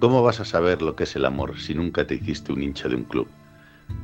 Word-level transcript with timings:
¿Cómo 0.00 0.22
vas 0.22 0.40
a 0.40 0.46
saber 0.46 0.80
lo 0.80 0.96
que 0.96 1.04
es 1.04 1.14
el 1.14 1.26
amor 1.26 1.60
si 1.60 1.74
nunca 1.74 2.06
te 2.06 2.14
hiciste 2.14 2.54
un 2.54 2.62
hincha 2.62 2.88
de 2.88 2.94
un 2.94 3.04
club? 3.04 3.28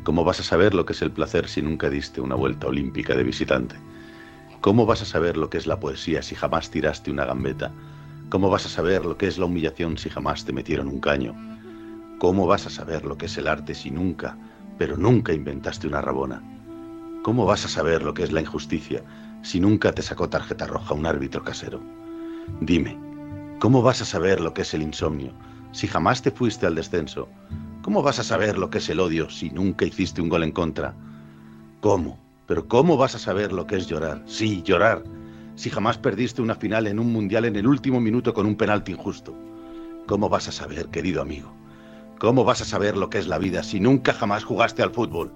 ¿Cómo 0.04 0.24
vas 0.24 0.40
a 0.40 0.42
saber 0.42 0.74
lo 0.74 0.84
que 0.84 0.92
es 0.92 1.00
el 1.00 1.10
placer 1.10 1.48
si 1.48 1.62
nunca 1.62 1.88
diste 1.88 2.20
una 2.20 2.34
vuelta 2.34 2.66
olímpica 2.66 3.14
de 3.14 3.22
visitante? 3.22 3.76
¿Cómo 4.60 4.84
vas 4.84 5.00
a 5.00 5.06
saber 5.06 5.38
lo 5.38 5.48
que 5.48 5.56
es 5.56 5.66
la 5.66 5.80
poesía 5.80 6.20
si 6.20 6.34
jamás 6.34 6.70
tiraste 6.70 7.10
una 7.10 7.24
gambeta? 7.24 7.72
¿Cómo 8.28 8.50
vas 8.50 8.66
a 8.66 8.68
saber 8.68 9.06
lo 9.06 9.16
que 9.16 9.26
es 9.26 9.38
la 9.38 9.46
humillación 9.46 9.96
si 9.96 10.10
jamás 10.10 10.44
te 10.44 10.52
metieron 10.52 10.88
un 10.88 11.00
caño? 11.00 11.34
¿Cómo 12.18 12.46
vas 12.46 12.66
a 12.66 12.70
saber 12.70 13.06
lo 13.06 13.16
que 13.16 13.24
es 13.24 13.38
el 13.38 13.48
arte 13.48 13.74
si 13.74 13.90
nunca, 13.90 14.36
pero 14.76 14.98
nunca 14.98 15.32
inventaste 15.32 15.86
una 15.86 16.02
rabona? 16.02 16.42
¿Cómo 17.22 17.46
vas 17.46 17.64
a 17.64 17.68
saber 17.68 18.02
lo 18.02 18.12
que 18.12 18.22
es 18.22 18.32
la 18.32 18.42
injusticia 18.42 19.02
si 19.40 19.60
nunca 19.60 19.92
te 19.92 20.02
sacó 20.02 20.28
tarjeta 20.28 20.66
roja 20.66 20.92
un 20.92 21.06
árbitro 21.06 21.42
casero? 21.42 21.80
Dime, 22.60 22.98
¿cómo 23.60 23.80
vas 23.80 24.02
a 24.02 24.04
saber 24.04 24.42
lo 24.42 24.52
que 24.52 24.60
es 24.60 24.74
el 24.74 24.82
insomnio 24.82 25.32
si 25.76 25.86
jamás 25.86 26.22
te 26.22 26.30
fuiste 26.30 26.64
al 26.64 26.74
descenso, 26.74 27.28
¿cómo 27.82 28.02
vas 28.02 28.18
a 28.18 28.24
saber 28.24 28.56
lo 28.56 28.70
que 28.70 28.78
es 28.78 28.88
el 28.88 28.98
odio 28.98 29.28
si 29.28 29.50
nunca 29.50 29.84
hiciste 29.84 30.22
un 30.22 30.30
gol 30.30 30.42
en 30.42 30.50
contra? 30.50 30.94
¿Cómo? 31.82 32.18
Pero 32.46 32.66
¿cómo 32.66 32.96
vas 32.96 33.14
a 33.14 33.18
saber 33.18 33.52
lo 33.52 33.66
que 33.66 33.76
es 33.76 33.86
llorar? 33.86 34.22
Sí, 34.24 34.62
llorar. 34.62 35.04
Si 35.54 35.68
jamás 35.68 35.98
perdiste 35.98 36.40
una 36.40 36.54
final 36.54 36.86
en 36.86 36.98
un 36.98 37.12
mundial 37.12 37.44
en 37.44 37.56
el 37.56 37.66
último 37.66 38.00
minuto 38.00 38.32
con 38.32 38.46
un 38.46 38.56
penalti 38.56 38.92
injusto. 38.92 39.36
¿Cómo 40.06 40.30
vas 40.30 40.48
a 40.48 40.52
saber, 40.52 40.86
querido 40.86 41.20
amigo? 41.20 41.52
¿Cómo 42.18 42.42
vas 42.42 42.62
a 42.62 42.64
saber 42.64 42.96
lo 42.96 43.10
que 43.10 43.18
es 43.18 43.26
la 43.26 43.36
vida 43.36 43.62
si 43.62 43.78
nunca 43.78 44.14
jamás 44.14 44.44
jugaste 44.44 44.82
al 44.82 44.92
fútbol? 44.92 45.30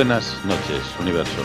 Buenas 0.00 0.42
noches, 0.46 0.80
universo. 0.98 1.42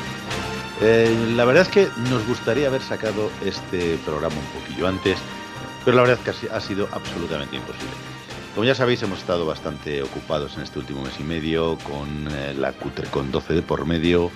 Eh, 0.79 1.13
la 1.35 1.43
verdad 1.43 1.63
es 1.63 1.67
que 1.67 1.89
nos 2.09 2.25
gustaría 2.25 2.67
haber 2.67 2.81
sacado 2.81 3.29
este 3.43 3.97
programa 4.05 4.33
un 4.33 4.61
poquillo 4.61 4.88
antes, 4.88 5.17
pero 5.83 5.97
la 5.97 6.03
verdad 6.03 6.19
es 6.25 6.39
que 6.39 6.49
ha 6.49 6.61
sido 6.61 6.88
absolutamente 6.93 7.57
imposible. 7.57 7.91
Como 8.53 8.63
ya 8.63 8.73
sabéis, 8.73 9.03
hemos 9.03 9.19
estado 9.19 9.45
bastante 9.45 10.01
ocupados 10.01 10.55
en 10.55 10.63
este 10.63 10.79
último 10.79 11.01
mes 11.01 11.19
y 11.19 11.23
medio 11.23 11.77
con 11.79 12.29
eh, 12.31 12.53
la 12.57 12.71
cutre 12.71 13.09
con 13.09 13.29
12 13.29 13.55
de 13.55 13.61
por 13.61 13.85
medio, 13.85 14.31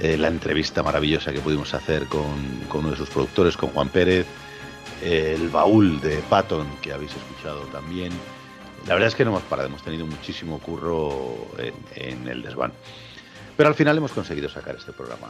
eh, 0.00 0.16
la 0.16 0.26
entrevista 0.26 0.82
maravillosa 0.82 1.32
que 1.32 1.38
pudimos 1.38 1.72
hacer 1.72 2.06
con, 2.06 2.66
uno 2.74 2.90
de 2.90 2.96
sus 2.96 3.10
productores, 3.10 3.56
con 3.56 3.70
Juan 3.70 3.90
Pérez, 3.90 4.26
el 5.04 5.50
baúl 5.50 6.00
de 6.00 6.16
Patton 6.28 6.66
que 6.82 6.92
habéis 6.92 7.12
escuchado 7.12 7.60
también. 7.66 8.10
La 8.88 8.94
verdad 8.94 9.06
es 9.06 9.14
que 9.14 9.24
no 9.24 9.30
hemos 9.30 9.44
parado, 9.44 9.68
hemos 9.68 9.84
tenido 9.84 10.04
muchísimo 10.04 10.58
curro 10.58 11.46
en 11.94 12.26
el 12.26 12.42
desván. 12.42 12.72
Pero 13.56 13.68
al 13.68 13.74
final 13.74 13.96
hemos 13.96 14.12
conseguido 14.12 14.48
sacar 14.48 14.76
este 14.76 14.92
programa. 14.92 15.28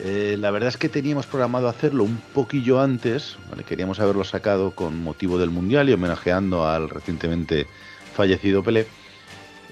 Eh, 0.00 0.36
la 0.38 0.52
verdad 0.52 0.68
es 0.68 0.76
que 0.76 0.88
teníamos 0.88 1.26
programado 1.26 1.68
hacerlo 1.68 2.04
un 2.04 2.18
poquillo 2.32 2.80
antes, 2.80 3.36
queríamos 3.66 3.98
haberlo 3.98 4.22
sacado 4.22 4.70
con 4.70 5.02
motivo 5.02 5.38
del 5.38 5.50
Mundial 5.50 5.88
y 5.88 5.92
homenajeando 5.92 6.68
al 6.68 6.88
recientemente 6.88 7.66
fallecido 8.14 8.62
Pelé, 8.62 8.86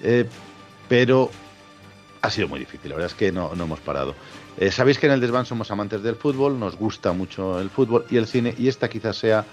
eh, 0.02 0.26
pero 0.88 1.30
ha 2.22 2.30
sido 2.30 2.48
muy 2.48 2.58
difícil, 2.58 2.90
la 2.90 2.96
verdad 2.96 3.12
es 3.12 3.16
que 3.16 3.30
no, 3.30 3.52
hemos 3.52 3.78
parado. 3.78 4.16
Eh, 4.58 4.72
sabéis 4.72 4.98
que 4.98 5.06
en 5.06 5.12
el 5.12 5.20
desván 5.20 5.46
somos 5.46 5.70
amantes 5.70 6.02
del 6.02 6.16
fútbol, 6.16 6.58
nos 6.58 6.74
gusta 6.74 7.12
mucho 7.12 7.60
el 7.60 7.70
fútbol 7.70 8.04
y 8.10 8.16
el 8.16 8.26
cine, 8.26 8.52
y 8.58 8.66
esta 8.66 8.88
quizás 8.88 9.16
sea 9.18 9.44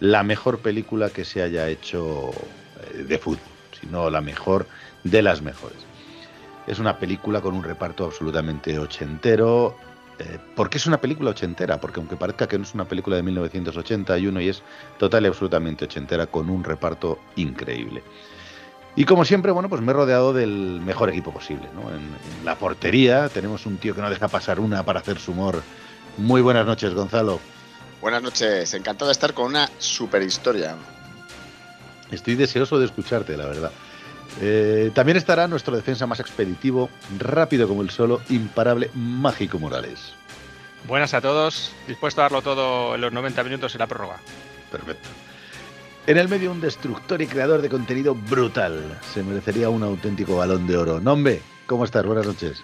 la 0.00 0.24
mejor 0.24 0.58
película 0.58 1.08
que 1.10 1.24
se 1.24 1.40
haya 1.40 1.68
hecho 1.68 2.32
de 2.92 3.18
fútbol, 3.18 3.38
si 3.80 3.86
no 3.86 4.10
la 4.10 4.20
mejor 4.20 4.66
de 5.04 5.22
las 5.22 5.40
mejores. 5.40 5.86
Es 6.66 6.78
una 6.78 6.98
película 6.98 7.40
con 7.40 7.54
un 7.54 7.62
reparto 7.62 8.04
absolutamente 8.04 8.78
ochentero. 8.78 9.76
Eh, 10.18 10.38
¿Por 10.54 10.68
qué 10.68 10.78
es 10.78 10.86
una 10.86 11.00
película 11.00 11.30
ochentera? 11.30 11.80
Porque 11.80 12.00
aunque 12.00 12.16
parezca 12.16 12.48
que 12.48 12.58
no 12.58 12.64
es 12.64 12.74
una 12.74 12.86
película 12.86 13.16
de 13.16 13.22
1981 13.22 14.40
y 14.40 14.48
es 14.48 14.62
total 14.98 15.24
y 15.24 15.28
absolutamente 15.28 15.84
ochentera 15.84 16.26
con 16.26 16.50
un 16.50 16.64
reparto 16.64 17.18
increíble. 17.36 18.02
Y 18.96 19.04
como 19.04 19.24
siempre, 19.24 19.52
bueno, 19.52 19.68
pues 19.68 19.82
me 19.82 19.92
he 19.92 19.94
rodeado 19.94 20.32
del 20.32 20.80
mejor 20.80 21.10
equipo 21.10 21.32
posible. 21.32 21.68
¿no? 21.74 21.90
En, 21.90 21.96
en, 21.96 22.44
la 22.44 22.56
portería 22.56 23.28
tenemos 23.28 23.66
un 23.66 23.76
tío 23.76 23.94
que 23.94 24.00
no 24.00 24.08
deja 24.08 24.26
pasar 24.26 24.58
una 24.58 24.82
para 24.82 25.00
hacer 25.00 25.18
su 25.18 25.32
humor. 25.32 25.62
Muy 26.16 26.40
buenas 26.40 26.66
noches, 26.66 26.94
Gonzalo. 26.94 27.38
Buenas 28.00 28.22
noches, 28.22 28.72
encantado 28.74 29.08
de 29.08 29.12
estar 29.12 29.34
con 29.34 29.46
una 29.46 29.70
super 29.78 30.22
historia. 30.22 30.76
Estoy 32.10 32.34
deseoso 32.36 32.78
de 32.78 32.86
escucharte, 32.86 33.36
la 33.36 33.46
verdad. 33.46 33.72
Eh, 34.40 34.90
también 34.94 35.16
estará 35.16 35.48
nuestro 35.48 35.74
defensa 35.74 36.06
más 36.06 36.20
expeditivo, 36.20 36.90
rápido 37.18 37.66
como 37.68 37.82
el 37.82 37.90
solo, 37.90 38.20
imparable, 38.28 38.90
mágico 38.94 39.58
Morales. 39.58 40.14
Buenas 40.86 41.14
a 41.14 41.20
todos, 41.20 41.72
dispuesto 41.88 42.20
a 42.20 42.24
darlo 42.24 42.42
todo 42.42 42.94
en 42.94 43.00
los 43.00 43.12
90 43.12 43.42
minutos 43.44 43.74
en 43.74 43.78
la 43.80 43.86
prórroga. 43.86 44.18
Perfecto. 44.70 45.08
En 46.06 46.18
el 46.18 46.28
medio 46.28 46.52
un 46.52 46.60
destructor 46.60 47.20
y 47.20 47.26
creador 47.26 47.62
de 47.62 47.68
contenido 47.68 48.14
brutal. 48.14 49.00
Se 49.12 49.24
merecería 49.24 49.68
un 49.68 49.82
auténtico 49.82 50.36
balón 50.36 50.66
de 50.66 50.76
oro. 50.76 51.00
Nombre, 51.00 51.40
¿cómo 51.66 51.84
estás? 51.84 52.06
Buenas 52.06 52.26
noches. 52.26 52.62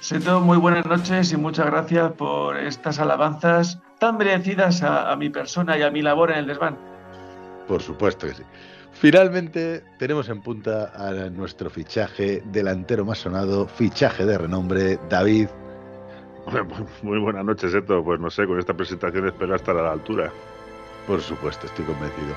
Seto, 0.00 0.40
muy 0.40 0.58
buenas 0.58 0.84
noches 0.84 1.32
y 1.32 1.36
muchas 1.36 1.66
gracias 1.66 2.12
por 2.12 2.56
estas 2.56 2.98
alabanzas 2.98 3.78
tan 4.00 4.18
merecidas 4.18 4.82
a 4.82 5.14
mi 5.16 5.30
persona 5.30 5.78
y 5.78 5.82
a 5.82 5.90
mi 5.90 6.02
labor 6.02 6.32
en 6.32 6.38
el 6.38 6.46
desván. 6.46 6.76
Por 7.68 7.80
supuesto 7.80 8.26
que 8.26 8.34
sí. 8.34 8.42
Finalmente 8.94 9.82
tenemos 9.98 10.28
en 10.28 10.40
punta 10.40 10.92
a 10.94 11.28
nuestro 11.30 11.68
fichaje 11.68 12.42
delantero 12.46 13.04
más 13.04 13.18
sonado, 13.18 13.66
fichaje 13.66 14.24
de 14.24 14.38
renombre, 14.38 14.98
David. 15.10 15.48
Muy 17.02 17.18
buenas 17.18 17.44
noches, 17.44 17.74
Eto. 17.74 18.02
Pues 18.02 18.20
no 18.20 18.30
sé, 18.30 18.46
con 18.46 18.58
esta 18.58 18.74
presentación 18.74 19.26
espero 19.26 19.54
estar 19.54 19.76
a 19.76 19.82
la 19.82 19.92
altura. 19.92 20.32
Por 21.06 21.20
supuesto, 21.20 21.66
estoy 21.66 21.84
convencido. 21.84 22.34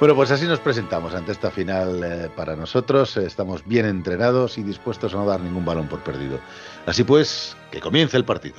Bueno, 0.00 0.14
pues 0.14 0.30
así 0.30 0.46
nos 0.46 0.60
presentamos 0.60 1.14
ante 1.14 1.32
esta 1.32 1.50
final 1.50 2.02
eh, 2.02 2.30
para 2.34 2.56
nosotros. 2.56 3.16
Estamos 3.16 3.64
bien 3.66 3.86
entrenados 3.86 4.58
y 4.58 4.62
dispuestos 4.62 5.14
a 5.14 5.18
no 5.18 5.26
dar 5.26 5.40
ningún 5.40 5.64
balón 5.64 5.88
por 5.88 6.00
perdido. 6.00 6.38
Así 6.86 7.04
pues, 7.04 7.56
que 7.70 7.80
comience 7.80 8.16
el 8.16 8.24
partido. 8.24 8.56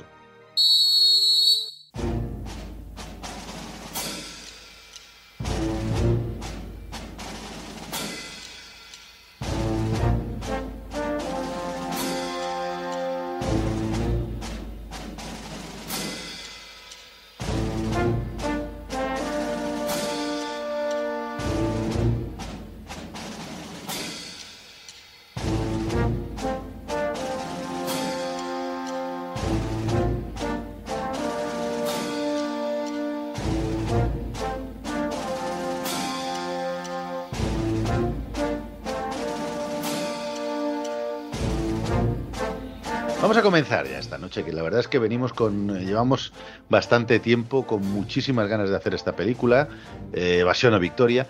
Noche, 44.30 44.44
que 44.44 44.52
la 44.52 44.62
verdad 44.62 44.80
es 44.80 44.88
que 44.88 45.00
venimos 45.00 45.32
con. 45.32 45.76
eh, 45.76 45.84
Llevamos 45.84 46.32
bastante 46.68 47.18
tiempo 47.18 47.66
con 47.66 47.82
muchísimas 47.82 48.48
ganas 48.48 48.70
de 48.70 48.76
hacer 48.76 48.94
esta 48.94 49.16
película, 49.16 49.68
eh, 50.12 50.38
Evasión 50.40 50.72
a 50.74 50.78
Victoria. 50.78 51.26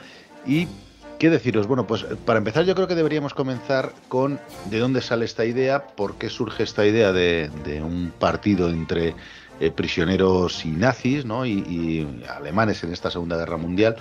Y. 0.46 0.68
¿Qué 1.18 1.28
deciros? 1.28 1.66
Bueno, 1.66 1.86
pues 1.86 2.02
eh, 2.02 2.16
para 2.24 2.38
empezar, 2.38 2.64
yo 2.64 2.74
creo 2.74 2.88
que 2.88 2.94
deberíamos 2.94 3.34
comenzar 3.34 3.92
con 4.08 4.40
de 4.70 4.78
dónde 4.78 5.02
sale 5.02 5.26
esta 5.26 5.44
idea, 5.44 5.86
por 5.88 6.14
qué 6.16 6.30
surge 6.30 6.62
esta 6.62 6.86
idea 6.86 7.12
de, 7.12 7.50
un 7.82 8.10
partido 8.18 8.70
entre 8.70 9.14
eh, 9.60 9.70
prisioneros 9.70 10.64
y 10.64 10.70
nazis, 10.70 11.26
¿no? 11.26 11.44
Y 11.44 12.08
alemanes 12.26 12.82
en 12.84 12.94
esta 12.94 13.10
Segunda 13.10 13.36
Guerra 13.36 13.58
Mundial. 13.58 13.96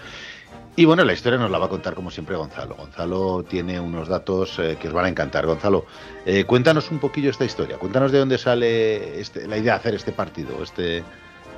Y 0.80 0.86
bueno, 0.86 1.04
la 1.04 1.12
historia 1.12 1.38
nos 1.38 1.52
la 1.52 1.58
va 1.58 1.66
a 1.66 1.70
contar 1.70 1.94
como 1.94 2.10
siempre 2.10 2.38
Gonzalo. 2.38 2.74
Gonzalo 2.74 3.44
tiene 3.44 3.82
unos 3.82 4.08
datos 4.08 4.58
eh, 4.60 4.78
que 4.80 4.88
os 4.88 4.94
van 4.94 5.04
a 5.04 5.10
encantar. 5.10 5.46
Gonzalo, 5.46 5.86
eh, 6.26 6.46
cuéntanos 6.46 6.90
un 6.90 7.00
poquillo 7.00 7.32
esta 7.32 7.44
historia. 7.44 7.78
Cuéntanos 7.78 8.14
de 8.14 8.20
dónde 8.20 8.38
sale 8.38 9.20
este- 9.20 9.46
la 9.46 9.58
idea 9.58 9.74
de 9.74 9.78
hacer 9.78 9.96
este 9.96 10.14
partido, 10.14 10.64
este, 10.64 11.04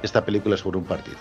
esta 0.02 0.26
película 0.26 0.58
sobre 0.58 0.80
un 0.80 0.86
partido. 0.86 1.18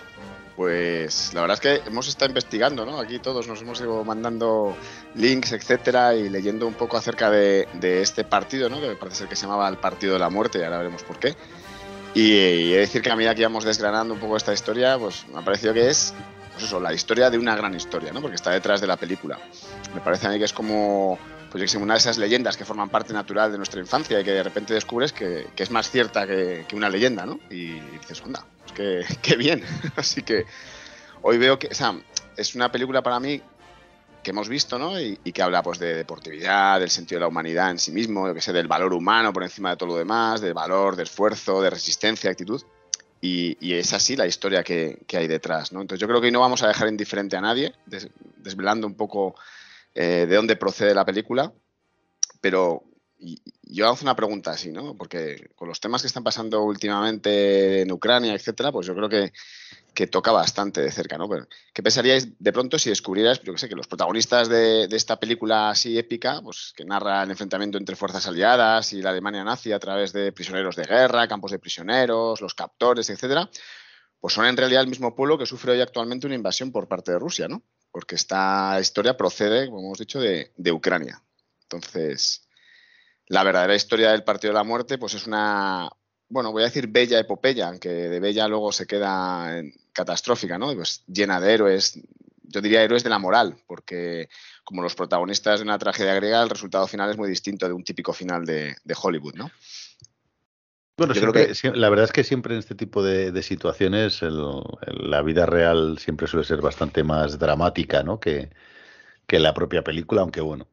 Pues 0.55 1.31
la 1.35 1.41
verdad 1.41 1.53
es 1.53 1.61
que 1.61 1.87
hemos 1.87 2.07
estado 2.07 2.31
investigando, 2.31 2.87
¿no? 2.87 2.99
Aquí 2.99 3.19
todos 3.19 3.47
nos 3.47 3.61
hemos 3.61 3.79
ido 3.79 4.03
mandando 4.03 4.75
links, 5.13 5.51
etcétera, 5.51 6.15
y 6.15 6.27
leyendo 6.27 6.65
un 6.65 6.73
poco 6.73 6.97
acerca 6.97 7.29
de, 7.29 7.67
este 8.01 8.23
partido, 8.23 8.67
¿no? 8.67 8.81
Que 8.81 8.95
parece 8.95 9.17
ser 9.17 9.27
que 9.27 9.35
se 9.35 9.43
llamaba 9.43 9.69
el 9.69 9.77
Partido 9.77 10.13
de 10.13 10.19
la 10.19 10.31
Muerte, 10.31 10.57
y 10.57 10.63
ahora 10.63 10.79
veremos 10.79 11.03
por 11.03 11.19
qué. 11.19 11.35
Y, 12.15 12.31
y 12.31 12.71
decir 12.71 13.03
que 13.03 13.11
a 13.11 13.15
medida 13.15 13.35
que 13.35 13.41
íbamos 13.41 13.63
desgranando 13.63 14.15
un 14.15 14.19
poco 14.19 14.37
esta 14.37 14.53
historia, 14.53 14.97
pues 14.97 15.23
me 15.31 15.37
ha 15.37 15.45
parecido 15.45 15.71
que 15.75 15.87
es, 15.87 16.15
pues 16.61 16.69
eso, 16.69 16.79
la 16.79 16.93
historia 16.93 17.31
de 17.31 17.39
una 17.39 17.55
gran 17.55 17.73
historia, 17.73 18.13
¿no? 18.13 18.21
Porque 18.21 18.35
está 18.35 18.51
detrás 18.51 18.81
de 18.81 18.85
la 18.85 18.95
película. 18.95 19.39
Me 19.95 20.01
parece 20.01 20.27
a 20.27 20.29
mí 20.29 20.37
que 20.37 20.45
es 20.45 20.53
como, 20.53 21.17
pues 21.51 21.71
que 21.71 21.77
una 21.77 21.95
de 21.95 21.99
esas 21.99 22.19
leyendas 22.19 22.55
que 22.55 22.65
forman 22.65 22.89
parte 22.89 23.13
natural 23.13 23.51
de 23.51 23.57
nuestra 23.57 23.79
infancia 23.79 24.19
y 24.19 24.23
que 24.23 24.31
de 24.31 24.43
repente 24.43 24.75
descubres 24.75 25.11
que, 25.11 25.47
que 25.55 25.63
es 25.63 25.71
más 25.71 25.89
cierta 25.89 26.27
que, 26.27 26.65
que 26.67 26.75
una 26.75 26.87
leyenda, 26.87 27.25
¿no? 27.25 27.39
Y 27.49 27.79
dices, 27.79 28.21
onda, 28.21 28.45
pues 28.59 28.73
qué, 28.73 29.05
qué 29.23 29.37
bien. 29.37 29.63
Así 29.95 30.21
que 30.21 30.45
hoy 31.23 31.39
veo 31.39 31.57
que, 31.57 31.67
o 31.67 31.73
sea, 31.73 31.99
es 32.37 32.53
una 32.53 32.71
película 32.71 33.01
para 33.01 33.19
mí 33.19 33.41
que 34.21 34.29
hemos 34.29 34.47
visto, 34.47 34.77
¿no? 34.77 34.99
Y, 34.99 35.17
que 35.17 35.41
habla 35.41 35.63
pues 35.63 35.79
de 35.79 35.95
deportividad, 35.95 36.79
del 36.79 36.91
sentido 36.91 37.17
de 37.17 37.21
la 37.21 37.27
humanidad 37.27 37.71
en 37.71 37.79
sí 37.79 37.91
mismo, 37.91 38.27
yo 38.27 38.35
que 38.35 38.41
sé, 38.41 38.53
del 38.53 38.67
valor 38.67 38.93
humano 38.93 39.33
por 39.33 39.41
encima 39.41 39.71
de 39.71 39.77
todo 39.77 39.89
lo 39.89 39.95
demás, 39.97 40.41
del 40.41 40.53
valor, 40.53 40.95
de 40.95 41.03
esfuerzo, 41.03 41.59
de 41.59 41.71
resistencia, 41.71 42.29
actitud. 42.29 42.61
Y, 43.21 43.55
y 43.59 43.73
es 43.73 43.93
así 43.93 44.15
la 44.15 44.25
historia 44.25 44.63
que, 44.63 45.03
que 45.07 45.17
hay 45.17 45.27
detrás, 45.27 45.71
¿no? 45.71 45.81
Entonces 45.81 46.01
yo 46.01 46.07
creo 46.07 46.19
que 46.19 46.27
hoy 46.27 46.31
no 46.33 46.39
vamos 46.39 46.63
a 46.63 46.67
dejar 46.67 46.87
indiferente 46.87 47.37
a 47.37 47.41
nadie, 47.41 47.73
des- 47.85 48.09
desvelando 48.37 48.87
un 48.87 48.95
poco 48.95 49.35
eh, 49.93 50.25
de 50.27 50.35
dónde 50.35 50.55
procede 50.55 50.95
la 50.95 51.05
película, 51.05 51.53
pero 52.41 52.83
y- 53.19 53.39
yo 53.63 53.85
hago 53.87 53.97
una 54.01 54.15
pregunta 54.15 54.51
así, 54.51 54.71
¿no? 54.71 54.95
Porque 54.97 55.49
con 55.55 55.67
los 55.67 55.79
temas 55.79 56.01
que 56.01 56.07
están 56.07 56.23
pasando 56.23 56.63
últimamente 56.63 57.81
en 57.81 57.91
Ucrania, 57.91 58.33
etcétera, 58.33 58.71
pues 58.71 58.87
yo 58.87 58.95
creo 58.95 59.07
que, 59.07 59.31
que 59.93 60.07
toca 60.07 60.31
bastante 60.31 60.81
de 60.81 60.91
cerca, 60.91 61.17
¿no? 61.17 61.29
¿Qué 61.73 61.83
pensaríais 61.83 62.39
de 62.39 62.53
pronto 62.53 62.79
si 62.79 62.89
descubrierais, 62.89 63.41
yo 63.41 63.51
que 63.53 63.59
sé, 63.59 63.67
que 63.67 63.75
los 63.75 63.87
protagonistas 63.87 64.47
de, 64.47 64.87
esta 64.91 65.19
película 65.19 65.69
así 65.69 65.97
épica, 65.97 66.41
pues 66.41 66.73
que 66.75 66.85
narra 66.85 67.23
el 67.23 67.31
enfrentamiento 67.31 67.77
entre 67.77 67.95
fuerzas 67.95 68.25
aliadas 68.27 68.93
y 68.93 69.01
la 69.01 69.09
Alemania 69.09 69.43
nazi 69.43 69.71
a 69.73 69.79
través 69.79 70.13
de 70.13 70.31
prisioneros 70.31 70.75
de 70.75 70.85
guerra, 70.85 71.27
campos 71.27 71.51
de 71.51 71.59
prisioneros, 71.59 72.39
los 72.39 72.53
captores, 72.53 73.09
etcétera, 73.09 73.49
pues 74.19 74.33
son 74.33 74.45
en 74.45 74.55
realidad 74.55 74.83
el 74.83 74.89
mismo 74.89 75.15
pueblo 75.15 75.37
que 75.37 75.45
sufre 75.45 75.73
hoy 75.73 75.81
actualmente 75.81 76.25
una 76.27 76.35
invasión 76.35 76.71
por 76.71 76.87
parte 76.87 77.11
de 77.11 77.19
Rusia, 77.19 77.47
¿no? 77.47 77.63
Porque 77.91 78.15
esta 78.15 78.77
historia 78.79 79.17
procede, 79.17 79.67
como 79.67 79.81
hemos 79.81 79.99
dicho, 79.99 80.21
de, 80.21 80.53
de 80.55 80.71
Ucrania. 80.71 81.21
Entonces, 81.63 82.47
la 83.27 83.43
verdadera 83.43 83.75
historia 83.75 84.11
del 84.11 84.23
Partido 84.23 84.53
de 84.53 84.59
la 84.59 84.63
Muerte, 84.63 84.97
pues 84.97 85.13
es 85.15 85.27
una, 85.27 85.89
bueno, 86.29 86.51
voy 86.51 86.63
a 86.63 86.67
decir 86.67 86.87
bella 86.87 87.19
epopeya, 87.19 87.67
aunque 87.67 87.89
de 87.89 88.19
bella 88.19 88.47
luego 88.47 88.71
se 88.71 88.87
queda 88.87 89.57
en- 89.59 89.73
catastrófica, 89.93 90.57
¿no? 90.57 90.73
Pues 90.73 91.03
llena 91.07 91.39
de 91.39 91.53
héroes, 91.53 91.99
yo 92.43 92.61
diría 92.61 92.83
héroes 92.83 93.03
de 93.03 93.09
la 93.09 93.19
moral, 93.19 93.57
porque 93.67 94.29
como 94.63 94.81
los 94.81 94.95
protagonistas 94.95 95.59
de 95.59 95.65
una 95.65 95.79
tragedia 95.79 96.15
griega, 96.15 96.41
el 96.43 96.49
resultado 96.49 96.87
final 96.87 97.09
es 97.09 97.17
muy 97.17 97.29
distinto 97.29 97.67
de 97.67 97.73
un 97.73 97.83
típico 97.83 98.13
final 98.13 98.45
de, 98.45 98.75
de 98.83 98.95
Hollywood, 99.01 99.35
¿no? 99.35 99.51
Bueno, 100.97 101.13
siempre- 101.15 101.47
que- 101.47 101.71
la 101.79 101.89
verdad 101.89 102.05
es 102.05 102.11
que 102.11 102.23
siempre 102.23 102.53
en 102.53 102.59
este 102.59 102.75
tipo 102.75 103.01
de, 103.01 103.31
de 103.31 103.41
situaciones 103.43 104.21
el- 104.21 104.37
el- 104.85 105.09
la 105.09 105.21
vida 105.23 105.45
real 105.45 105.97
siempre 105.97 106.27
suele 106.27 106.45
ser 106.45 106.61
bastante 106.61 107.03
más 107.03 107.39
dramática 107.39 108.03
¿no? 108.03 108.19
que, 108.19 108.51
que 109.27 109.39
la 109.39 109.53
propia 109.53 109.83
película, 109.83 110.21
aunque 110.21 110.41
bueno, 110.41 110.67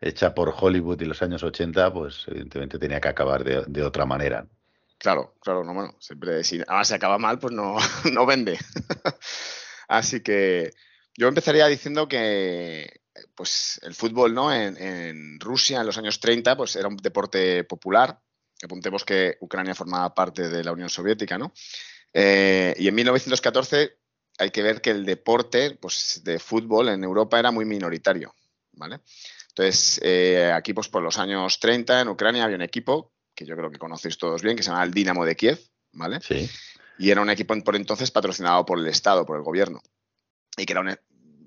hecha 0.00 0.34
por 0.34 0.54
Hollywood 0.58 1.00
y 1.02 1.06
los 1.06 1.22
años 1.22 1.42
80, 1.44 1.92
pues 1.92 2.24
evidentemente 2.28 2.78
tenía 2.78 3.00
que 3.00 3.08
acabar 3.08 3.44
de, 3.44 3.64
de 3.66 3.82
otra 3.84 4.06
manera. 4.06 4.46
Claro, 5.02 5.34
claro, 5.40 5.64
no, 5.64 5.74
bueno, 5.74 5.96
siempre, 5.98 6.44
si 6.44 6.60
además 6.60 6.86
se 6.86 6.94
acaba 6.94 7.18
mal, 7.18 7.40
pues 7.40 7.52
no, 7.52 7.76
no 8.12 8.24
vende. 8.24 8.56
Así 9.88 10.22
que 10.22 10.70
yo 11.16 11.26
empezaría 11.26 11.66
diciendo 11.66 12.06
que 12.06 13.00
pues 13.34 13.80
el 13.82 13.96
fútbol, 13.96 14.32
¿no? 14.32 14.54
En, 14.54 14.76
en 14.80 15.40
Rusia, 15.40 15.80
en 15.80 15.86
los 15.86 15.98
años 15.98 16.20
30, 16.20 16.56
pues 16.56 16.76
era 16.76 16.86
un 16.86 16.96
deporte 16.96 17.64
popular. 17.64 18.16
Apuntemos 18.62 19.04
que 19.04 19.38
Ucrania 19.40 19.74
formaba 19.74 20.14
parte 20.14 20.48
de 20.48 20.62
la 20.62 20.70
Unión 20.70 20.88
Soviética, 20.88 21.36
¿no? 21.36 21.52
Eh, 22.12 22.72
y 22.78 22.86
en 22.86 22.94
1914 22.94 23.98
hay 24.38 24.50
que 24.50 24.62
ver 24.62 24.80
que 24.80 24.90
el 24.90 25.04
deporte 25.04 25.76
pues, 25.80 26.20
de 26.22 26.38
fútbol 26.38 26.90
en 26.90 27.02
Europa 27.02 27.40
era 27.40 27.50
muy 27.50 27.64
minoritario, 27.64 28.36
¿vale? 28.70 29.00
Entonces, 29.48 30.00
eh, 30.04 30.52
aquí 30.54 30.72
pues 30.72 30.88
por 30.88 31.02
los 31.02 31.18
años 31.18 31.58
30 31.58 32.02
en 32.02 32.08
Ucrania 32.08 32.44
había 32.44 32.56
un 32.56 32.62
equipo 32.62 33.12
que 33.42 33.48
yo 33.48 33.56
creo 33.56 33.70
que 33.70 33.78
conocéis 33.78 34.16
todos 34.18 34.42
bien, 34.42 34.56
que 34.56 34.62
se 34.62 34.70
llama 34.70 34.84
el 34.84 34.92
Dinamo 34.92 35.24
de 35.24 35.36
Kiev, 35.36 35.58
¿vale? 35.92 36.20
Sí. 36.20 36.48
Y 36.98 37.10
era 37.10 37.20
un 37.20 37.30
equipo 37.30 37.54
por 37.62 37.76
entonces 37.76 38.10
patrocinado 38.10 38.64
por 38.64 38.78
el 38.78 38.86
Estado, 38.86 39.26
por 39.26 39.36
el 39.36 39.42
gobierno. 39.42 39.82
Y 40.56 40.66
que 40.66 40.72
era 40.72 40.80
un, 40.80 40.96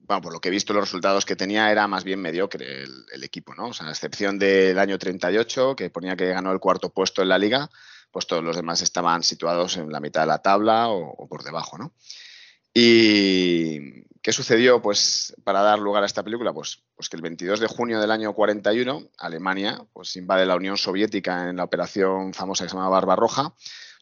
bueno, 0.08 0.22
por 0.22 0.34
lo 0.34 0.40
que 0.40 0.50
he 0.50 0.52
visto 0.52 0.74
los 0.74 0.84
resultados 0.84 1.26
que 1.26 1.36
tenía 1.36 1.72
era 1.72 1.88
más 1.88 2.04
bien 2.04 2.22
mediocre 2.22 2.84
el, 2.84 3.06
el 3.12 3.24
equipo, 3.24 3.56
¿no? 3.56 3.68
O 3.68 3.74
sea, 3.74 3.88
a 3.88 3.92
excepción 3.92 4.38
del 4.38 4.78
año 4.78 4.98
38, 4.98 5.76
que 5.76 5.90
ponía 5.90 6.16
que 6.16 6.28
ganó 6.28 6.52
el 6.52 6.60
cuarto 6.60 6.92
puesto 6.92 7.22
en 7.22 7.30
la 7.30 7.38
liga, 7.38 7.70
pues 8.12 8.28
todos 8.28 8.44
los 8.44 8.56
demás 8.56 8.82
estaban 8.82 9.24
situados 9.24 9.78
en 9.78 9.92
la 9.92 10.00
mitad 10.00 10.22
de 10.22 10.28
la 10.28 10.42
tabla 10.42 10.90
o, 10.90 11.10
o 11.10 11.28
por 11.28 11.44
debajo, 11.44 11.78
¿no? 11.78 11.94
¿Y 12.74 14.04
qué 14.26 14.34
sucedió 14.34 14.82
pues, 14.82 15.36
para 15.44 15.62
dar 15.62 15.78
lugar 15.78 16.02
a 16.02 16.08
esta 16.08 16.24
película? 16.24 16.52
Pues, 16.52 16.82
pues 16.96 17.10
que 17.10 17.16
el 17.16 17.22
22 17.22 17.60
de 17.60 17.68
junio 17.68 18.02
del 18.02 18.10
año 18.10 18.34
41, 18.34 19.12
Alemania 19.20 19.86
pues, 19.94 20.16
invade 20.16 20.48
la 20.48 20.56
Unión 20.56 20.78
Soviética 20.78 21.48
en 21.48 21.58
la 21.58 21.64
operación 21.64 22.34
famosa 22.34 22.64
que 22.64 22.72
se 22.72 22.76
llama 22.76 22.90
Barbarroja, 22.90 23.54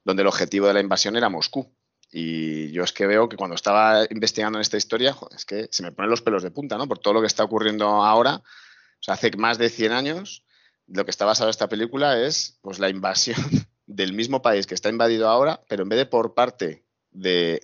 donde 0.06 0.22
el 0.22 0.30
objetivo 0.30 0.68
de 0.68 0.76
la 0.76 0.80
invasión 0.80 1.18
era 1.18 1.28
Moscú. 1.28 1.76
Y 2.10 2.72
yo 2.72 2.86
es 2.86 2.94
que 2.94 3.06
veo 3.06 3.28
que 3.28 3.36
cuando 3.36 3.56
estaba 3.56 4.06
investigando 4.12 4.60
en 4.60 4.62
esta 4.62 4.78
historia, 4.78 5.12
joder, 5.12 5.36
es 5.36 5.44
que 5.44 5.68
se 5.70 5.84
me 5.84 5.92
ponen 5.92 6.10
los 6.10 6.22
pelos 6.22 6.42
de 6.42 6.52
punta, 6.52 6.78
¿no? 6.78 6.88
Por 6.88 7.00
todo 7.00 7.16
lo 7.16 7.20
que 7.20 7.28
está 7.28 7.44
ocurriendo 7.44 7.86
ahora. 7.86 8.36
O 8.36 9.02
sea, 9.02 9.16
hace 9.16 9.30
más 9.36 9.58
de 9.58 9.68
100 9.68 9.92
años, 9.92 10.46
lo 10.88 11.04
que 11.04 11.12
está 11.12 11.26
basado 11.26 11.50
esta 11.50 11.68
película 11.68 12.18
es 12.18 12.60
pues, 12.62 12.80
la 12.80 12.88
invasión 12.88 13.42
del 13.88 14.14
mismo 14.14 14.42
país 14.42 14.68
que 14.68 14.76
está 14.76 14.88
invadido 14.88 15.28
ahora, 15.28 15.66
pero 15.68 15.84
en 15.84 15.90
vez 15.90 16.00
de 16.00 16.06
por 16.06 16.34
parte 16.34 16.86
de, 17.12 17.60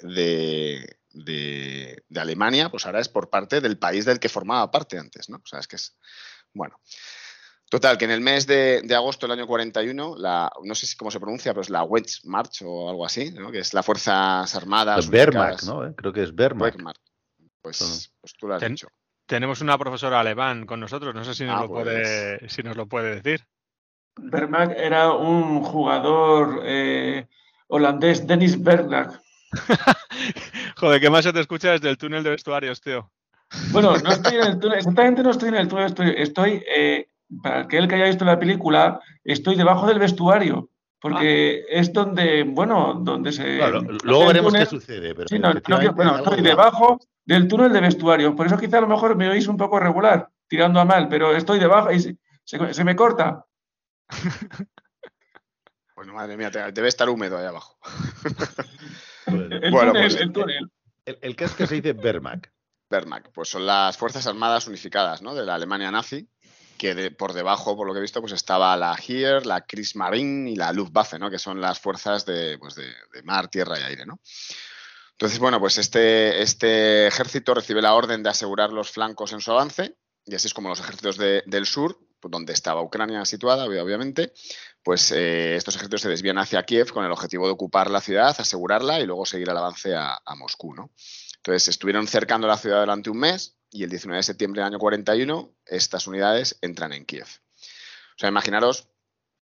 de, 1.12 2.04
de, 2.08 2.20
Alemania, 2.20 2.70
pues 2.70 2.86
ahora 2.86 3.00
es 3.00 3.10
por 3.10 3.30
parte 3.30 3.62
del 3.62 3.78
país 3.78 4.06
del 4.06 4.20
que 4.20 4.30
formaba 4.30 4.72
parte 4.72 4.98
antes, 4.98 5.30
¿no? 5.30 5.38
O 5.38 5.48
sea, 5.48 5.60
es 5.60 5.68
que 5.68 5.75
es. 5.75 5.98
Bueno. 6.54 6.80
Total, 7.70 8.00
que 8.00 8.06
en 8.06 8.12
el 8.12 8.22
mes 8.22 8.48
de, 8.48 8.82
de 8.84 8.96
agosto 8.96 9.28
del 9.28 9.38
año 9.38 9.46
41, 9.46 10.16
la, 10.18 10.51
no 10.63 10.74
sé 10.74 10.88
si 10.88 10.98
cómo 10.98 11.12
se 11.12 11.20
pronuncia, 11.20 11.54
pero 11.54 11.62
es 11.62 11.70
la 11.70 11.84
Wedge 11.84 12.22
March 12.24 12.63
o 12.66 12.89
algo 12.89 13.06
así, 13.06 13.32
¿no? 13.32 13.51
que 13.51 13.60
es 13.60 13.75
la 13.75 13.84
Fuerzas 13.84 14.56
Armadas. 14.56 15.08
Wehrmacht, 15.08 15.63
¿no? 15.66 15.86
¿Eh? 15.86 15.94
Creo 15.96 16.12
que 16.12 16.24
es 16.24 16.32
Wehrmacht. 16.36 16.75
Wehrmacht. 16.75 17.01
Pues, 17.62 18.12
pues, 18.20 18.34
tú 18.34 18.48
lo 18.48 18.56
has 18.56 18.60
Ten, 18.60 18.72
dicho. 18.72 18.88
Tenemos 19.28 19.62
una 19.62 19.78
profesora 19.78 20.20
alemán 20.20 20.66
con 20.66 20.80
nosotros, 20.80 21.13
no 21.13 21.24
sé 21.24 21.36
si 21.36 21.44
nos, 21.46 21.58
Ah, 21.58 21.62
lo, 21.62 21.68
pues. 21.68 21.84
puede, 21.84 22.50
si 22.50 22.63
nos 22.63 22.75
lo 22.75 22.88
puede 22.88 23.22
decir. 23.22 23.46
Bergmack 24.16 24.72
era 24.75 25.13
un 25.13 25.62
jugador 25.63 26.63
eh, 26.66 27.28
holandés, 27.68 28.25
Dennis 28.25 28.62
Bergmack. 28.62 29.22
Joder, 30.79 31.01
¿qué 31.01 31.09
más 31.09 31.25
se 31.25 31.33
te 31.33 31.41
escucha 31.41 31.71
desde 31.71 31.89
el 31.89 31.98
túnel 31.98 32.24
de 32.24 32.29
vestuarios, 32.29 32.79
tío? 32.79 33.12
Bueno, 33.71 33.98
no 33.98 34.12
estoy 34.12 34.36
en 34.36 34.43
el 34.43 34.59
túnel, 34.59 34.77
exactamente 34.77 35.24
no 35.24 35.31
estoy 35.31 35.50
en 35.50 35.55
el 35.55 35.67
túnel, 35.67 35.86
estoy, 35.88 36.13
estoy 36.15 36.63
eh, 36.74 37.07
para 37.43 37.62
aquel 37.62 37.88
que 37.88 37.95
haya 37.95 38.05
visto 38.05 38.24
la 38.24 38.39
película, 38.39 39.01
estoy 39.24 39.55
debajo 39.55 39.88
del 39.88 40.00
vestuario, 40.00 40.69
porque 41.01 41.63
ah. 41.67 41.71
es 41.71 41.91
donde, 41.91 42.43
bueno, 42.43 43.01
donde 43.01 43.33
se... 43.33 43.57
Claro, 43.57 43.81
luego 44.03 44.27
veremos 44.27 44.53
túnel. 44.53 44.67
qué 44.67 44.69
sucede. 44.69 45.15
Pero 45.15 45.27
sí, 45.27 45.39
no, 45.39 45.53
no, 45.53 45.93
bueno, 45.93 46.17
estoy 46.17 46.41
debajo 46.41 47.00
del 47.25 47.48
túnel 47.50 47.74
de 47.74 47.81
vestuario, 47.81 48.36
por 48.36 48.45
eso 48.45 48.57
quizá 48.57 48.77
a 48.77 48.81
lo 48.81 48.88
mejor 48.88 49.17
me 49.17 49.27
oís 49.27 49.48
un 49.48 49.57
poco 49.57 49.79
regular, 49.79 50.29
tirando 50.48 50.79
a 50.79 50.86
mal, 50.86 51.09
pero 51.09 51.36
estoy 51.36 51.59
debajo 51.59 51.91
y 51.91 52.00
se, 52.00 52.17
se, 52.45 52.74
se 52.74 52.83
me 52.86 52.95
corta. 52.95 53.45
Bueno, 55.95 56.13
madre 56.13 56.38
mía, 56.38 56.50
debe 56.50 56.88
estar 56.88 57.09
húmedo 57.09 57.38
ahí 57.38 57.48
abajo. 57.48 57.77
el, 59.28 59.72
bueno, 59.72 59.92
túnel, 59.92 60.10
pues, 60.10 60.16
el 60.22 60.32
túnel. 60.32 60.72
El, 61.06 61.20
el, 61.22 61.36
que 61.36 61.46
es 61.46 61.54
que 61.54 61.68
se 61.68 61.76
dice 61.76 61.92
Wehrmacht. 61.92 62.48
Wehrmacht, 62.90 63.28
pues 63.34 63.50
son 63.50 63.66
las 63.66 63.98
Fuerzas 63.98 64.26
Armadas 64.28 64.68
Unificadas, 64.68 65.22
¿no? 65.22 65.36
De 65.36 65.46
la 65.46 65.56
Alemania 65.56 65.92
nazi. 65.92 66.28
que 66.80 67.12
por 67.12 67.34
debajo, 67.34 67.76
por 67.76 67.86
lo 67.86 67.94
que 67.94 68.00
he 68.00 68.02
visto, 68.02 68.22
pues 68.22 68.32
estaba 68.32 68.76
la 68.78 68.96
Heer, 68.96 69.46
la 69.46 69.62
Kriegsmarine 69.62 70.50
y 70.50 70.56
la 70.56 70.72
Luftwaffe, 70.72 71.20
¿no? 71.20 71.30
que 71.30 71.38
son 71.38 71.60
las 71.60 71.80
fuerzas 71.80 72.26
de, 72.26 72.58
pues 72.58 72.74
de, 72.76 72.94
mar, 73.24 73.50
tierra 73.50 73.78
y 73.78 73.84
aire. 73.84 74.06
¿no? 74.06 74.20
Entonces, 75.12 75.38
bueno, 75.40 75.60
pues 75.60 75.78
este, 75.78 76.42
este 76.42 77.06
ejército 77.08 77.54
recibe 77.54 77.82
la 77.82 77.94
orden 77.94 78.24
de 78.24 78.30
asegurar 78.30 78.72
los 78.72 78.92
flancos 78.92 79.34
en 79.34 79.42
su 79.42 79.52
avance, 79.52 79.98
y 80.26 80.36
así 80.36 80.48
es 80.48 80.54
como 80.54 80.70
los 80.70 80.80
ejércitos 80.80 81.18
del 81.18 81.66
sur, 81.66 82.00
pues, 82.20 82.32
donde 82.32 82.54
estaba 82.54 82.82
Ucrania 82.82 83.26
situada, 83.26 83.66
obviamente, 83.66 84.32
pues 84.83 85.12
eh, 85.12 85.55
estos 85.55 85.75
ejércitos 85.75 86.01
se 86.01 86.09
desvían 86.09 86.38
hacia 86.38 86.63
Kiev 86.63 86.91
con 86.91 87.05
el 87.05 87.12
objetivo 87.12 87.45
de 87.45 87.53
ocupar 87.53 87.91
la 87.91 88.01
ciudad, 88.01 88.36
asegurarla 88.38 89.00
y 89.00 89.05
luego 89.05 89.25
seguir 89.25 89.50
el 89.50 89.57
avance 89.57 89.95
a, 89.95 90.19
a 90.25 90.36
Moscú. 90.36 90.74
¿no? 90.74 90.91
Entonces, 91.38 91.69
estuvieron 91.69 92.07
cercando 92.07 92.48
la 92.48 92.57
ciudad 92.57 92.81
durante 92.81 93.09
un 93.09 93.19
mes, 93.19 93.55
y 93.71 93.83
el 93.83 93.89
19 93.89 94.17
de 94.17 94.24
septiembre 94.24 94.62
del 94.62 94.67
año 94.67 94.79
41 94.79 95.53
estas 95.65 96.07
unidades 96.07 96.57
entran 96.62 96.93
en 96.93 97.05
Kiev. 97.05 97.27
O 97.27 98.19
sea, 98.19 98.29
imaginaros, 98.29 98.89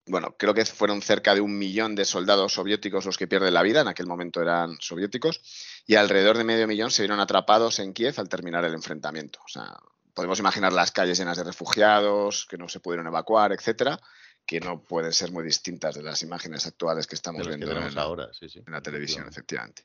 bueno, 0.06 0.36
creo 0.38 0.54
que 0.54 0.66
fueron 0.66 1.02
cerca 1.02 1.34
de 1.36 1.42
un 1.42 1.58
millón 1.58 1.96
de 1.96 2.06
soldados 2.06 2.54
soviéticos 2.54 3.06
los 3.06 3.18
que 3.18 3.28
pierden 3.28 3.54
la 3.54 3.64
vida, 3.64 3.82
en 3.82 3.88
aquel 3.88 4.08
momento 4.08 4.42
eran 4.42 4.78
soviéticos, 4.80 5.42
y 5.86 5.96
alrededor 5.96 6.38
de 6.38 6.44
medio 6.44 6.68
millón 6.68 6.92
se 6.92 7.02
vieron 7.02 7.20
atrapados 7.20 7.80
en 7.80 7.94
Kiev 7.94 8.16
al 8.18 8.30
terminar 8.30 8.64
el 8.66 8.74
enfrentamiento. 8.74 9.40
O 9.44 9.50
sea, 9.50 9.76
podemos 10.14 10.40
imaginar 10.40 10.72
las 10.74 10.92
calles 10.92 11.18
llenas 11.18 11.38
de 11.38 11.44
refugiados 11.44 12.46
que 12.50 12.58
no 12.58 12.70
se 12.70 12.80
pudieron 12.80 13.08
evacuar, 13.08 13.52
etcétera, 13.52 14.00
que 14.46 14.60
no 14.60 14.82
pueden 14.82 15.14
ser 15.14 15.32
muy 15.32 15.44
distintas 15.44 15.96
de 15.96 16.04
las 16.04 16.22
imágenes 16.22 16.66
actuales 16.66 17.08
que 17.08 17.16
estamos 17.16 17.48
viendo 17.48 17.72
en, 17.72 17.98
ahora, 17.98 18.30
en 18.42 18.74
la 18.74 18.82
televisión, 18.82 19.28
efectivamente. 19.28 19.84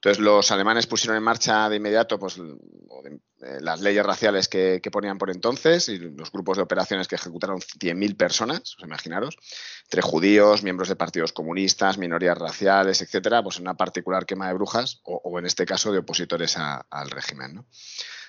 Entonces 0.00 0.24
los 0.24 0.50
alemanes 0.50 0.86
pusieron 0.86 1.18
en 1.18 1.22
marcha 1.22 1.68
de 1.68 1.76
inmediato 1.76 2.18
pues, 2.18 2.38
eh, 2.38 3.58
las 3.60 3.82
leyes 3.82 4.04
raciales 4.04 4.48
que, 4.48 4.80
ponían 4.90 5.18
por 5.18 5.30
entonces 5.30 5.90
y 5.90 5.98
los 5.98 6.32
grupos 6.32 6.56
de 6.56 6.62
operaciones 6.62 7.06
que 7.06 7.16
ejecutaron 7.16 7.60
100.000 7.60 8.16
personas, 8.16 8.76
os 8.78 8.82
imaginaros, 8.82 9.36
entre 9.84 10.00
judíos, 10.00 10.62
miembros 10.62 10.88
de 10.88 10.96
partidos 10.96 11.34
comunistas, 11.34 11.98
minorías 11.98 12.38
raciales, 12.38 13.02
etcétera, 13.02 13.42
pues 13.42 13.56
en 13.56 13.62
una 13.62 13.76
particular 13.76 14.24
quema 14.24 14.48
de 14.48 14.54
brujas 14.54 15.02
o, 15.04 15.38
en 15.38 15.44
este 15.44 15.66
caso 15.66 15.92
de 15.92 15.98
opositores 15.98 16.56
al 16.56 17.10
régimen. 17.10 17.62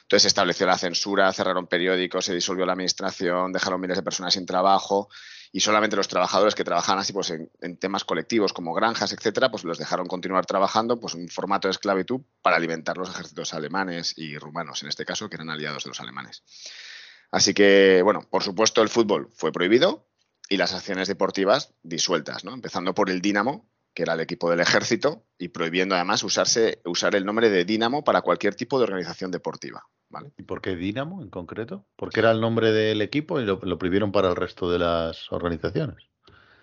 Entonces 0.01 0.23
se 0.23 0.27
estableció 0.27 0.65
la 0.65 0.77
censura, 0.77 1.31
cerraron 1.31 1.67
periódicos, 1.67 2.25
se 2.25 2.33
disolvió 2.33 2.65
la 2.65 2.73
administración, 2.73 3.53
dejaron 3.53 3.79
miles 3.79 3.95
de 3.95 4.03
personas 4.03 4.33
sin 4.33 4.45
trabajo 4.45 5.07
y 5.51 5.59
solamente 5.59 5.95
los 5.95 6.07
trabajadores 6.07 6.55
que 6.55 6.63
trabajaban 6.63 6.99
así 6.99 7.11
pues, 7.11 7.31
en, 7.31 7.77
temas 7.77 8.05
colectivos 8.05 8.53
como 8.53 8.73
granjas, 8.73 9.11
etcétera, 9.11 9.51
pues 9.51 9.63
los 9.63 9.77
dejaron 9.77 10.07
continuar 10.07 10.45
trabajando 10.45 10.99
pues 10.99 11.15
en 11.15 11.27
formato 11.27 11.67
de 11.67 11.73
esclavitud 11.73 12.21
para 12.41 12.55
alimentar 12.55 12.97
los 12.97 13.09
ejércitos 13.09 13.53
alemanes 13.53 14.13
y 14.17 14.37
rumanos, 14.37 14.81
en 14.83 14.89
este 14.89 15.05
caso, 15.05 15.29
que 15.29 15.35
eran 15.35 15.49
aliados 15.49 15.83
de 15.83 15.89
los 15.89 15.99
alemanes. 15.99 16.43
Así 17.31 17.53
que, 17.53 18.01
bueno, 18.03 18.27
por 18.29 18.43
supuesto 18.43 18.81
el 18.81 18.89
fútbol 18.89 19.29
fue 19.33 19.51
prohibido 19.51 20.07
y 20.49 20.57
las 20.57 20.73
acciones 20.73 21.07
deportivas 21.07 21.73
disueltas, 21.83 22.43
¿no? 22.43 22.53
Empezando 22.53 22.93
por 22.93 23.09
el 23.09 23.21
Dinamo, 23.21 23.69
que 23.93 24.03
era 24.03 24.13
el 24.13 24.19
equipo 24.21 24.49
del 24.49 24.61
ejército, 24.61 25.25
y 25.37 25.49
prohibiendo 25.49 25.95
además 25.95 26.23
usarse, 26.23 26.81
usar 26.85 27.15
el 27.15 27.25
nombre 27.25 27.49
de 27.49 27.65
Dinamo 27.65 28.03
para 28.03 28.21
cualquier 28.21 28.55
tipo 28.55 28.77
de 28.77 28.83
organización 28.83 29.31
deportiva. 29.31 29.85
¿Y 30.37 30.43
por 30.43 30.61
qué 30.61 30.75
Dinamo 30.75 31.21
en 31.21 31.29
concreto? 31.29 31.85
Porque 31.95 32.19
era 32.19 32.31
el 32.31 32.41
nombre 32.41 32.71
del 32.71 33.01
equipo 33.01 33.39
y 33.39 33.45
lo, 33.45 33.59
prohibieron 33.59 34.11
para 34.11 34.29
el 34.29 34.35
resto 34.35 34.69
de 34.69 34.79
las 34.79 35.31
organizaciones. 35.31 36.11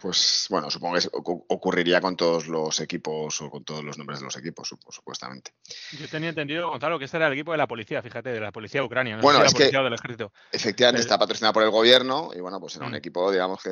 Pues 0.00 0.47
bueno, 0.49 0.71
supongo 0.71 0.97
que 0.97 1.09
ocurriría 1.12 2.00
con 2.00 2.17
todos 2.17 2.47
los 2.47 2.78
equipos 2.78 3.40
o 3.43 3.50
con 3.50 3.64
todos 3.64 3.83
los 3.83 3.99
nombres 3.99 4.21
de 4.21 4.26
los 4.26 4.37
equipos, 4.37 4.73
supuestamente. 4.90 5.55
Yo 5.99 6.07
tenía 6.09 6.28
entendido, 6.28 6.71
Gonzalo, 6.71 7.00
que 7.00 7.07
este 7.07 7.17
era 7.17 7.26
el 7.26 7.33
equipo 7.33 7.50
de 7.50 7.59
la 7.59 7.67
policía, 7.67 8.00
fíjate, 8.00 8.31
de 8.31 8.40
la 8.40 8.52
policía 8.52 8.85
ucrania. 8.85 9.17
No 9.17 9.23
bueno, 9.23 9.43
es 9.43 9.52
que 9.52 9.71
del 9.71 9.93
ejército. 9.93 10.33
efectivamente 10.52 11.00
está 11.00 11.19
patrocinado 11.19 11.52
por 11.52 11.64
el 11.64 11.71
gobierno 11.71 12.31
y 12.33 12.40
bueno, 12.40 12.61
pues 12.61 12.76
era 12.76 12.87
un 12.87 12.93
mm. 12.93 12.97
equipo, 12.97 13.33
digamos, 13.33 13.61
que 13.61 13.71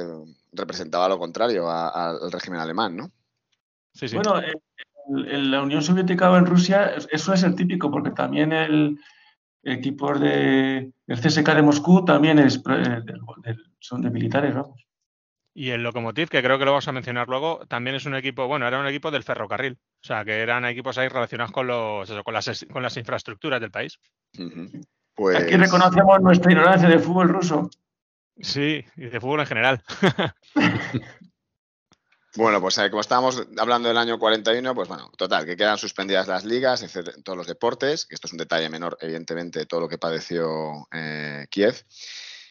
representaba 0.52 1.08
lo 1.08 1.18
contrario 1.18 1.70
al 1.70 2.32
régimen 2.32 2.58
alemán, 2.58 2.96
¿no? 2.96 3.12
Sí, 3.94 4.08
sí. 4.08 4.16
Bueno, 4.16 4.40
en, 4.40 5.50
la 5.50 5.62
Unión 5.62 5.82
Soviética 5.82 6.30
o 6.30 6.36
en 6.36 6.46
Rusia 6.46 6.96
eso 7.10 7.32
es 7.32 7.42
el 7.44 7.54
típico, 7.54 7.90
porque 7.90 8.10
también 8.10 8.52
el, 8.52 8.98
equipos 9.66 10.20
de 10.20 10.90
el 11.06 11.20
CSK 11.20 11.54
de 11.54 11.62
Moscú 11.62 12.04
también 12.04 12.38
es, 12.38 12.62
eh, 12.68 13.02
son 13.78 14.02
de 14.02 14.10
militares, 14.10 14.54
vamos. 14.54 14.86
Y 15.54 15.70
el 15.70 15.82
Lokomotiv, 15.82 16.28
que 16.28 16.42
creo 16.42 16.58
que 16.58 16.66
lo 16.66 16.72
vamos 16.72 16.86
a 16.86 16.92
mencionar 16.92 17.28
luego, 17.28 17.64
también 17.66 17.96
es 17.96 18.04
un 18.04 18.14
equipo, 18.14 18.46
bueno, 18.46 18.68
era 18.68 18.78
un 18.78 18.86
equipo 18.86 19.10
del 19.10 19.22
ferrocarril. 19.22 19.78
O 20.02 20.06
sea, 20.06 20.24
que 20.24 20.40
eran 20.40 20.66
equipos 20.66 20.98
ahí 20.98 21.08
relacionados 21.08 21.50
con 21.50 21.66
los 21.66 22.10
con 22.22 22.34
las, 22.34 22.66
con 22.70 22.82
las 22.82 22.96
infraestructuras 22.96 23.60
del 23.60 23.70
país. 23.70 23.98
pues... 25.14 25.36
Aquí 25.36 25.56
reconocemos 25.56 26.20
nuestra 26.20 26.52
ignorancia 26.52 26.88
del 26.88 27.00
fútbol 27.00 27.30
ruso. 27.30 27.70
Sí, 28.38 28.84
y 28.96 29.06
de 29.06 29.18
fútbol 29.18 29.40
en 29.40 29.46
general. 29.46 29.82
Bueno, 32.36 32.60
pues 32.60 32.76
eh, 32.76 32.90
como 32.90 33.00
estábamos 33.00 33.42
hablando 33.56 33.88
del 33.88 33.96
año 33.96 34.18
41, 34.18 34.74
pues 34.74 34.88
bueno, 34.88 35.10
total, 35.16 35.46
que 35.46 35.56
quedan 35.56 35.78
suspendidas 35.78 36.28
las 36.28 36.44
ligas, 36.44 36.84
todos 37.24 37.36
los 37.36 37.46
deportes, 37.46 38.04
que 38.04 38.14
esto 38.14 38.26
es 38.26 38.32
un 38.32 38.38
detalle 38.38 38.68
menor, 38.68 38.98
evidentemente, 39.00 39.60
de 39.60 39.66
todo 39.66 39.80
lo 39.80 39.88
que 39.88 39.96
padeció 39.96 40.86
eh, 40.92 41.46
Kiev, 41.48 41.82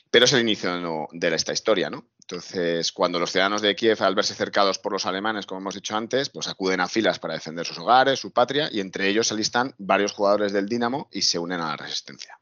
pero 0.10 0.26
es 0.26 0.34
el 0.34 0.42
inicio 0.42 1.08
de 1.12 1.36
esta 1.36 1.54
historia, 1.54 1.92
¿no? 1.92 2.08
Entonces, 2.20 2.92
cuando 2.92 3.20
los 3.20 3.32
ciudadanos 3.32 3.62
de 3.62 3.76
Kiev, 3.76 4.02
al 4.02 4.16
verse 4.16 4.34
cercados 4.34 4.80
por 4.80 4.92
los 4.92 5.06
alemanes, 5.06 5.46
como 5.46 5.62
hemos 5.62 5.76
dicho 5.76 5.96
antes, 5.96 6.30
pues 6.30 6.48
acuden 6.48 6.80
a 6.80 6.88
filas 6.88 7.20
para 7.20 7.36
defender 7.36 7.64
sus 7.64 7.78
hogares, 7.78 8.20
su 8.20 8.32
patria, 8.32 8.68
y 8.72 8.80
entre 8.80 9.08
ellos 9.08 9.28
se 9.28 9.36
alistan 9.36 9.76
varios 9.78 10.14
jugadores 10.14 10.52
del 10.52 10.68
Dinamo 10.68 11.10
y 11.12 11.22
se 11.22 11.38
unen 11.38 11.62
a 11.62 11.68
la 11.68 11.78
resistencia. 11.78 12.40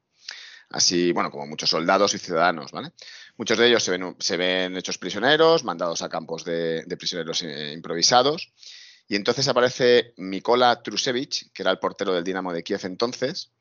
Así, 0.70 1.12
bueno, 1.12 1.30
como 1.30 1.46
muchos 1.46 1.70
soldados 1.70 2.14
y 2.14 2.20
ciudadanos, 2.20 2.72
¿vale? 2.72 2.94
Muchos 3.36 3.58
de 3.58 3.68
ellos 3.68 3.84
se 4.20 4.38
ven, 4.38 4.78
hechos 4.78 4.98
prisioneros, 4.98 5.64
mandados 5.64 6.02
a 6.04 6.10
campos 6.10 6.46
de, 6.46 6.86
prisioneros 6.98 7.42
eh, 7.42 7.74
improvisados. 7.74 8.54
Y 9.08 9.16
entonces 9.16 9.48
aparece 9.48 10.14
Mikola 10.18 10.82
Trusevich, 10.82 11.52
que 11.52 11.64
era 11.64 11.72
el 11.72 11.80
portero 11.80 12.14
del 12.14 12.24
Dinamo 12.24 12.54
de 12.54 12.64
Kiev 12.64 12.82
entonces, 12.84 13.52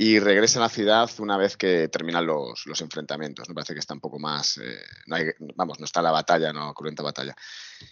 y 0.00 0.20
regresa 0.20 0.60
a 0.60 0.62
la 0.62 0.68
ciudad 0.68 1.10
una 1.18 1.36
vez 1.36 1.56
que 1.56 1.88
terminan 1.88 2.24
los, 2.24 2.64
enfrentamientos. 2.80 3.48
Me 3.48 3.54
parece 3.56 3.74
que 3.74 3.80
está 3.80 3.94
un 3.94 4.00
poco 4.00 4.20
más. 4.20 4.56
Eh, 4.58 5.34
vamos, 5.56 5.80
no 5.80 5.84
está 5.84 6.00
la 6.00 6.12
batalla, 6.12 6.52
no 6.52 6.72
cruenta 6.72 7.02
batalla. 7.02 7.34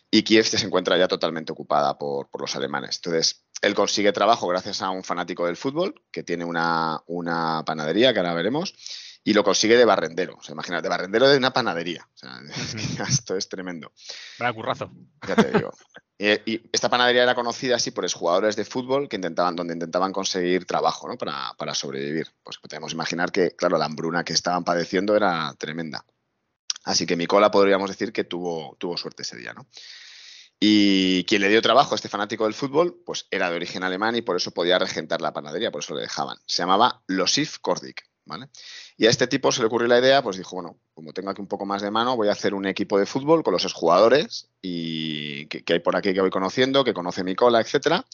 Y 0.09 0.23
Kiev 0.23 0.47
se 0.47 0.65
encuentra 0.65 0.97
ya 0.97 1.09
totalmente 1.09 1.51
ocupada 1.51 1.99
por, 1.99 2.29
los 2.39 2.55
alemanes. 2.55 3.01
Entonces, 3.03 3.45
él 3.61 3.75
consigue 3.75 4.13
trabajo 4.13 4.47
gracias 4.47 4.81
a 4.83 4.91
un 4.91 5.03
fanático 5.03 5.47
del 5.47 5.57
fútbol 5.57 6.01
que 6.13 6.23
tiene 6.23 6.45
una, 6.45 7.03
una 7.07 7.65
panadería, 7.67 8.13
que 8.13 8.21
ahora 8.21 8.35
veremos 8.35 8.75
y 9.27 9.33
lo 9.33 9.43
consigue 9.43 9.77
de 9.77 9.85
barrendero. 9.85 10.37
O 10.39 10.43
sea, 10.43 10.53
imagínate, 10.53 10.85
de 10.85 10.89
barrendero 10.89 11.29
de 11.29 11.37
una 11.37 11.53
panadería. 11.53 12.09
O 12.15 12.17
sea, 12.17 12.41
esto 13.09 13.37
es 13.37 13.49
tremendo. 13.49 13.93
Vaya 14.39 14.53
currazo. 14.53 14.91
Ya 15.27 15.37
te 15.37 15.51
digo. 15.51 15.71
Y, 16.19 16.63
esta 16.73 16.89
panadería 16.89 17.25
era 17.25 17.35
conocida 17.35 17.77
así 17.77 17.91
por 17.91 18.11
jugadores 18.11 18.57
de 18.57 18.65
fútbol 18.65 19.07
que 19.07 19.17
intentaban, 19.17 19.55
donde 19.55 19.75
intentaban 19.75 20.13
conseguir 20.13 20.65
trabajo 20.65 21.07
¿no? 21.07 21.19
para, 21.19 21.53
para 21.59 21.75
sobrevivir. 21.75 22.29
Pues 22.43 22.57
podemos 22.57 22.95
imaginar 22.95 23.31
que, 23.31 23.51
claro, 23.51 23.77
la 23.77 23.85
hambruna 23.85 24.25
que 24.25 24.33
estaban 24.33 24.65
padeciendo 24.65 25.15
era 25.15 25.55
tremenda. 25.59 26.07
Así 26.85 27.05
que 27.05 27.17
Micola 27.17 27.51
podríamos 27.51 27.91
decir 27.91 28.15
que 28.15 28.25
tuvo, 28.25 28.77
tuvo 28.79 28.97
suerte 28.97 29.25
ese 29.25 29.37
día, 29.37 29.53
¿no? 29.53 29.67
Y 30.59 31.25
quien 31.25 31.43
le 31.43 31.51
dio 31.51 31.61
trabajo 31.61 31.93
a 31.93 31.97
este 31.97 32.09
fanático 32.09 32.45
del 32.45 32.55
fútbol, 32.55 33.03
pues 33.05 33.27
era 33.31 33.51
de 33.51 33.57
origen 33.57 33.83
alemán 33.83 34.17
y 34.17 34.23
por 34.23 34.37
eso 34.37 34.53
podía 34.53 34.79
regentar 34.79 35.21
la 35.21 35.35
panadería, 35.35 35.71
por 35.71 35.83
eso 35.83 35.95
le 35.95 36.01
dejaban. 36.01 36.39
Se 36.47 36.63
llamaba 36.63 37.03
Losif 37.09 37.59
Kordik. 37.59 38.09
Y 38.97 39.07
a 39.07 39.11
este 39.11 39.27
tipo 39.27 39.53
se 39.53 39.61
le 39.61 39.67
ocurrió 39.67 39.89
la 39.89 39.99
idea, 39.99 40.23
pues 40.23 40.37
dijo, 40.37 40.57
bueno, 40.57 40.79
como 40.95 41.13
tengo 41.13 41.31
aquí 41.31 41.41
un 41.41 41.47
poco 41.47 41.65
más 41.65 41.83
de 41.83 41.91
mano, 41.91 42.17
voy 42.17 42.29
a 42.29 42.33
hacer 42.33 42.55
un 42.55 42.67
equipo 42.67 42.99
de 42.99 43.07
fútbol 43.07 43.43
con 43.43 43.53
los 43.53 43.65
exjugadores 43.65 44.49
y 44.61 45.47
que, 45.47 45.65
hay 45.73 45.81
por 45.81 45.97
aquí 45.97 46.13
que 46.13 46.21
voy 46.21 46.31
conociendo, 46.31 46.85
que 46.85 46.95
conoce 46.95 47.25
mi 47.25 47.35
cola, 47.35 47.61
etcétera, 47.61 48.05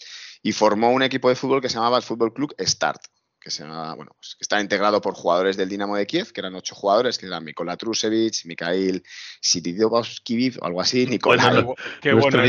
y 0.43 0.53
formó 0.53 0.91
un 0.91 1.03
equipo 1.03 1.29
de 1.29 1.37
fútbol 1.37 1.61
que 1.61 1.69
se 1.69 1.77
llamaba 1.77 1.97
el 1.97 2.03
Fútbol 2.03 2.33
Club 2.35 2.55
Start, 2.59 3.03
que 3.43 3.51
se 3.51 3.65
bueno, 3.65 4.13
pues, 4.17 4.37
que 4.37 4.43
está 4.43 4.61
integrado 4.61 5.01
por 5.01 5.15
jugadores 5.15 5.57
del 5.57 5.69
Dinamo 5.69 5.97
de 5.97 6.07
Kiev, 6.07 6.33
que 6.33 6.41
eran 6.41 6.55
ocho 6.55 6.75
jugadores, 6.75 7.19
que 7.19 7.27
eran 7.27 7.45
Mikola 7.45 7.77
Trusevich, 7.77 8.47
Mikhail 8.47 9.03
Sididovskiviv, 9.41 10.59
o 10.61 10.67
algo 10.67 10.81
así, 10.81 11.07
Nikolai. 11.07 11.67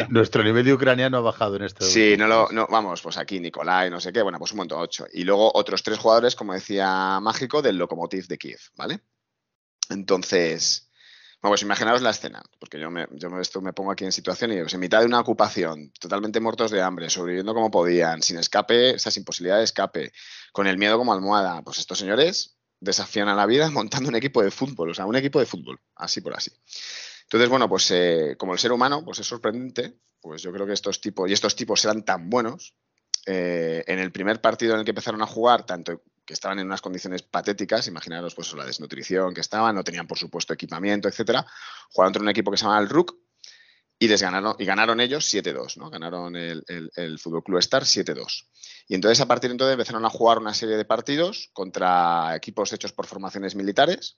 nuestro, 0.09 0.43
nivel 0.43 0.65
de 0.65 0.73
ucraniano 0.73 1.17
ha 1.17 1.21
bajado 1.21 1.55
en 1.55 1.63
este 1.63 1.85
Sí, 1.85 2.15
no 2.17 2.27
lo, 2.27 2.49
no, 2.51 2.67
vamos, 2.69 3.01
pues 3.01 3.17
aquí 3.17 3.39
Nikolai, 3.39 3.89
no 3.89 3.99
sé 3.99 4.13
qué, 4.13 4.21
bueno, 4.21 4.37
pues 4.37 4.51
un 4.51 4.57
montón, 4.57 4.81
ocho. 4.81 5.07
Y 5.11 5.23
luego 5.23 5.51
otros 5.53 5.81
tres 5.81 5.97
jugadores, 5.97 6.35
como 6.35 6.53
decía 6.53 7.19
Mágico, 7.19 7.61
del 7.61 7.77
Lokomotiv 7.77 8.27
de 8.27 8.37
Kiev, 8.37 8.59
¿vale? 8.75 9.01
Entonces, 9.89 10.91
bueno, 11.43 11.51
pues 11.51 11.61
imaginaos 11.63 12.01
la 12.01 12.11
escena, 12.11 12.41
porque 12.57 12.79
yo 12.79 12.89
me, 12.89 13.05
yo 13.11 13.27
esto 13.41 13.59
me 13.59 13.73
pongo 13.73 13.91
aquí 13.91 14.05
en 14.05 14.13
situación 14.13 14.53
y 14.53 14.61
pues 14.61 14.75
en 14.75 14.79
mitad 14.79 15.01
de 15.01 15.07
una 15.07 15.19
ocupación, 15.19 15.91
totalmente 15.99 16.39
muertos 16.39 16.71
de 16.71 16.81
hambre, 16.81 17.09
sobreviviendo 17.09 17.53
como 17.53 17.69
podían, 17.69 18.21
sin 18.21 18.37
escape, 18.37 18.95
o 18.95 18.99
sea, 18.99 19.11
sin 19.11 19.25
posibilidad 19.25 19.57
de 19.57 19.65
escape, 19.65 20.13
con 20.53 20.67
el 20.67 20.77
miedo 20.77 20.97
como 20.97 21.11
almohada, 21.11 21.61
pues 21.61 21.79
estos 21.79 21.99
señores 21.99 22.55
desafían 22.79 23.27
a 23.27 23.35
la 23.35 23.45
vida 23.45 23.69
montando 23.71 24.07
un 24.07 24.15
equipo 24.15 24.41
de 24.41 24.51
fútbol, 24.51 24.91
o 24.91 24.93
sea, 24.93 25.05
un 25.05 25.17
equipo 25.17 25.37
de 25.37 25.45
fútbol, 25.45 25.81
así 25.97 26.21
por 26.21 26.33
así. 26.33 26.49
Entonces, 27.23 27.49
bueno, 27.49 27.67
pues 27.67 27.91
eh, 27.91 28.37
como 28.37 28.53
el 28.53 28.59
ser 28.59 28.71
humano, 28.71 29.03
pues 29.03 29.19
es 29.19 29.27
sorprendente, 29.27 29.99
pues 30.21 30.41
yo 30.43 30.53
creo 30.53 30.65
que 30.65 30.71
estos 30.71 31.01
tipos, 31.01 31.29
y 31.29 31.33
estos 31.33 31.57
tipos 31.57 31.83
eran 31.83 32.05
tan 32.05 32.29
buenos, 32.29 32.73
eh, 33.25 33.83
en 33.87 33.99
el 33.99 34.13
primer 34.13 34.39
partido 34.39 34.75
en 34.75 34.79
el 34.79 34.85
que 34.85 34.91
empezaron 34.91 35.21
a 35.21 35.27
jugar, 35.27 35.65
tanto 35.65 36.03
que 36.25 36.33
estaban 36.33 36.59
en 36.59 36.67
unas 36.67 36.81
condiciones 36.81 37.21
patéticas, 37.21 37.87
imaginaros 37.87 38.35
pues 38.35 38.53
la 38.53 38.65
desnutrición 38.65 39.33
que 39.33 39.41
estaban, 39.41 39.75
no 39.75 39.83
tenían 39.83 40.07
por 40.07 40.17
supuesto 40.17 40.53
equipamiento, 40.53 41.07
etcétera. 41.07 41.45
Jugaron 41.91 42.13
contra 42.13 42.21
un 42.23 42.29
equipo 42.29 42.51
que 42.51 42.57
se 42.57 42.63
llama 42.63 42.79
el 42.79 42.89
RUC 42.89 43.15
y 43.99 44.07
les 44.07 44.21
ganaron, 44.21 44.55
y 44.59 44.65
ganaron 44.65 44.99
ellos 44.99 45.33
7-2, 45.33 45.77
¿no? 45.77 45.89
Ganaron 45.89 46.35
el, 46.35 46.63
el, 46.67 46.91
el 46.95 47.19
Fútbol 47.19 47.43
Club 47.43 47.59
Star 47.59 47.83
7-2. 47.83 48.47
Y 48.87 48.95
entonces 48.95 49.21
a 49.21 49.27
partir 49.27 49.49
de 49.49 49.53
entonces 49.53 49.73
empezaron 49.73 50.05
a 50.05 50.09
jugar 50.09 50.39
una 50.39 50.53
serie 50.53 50.77
de 50.77 50.85
partidos 50.85 51.49
contra 51.53 52.35
equipos 52.35 52.73
hechos 52.73 52.91
por 52.91 53.05
formaciones 53.05 53.55
militares. 53.55 54.17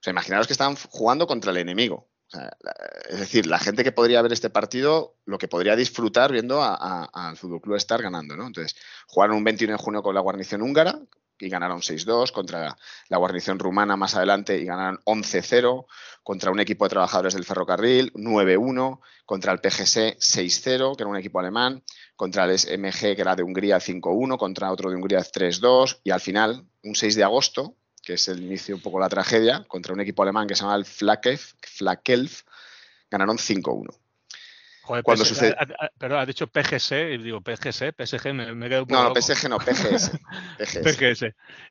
O 0.00 0.02
sea, 0.02 0.10
imaginaros 0.10 0.46
que 0.46 0.52
estaban 0.52 0.76
jugando 0.76 1.26
contra 1.26 1.50
el 1.50 1.58
enemigo. 1.58 2.10
O 2.26 2.30
sea, 2.36 2.50
es 3.08 3.20
decir, 3.20 3.46
la 3.46 3.58
gente 3.58 3.84
que 3.84 3.92
podría 3.92 4.22
ver 4.22 4.32
este 4.32 4.50
partido, 4.50 5.16
lo 5.26 5.38
que 5.38 5.48
podría 5.48 5.76
disfrutar 5.76 6.32
viendo 6.32 6.62
al 6.62 7.36
Fútbol 7.36 7.60
Club 7.60 7.76
Star 7.76 8.02
ganando, 8.02 8.36
¿no? 8.36 8.46
Entonces, 8.46 8.74
jugaron 9.06 9.36
un 9.36 9.44
21 9.44 9.76
de 9.76 9.82
junio 9.82 10.02
con 10.02 10.14
la 10.14 10.20
guarnición 10.22 10.62
húngara, 10.62 10.98
y 11.42 11.48
ganaron 11.48 11.80
6-2 11.80 12.30
contra 12.30 12.76
la 13.08 13.16
guarnición 13.16 13.58
rumana 13.58 13.96
más 13.96 14.14
adelante 14.14 14.58
y 14.58 14.64
ganaron 14.64 15.00
11-0 15.04 15.86
contra 16.22 16.52
un 16.52 16.60
equipo 16.60 16.84
de 16.84 16.90
trabajadores 16.90 17.34
del 17.34 17.44
ferrocarril 17.44 18.12
9-1 18.12 19.00
contra 19.26 19.52
el 19.52 19.58
PGS 19.58 20.18
6-0 20.18 20.96
que 20.96 21.02
era 21.02 21.10
un 21.10 21.16
equipo 21.16 21.40
alemán 21.40 21.82
contra 22.14 22.44
el 22.44 22.56
SMG 22.56 23.16
que 23.16 23.20
era 23.20 23.34
de 23.34 23.42
Hungría 23.42 23.78
5-1 23.78 24.38
contra 24.38 24.70
otro 24.70 24.88
de 24.88 24.96
Hungría 24.96 25.20
3-2 25.20 26.00
y 26.04 26.10
al 26.10 26.20
final 26.20 26.64
un 26.84 26.94
6 26.94 27.16
de 27.16 27.24
agosto 27.24 27.76
que 28.02 28.14
es 28.14 28.28
el 28.28 28.42
inicio 28.42 28.76
un 28.76 28.82
poco 28.82 29.00
la 29.00 29.08
tragedia 29.08 29.64
contra 29.66 29.94
un 29.94 30.00
equipo 30.00 30.22
alemán 30.22 30.46
que 30.46 30.54
se 30.54 30.62
llama 30.62 30.76
el 30.76 30.84
Flakelf, 30.84 31.54
Flakelf 31.60 32.42
ganaron 33.10 33.36
5-1 33.36 34.01
Joder, 34.92 35.04
cuando 35.04 35.24
sucede... 35.24 35.56
pero 35.96 36.18
ha 36.18 36.26
dicho 36.26 36.46
PGS, 36.48 36.92
y 36.92 37.16
digo 37.16 37.40
PGS, 37.40 37.94
PSG, 37.96 38.34
me, 38.34 38.54
me 38.54 38.68
quedo 38.68 38.82
un 38.82 38.88
poco 38.88 39.02
No, 39.02 39.08
no, 39.08 39.14
PSG 39.14 39.48
no, 39.48 39.56
PGS. 39.56 40.10
PGS. 40.58 40.82
PGS. 40.82 41.24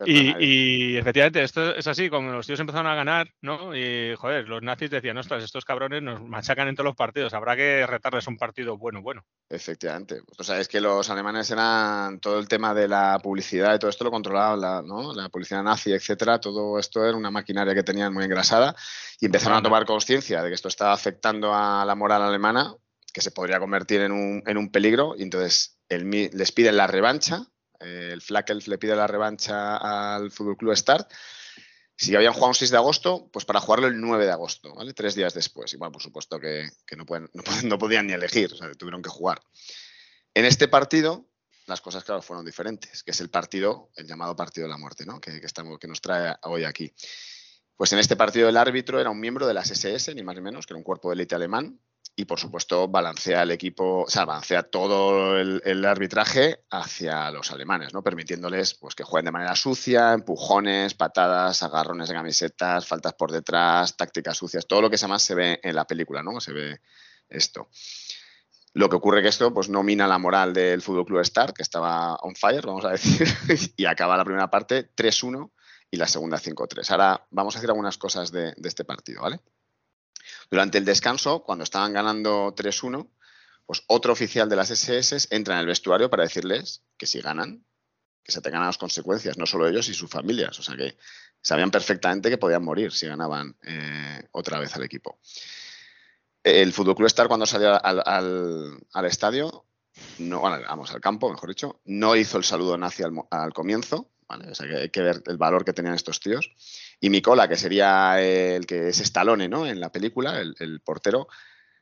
Y, 0.07 0.43
y, 0.43 0.97
efectivamente, 0.97 1.43
esto 1.43 1.75
es 1.75 1.85
así, 1.85 2.09
como 2.09 2.31
los 2.31 2.47
tíos 2.47 2.59
empezaron 2.59 2.87
a 2.87 2.95
ganar, 2.95 3.31
¿no? 3.41 3.75
Y, 3.75 4.15
joder, 4.15 4.49
los 4.49 4.63
nazis 4.63 4.89
decían, 4.89 5.19
ostras, 5.19 5.43
estos 5.43 5.65
cabrones 5.65 6.01
nos 6.01 6.19
machacan 6.23 6.67
en 6.67 6.75
todos 6.75 6.85
los 6.85 6.95
partidos, 6.95 7.35
habrá 7.35 7.55
que 7.55 7.85
retarles 7.85 8.25
un 8.25 8.37
partido 8.37 8.75
bueno, 8.75 9.03
bueno. 9.03 9.23
Efectivamente. 9.47 10.21
O 10.39 10.43
sea, 10.43 10.59
es 10.59 10.67
que 10.67 10.81
los 10.81 11.07
alemanes 11.11 11.51
eran 11.51 12.19
todo 12.19 12.39
el 12.39 12.47
tema 12.47 12.73
de 12.73 12.87
la 12.87 13.19
publicidad 13.21 13.75
y 13.75 13.77
todo 13.77 13.91
esto 13.91 14.03
lo 14.03 14.09
controlaba 14.09 14.57
la, 14.57 14.81
¿no? 14.81 15.13
la 15.13 15.29
publicidad 15.29 15.61
nazi, 15.61 15.93
etcétera. 15.93 16.39
Todo 16.39 16.79
esto 16.79 17.05
era 17.05 17.15
una 17.15 17.29
maquinaria 17.29 17.75
que 17.75 17.83
tenían 17.83 18.13
muy 18.13 18.23
engrasada 18.23 18.75
y 19.19 19.27
empezaron 19.27 19.59
a 19.59 19.61
tomar 19.61 19.85
conciencia 19.85 20.41
de 20.41 20.49
que 20.49 20.55
esto 20.55 20.69
estaba 20.69 20.93
afectando 20.93 21.53
a 21.53 21.85
la 21.85 21.93
moral 21.93 22.23
alemana 22.23 22.73
que 23.13 23.21
se 23.21 23.31
podría 23.31 23.59
convertir 23.59 24.01
en 24.01 24.11
un, 24.11 24.43
en 24.45 24.57
un 24.57 24.71
peligro 24.71 25.15
y 25.17 25.23
entonces 25.23 25.79
el, 25.89 26.09
les 26.09 26.51
piden 26.51 26.77
la 26.77 26.87
revancha, 26.87 27.45
eh, 27.81 28.09
el 28.13 28.21
Flakelf 28.21 28.67
le 28.67 28.77
pide 28.77 28.95
la 28.95 29.07
revancha 29.07 30.15
al 30.15 30.31
Fútbol 30.31 30.57
Club 30.57 30.75
Start. 30.75 31.11
Si 31.95 32.15
habían 32.15 32.33
jugado 32.33 32.49
un 32.49 32.55
6 32.55 32.71
de 32.71 32.77
agosto, 32.77 33.29
pues 33.31 33.45
para 33.45 33.59
jugarlo 33.59 33.87
el 33.87 33.99
9 33.99 34.25
de 34.25 34.31
agosto, 34.31 34.73
¿vale? 34.73 34.93
Tres 34.93 35.13
días 35.13 35.33
después. 35.33 35.71
Y 35.73 35.77
bueno, 35.77 35.91
por 35.91 36.01
supuesto 36.01 36.39
que, 36.39 36.69
que 36.85 36.95
no, 36.95 37.05
pueden, 37.05 37.29
no, 37.33 37.43
no, 37.63 37.77
podían 37.77 38.07
ni 38.07 38.13
elegir, 38.13 38.53
o 38.53 38.55
sea, 38.55 38.71
tuvieron 38.73 39.01
que 39.01 39.09
jugar. 39.09 39.41
En 40.33 40.45
este 40.45 40.67
partido, 40.67 41.27
las 41.67 41.81
cosas, 41.81 42.03
claro, 42.03 42.21
fueron 42.21 42.45
diferentes, 42.45 43.03
que 43.03 43.11
es 43.11 43.21
el 43.21 43.29
partido, 43.29 43.91
el 43.95 44.07
llamado 44.07 44.35
partido 44.35 44.65
de 44.65 44.71
la 44.71 44.77
muerte, 44.77 45.05
¿no? 45.05 45.19
Que, 45.19 45.39
que, 45.39 45.45
estamos, 45.45 45.77
que 45.77 45.87
nos 45.87 46.01
trae 46.01 46.35
hoy 46.43 46.63
aquí. 46.63 46.93
Pues 47.75 47.93
en 47.93 47.99
este 47.99 48.15
partido 48.15 48.47
el 48.47 48.57
árbitro 48.57 48.99
era 48.99 49.09
un 49.09 49.19
miembro 49.19 49.47
de 49.47 49.53
las 49.53 49.69
SS, 49.69 50.15
ni 50.15 50.23
más 50.23 50.35
ni 50.35 50.41
menos, 50.41 50.65
que 50.65 50.73
era 50.73 50.77
un 50.77 50.83
cuerpo 50.83 51.09
de 51.09 51.15
élite 51.15 51.35
alemán, 51.35 51.79
y 52.21 52.25
por 52.25 52.39
supuesto 52.39 52.87
balancea 52.87 53.41
el 53.41 53.49
equipo, 53.49 54.03
o 54.03 54.09
sea, 54.09 54.25
balancea 54.25 54.61
todo 54.61 55.39
el, 55.39 55.85
arbitraje 55.85 56.59
hacia 56.69 57.31
los 57.31 57.51
alemanes, 57.51 57.95
¿no? 57.95 58.03
Permitiéndoles 58.03 58.75
pues, 58.75 58.93
que 58.93 59.03
jueguen 59.03 59.25
de 59.25 59.31
manera 59.31 59.55
sucia, 59.55 60.13
empujones, 60.13 60.93
patadas, 60.93 61.63
agarrones 61.63 62.09
de 62.09 62.13
camisetas, 62.13 62.85
faltas 62.85 63.13
por 63.13 63.31
detrás, 63.31 63.97
tácticas 63.97 64.37
sucias, 64.37 64.67
todo 64.67 64.83
lo 64.83 64.89
que 64.91 64.99
se 64.99 65.07
más 65.07 65.23
se 65.23 65.33
ve 65.33 65.59
en 65.63 65.75
la 65.75 65.85
película, 65.85 66.21
¿no? 66.21 66.39
Se 66.39 66.53
ve 66.53 66.79
esto. 67.27 67.69
Lo 68.73 68.87
que 68.87 68.97
ocurre 68.97 69.23
que 69.23 69.29
esto 69.29 69.51
pues 69.51 69.67
no 69.67 69.81
mina 69.81 70.05
la 70.05 70.19
moral 70.19 70.53
del 70.53 70.83
Fútbol 70.83 71.05
Club 71.05 71.21
Star, 71.21 71.55
que 71.55 71.63
estaba 71.63 72.17
on 72.17 72.35
fire, 72.35 72.67
vamos 72.67 72.85
a 72.85 72.91
decir, 72.91 73.27
y 73.77 73.85
acaba 73.85 74.15
la 74.15 74.25
primera 74.25 74.51
parte 74.51 74.91
3-1 74.95 75.49
y 75.89 75.97
la 75.97 76.05
segunda 76.05 76.37
5-3. 76.37 76.91
Ahora 76.91 77.25
vamos 77.31 77.55
a 77.55 77.57
decir 77.57 77.71
algunas 77.71 77.97
cosas 77.97 78.31
de 78.31 78.53
este 78.63 78.85
partido, 78.85 79.23
¿vale? 79.23 79.39
Durante 80.49 80.77
el 80.77 80.85
descanso, 80.85 81.43
cuando 81.43 81.63
estaban 81.63 81.93
ganando 81.93 82.53
3-1, 82.55 83.09
pues 83.65 83.83
otro 83.87 84.13
oficial 84.13 84.49
de 84.49 84.55
las 84.55 84.69
SS 84.69 85.27
entra 85.31 85.55
en 85.55 85.61
el 85.61 85.67
vestuario 85.67 86.09
para 86.09 86.23
decirles 86.23 86.83
que 86.97 87.07
si 87.07 87.21
ganan, 87.21 87.65
que 88.23 88.31
se 88.31 88.41
tengan 88.41 88.65
las 88.65 88.77
consecuencias, 88.77 89.37
no 89.37 89.45
solo 89.45 89.67
ellos 89.67 89.87
y 89.87 89.93
sus 89.93 90.09
familias. 90.09 90.59
O 90.59 90.63
sea 90.63 90.75
que 90.75 90.97
sabían 91.41 91.71
perfectamente 91.71 92.29
que 92.29 92.37
podían 92.37 92.63
morir 92.63 92.91
si 92.91 93.07
ganaban 93.07 93.55
eh, 93.63 94.27
otra 94.31 94.59
vez 94.59 94.75
al 94.75 94.83
equipo. 94.83 95.19
El 96.43 96.73
Fútbol 96.73 96.95
Club 96.95 97.07
Star 97.07 97.27
cuando 97.27 97.45
salió 97.45 97.79
al, 97.83 99.05
estadio, 99.05 99.65
no, 100.17 100.39
bueno, 100.39 100.57
vamos, 100.67 100.91
al 100.91 100.99
campo, 100.99 101.29
mejor 101.29 101.49
dicho, 101.49 101.81
no 101.85 102.15
hizo 102.15 102.37
el 102.37 102.43
saludo 102.43 102.77
nazi 102.77 103.03
al, 103.03 103.13
al 103.29 103.53
comienzo, 103.53 104.09
¿vale? 104.27 104.49
O 104.49 104.55
sea 104.55 104.67
que 104.67 104.75
hay 104.75 104.89
que 104.89 105.01
ver 105.01 105.21
el 105.27 105.37
valor 105.37 105.63
que 105.63 105.73
tenían 105.73 105.93
estos 105.93 106.19
tíos. 106.19 106.51
Y 107.01 107.09
Micola, 107.09 107.49
que 107.49 107.57
sería 107.57 108.21
el 108.21 108.65
que 108.65 108.89
es 108.89 108.99
Stallone, 109.01 109.49
¿no? 109.49 109.65
En 109.65 109.79
la 109.79 109.91
película, 109.91 110.39
el, 110.39 110.55
el 110.59 110.79
portero, 110.79 111.27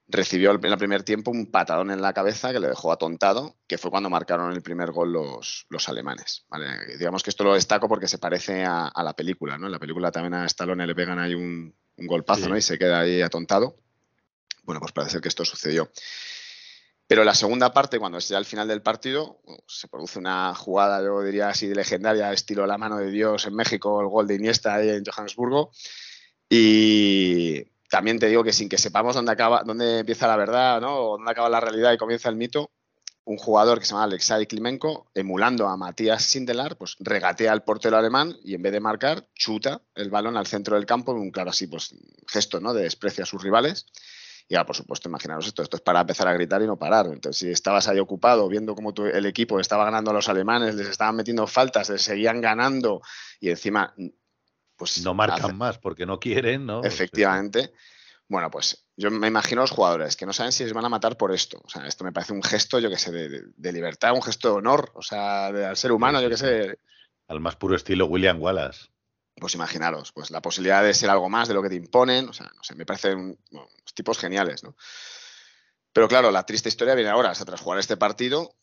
recibió 0.10 0.52
en 0.52 0.66
el 0.66 0.78
primer 0.78 1.04
tiempo 1.04 1.30
un 1.30 1.52
patadón 1.52 1.92
en 1.92 2.02
la 2.02 2.14
cabeza 2.14 2.52
que 2.52 2.60
le 2.60 2.68
dejó 2.68 2.92
atontado, 2.92 3.58
que 3.68 3.78
fue 3.78 3.92
cuando 3.92 4.10
marcaron 4.10 4.52
el 4.52 4.62
primer 4.62 4.92
gol 4.92 5.14
los, 5.14 5.68
los 5.70 5.88
alemanes. 5.88 6.46
¿vale? 6.50 6.98
Digamos 6.98 7.22
que 7.22 7.30
esto 7.30 7.44
lo 7.44 7.54
destaco 7.54 7.88
porque 7.88 8.08
se 8.08 8.18
parece 8.18 8.64
a, 8.64 8.88
a, 8.88 9.04
la 9.04 9.14
película, 9.14 9.58
¿no? 9.58 9.68
En 9.68 9.72
la 9.72 9.80
película 9.80 10.12
también 10.12 10.34
a 10.34 10.46
Stallone 10.46 10.88
le 10.88 10.96
pegan 10.96 11.20
ahí 11.20 11.36
un, 11.36 11.76
un 11.98 12.08
golpazo, 12.08 12.46
sí. 12.46 12.50
¿no? 12.50 12.58
Y 12.58 12.62
se 12.62 12.80
queda 12.80 13.02
ahí 13.02 13.22
atontado. 13.22 13.78
Bueno, 14.64 14.80
pues 14.80 14.92
parece 14.92 15.14
ser 15.14 15.22
que 15.22 15.28
esto 15.28 15.46
sucedió. 15.46 15.92
Pero 17.10 17.24
la 17.24 17.34
segunda 17.34 17.74
parte, 17.74 17.98
cuando 17.98 18.20
es 18.20 18.28
ya 18.30 18.38
al 18.38 18.46
final 18.46 18.68
del 18.68 18.84
partido, 18.84 19.42
se 19.66 19.88
produce 19.88 20.20
una 20.20 20.54
jugada, 20.54 21.04
yo 21.04 21.24
diría 21.24 21.50
así, 21.50 21.74
legendaria, 21.74 22.32
estilo 22.32 22.68
la 22.68 22.78
mano 22.78 23.00
de 23.00 23.10
Dios 23.10 23.48
en 23.48 23.56
México, 23.56 24.00
el 24.00 24.08
gol 24.10 24.28
de 24.28 24.36
Iniesta 24.36 24.80
en 24.84 25.04
Johannesburgo. 25.04 25.72
Y 26.48 27.64
también 27.90 28.20
te 28.20 28.28
digo 28.28 28.44
que 28.44 28.54
sin 28.54 28.70
que 28.70 28.78
sepamos 28.78 29.16
dónde 29.16 29.32
acaba, 29.32 29.64
dónde 29.64 30.02
empieza 30.02 30.28
la 30.28 30.36
verdad, 30.36 30.80
¿no? 30.82 31.00
Dónde 31.00 31.32
acaba 31.32 31.50
la 31.50 31.60
realidad 31.60 31.94
y 31.94 31.98
comienza 31.98 32.30
el 32.30 32.36
mito, 32.36 32.70
un 33.24 33.38
jugador 33.38 33.80
que 33.80 33.86
se 33.86 33.94
llama 33.94 34.04
Alexei 34.04 34.46
Klimenko, 34.46 35.10
emulando 35.16 35.68
a 35.68 35.78
Matías 35.78 36.22
Sindelar, 36.24 36.78
pues 36.78 36.96
regatea 37.00 37.52
al 37.52 37.64
portero 37.64 37.98
alemán 37.98 38.38
y 38.44 38.54
en 38.54 38.62
vez 38.62 38.72
de 38.72 38.82
marcar, 38.82 39.28
chuta 39.34 39.82
el 39.96 40.12
balón 40.12 40.38
al 40.38 40.46
centro 40.46 40.76
del 40.76 40.86
campo, 40.86 41.14
un 41.14 41.32
claro 41.32 41.50
así, 41.50 41.66
pues 41.66 41.90
gesto, 42.28 42.60
¿no? 42.60 42.76
De 42.76 42.84
desprecio 42.84 43.24
a 43.24 43.28
sus 43.28 43.42
rivales. 43.42 43.88
Y 44.52 44.56
ahora, 44.56 44.66
por 44.66 44.76
supuesto, 44.76 45.08
imaginaros 45.08 45.46
esto, 45.46 45.62
esto 45.62 45.78
es 45.78 45.84
para 45.84 46.02
empezar 46.02 46.28
a 46.28 46.34
gritar 46.34 46.60
y 46.64 46.66
no 46.66 46.76
parar. 46.76 47.06
Entonces, 47.06 47.38
si 47.38 47.52
estabas 47.52 47.88
ahí 47.88 48.00
ocupado 48.00 48.50
viendo 48.50 48.74
cómo 48.74 48.96
tu, 48.96 49.06
el 49.06 49.28
equipo 49.28 49.60
estaba 49.60 49.86
ganando 49.86 50.10
a 50.10 50.14
los 50.16 50.28
alemanes, 50.28 50.74
les 50.74 50.88
estaban 50.88 51.16
metiendo 51.16 51.46
faltas, 51.46 51.88
les 51.90 52.02
seguían 52.02 52.42
ganando 52.42 53.02
y 53.40 53.52
encima... 53.52 53.94
Pues, 54.76 55.04
no 55.04 55.14
marcan 55.14 55.46
hace... 55.46 55.54
más 55.54 55.78
porque 55.78 56.08
no 56.08 56.20
quieren, 56.20 56.66
¿no? 56.66 56.84
Efectivamente. 56.84 57.74
Bueno, 58.28 58.50
pues 58.50 58.88
yo 58.98 59.12
me 59.12 59.28
imagino 59.28 59.62
a 59.62 59.66
los 59.66 59.72
jugadores 59.72 60.16
que 60.16 60.26
no 60.26 60.34
saben 60.34 60.52
si 60.52 60.64
les 60.64 60.74
van 60.74 60.86
a 60.86 60.90
matar 60.90 61.16
por 61.16 61.32
esto. 61.32 61.62
O 61.64 61.70
sea, 61.70 61.86
esto 61.86 62.04
me 62.04 62.12
parece 62.12 62.34
un 62.34 62.42
gesto, 62.42 62.80
yo 62.80 62.90
que 62.90 62.98
sé, 62.98 63.12
de, 63.12 63.44
de 63.56 63.72
libertad, 63.72 64.14
un 64.14 64.24
gesto 64.24 64.50
de 64.50 64.56
honor, 64.56 64.92
o 64.96 65.04
sea, 65.04 65.52
de, 65.52 65.66
al 65.66 65.78
ser 65.78 65.92
humano, 65.92 66.22
yo 66.22 66.30
que 66.30 66.38
sé. 66.38 66.80
Al 67.28 67.40
más 67.40 67.56
puro 67.56 67.76
estilo 67.76 68.08
William 68.08 68.42
Wallace 68.42 68.88
pues 69.40 69.56
imaginaros, 69.56 70.12
pues 70.12 70.30
la 70.32 70.42
posibilidad 70.42 70.84
de 70.84 70.94
ser 70.94 71.10
algo 71.10 71.30
más 71.30 71.48
de 71.48 71.54
lo 71.54 71.64
que 71.64 71.70
te 71.70 71.76
imponen, 71.76 72.30
o 72.30 72.34
sea, 72.34 72.52
no 72.56 72.64
sé, 72.64 72.76
me 72.76 72.86
parecen 72.86 73.40
bueno, 73.52 73.70
tipos 74.00 74.18
geniales, 74.18 74.64
¿no? 74.64 74.76
Pero 75.92 76.08
claro, 76.08 76.32
la 76.32 76.46
triste 76.46 76.70
historia 76.70 76.96
viene 76.96 77.10
ahora, 77.10 77.36
sea, 77.36 77.46
tras 77.46 77.60
jugar 77.60 77.80
este 77.80 77.98
partido 77.98 78.56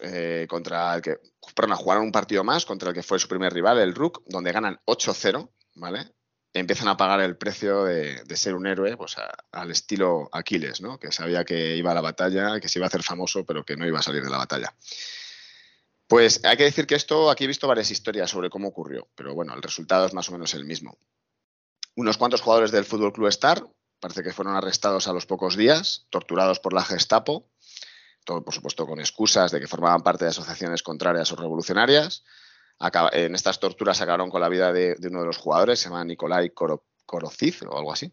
eh, 0.00 0.46
contra 0.48 0.94
el 0.94 1.02
que, 1.02 1.18
perdón, 1.54 1.76
jugaron 1.76 2.04
un 2.04 2.12
partido 2.12 2.42
más 2.42 2.64
contra 2.64 2.88
el 2.88 2.94
que 2.94 3.02
fue 3.02 3.18
su 3.18 3.28
primer 3.28 3.52
rival, 3.52 3.78
el 3.78 3.94
Rook, 3.94 4.22
donde 4.26 4.52
ganan 4.52 4.80
8-0, 4.86 5.50
¿vale? 5.74 6.12
empiezan 6.52 6.88
a 6.88 6.96
pagar 6.96 7.20
el 7.20 7.36
precio 7.36 7.84
de, 7.84 8.24
ser 8.36 8.54
un 8.54 8.66
héroe 8.66 8.96
pues 8.96 9.16
al 9.52 9.70
estilo 9.70 10.28
Aquiles, 10.32 10.80
¿no? 10.80 10.98
Que 10.98 11.12
sabía 11.12 11.44
que 11.44 11.76
iba 11.76 11.92
a 11.92 11.94
la 11.94 12.00
batalla, 12.00 12.58
que 12.60 12.68
se 12.68 12.78
iba 12.78 12.86
a 12.86 12.88
hacer 12.88 13.02
famoso, 13.02 13.44
pero 13.44 13.64
que 13.64 13.76
no 13.76 13.86
iba 13.86 14.00
a 14.00 14.02
salir 14.02 14.22
de 14.22 14.30
la 14.30 14.38
batalla. 14.38 14.74
Pues 16.08 16.44
hay 16.44 16.56
que 16.56 16.64
decir 16.64 16.86
que 16.86 16.96
esto, 16.96 17.30
aquí 17.30 17.44
he 17.44 17.46
visto 17.46 17.68
varias 17.68 17.90
historias 17.90 18.30
sobre 18.30 18.50
cómo 18.50 18.68
ocurrió, 18.68 19.08
pero 19.14 19.34
bueno, 19.34 19.54
el 19.54 19.62
resultado 19.62 20.06
es 20.06 20.12
más 20.12 20.28
o 20.28 20.32
menos 20.32 20.54
el 20.54 20.64
mismo. 20.64 20.98
Unos 21.94 22.16
cuantos 22.16 22.40
jugadores 22.40 22.72
del 22.72 22.84
Fútbol 22.84 23.12
Club 23.12 23.28
Star 23.28 23.64
parece 24.00 24.22
que 24.22 24.32
fueron 24.32 24.56
arrestados 24.56 25.06
a 25.06 25.12
los 25.12 25.26
pocos 25.26 25.56
días, 25.56 26.06
torturados 26.10 26.58
por 26.58 26.72
la 26.72 26.82
Gestapo, 26.82 27.48
todo 28.24 28.42
por 28.42 28.54
supuesto 28.54 28.86
con 28.86 29.00
excusas 29.00 29.50
de 29.52 29.60
que 29.60 29.68
formaban 29.68 30.02
parte 30.02 30.24
de 30.24 30.30
asociaciones 30.30 30.82
contrarias 30.82 31.30
o 31.32 31.36
revolucionarias. 31.36 32.24
En 33.12 33.34
estas 33.34 33.60
torturas 33.60 34.00
acabaron 34.00 34.30
con 34.30 34.40
la 34.40 34.48
vida 34.48 34.72
de, 34.72 34.94
de, 34.94 35.08
uno 35.08 35.20
de 35.20 35.26
los 35.26 35.36
jugadores, 35.36 35.78
se 35.78 35.88
llama 35.88 36.04
Nikolai 36.04 36.50
Koro, 36.50 36.86
Korociz 37.04 37.62
o 37.62 37.76
algo 37.76 37.92
así. 37.92 38.12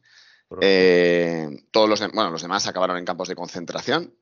Eh, 0.62 1.48
todos 1.72 1.90
los, 1.90 2.00
bueno, 2.14 2.32
los 2.32 2.42
demás 2.42 2.68
acabaron 2.68 2.98
en 2.98 3.06
campos 3.06 3.28
de 3.28 3.36
concentración 3.36 4.14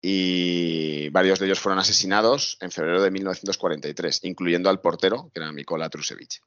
y 0.00 1.08
varios 1.10 1.38
de 1.38 1.46
ellos 1.46 1.60
fueron 1.60 1.78
asesinados 1.78 2.56
en 2.60 2.70
febrero 2.70 3.02
de 3.02 3.10
1943, 3.10 4.24
incluyendo 4.24 4.70
al 4.70 4.80
portero, 4.80 5.30
que 5.32 5.40
era 5.40 5.52
Mikola 5.52 5.88
Trusevich. 5.88 6.40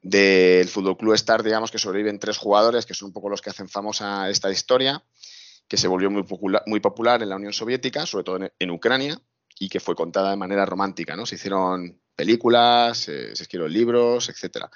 Del 0.00 0.68
Fútbol 0.68 0.96
Club 0.96 1.14
Star, 1.14 1.42
digamos 1.42 1.70
que 1.70 1.78
sobreviven 1.78 2.18
tres 2.18 2.38
jugadores, 2.38 2.86
que 2.86 2.94
son 2.94 3.06
un 3.08 3.12
poco 3.12 3.28
los 3.28 3.42
que 3.42 3.50
hacen 3.50 3.68
famosa 3.68 4.30
esta 4.30 4.50
historia, 4.50 5.02
que 5.66 5.76
se 5.76 5.88
volvió 5.88 6.10
muy 6.10 6.22
popular, 6.22 6.62
muy 6.66 6.80
popular 6.80 7.22
en 7.22 7.28
la 7.28 7.36
Unión 7.36 7.52
Soviética, 7.52 8.06
sobre 8.06 8.24
todo 8.24 8.38
en, 8.58 8.70
Ucrania, 8.70 9.20
y 9.58 9.68
que 9.68 9.80
fue 9.80 9.94
contada 9.94 10.30
de 10.30 10.36
manera 10.36 10.64
romántica. 10.64 11.16
¿no? 11.16 11.26
Se 11.26 11.34
hicieron 11.34 12.00
películas, 12.14 12.98
se 12.98 13.32
escribieron 13.32 13.72
libros, 13.72 14.28
etcétera. 14.28 14.70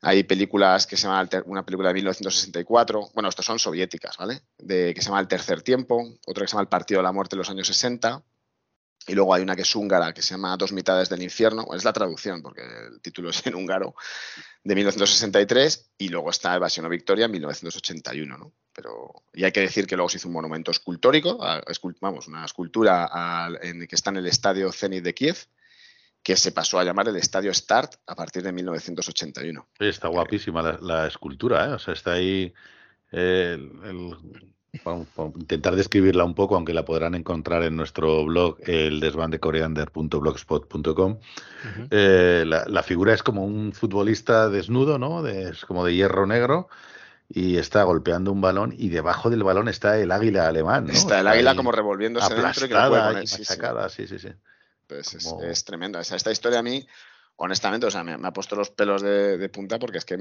Hay 0.00 0.22
películas 0.24 0.86
que 0.86 0.98
se 0.98 1.06
llaman, 1.06 1.28
una 1.46 1.64
película 1.64 1.88
de 1.88 1.94
1964, 1.94 3.10
bueno, 3.14 3.30
estas 3.30 3.46
son 3.46 3.58
soviéticas, 3.58 4.18
¿vale? 4.18 4.42
De, 4.58 4.92
que 4.92 5.00
se 5.00 5.08
llama 5.08 5.20
El 5.20 5.28
Tercer 5.28 5.62
Tiempo, 5.62 6.04
otra 6.26 6.44
que 6.44 6.48
se 6.48 6.52
llama 6.52 6.62
El 6.62 6.68
Partido 6.68 6.98
de 6.98 7.04
la 7.04 7.12
Muerte 7.12 7.36
de 7.36 7.38
los 7.38 7.48
años 7.48 7.66
60, 7.66 8.22
y 9.06 9.14
luego 9.14 9.34
hay 9.34 9.42
una 9.42 9.54
que 9.54 9.62
es 9.62 9.76
húngara, 9.76 10.12
que 10.14 10.22
se 10.22 10.34
llama 10.34 10.56
Dos 10.56 10.72
mitades 10.72 11.08
del 11.08 11.22
infierno, 11.22 11.66
es 11.74 11.84
la 11.84 11.92
traducción, 11.92 12.42
porque 12.42 12.62
el 12.62 13.00
título 13.00 13.30
es 13.30 13.46
en 13.46 13.54
húngaro, 13.54 13.94
de 14.62 14.74
1963, 14.74 15.92
y 15.98 16.08
luego 16.08 16.30
está 16.30 16.54
Evasión 16.54 16.86
o 16.86 16.88
Victoria 16.88 17.26
en 17.26 17.32
1981, 17.32 18.38
¿no? 18.38 18.52
Pero, 18.72 19.22
y 19.32 19.44
hay 19.44 19.52
que 19.52 19.60
decir 19.60 19.86
que 19.86 19.94
luego 19.94 20.08
se 20.08 20.16
hizo 20.16 20.28
un 20.28 20.34
monumento 20.34 20.70
escultórico, 20.70 21.38
vamos, 22.00 22.26
una 22.26 22.44
escultura 22.44 23.08
en, 23.62 23.86
que 23.86 23.94
está 23.94 24.10
en 24.10 24.16
el 24.16 24.26
estadio 24.26 24.72
Zenit 24.72 25.04
de 25.04 25.14
Kiev, 25.14 25.36
que 26.22 26.36
se 26.36 26.52
pasó 26.52 26.78
a 26.78 26.84
llamar 26.84 27.06
el 27.06 27.16
Estadio 27.16 27.52
Start 27.52 27.96
a 28.06 28.16
partir 28.16 28.42
de 28.42 28.50
1981. 28.50 29.68
Está 29.78 30.08
guapísima 30.08 30.78
la, 30.80 31.06
escultura, 31.06 31.66
¿eh? 31.66 31.72
O 31.74 31.78
sea, 31.78 31.92
está 31.92 32.12
ahí 32.12 32.52
intentar 35.36 35.76
describirla 35.76 36.24
un 36.24 36.34
poco, 36.34 36.56
aunque 36.56 36.74
la 36.74 36.84
podrán 36.84 37.14
encontrar 37.14 37.62
en 37.62 37.76
nuestro 37.76 38.24
blog, 38.24 38.56
el 38.66 38.98
desbandecoreander.blogspot.com. 39.00 41.18
Eh, 41.90 42.44
la, 42.46 42.82
figura 42.82 43.14
es 43.14 43.22
como 43.22 43.44
un 43.44 43.72
futbolista 43.72 44.48
desnudo, 44.48 44.98
¿no? 44.98 45.24
es 45.26 45.64
como 45.64 45.84
de 45.84 45.94
hierro 45.94 46.26
negro 46.26 46.68
y 47.28 47.56
está 47.56 47.82
golpeando 47.84 48.32
un 48.32 48.40
balón 48.40 48.74
y 48.76 48.90
debajo 48.90 49.30
del 49.30 49.42
balón 49.42 49.68
está 49.68 49.98
el 49.98 50.12
águila 50.12 50.46
alemán. 50.46 50.90
Está 50.90 51.20
el 51.20 51.26
águila 51.26 51.56
como 51.56 51.72
revolviéndose 51.72 52.34
dentro 52.34 52.66
y 52.66 52.68
que 52.68 52.74
puede 52.74 53.26
sí, 53.26 54.06
sí, 54.06 54.18
sí. 54.18 54.28
Pues 54.86 55.14
es, 55.14 55.64
tremendo. 55.64 55.98
esta 55.98 56.30
historia 56.30 56.58
a 56.58 56.62
mí, 56.62 56.86
honestamente, 57.36 57.86
o 57.86 57.90
sea, 57.90 58.04
me, 58.04 58.12
ha 58.12 58.32
puesto 58.32 58.54
los 58.54 58.70
pelos 58.70 59.02
de, 59.02 59.48
punta 59.48 59.78
porque 59.78 59.98
es 59.98 60.04
que, 60.04 60.18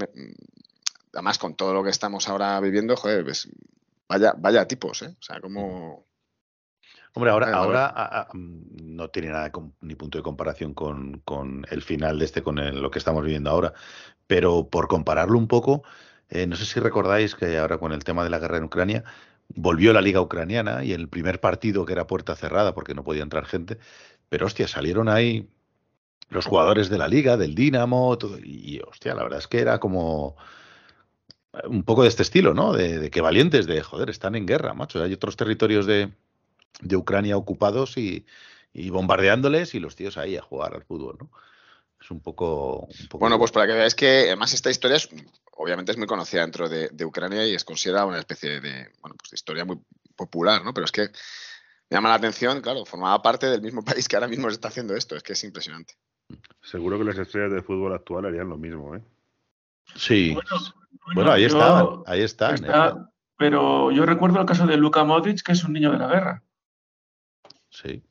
además, 1.14 1.38
con 1.38 1.56
todo 1.56 1.74
lo 1.74 1.84
que 1.84 1.90
estamos 1.90 2.30
ahora 2.30 2.60
viviendo, 2.62 2.96
joder, 2.96 3.26
pues, 3.26 3.50
vaya, 4.14 4.34
vaya 4.38 4.68
tipos, 4.68 5.02
¿eh? 5.02 5.16
O 5.20 5.22
sea, 5.22 5.40
como... 5.40 6.06
Hombre, 7.16 7.32
ahora, 7.32 7.54
ahora 7.54 8.28
mm, 8.34 8.96
no 8.96 9.10
tiene 9.10 9.30
nada 9.30 9.52
ni 9.82 9.96
punto 9.96 10.18
de 10.18 10.24
comparación 10.24 10.74
con, 10.74 11.66
el 11.70 11.82
final 11.84 12.18
de 12.18 12.26
este, 12.26 12.42
con 12.42 12.56
lo 12.82 12.90
que 12.90 13.00
estamos 13.00 13.24
viviendo 13.24 13.50
ahora. 13.50 13.74
Pero 14.26 14.68
por 14.70 14.88
compararlo 14.88 15.38
un 15.38 15.48
poco, 15.48 15.84
eh, 16.30 16.48
no 16.48 16.56
sé 16.56 16.66
si 16.66 16.80
recordáis 16.80 17.36
que 17.36 17.58
ahora 17.58 17.78
con 17.78 17.92
el 17.92 18.04
tema 18.04 18.24
de 18.24 18.32
la 18.32 18.40
guerra 18.40 18.58
en 18.58 18.64
Ucrania, 18.64 19.04
volvió 19.50 19.94
la 19.94 20.02
liga 20.02 20.22
ucraniana 20.22 20.84
y 20.84 20.94
el 20.94 21.08
primer 21.08 21.40
partido, 21.40 21.86
que 21.86 21.94
era 21.94 22.08
puerta 22.08 22.36
cerrada 22.36 22.74
porque 22.74 22.96
no 22.96 23.04
podía 23.04 23.24
entrar 23.24 23.46
gente, 23.46 23.78
pero 24.30 24.48
hostia, 24.48 24.68
salieron 24.68 25.10
ahí 25.10 25.50
los 26.30 26.48
jugadores 26.48 26.90
de 26.90 26.98
la 26.98 27.08
liga, 27.08 27.38
del 27.38 27.54
Dinamo, 27.54 28.18
y 28.44 28.80
hostia, 28.82 29.14
la 29.14 29.24
verdad 29.24 29.40
es 29.40 29.48
que 29.48 29.60
era 29.60 29.80
como 29.80 30.36
un 31.66 31.84
poco 31.84 32.04
de 32.04 32.10
este 32.10 32.24
estilo, 32.24 32.54
¿no? 32.54 32.74
De, 32.74 33.10
que 33.12 33.22
valientes, 33.22 33.68
de 33.68 33.82
joder, 33.82 34.10
están 34.10 34.36
en 34.36 34.46
guerra, 34.46 34.74
macho. 34.74 35.02
Hay 35.04 35.14
otros 35.14 35.38
territorios 35.38 35.86
de, 35.86 36.12
Ucrania 36.96 37.38
ocupados 37.38 37.98
y, 37.98 38.26
bombardeándoles 38.90 39.76
y 39.76 39.80
los 39.80 39.96
tíos 39.96 40.18
ahí 40.18 40.36
a 40.36 40.42
jugar 40.42 40.74
al 40.74 40.84
fútbol, 40.84 41.18
¿no? 41.20 41.30
Es 42.02 42.12
un 42.12 42.20
poco, 42.20 42.90
Bueno, 43.14 43.40
pues 43.40 43.52
para 43.52 43.66
que 43.66 43.74
veáis 43.74 43.96
que 43.96 44.24
además 44.28 44.54
esta 44.54 44.70
historia 44.70 44.98
es, 44.98 45.08
obviamente 45.56 45.94
es 45.94 45.98
muy 45.98 46.08
conocida 46.08 46.42
dentro 46.42 46.68
de, 46.68 46.90
de 46.90 47.06
Ucrania 47.06 47.48
y 47.48 47.56
es 47.56 47.64
considerada 47.64 48.06
una 48.06 48.20
especie 48.20 48.60
de, 48.60 48.90
bueno, 49.00 49.16
pues 49.18 49.32
de 49.32 49.36
historia 49.36 49.64
muy 49.64 49.80
popular, 50.16 50.66
¿no? 50.66 50.74
Pero 50.74 50.84
es 50.84 50.92
que 50.92 51.04
me 51.04 51.96
llama 51.96 52.10
la 52.10 52.16
atención, 52.16 52.60
claro, 52.60 52.86
formaba 52.86 53.22
parte 53.22 53.46
del 53.46 53.62
mismo 53.62 53.86
país 53.86 54.08
que 54.08 54.18
ahora 54.18 54.28
mismo 54.28 54.50
se 54.50 54.56
está 54.56 54.68
haciendo 54.68 54.96
esto, 54.96 55.16
es 55.16 55.24
que 55.24 55.34
es 55.34 55.44
impresionante. 55.46 55.94
Seguro 56.62 56.98
que 56.98 57.06
las 57.06 57.18
estrellas 57.18 57.52
del 57.52 57.64
fútbol 57.64 57.94
actual 57.94 58.26
harían 58.26 58.50
lo 58.50 58.58
mismo, 58.58 58.96
¿eh? 58.96 59.02
Sí. 59.96 60.34
Bueno, 60.34 60.50
ahí 61.28 61.44
está, 61.46 62.04
ahí 62.06 62.22
está. 62.22 62.56
¿eh? 62.56 62.94
Pero 63.38 63.92
yo 63.92 64.06
recuerdo 64.06 64.40
el 64.40 64.46
caso 64.46 64.66
de 64.68 64.78
Luka 64.78 65.04
Modric, 65.04 65.42
que 65.42 65.52
es 65.52 65.64
un 65.64 65.74
niño 65.74 65.92
de 65.92 65.98
la 65.98 66.08
guerra. 66.08 66.44
Sí. 67.70 68.04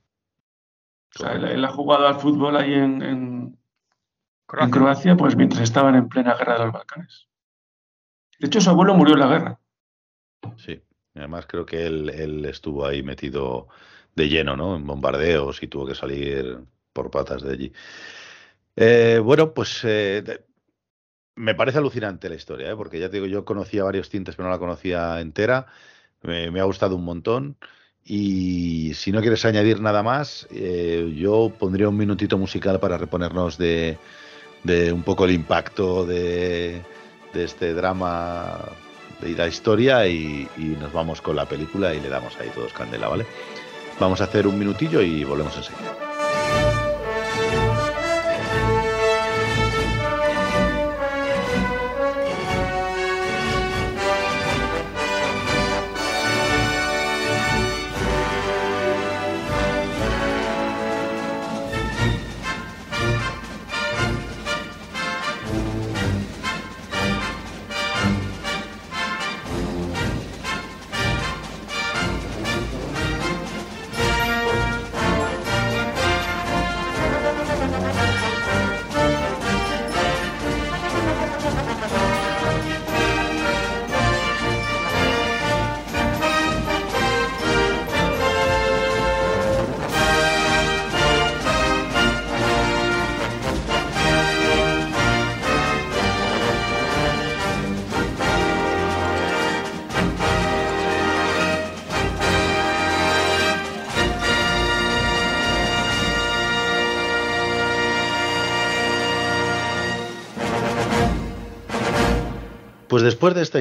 O 1.15 1.19
sea, 1.19 1.33
él, 1.33 1.65
ha 1.65 1.69
jugado 1.69 2.07
al 2.07 2.17
fútbol 2.17 2.57
ahí 2.57 2.75
en, 2.75 3.03
en, 3.03 3.59
Croacia, 4.47 5.17
pues 5.17 5.37
mientras 5.37 5.63
estaban 5.63 5.95
en 5.95 6.09
plena 6.09 6.35
guerra 6.35 6.55
de 6.55 6.65
los 6.65 6.73
Balcanes. 6.73 7.29
De 8.39 8.49
hecho, 8.49 8.61
su 8.61 8.71
abuelo 8.71 8.95
murió 8.95 9.15
en 9.15 9.21
la 9.21 9.29
guerra. 9.29 9.61
Sí. 10.57 10.83
Además, 11.15 11.47
creo 11.47 11.67
que 11.67 11.87
él, 11.87 12.45
estuvo 12.47 12.87
ahí 12.87 13.03
metido 13.03 13.69
de 14.15 14.29
lleno, 14.29 14.57
¿no? 14.57 14.77
En 14.77 14.87
bombardeos 14.87 15.63
y 15.63 15.69
tuvo 15.69 15.87
que 15.87 15.95
salir 15.95 16.59
por 16.93 17.11
patas 17.11 17.43
de 17.43 17.53
allí. 17.53 17.73
Eh, 18.77 19.21
bueno, 19.23 19.53
pues 19.53 19.83
eh, 19.85 20.45
me 21.35 21.55
parece 21.55 21.79
alucinante 21.79 22.29
la 22.29 22.35
historia, 22.35 22.71
¿eh? 22.71 22.77
porque 22.77 22.99
ya 22.99 23.09
te 23.09 23.17
digo, 23.17 23.27
yo 23.27 23.45
conocía 23.45 23.85
varios 23.85 24.11
tintes, 24.11 24.37
pero 24.37 24.49
no 24.49 24.55
la 24.55 24.59
conocía 24.59 25.21
entera. 25.21 25.67
Me, 26.23 26.61
ha 26.61 26.65
gustado 26.65 26.97
un 26.97 27.05
montón. 27.05 27.57
Y 28.05 28.95
si 28.95 29.13
no 29.13 29.21
quieres 29.21 29.45
añadir 29.45 29.81
nada 29.81 30.03
más, 30.03 30.49
yo 30.51 31.53
pondría 31.59 31.89
un 31.89 31.97
minutito 31.97 32.37
musical 32.37 32.81
para 32.81 32.99
reponernos 32.99 33.59
de, 33.59 33.99
un 34.93 35.03
poco 35.05 35.25
el 35.25 35.33
impacto 35.33 36.05
de, 36.05 36.83
este 37.35 37.75
drama 37.75 38.59
de 39.21 39.33
la 39.33 39.47
historia 39.47 40.07
y, 40.09 40.49
nos 40.81 40.93
vamos 40.93 41.21
con 41.21 41.37
la 41.37 41.47
película 41.47 41.95
y 41.95 42.01
le 42.01 42.09
damos 42.09 42.37
ahí 42.41 42.51
todos 42.55 42.73
candela, 42.73 43.09
¿vale? 43.09 43.27
Vamos 44.01 44.21
a 44.21 44.25
hacer 44.25 44.47
un 44.49 44.59
minutillo 44.59 45.01
y 45.01 45.23
volvemos 45.23 45.57
enseguida. 45.57 46.12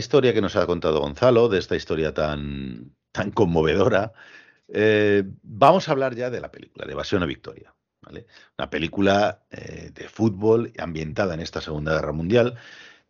Historia 0.01 0.33
que 0.33 0.41
nos 0.41 0.55
ha 0.55 0.65
contado 0.65 0.99
Gonzalo, 0.99 1.47
de 1.47 1.59
esta 1.59 1.75
historia 1.75 2.13
tan, 2.13 2.95
tan 3.11 3.31
conmovedora, 3.31 4.13
eh, 4.67 5.23
vamos 5.43 5.87
a 5.87 5.91
hablar 5.91 6.15
ya 6.15 6.29
de 6.29 6.41
la 6.41 6.51
película, 6.51 6.85
de 6.85 6.93
Evasión 6.93 7.23
a 7.23 7.27
Victoria. 7.27 7.73
Una 8.57 8.69
película 8.69 9.43
eh, 9.51 9.91
de 9.93 10.09
fútbol 10.09 10.73
ambientada 10.79 11.35
en 11.35 11.39
esta 11.39 11.61
Segunda 11.61 11.93
Guerra 11.93 12.13
Mundial. 12.13 12.55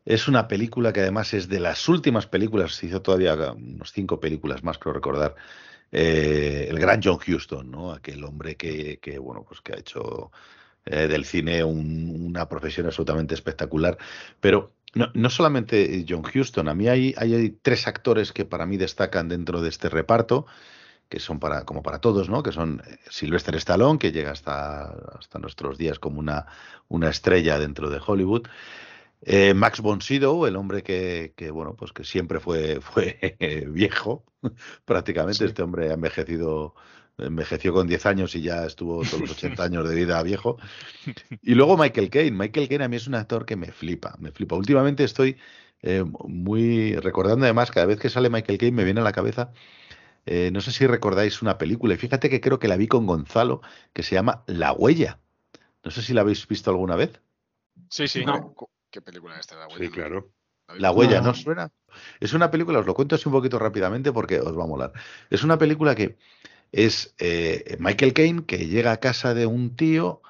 Es 0.04 0.28
una 0.28 0.48
película 0.50 0.92
que 0.92 1.00
además 1.00 1.34
es 1.34 1.48
de 1.48 1.62
las 1.62 1.88
últimas 1.88 2.28
películas, 2.28 2.74
se 2.76 2.88
hizo 2.88 3.02
todavía 3.02 3.34
unos 3.54 3.92
cinco 3.94 4.20
películas 4.20 4.64
más, 4.64 4.78
creo 4.78 4.94
recordar, 4.94 5.36
eh, 5.92 6.68
el 6.70 6.78
gran 6.78 7.00
John 7.02 7.20
Huston, 7.26 7.72
¿no? 7.72 7.94
aquel 7.94 8.24
hombre 8.26 8.58
que, 8.58 9.00
bueno, 9.20 9.46
pues 9.48 9.62
que 9.62 9.74
ha 9.74 9.80
hecho 9.80 10.32
del 10.84 11.26
cine 11.26 11.64
una 11.64 12.50
profesión 12.50 12.88
absolutamente 12.88 13.36
espectacular. 13.36 13.98
Pero 14.40 14.74
no, 14.94 15.10
no, 15.14 15.30
solamente 15.30 16.06
John 16.08 16.24
Huston, 16.24 16.68
a 16.68 16.74
mí 16.74 16.88
hay, 16.88 17.14
hay, 17.18 17.50
tres 17.62 17.88
actores 17.88 18.34
que 18.34 18.46
para 18.46 18.66
mí 18.66 18.78
destacan 18.78 19.30
dentro 19.30 19.62
de 19.62 19.70
este 19.70 19.90
reparto, 19.90 20.46
que 21.08 21.20
son 21.20 21.40
para, 21.40 21.66
como 21.66 21.82
para 21.84 22.00
todos, 22.00 22.30
¿no? 22.30 22.44
Que 22.44 22.52
son 22.52 22.82
eh, 22.86 22.98
Sylvester 23.10 23.56
Stallone, 23.56 24.00
que 24.00 24.12
llega 24.12 24.32
hasta, 24.32 24.84
hasta 25.18 25.40
nuestros 25.40 25.78
días 25.78 26.00
como 26.00 26.20
una, 26.20 26.46
una 26.90 27.10
estrella 27.10 27.60
dentro 27.60 27.90
de 27.90 28.02
Hollywood. 28.06 28.48
Eh, 29.22 29.54
Max 29.54 29.82
von 29.82 30.02
Sydow, 30.02 30.46
el 30.46 30.56
hombre 30.56 30.84
que, 30.84 31.34
que, 31.36 31.52
bueno, 31.52 31.76
pues 31.76 31.94
que 31.94 32.04
siempre 32.04 32.40
fue, 32.40 32.82
fue 32.82 33.38
viejo, 33.70 34.26
prácticamente. 34.86 35.46
Este 35.46 35.64
hombre 35.64 35.92
ha 35.92 35.94
envejecido, 35.94 36.76
envejeció 37.22 37.74
con 37.74 37.88
10 37.88 38.06
años 38.06 38.36
y 38.36 38.42
ya 38.42 38.66
estuvo 38.66 39.04
todos 39.04 39.22
los 39.22 39.32
80 39.38 39.64
años 39.64 39.90
de 39.90 39.96
vida 39.96 40.22
viejo. 40.24 40.58
Y 41.42 41.56
luego 41.56 41.78
Michael 41.78 42.10
Caine. 42.10 42.38
Michael 42.38 42.68
Caine 42.68 42.84
a 42.86 42.88
mí 42.88 42.96
es 42.98 43.08
un 43.08 43.16
actor 43.16 43.46
que 43.46 43.56
me 43.56 43.72
flipa, 43.72 44.16
me 44.20 44.32
flipa. 44.32 44.56
Últimamente 44.56 45.04
estoy 45.04 45.38
eh, 45.82 46.04
muy 46.28 46.96
recordando 46.96 47.46
además, 47.46 47.72
cada 47.72 47.86
vez 47.86 48.00
que 48.00 48.10
sale 48.10 48.30
Michael 48.30 48.58
Caine 48.58 48.76
me 48.76 48.84
viene 48.84 49.02
a 49.02 49.04
la 49.04 49.12
cabeza 49.12 49.52
eh, 50.26 50.52
no 50.52 50.62
sé 50.62 50.72
si 50.72 50.86
recordáis 50.86 51.42
una 51.42 51.58
película, 51.58 51.94
y 51.94 51.98
fíjate 51.98 52.30
que 52.30 52.42
creo 52.42 52.60
que 52.60 52.68
la 52.68 52.78
vi 52.78 52.88
con 52.88 53.08
Gonzalo, 53.08 53.62
que 53.94 54.04
se 54.04 54.16
llama 54.16 54.44
La 54.48 54.72
Huella. 54.72 55.20
No 55.84 55.92
sé 55.92 56.02
si 56.02 56.14
la 56.14 56.22
habéis 56.22 56.48
visto 56.48 56.70
alguna 56.70 56.96
vez. 56.96 57.22
Sí, 57.90 58.08
sí. 58.08 58.24
¿Qué 58.92 59.02
película 59.02 59.34
es 59.36 59.42
esta? 59.42 59.58
La 59.58 59.68
Huella. 59.68 59.86
Sí, 59.86 59.90
claro. 59.90 60.32
La 60.78 60.92
Huella, 60.92 61.22
¿no 61.22 61.34
suena? 61.34 61.72
Es 62.20 62.34
una 62.34 62.50
película, 62.50 62.80
os 62.80 62.86
lo 62.86 62.94
cuento 62.94 63.16
así 63.16 63.28
un 63.28 63.34
poquito 63.34 63.60
rápidamente 63.60 64.14
porque 64.14 64.40
os 64.40 64.58
va 64.58 64.64
a 64.64 64.68
molar. 64.68 64.94
Es 65.30 65.44
una 65.44 65.58
película 65.58 65.96
que 65.96 66.18
es 66.72 67.14
eh, 67.20 67.78
Michael 67.80 68.14
Caine 68.14 68.46
que 68.46 68.68
llega 68.68 68.92
a 68.92 69.00
casa 69.00 69.34
de 69.34 69.46
un 69.46 69.76
tío 69.76 70.22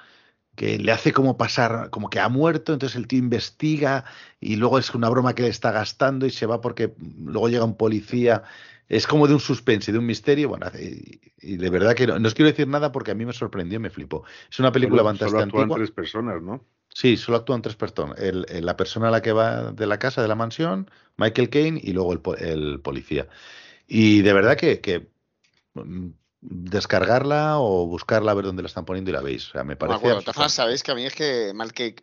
que 0.56 0.78
le 0.78 0.92
hace 0.92 1.14
como 1.14 1.38
pasar, 1.38 1.90
como 1.92 2.10
que 2.10 2.20
ha 2.20 2.30
muerto, 2.30 2.74
entonces 2.74 2.98
el 2.98 3.08
tío 3.08 3.20
investiga 3.20 4.06
y 4.40 4.58
luego 4.58 4.80
es 4.80 4.94
una 4.94 5.10
broma 5.10 5.34
que 5.34 5.44
le 5.44 5.48
está 5.48 5.72
gastando 5.72 6.26
y 6.26 6.30
se 6.30 6.46
va 6.46 6.62
porque 6.62 6.94
luego 7.18 7.50
llega 7.50 7.64
un 7.64 7.78
policía 7.78 8.44
es 8.92 9.08
como 9.08 9.26
de 9.26 9.34
un 9.34 9.40
suspense, 9.40 9.94
de 9.94 9.98
un 9.98 10.06
misterio. 10.06 10.50
Bueno, 10.50 10.66
y, 10.78 11.56
de 11.56 11.70
verdad 11.70 11.96
que 11.96 12.06
no, 12.06 12.16
os 12.28 12.34
quiero 12.34 12.52
decir 12.52 12.68
nada 12.68 12.92
porque 12.92 13.12
a 13.12 13.16
mí 13.16 13.26
me 13.26 13.32
sorprendió, 13.32 13.80
me 13.80 13.90
flipó. 13.90 14.26
Es 14.52 14.60
una 14.60 14.70
película 14.74 15.02
fantástica. 15.02 15.40
Solo 15.50 15.62
actúan 15.64 15.70
tres 15.70 15.92
personas, 15.92 16.42
¿no? 16.42 16.66
Sí, 16.90 17.16
solo 17.16 17.38
actúan 17.38 17.62
tres 17.62 17.78
personas. 17.78 18.20
El, 18.20 18.46
la 18.50 18.76
persona 18.76 19.08
a 19.08 19.12
la 19.12 19.22
que 19.22 19.32
va 19.32 19.72
de 19.72 19.88
la 19.88 19.98
casa, 19.98 20.22
de 20.22 20.28
la 20.28 20.36
mansión, 20.36 20.92
Michael 21.16 21.50
Caine 21.50 21.80
y 21.82 21.94
luego 21.94 22.12
el, 22.12 22.22
el 22.46 22.82
policía. 22.82 23.30
Y 23.88 24.24
de 24.24 24.34
verdad 24.34 24.58
que, 24.58 24.82
que 24.82 25.08
mm, 25.76 26.10
descargarla 26.42 27.60
o 27.60 27.86
buscarla 27.86 28.32
a 28.32 28.34
ver 28.34 28.46
dónde 28.46 28.64
la 28.64 28.68
están 28.68 28.84
poniendo 28.84 29.12
y 29.12 29.14
la 29.14 29.22
veis. 29.22 29.50
O 29.50 29.52
sea, 29.52 29.64
me 29.64 29.76
parece. 29.76 30.00
Bueno, 30.00 30.22
sabéis 30.50 30.82
que 30.82 30.92
a 30.92 30.96
mí 30.96 31.06
es 31.06 31.14
que 31.14 31.54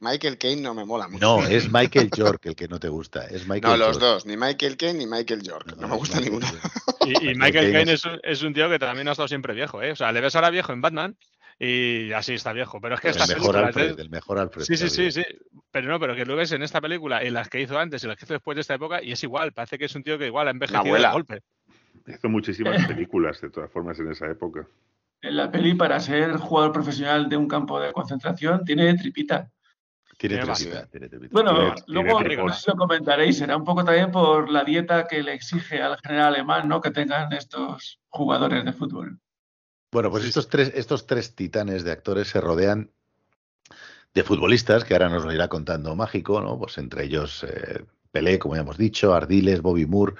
Michael 0.00 0.38
Caine 0.38 0.62
no 0.62 0.74
me 0.74 0.84
mola 0.84 1.08
mucho. 1.08 1.20
No, 1.20 1.46
es 1.46 1.70
Michael 1.72 2.10
York 2.16 2.46
el 2.46 2.54
que 2.54 2.68
no 2.68 2.78
te 2.78 2.88
gusta. 2.88 3.26
Es 3.26 3.48
Michael 3.48 3.78
no, 3.78 3.86
los 3.86 3.98
dos, 3.98 4.26
ni 4.26 4.36
Michael 4.36 4.76
Caine 4.76 5.00
ni 5.00 5.06
Michael 5.06 5.42
York. 5.42 5.74
No, 5.76 5.88
me 5.88 5.96
gusta 5.96 6.20
ninguno. 6.20 6.46
Y, 7.08 7.34
Michael 7.36 7.72
Caine 7.72 7.96
es, 8.22 8.42
un 8.42 8.52
tío 8.52 8.68
que 8.68 8.78
también 8.78 9.08
ha 9.08 9.12
estado 9.12 9.28
siempre 9.28 9.54
viejo, 9.54 9.80
¿eh? 9.80 9.92
O 9.92 9.96
sea, 9.96 10.12
le 10.12 10.20
ves 10.20 10.36
ahora 10.36 10.50
viejo 10.50 10.74
en 10.74 10.82
Batman 10.82 11.16
y 11.58 12.12
así 12.12 12.34
está 12.34 12.52
viejo. 12.52 12.82
Pero 12.82 12.96
es 12.96 13.00
que 13.00 13.08
el 13.08 13.16
mejor 13.16 13.56
Alfred, 13.56 13.98
el 13.98 14.10
mejor 14.10 14.38
Alfred. 14.38 14.64
Sí, 14.64 14.76
sí, 14.76 14.90
sí, 14.90 15.10
sí. 15.10 15.22
Pero 15.70 15.88
no, 15.88 15.98
pero 15.98 16.14
que 16.14 16.26
lo 16.26 16.36
ves 16.36 16.52
en 16.52 16.62
esta 16.62 16.82
película, 16.82 17.22
en 17.22 17.32
las 17.32 17.48
que 17.48 17.62
hizo 17.62 17.78
antes 17.78 18.04
y 18.04 18.08
las 18.08 18.18
que 18.18 18.26
hizo 18.26 18.34
después 18.34 18.56
de 18.56 18.60
esta 18.60 18.74
época, 18.74 19.02
y 19.02 19.12
es 19.12 19.22
igual. 19.22 19.52
Parece 19.52 19.78
que 19.78 19.86
es 19.86 19.94
un 19.94 20.02
tío 20.02 20.18
que 20.18 20.26
igual 20.26 20.48
ha 20.48 20.50
envejecido 20.50 20.94
de 20.94 21.10
golpe. 21.10 21.40
Hizo 22.08 22.28
muchísimas 22.28 22.86
películas, 22.86 23.40
de 23.40 23.50
todas 23.50 23.70
formas, 23.70 23.98
en 24.00 24.10
esa 24.10 24.26
época 24.26 24.66
en 25.22 25.36
la 25.36 25.50
peli 25.50 25.74
para 25.74 25.98
ser 26.00 26.36
jugador 26.36 26.72
profesional 26.72 27.28
de 27.28 27.36
un 27.36 27.48
campo 27.48 27.80
de 27.80 27.92
concentración 27.92 28.64
tiene 28.64 28.94
tripita. 28.94 29.50
Tiene, 30.16 30.38
tripita, 30.38 30.88
Bueno, 31.30 31.74
luego 31.86 32.20
lo 32.20 32.76
comentaréis, 32.76 33.38
será 33.38 33.56
un 33.56 33.64
poco 33.64 33.84
también 33.84 34.10
por 34.10 34.50
la 34.50 34.64
dieta 34.64 35.06
que 35.06 35.22
le 35.22 35.32
exige 35.32 35.80
al 35.80 35.96
general 35.98 36.34
alemán, 36.34 36.68
¿no? 36.68 36.80
Que 36.80 36.90
tengan 36.90 37.32
estos 37.32 38.00
jugadores 38.08 38.64
de 38.64 38.72
fútbol. 38.72 39.20
Bueno, 39.92 40.10
pues 40.10 40.24
estos 40.24 40.48
tres, 40.48 40.72
estos 40.74 41.06
tres 41.06 41.36
titanes 41.36 41.84
de 41.84 41.92
actores 41.92 42.28
se 42.28 42.40
rodean 42.40 42.90
de 44.12 44.24
futbolistas, 44.24 44.84
que 44.84 44.94
ahora 44.94 45.08
nos 45.08 45.24
lo 45.24 45.32
irá 45.32 45.46
contando 45.46 45.94
Mágico, 45.94 46.40
¿no? 46.40 46.58
Pues 46.58 46.78
entre 46.78 47.04
ellos 47.04 47.44
eh, 47.44 47.84
Pelé, 48.10 48.40
como 48.40 48.56
ya 48.56 48.62
hemos 48.62 48.76
dicho, 48.76 49.14
Ardiles, 49.14 49.62
Bobby 49.62 49.86
Moore. 49.86 50.14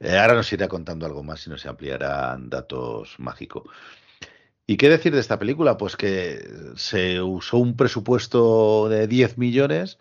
Eh, 0.00 0.16
ahora 0.18 0.34
nos 0.34 0.52
irá 0.52 0.68
contando 0.68 1.06
algo 1.06 1.22
más 1.22 1.46
y 1.46 1.50
nos 1.50 1.64
ampliarán 1.66 2.50
datos 2.50 3.16
Mágico. 3.18 3.64
¿Y 4.66 4.76
qué 4.76 4.88
decir 4.88 5.14
de 5.14 5.20
esta 5.20 5.38
película? 5.38 5.78
Pues 5.78 5.96
que 5.96 6.44
se 6.74 7.20
usó 7.22 7.58
un 7.58 7.76
presupuesto 7.76 8.88
de 8.88 9.06
10 9.06 9.38
millones 9.38 9.98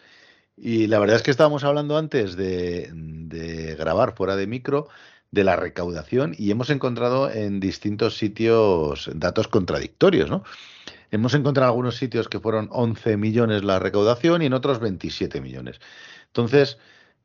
y 0.57 0.87
la 0.87 0.99
verdad 0.99 1.17
es 1.17 1.23
que 1.23 1.31
estábamos 1.31 1.63
hablando 1.63 1.97
antes 1.97 2.35
de, 2.35 3.75
grabar 3.77 4.15
fuera 4.15 4.35
de 4.35 4.47
micro 4.47 4.87
de 5.31 5.43
la 5.43 5.55
recaudación 5.55 6.33
y 6.37 6.49
hemos 6.49 6.69
encontrado 6.69 7.29
en 7.29 7.59
distintos 7.59 8.17
sitios 8.17 9.09
datos 9.13 9.47
contradictorios, 9.47 10.29
¿no? 10.29 10.43
Hemos 11.11 11.33
encontrado 11.33 11.69
algunos 11.69 11.97
sitios 11.97 12.29
que 12.29 12.39
fueron 12.39 12.69
11 12.71 13.17
millones 13.17 13.63
la 13.63 13.79
recaudación 13.79 14.41
y 14.41 14.47
en 14.47 14.53
otros 14.53 14.79
27 14.79 15.41
millones. 15.41 15.79
Entonces, 16.27 16.77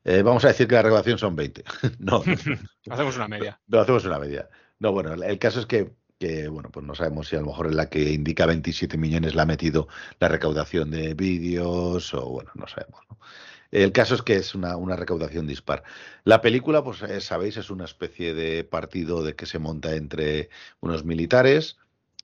eh, 0.05 0.23
vamos 0.23 0.45
a 0.45 0.49
decir 0.49 0.67
que 0.67 0.75
la 0.75 0.83
recaudación 0.83 1.19
son 1.19 1.37
20. 1.37 1.65
no. 1.99 2.23
hacemos 2.91 3.17
una 3.17 3.29
media. 3.29 3.61
No, 3.67 3.81
hacemos 3.81 4.05
una 4.05 4.19
media. 4.19 4.49
No, 4.79 4.93
bueno, 4.93 5.13
el 5.13 5.39
caso 5.39 5.61
es 5.61 5.67
que 5.67 5.95
que 6.21 6.49
bueno, 6.49 6.71
pues 6.71 6.85
no 6.85 6.95
sabemos 6.95 7.29
si 7.29 7.37
a 7.37 7.41
lo 7.41 7.47
mejor 7.47 7.67
en 7.67 7.77
la 7.77 7.89
que 7.89 8.13
indica 8.13 8.45
27 8.45 8.99
millones 8.99 9.35
la 9.35 9.43
ha 9.43 9.47
metido 9.47 9.89
la 10.21 10.29
recaudación 10.29 10.91
de 10.91 11.15
vídeos 11.15 12.13
o 12.13 12.29
bueno, 12.29 12.51
no 12.55 12.69
sabemos. 12.69 13.01
El 13.71 13.93
caso 13.93 14.17
es 14.17 14.23
que 14.23 14.37
es 14.37 14.55
una, 14.55 14.77
recaudación 14.97 15.47
dispar. 15.47 15.85
La 16.25 16.41
película, 16.43 16.83
pues 16.85 17.03
eh, 17.03 17.21
sabéis, 17.21 17.57
es 17.57 17.71
una 17.71 17.85
especie 17.85 18.35
de 18.35 18.65
partido 18.65 19.23
de 19.23 19.35
que 19.35 19.47
se 19.47 19.59
monta 19.59 19.95
entre 19.95 20.51
unos 20.81 21.05
militares, 21.05 21.79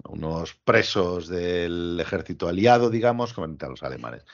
unos 0.05 0.55
presos 0.55 1.29
del 1.29 1.99
ejército 2.01 2.49
aliado, 2.49 2.91
digamos, 2.91 3.33
como 3.33 3.57
a 3.59 3.69
los 3.69 3.83
alemanes. 3.83 4.25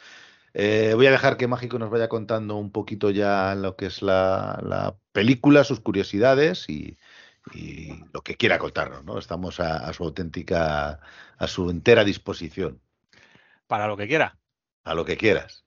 Eh, 0.55 0.93
voy 0.95 1.07
a 1.07 1.11
dejar 1.11 1.37
que 1.37 1.49
Mágico 1.49 1.79
nos 1.79 1.91
vaya 1.91 2.09
contando 2.09 2.57
un 2.57 2.71
poquito 2.71 3.11
ya 3.11 3.55
lo 3.55 3.77
que 3.77 3.87
es 3.87 4.03
la, 4.03 4.61
la 4.63 4.97
película, 5.13 5.65
sus 5.65 5.81
curiosidades 5.81 6.69
y, 6.69 6.99
y 7.53 8.05
lo 8.13 8.23
que 8.23 8.37
quiera 8.37 8.59
contarnos, 8.59 9.05
¿no? 9.05 9.19
Estamos 9.19 9.61
a, 9.61 9.93
su 9.93 10.05
auténtica, 10.05 11.01
a 11.39 11.47
su 11.47 11.71
entera 11.71 12.05
disposición. 12.05 12.81
Para 13.67 13.87
lo 13.87 13.97
que 13.97 14.07
quiera. 14.07 14.39
A 14.85 14.95
lo 14.95 15.05
que 15.05 15.17
quieras. 15.17 15.65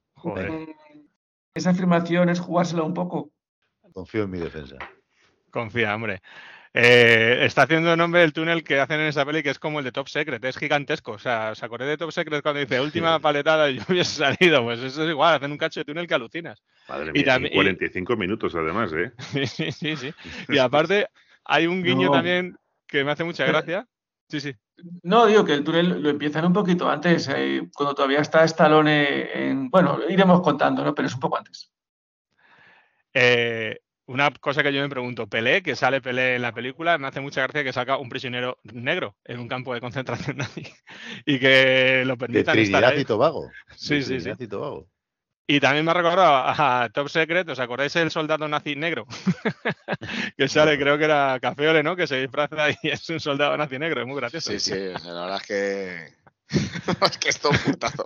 Esa 1.54 1.71
afirmación 1.71 2.30
es 2.30 2.39
jugársela 2.39 2.84
un 2.84 2.93
poco. 2.93 3.32
Confío 3.93 4.24
en 4.24 4.32
mi 4.32 4.39
defensa. 4.39 4.78
Confía, 5.52 5.95
hombre. 5.95 6.21
Eh, 6.77 7.45
está 7.45 7.61
haciendo 7.61 7.95
nombre 7.95 8.21
el 8.21 8.33
túnel 8.33 8.61
que 8.61 8.81
hacen 8.81 8.99
en 8.99 9.07
esa 9.07 9.25
peli 9.25 9.41
que 9.41 9.49
es 9.49 9.59
como 9.59 9.79
el 9.79 9.85
de 9.85 9.93
Top 9.93 10.09
Secret, 10.09 10.43
es 10.43 10.57
gigantesco. 10.57 11.13
O 11.13 11.17
sea, 11.17 11.51
¿os 11.51 11.63
acordé 11.63 11.85
de 11.85 11.95
Top 11.95 12.11
Secret 12.11 12.43
cuando 12.43 12.59
dice 12.59 12.81
última 12.81 13.17
paletada 13.19 13.69
y 13.69 13.77
yo 13.77 13.83
hubiese 13.88 14.17
salido? 14.17 14.61
Pues 14.61 14.81
eso 14.81 15.03
es 15.05 15.09
igual, 15.09 15.35
hacen 15.35 15.53
un 15.53 15.57
cacho 15.57 15.79
de 15.79 15.85
túnel 15.85 16.05
que 16.05 16.15
alucinas. 16.15 16.61
Madre 16.89 17.13
mía, 17.13 17.39
y 17.39 17.53
45 17.53 18.17
minutos 18.17 18.55
además, 18.55 18.91
¿eh? 18.91 19.13
sí, 19.47 19.71
sí, 19.71 19.95
sí. 19.95 20.13
Y 20.49 20.57
aparte, 20.57 21.07
hay 21.45 21.65
un 21.65 21.81
guiño 21.81 22.11
también 22.11 22.57
que 22.85 23.05
me 23.05 23.11
hace 23.11 23.23
mucha 23.23 23.45
gracia. 23.45 23.88
Sí, 24.27 24.41
sí. 24.41 24.53
No, 25.03 25.27
digo 25.27 25.45
que 25.45 25.53
el 25.53 25.63
túnel 25.63 26.03
lo 26.03 26.09
empiezan 26.09 26.43
un 26.43 26.51
poquito 26.51 26.89
antes, 26.89 27.29
eh, 27.33 27.69
cuando 27.73 27.95
todavía 27.95 28.19
está 28.19 28.43
Stallone 28.43 29.49
en... 29.49 29.69
Bueno, 29.69 29.99
iremos 30.09 30.41
contando, 30.41 30.83
¿no? 30.83 30.93
Pero 30.93 31.07
es 31.07 31.13
un 31.13 31.21
poco 31.21 31.38
antes. 31.38 31.71
Eh, 33.13 33.79
una 34.08 34.32
cosa 34.32 34.62
que 34.62 34.74
yo 34.74 34.82
me 34.82 34.89
pregunto, 34.89 35.28
Pelé, 35.28 35.63
que 35.63 35.76
sale 35.76 36.02
Pelé 36.02 36.36
en 36.36 36.41
la 36.41 36.54
película, 36.54 36.98
me 36.98 37.08
hace 37.08 37.22
mucha 37.22 37.41
gracia 37.41 37.63
que 37.63 37.74
saca 37.74 37.98
un 37.98 38.10
prisionero 38.10 38.60
negro 38.63 39.15
en 39.24 39.39
un 39.39 39.48
campo 39.48 39.74
de 39.74 39.82
concentración 39.82 40.38
nazi 40.38 40.63
y 41.26 41.39
que 41.39 42.04
lo 42.06 42.18
permitan 42.18 42.56
de 42.56 42.63
Trinidad 42.63 42.98
y 42.98 43.06
Tobago. 43.06 43.50
Sí, 43.76 44.04
sí, 44.04 44.20
sí. 44.20 44.32
Y 44.38 44.48
Tobago. 44.48 44.88
Y 45.48 45.60
también 45.60 45.86
me 45.86 45.91
ha 45.91 45.94
recordado 45.94 46.34
a 46.34 46.89
Top 46.91 47.08
Secret, 47.08 47.48
¿os 47.48 47.60
acordáis 47.60 47.94
del 47.94 48.10
soldado 48.10 48.48
nazi 48.48 48.76
negro? 48.76 49.06
que 50.38 50.48
sale, 50.48 50.78
creo 50.78 50.98
que 50.98 51.06
era 51.06 51.39
Cafeole, 51.39 51.84
¿no? 51.84 51.96
Que 51.96 52.08
se 52.08 52.20
disfraza 52.20 52.72
y 52.72 52.76
es 52.89 53.08
un 53.10 53.20
soldado 53.20 53.56
nazi 53.56 53.78
negro, 53.78 54.02
es 54.02 54.08
muy 54.08 54.15
gracioso. 54.15 54.52
Sí, 54.52 54.60
sí, 54.60 54.74
la 54.74 55.22
verdad 55.22 55.41
es 55.41 55.48
que. 55.48 56.06
es 57.06 57.18
que 57.20 57.30
es 57.30 57.39
todo 57.39 57.54
putazo. 57.63 58.06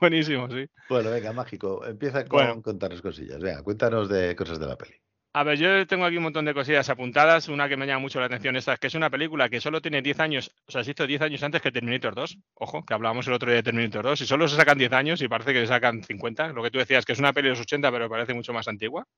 Buenísimo, 0.00 0.48
sí. 0.50 0.66
Bueno, 0.88 1.10
venga, 1.10 1.32
mágico, 1.32 1.84
empieza 1.86 2.24
con 2.24 2.60
contarnos 2.60 3.02
cosillas. 3.02 3.38
Venga, 3.38 3.62
cuéntanos 3.62 4.08
de 4.08 4.34
cosas 4.34 4.58
de 4.58 4.66
la 4.66 4.76
peli. 4.76 4.94
A 5.36 5.42
ver, 5.42 5.58
yo 5.58 5.84
tengo 5.88 6.04
aquí 6.04 6.16
un 6.16 6.22
montón 6.22 6.44
de 6.44 6.54
cosillas 6.54 6.88
apuntadas. 6.90 7.48
Una 7.48 7.68
que 7.68 7.76
me 7.76 7.86
llama 7.88 7.98
mucho 7.98 8.20
la 8.20 8.26
atención 8.26 8.54
esta 8.54 8.74
es 8.74 8.78
que 8.78 8.86
es 8.86 8.94
una 8.94 9.10
película 9.10 9.48
que 9.48 9.60
solo 9.60 9.82
tiene 9.82 10.00
10 10.00 10.20
años, 10.20 10.52
o 10.64 10.70
sea, 10.70 10.84
se 10.84 10.92
hizo 10.92 11.08
10 11.08 11.22
años 11.22 11.42
antes 11.42 11.60
que 11.60 11.72
Terminator 11.72 12.14
2. 12.14 12.38
Ojo, 12.54 12.84
que 12.84 12.94
hablábamos 12.94 13.26
el 13.26 13.32
otro 13.32 13.50
día 13.50 13.56
de 13.56 13.64
Terminator 13.64 14.04
2. 14.04 14.20
Y 14.20 14.26
solo 14.26 14.46
se 14.46 14.54
sacan 14.54 14.78
10 14.78 14.92
años 14.92 15.20
y 15.22 15.26
parece 15.26 15.52
que 15.52 15.62
se 15.62 15.66
sacan 15.66 16.04
50. 16.04 16.52
Lo 16.52 16.62
que 16.62 16.70
tú 16.70 16.78
decías, 16.78 17.04
que 17.04 17.14
es 17.14 17.18
una 17.18 17.32
peli 17.32 17.48
de 17.48 17.54
los 17.54 17.62
80, 17.62 17.90
pero 17.90 18.08
parece 18.08 18.32
mucho 18.32 18.52
más 18.52 18.68
antigua. 18.68 19.08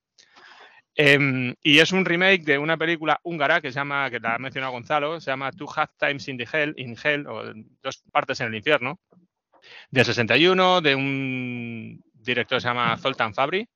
Em, 0.95 1.55
y 1.63 1.81
es 1.81 1.93
un 1.93 2.07
remake 2.07 2.45
de 2.45 2.57
una 2.57 2.79
película 2.79 3.21
húngara 3.23 3.61
que 3.61 3.71
se 3.71 3.79
llama, 3.79 4.09
que 4.09 4.19
la 4.19 4.37
ha 4.37 4.39
mencionado 4.39 4.73
Gonzalo, 4.73 5.21
se 5.21 5.31
llama 5.31 5.53
Two 5.53 5.69
Half 5.69 5.91
Times 5.99 6.29
in 6.29 6.39
the 6.39 6.49
Hell, 6.51 6.73
in 6.79 6.97
Hell, 6.97 7.27
o 7.27 7.43
Dos 7.83 8.03
Partes 8.11 8.41
en 8.41 8.47
el 8.47 8.55
Infierno, 8.55 9.01
del 9.91 10.07
61, 10.07 10.81
de 10.81 10.95
un 10.95 12.03
director 12.15 12.57
que 12.57 12.63
se 12.63 12.69
llama 12.69 12.97
Zoltan 12.97 13.35
Fabri 13.35 13.69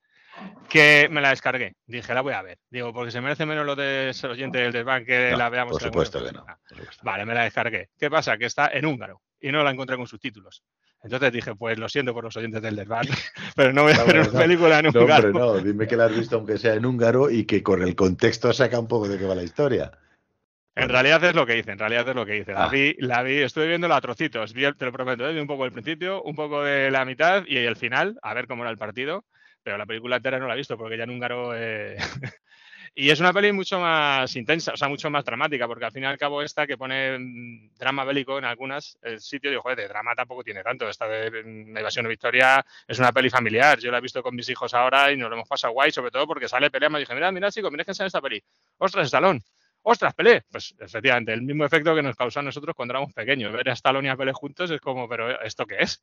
que 0.68 1.08
me 1.10 1.20
la 1.20 1.30
descargué. 1.30 1.74
Dije, 1.86 2.14
la 2.14 2.20
voy 2.20 2.32
a 2.32 2.42
ver. 2.42 2.58
Digo, 2.70 2.92
porque 2.92 3.10
se 3.10 3.20
merece 3.20 3.44
menos 3.46 3.66
lo 3.66 3.74
de 3.76 4.12
ser 4.14 4.30
oyente 4.30 4.58
del 4.58 4.72
desván 4.72 5.04
que 5.04 5.30
No, 5.32 5.36
la 5.38 5.48
veamos. 5.48 5.72
por 5.72 5.82
supuesto 5.82 6.18
que 6.24 6.32
no. 6.32 6.42
oportunidad. 6.42 6.58
por 6.68 6.78
supuesto. 6.78 7.02
Vale, 7.04 7.24
me 7.26 7.34
la 7.34 7.42
descargué. 7.44 7.88
¿Qué 7.98 8.08
pasa? 8.10 8.36
Que 8.38 8.46
está 8.46 8.68
en 8.72 8.86
húngaro 8.86 9.20
y 9.40 9.50
no 9.52 9.62
la 9.64 9.70
encontré 9.70 9.96
con 9.96 10.06
subtítulos. 10.06 10.62
Entonces 11.02 11.32
dije, 11.32 11.54
pues 11.56 11.78
lo 11.78 11.88
siento 11.88 12.12
por 12.12 12.24
los 12.24 12.36
oyentes 12.36 12.60
del 12.62 12.76
desván, 12.76 13.06
pero 13.56 13.72
no 13.72 13.84
voy 13.84 13.92
a 13.92 13.96
No, 13.96 14.04
ver 14.06 14.16
una 14.20 14.28
no. 14.28 14.38
película 14.38 14.78
en 14.78 14.84
No, 14.92 15.00
húngaro. 15.00 15.28
hombre, 15.28 15.40
no, 15.42 15.58
dime 15.58 15.86
que 15.88 15.96
la 15.96 16.04
has 16.04 16.14
visto 16.16 16.36
aunque 16.36 16.58
sea 16.58 16.74
en 16.74 16.84
húngaro 16.86 17.30
y 17.30 17.44
que 17.46 17.62
con 17.62 17.82
el 17.82 17.96
contexto 17.96 18.52
saca 18.52 18.78
un 18.78 18.86
poco 18.86 19.08
de 19.08 19.18
qué 19.18 19.24
va 19.24 19.34
la 19.34 19.42
historia. 19.42 19.90
En 20.76 20.88
realidad 20.88 21.22
es 21.24 21.34
lo 21.34 21.44
que 21.46 21.58
hice, 21.58 21.72
en 21.72 21.78
realidad 21.78 22.08
es 22.08 22.14
lo 22.14 22.24
que 22.24 22.36
hice. 22.38 22.52
La 22.52 22.64
Ah. 22.66 22.68
vi, 22.68 22.94
la 22.98 23.22
vi, 23.22 23.38
estuve 23.38 23.66
viéndola 23.66 23.96
a 23.96 24.00
trocitos, 24.00 24.52
vi 24.52 24.64
el- 24.64 24.76
te 24.76 24.84
lo 24.84 24.92
prometo, 24.92 25.28
¿eh? 25.28 25.32
vi 25.32 25.40
un 25.40 25.46
poco 25.48 25.64
el 25.64 25.72
principio, 25.72 26.22
un 26.22 26.34
poco 26.36 26.62
de 26.62 26.90
la 26.90 27.04
mitad 27.04 27.44
y 27.46 27.56
el 27.56 27.76
final, 27.76 28.18
a 28.22 28.34
ver 28.34 28.46
cómo 28.46 28.62
era 28.62 28.70
el 28.70 28.78
partido, 28.78 29.24
pero 29.62 29.78
la 29.78 29.86
película 29.86 30.16
entera 30.16 30.38
no 30.38 30.46
la 30.46 30.54
he 30.54 30.58
visto 30.58 30.76
porque 30.76 30.96
ya 30.96 31.04
en 31.04 31.10
húngaro... 31.10 31.52
eh, 31.56 31.96
y 32.94 33.10
es 33.10 33.20
una 33.20 33.32
peli 33.32 33.52
mucho 33.52 33.78
más 33.80 34.34
intensa, 34.36 34.72
o 34.72 34.76
sea, 34.76 34.88
mucho 34.88 35.10
más 35.10 35.24
dramática, 35.24 35.66
porque 35.66 35.84
al 35.84 35.92
fin 35.92 36.02
y 36.02 36.06
al 36.06 36.18
cabo 36.18 36.42
esta 36.42 36.66
que 36.66 36.76
pone 36.76 37.18
mm, 37.18 37.74
drama 37.78 38.04
bélico 38.04 38.38
en 38.38 38.44
algunas 38.44 38.98
el 39.02 39.20
sitio, 39.20 39.50
digo, 39.50 39.62
joder, 39.62 39.78
de 39.78 39.88
drama 39.88 40.14
tampoco 40.14 40.42
tiene 40.42 40.62
tanto. 40.62 40.88
Esta 40.88 41.06
de 41.08 41.42
mm, 41.44 41.76
Evasión 41.76 42.04
de 42.04 42.10
Victoria 42.10 42.64
es 42.86 42.98
una 42.98 43.12
peli 43.12 43.30
familiar, 43.30 43.78
yo 43.78 43.90
la 43.90 43.98
he 43.98 44.00
visto 44.00 44.22
con 44.22 44.34
mis 44.34 44.48
hijos 44.48 44.74
ahora 44.74 45.12
y 45.12 45.16
nos 45.16 45.28
lo 45.30 45.36
hemos 45.36 45.48
pasado 45.48 45.72
guay, 45.72 45.92
sobre 45.92 46.10
todo 46.10 46.26
porque 46.26 46.48
sale 46.48 46.70
pelea, 46.70 46.88
me 46.88 46.98
dije, 46.98 47.14
mira, 47.14 47.30
mira 47.32 47.50
chicos, 47.50 47.70
mira 47.70 47.84
que 47.84 47.94
sale 47.94 48.08
esta 48.08 48.20
peli. 48.20 48.42
¡Ostras, 48.78 49.06
Stallone! 49.06 49.40
¡Ostras, 49.82 50.14
Pelé! 50.14 50.42
Pues 50.50 50.74
efectivamente, 50.78 51.32
el 51.32 51.42
mismo 51.42 51.64
efecto 51.64 51.94
que 51.94 52.02
nos 52.02 52.14
causó 52.14 52.40
a 52.40 52.42
nosotros 52.42 52.74
cuando 52.76 52.92
éramos 52.92 53.14
pequeños. 53.14 53.52
Ver 53.52 53.70
a 53.70 53.72
Stallone 53.72 54.08
y 54.08 54.10
a 54.10 54.16
Pelé 54.16 54.32
juntos 54.32 54.70
es 54.70 54.80
como, 54.80 55.08
¿pero 55.08 55.40
esto 55.42 55.66
qué 55.66 55.76
es? 55.78 56.02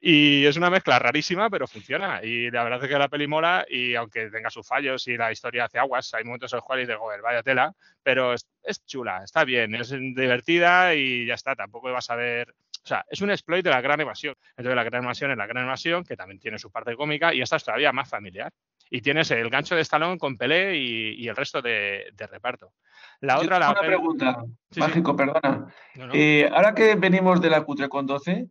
Y 0.00 0.44
es 0.44 0.56
una 0.56 0.70
mezcla 0.70 0.98
rarísima, 0.98 1.48
pero 1.48 1.66
funciona. 1.66 2.22
Y 2.22 2.50
la 2.50 2.64
verdad 2.64 2.84
es 2.84 2.90
que 2.90 2.98
la 2.98 3.08
peli 3.08 3.26
mola 3.26 3.64
y 3.68 3.94
aunque 3.94 4.28
tenga 4.30 4.50
sus 4.50 4.66
fallos 4.66 5.06
y 5.08 5.16
la 5.16 5.32
historia 5.32 5.64
hace 5.64 5.78
aguas, 5.78 6.12
hay 6.14 6.24
momentos 6.24 6.52
en 6.52 6.58
los 6.58 6.64
cuales 6.64 6.86
digo, 6.86 7.00
joder, 7.00 7.22
vaya 7.22 7.42
tela, 7.42 7.72
pero 8.02 8.34
es, 8.34 8.46
es 8.62 8.84
chula, 8.84 9.22
está 9.24 9.44
bien, 9.44 9.74
es 9.74 9.90
divertida 9.90 10.94
y 10.94 11.26
ya 11.26 11.34
está, 11.34 11.54
tampoco 11.54 11.90
vas 11.92 12.10
a 12.10 12.16
ver... 12.16 12.54
O 12.84 12.88
sea, 12.88 13.04
es 13.10 13.20
un 13.20 13.30
exploit 13.30 13.64
de 13.64 13.70
la 13.70 13.80
gran 13.80 14.00
evasión. 14.00 14.36
Entonces 14.50 14.76
la 14.76 14.84
gran 14.84 15.02
evasión 15.02 15.32
es 15.32 15.36
la 15.36 15.46
gran 15.46 15.64
evasión, 15.64 16.04
que 16.04 16.16
también 16.16 16.38
tiene 16.38 16.56
su 16.56 16.70
parte 16.70 16.94
cómica, 16.94 17.34
y 17.34 17.40
esta 17.40 17.56
es 17.56 17.64
todavía 17.64 17.90
más 17.92 18.08
familiar. 18.08 18.52
Y 18.88 19.00
tienes 19.00 19.28
el 19.32 19.50
gancho 19.50 19.74
de 19.74 19.80
Stallone 19.80 20.18
con 20.18 20.36
Pelé 20.36 20.76
y, 20.76 21.14
y 21.14 21.26
el 21.26 21.34
resto 21.34 21.60
de, 21.60 22.06
de 22.12 22.26
reparto. 22.28 22.74
La 23.20 23.34
Yo 23.34 23.40
otra, 23.40 23.58
tengo 23.58 23.60
la 23.60 23.70
una 23.70 23.80
pregunta, 23.80 24.36
Sí, 24.70 24.74
sí. 24.74 24.80
Mágico, 24.80 25.16
perdona. 25.16 25.66
No, 25.96 26.06
no. 26.06 26.12
Eh, 26.14 26.48
ahora 26.52 26.74
que 26.74 26.94
venimos 26.94 27.40
de 27.40 27.50
la 27.50 27.62
cutre 27.64 27.88
con 27.88 28.06
12, 28.06 28.32
Ujú. 28.32 28.50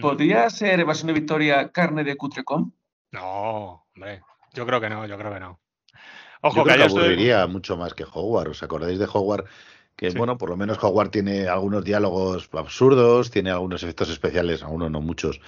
¿Podría 0.00 0.48
ser 0.50 0.80
Evasión 0.80 1.08
de 1.08 1.12
Victoria 1.14 1.70
carne 1.70 2.04
de 2.04 2.16
cutrecom? 2.16 2.72
No, 3.12 3.86
hombre, 3.94 4.22
yo 4.52 4.66
creo 4.66 4.80
que 4.80 4.88
no, 4.88 5.06
yo 5.06 5.16
creo 5.18 5.32
que 5.32 5.40
no. 5.40 5.60
Yo 5.92 6.48
Ojo, 6.48 6.64
que 6.64 6.74
creo 6.74 6.86
que 6.88 6.94
aburriría 6.94 7.46
mucho 7.46 7.76
más 7.76 7.94
que 7.94 8.04
Hogwarts. 8.04 8.50
¿Os 8.50 8.62
acordáis 8.62 8.98
de 8.98 9.06
Hogwarts? 9.06 9.50
Que 9.96 10.10
Sí. 10.10 10.18
bueno, 10.18 10.36
por 10.36 10.50
lo 10.50 10.56
menos 10.56 10.78
Hogwarts 10.82 11.10
tiene 11.10 11.48
algunos 11.48 11.82
diálogos 11.84 12.50
absurdos, 12.52 13.30
tiene 13.30 13.50
algunos 13.50 13.82
efectos 13.82 14.10
especiales, 14.10 14.62
algunos 14.62 14.90
no 14.90 15.00
muchos, 15.00 15.40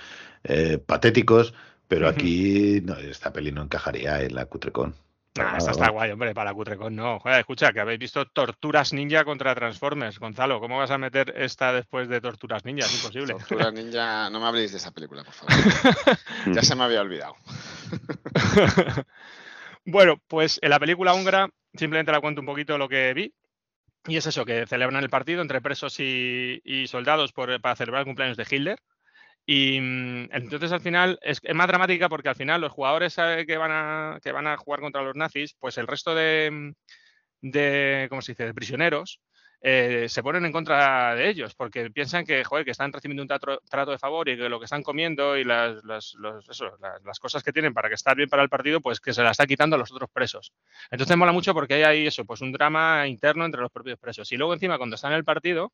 eh, 0.44 0.78
patéticos, 0.78 1.52
pero 1.86 2.08
aquí 2.08 2.80
no, 2.82 2.94
esta 2.96 3.32
peli 3.32 3.52
no 3.52 3.62
encajaría 3.62 4.22
en 4.22 4.34
la 4.34 4.46
Cutrecon. 4.46 4.94
Nah, 5.38 5.44
nada, 5.46 5.58
esta 5.58 5.70
está 5.72 5.90
guay, 5.90 6.10
hombre, 6.10 6.34
para 6.34 6.52
Cutrecon 6.52 6.94
no. 6.94 7.18
Joder, 7.20 7.40
escucha, 7.40 7.72
que 7.72 7.80
habéis 7.80 7.98
visto 7.98 8.26
Torturas 8.26 8.92
Ninja 8.92 9.24
contra 9.24 9.54
Transformers. 9.54 10.18
Gonzalo, 10.18 10.60
¿cómo 10.60 10.78
vas 10.78 10.90
a 10.90 10.98
meter 10.98 11.32
esta 11.36 11.72
después 11.72 12.08
de 12.08 12.20
Torturas 12.20 12.64
Ninja? 12.64 12.86
Es 12.86 12.94
imposible. 12.94 13.34
Tortuga 13.34 13.70
Ninja, 13.70 14.28
no 14.30 14.40
me 14.40 14.46
habléis 14.46 14.72
de 14.72 14.78
esa 14.78 14.90
película, 14.90 15.24
por 15.24 15.32
favor. 15.34 15.52
ya 16.54 16.62
se 16.62 16.74
me 16.74 16.84
había 16.84 17.00
olvidado. 17.00 17.34
bueno, 19.84 20.20
pues 20.28 20.58
en 20.62 20.70
la 20.70 20.78
película 20.78 21.14
húngara 21.14 21.48
simplemente 21.74 22.12
la 22.12 22.20
cuento 22.20 22.40
un 22.40 22.46
poquito 22.46 22.78
lo 22.78 22.88
que 22.88 23.12
vi. 23.14 23.32
Y 24.06 24.16
es 24.16 24.26
eso, 24.26 24.44
que 24.44 24.66
celebran 24.66 25.02
el 25.02 25.10
partido 25.10 25.42
entre 25.42 25.60
presos 25.60 25.98
y, 26.00 26.60
y 26.64 26.86
soldados 26.86 27.32
por- 27.32 27.60
para 27.60 27.76
celebrar 27.76 28.00
el 28.00 28.06
cumpleaños 28.06 28.36
de 28.36 28.46
Hitler. 28.48 28.78
Y 29.50 29.80
mm, 29.80 30.28
entonces 30.32 30.72
al 30.72 30.80
final 30.82 31.18
es, 31.22 31.40
es 31.42 31.54
más 31.54 31.68
dramática 31.68 32.08
porque 32.10 32.28
al 32.28 32.36
final 32.36 32.60
los 32.60 32.70
jugadores 32.72 33.16
eh, 33.18 33.44
que 33.46 33.56
van, 33.56 33.70
a, 33.72 34.18
que 34.22 34.30
van 34.32 34.46
a 34.46 34.58
jugar 34.58 34.80
contra 34.80 35.00
los 35.02 35.16
nazis, 35.16 35.54
pues 35.58 35.78
el 35.78 35.86
resto 35.86 36.14
de, 36.14 36.50
mm, 36.52 36.72
de 37.50 38.06
¿cómo 38.10 38.22
se 38.22 38.32
dice?, 38.32 38.44
de 38.46 38.54
prisioneros, 38.54 39.20
eh, 39.62 40.06
se 40.08 40.22
ponen 40.22 40.44
en 40.46 40.52
contra 40.52 41.14
de 41.16 41.28
ellos 41.30 41.54
porque 41.56 41.90
piensan 41.90 42.26
que, 42.26 42.44
joder, 42.44 42.64
que 42.64 42.72
están 42.72 42.92
recibiendo 42.92 43.22
un 43.22 43.28
trato, 43.28 43.90
de 43.92 43.98
favor 43.98 44.28
y 44.28 44.36
que 44.36 44.48
lo 44.50 44.58
que 44.60 44.66
están 44.66 44.82
comiendo 44.84 45.36
y 45.36 45.44
las, 45.44 45.84
las- 45.84 46.14
las- 46.20 46.46
las 47.04 47.18
cosas 47.20 47.42
que 47.42 47.52
tienen 47.52 47.74
para 47.74 47.88
que 47.88 47.94
estar 47.96 48.16
bien 48.16 48.28
para 48.28 48.42
el 48.44 48.50
partido, 48.50 48.80
pues 48.82 49.00
que 49.00 49.14
se 49.14 49.22
la 49.22 49.30
está 49.32 49.46
quitando 49.46 49.76
a 49.76 49.78
los 49.80 49.92
otros 49.92 50.10
presos. 50.12 50.52
Entonces 50.90 51.16
mola 51.16 51.32
mucho 51.32 51.54
porque 51.54 51.74
hay 51.74 51.82
ahí 51.84 52.06
eso, 52.08 52.24
pues 52.26 52.40
un 52.42 52.52
drama 52.52 53.06
interno 53.08 53.44
entre 53.46 53.62
los 53.62 53.72
propios 53.72 53.98
presos. 53.98 54.30
Y 54.32 54.36
luego 54.36 54.54
encima 54.54 54.78
cuando 54.78 54.96
están 54.96 55.12
en 55.12 55.18
el 55.18 55.24
partido, 55.24 55.72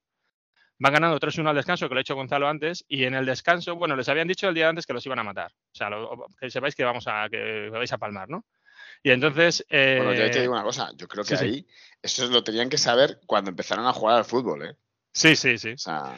van 0.79 0.93
ganando 0.93 1.19
3-1 1.19 1.49
al 1.51 1.57
descanso, 1.57 1.89
que 1.89 1.95
lo 1.95 1.99
ha 1.99 2.03
hecho 2.03 2.15
Gonzalo 2.15 2.49
antes, 2.49 2.85
y 2.89 3.05
en 3.05 3.15
el 3.15 3.27
descanso, 3.27 3.77
bueno, 3.77 3.97
les 3.97 4.09
habían 4.09 4.29
dicho 4.29 4.49
el 4.49 4.55
día 4.55 4.69
antes 4.69 4.87
que 4.87 4.93
los 4.93 5.05
iban 5.07 5.19
a 5.19 5.25
matar. 5.25 5.53
O 5.53 5.75
sea, 5.75 5.91
lo- 5.91 6.27
que 6.41 6.51
sepáis 6.51 6.75
que 6.75 6.85
vamos 6.85 7.07
a, 7.09 7.29
que 7.31 7.69
vais 7.71 7.93
a 7.93 7.99
palmar, 7.99 8.29
¿no? 8.29 8.45
Y 9.03 9.11
entonces... 9.11 9.65
Bueno, 9.69 10.13
yo 10.15 10.31
te 10.31 10.39
eh, 10.39 10.41
digo 10.43 10.53
una 10.55 10.63
cosa, 10.63 10.91
yo 10.97 11.07
creo 11.09 11.25
que 11.25 11.37
sí, 11.37 11.37
sí. 11.37 11.45
ahí 11.45 11.67
eso 12.03 12.27
lo 12.29 12.43
tenían 12.43 12.69
que 12.69 12.79
saber 12.79 13.21
cuando 13.27 13.51
empezaron 13.51 13.87
a 13.87 13.93
jugar 13.93 14.17
al 14.17 14.25
fútbol, 14.25 14.67
¿eh? 14.67 14.77
Sí, 15.13 15.37
sí, 15.37 15.59
sí. 15.59 15.73
O 15.73 15.79
sea, 15.79 16.15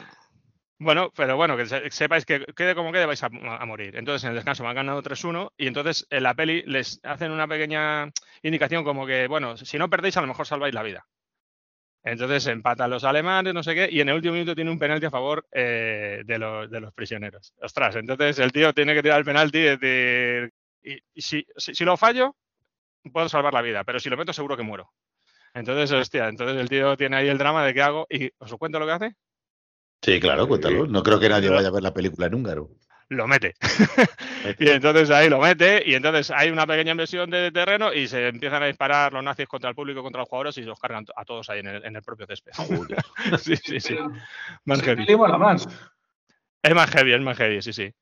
Bueno, 0.79 1.11
pero 1.15 1.35
bueno, 1.37 1.57
que 1.57 1.65
se- 1.65 1.89
sepáis 1.91 2.25
que 2.25 2.45
quede 2.55 2.75
como 2.75 2.91
quede 2.91 3.05
vais 3.05 3.23
a, 3.23 3.27
a 3.27 3.65
morir. 3.65 3.95
Entonces 3.95 4.23
en 4.23 4.29
el 4.29 4.35
descanso 4.35 4.63
van 4.63 4.75
ganando 4.75 5.01
3-1 5.01 5.51
y 5.57 5.67
entonces 5.67 6.05
en 6.09 6.23
la 6.23 6.35
peli 6.35 6.63
les 6.67 6.99
hacen 7.03 7.31
una 7.31 7.47
pequeña 7.47 8.11
indicación 8.43 8.83
como 8.83 9.05
que, 9.07 9.27
bueno, 9.27 9.57
si 9.57 9.77
no 9.77 9.89
perdéis 9.89 10.17
a 10.17 10.21
lo 10.21 10.27
mejor 10.27 10.45
salváis 10.45 10.73
la 10.73 10.83
vida. 10.83 11.05
Entonces 12.03 12.47
empatan 12.47 12.89
los 12.89 13.03
alemanes, 13.03 13.53
no 13.53 13.63
sé 13.63 13.75
qué, 13.75 13.89
y 13.91 13.99
en 13.99 14.09
el 14.09 14.15
último 14.15 14.33
minuto 14.33 14.55
tiene 14.55 14.71
un 14.71 14.79
penalti 14.79 15.07
a 15.07 15.11
favor 15.11 15.45
eh, 15.51 16.21
de, 16.25 16.39
los, 16.39 16.69
de 16.71 16.79
los 16.79 16.93
prisioneros. 16.93 17.53
Ostras, 17.61 17.95
entonces 17.95 18.39
el 18.39 18.51
tío 18.51 18.73
tiene 18.73 18.93
que 18.93 19.03
tirar 19.03 19.19
el 19.19 19.25
penalti 19.25 19.57
y 19.57 19.77
decir, 19.77 20.53
y, 20.83 20.97
y 21.13 21.21
si, 21.21 21.45
si, 21.57 21.75
si 21.75 21.83
lo 21.83 21.97
fallo, 21.97 22.35
puedo 23.11 23.27
salvar 23.27 23.53
la 23.53 23.61
vida, 23.61 23.83
pero 23.83 23.99
si 23.99 24.09
lo 24.09 24.17
meto 24.17 24.31
seguro 24.31 24.55
que 24.55 24.63
muero. 24.63 24.91
Entonces, 25.53 25.91
hostia, 25.91 26.27
entonces 26.27 26.57
el 26.57 26.69
tío 26.69 26.95
tiene 26.95 27.17
ahí 27.17 27.27
el 27.27 27.37
drama 27.37 27.65
de 27.65 27.73
qué 27.73 27.81
hago 27.81 28.05
y 28.09 28.29
os 28.37 28.53
cuento 28.55 28.79
lo 28.79 28.85
que 28.85 28.91
hace. 28.91 29.15
Sí, 30.01 30.19
claro, 30.19 30.47
cuéntalo. 30.47 30.85
No 30.85 31.01
creo 31.01 31.19
que 31.19 31.29
nadie 31.29 31.49
vaya 31.49 31.69
a 31.69 31.71
ver 31.71 31.81
la 31.81 31.93
película 31.93 32.27
en 32.27 32.35
húngaro. 32.35 32.69
Lo 33.09 33.27
mete. 33.27 33.55
y 34.59 34.69
entonces 34.69 35.09
ahí 35.09 35.29
lo 35.29 35.39
mete 35.39 35.83
y 35.85 35.95
entonces 35.95 36.31
hay 36.31 36.49
una 36.49 36.67
pequeña 36.67 36.91
inversión 36.91 37.29
de 37.29 37.51
terreno 37.51 37.93
y 37.93 38.07
se 38.07 38.27
empiezan 38.27 38.63
a 38.63 38.67
disparar 38.67 39.13
los 39.13 39.23
nazis 39.23 39.47
contra 39.47 39.69
el 39.69 39.75
público, 39.75 40.03
contra 40.03 40.19
los 40.19 40.29
jugadores 40.29 40.57
y 40.57 40.63
los 40.63 40.79
cargan 40.79 41.05
a 41.15 41.25
todos 41.25 41.49
ahí 41.49 41.59
en 41.59 41.67
el, 41.67 41.85
en 41.85 41.95
el 41.95 42.01
propio 42.01 42.25
césped. 42.27 42.51
Joder. 42.55 42.97
sí, 43.39 43.55
sí, 43.57 43.79
sí. 43.79 43.97
Más 44.65 44.81
heavy. 44.81 45.05
Es 46.63 46.75
más 46.75 46.89
heavy, 46.89 47.13
es 47.13 47.21
más 47.21 47.37
heavy, 47.37 47.61
sí, 47.61 47.73
sí. 47.73 47.93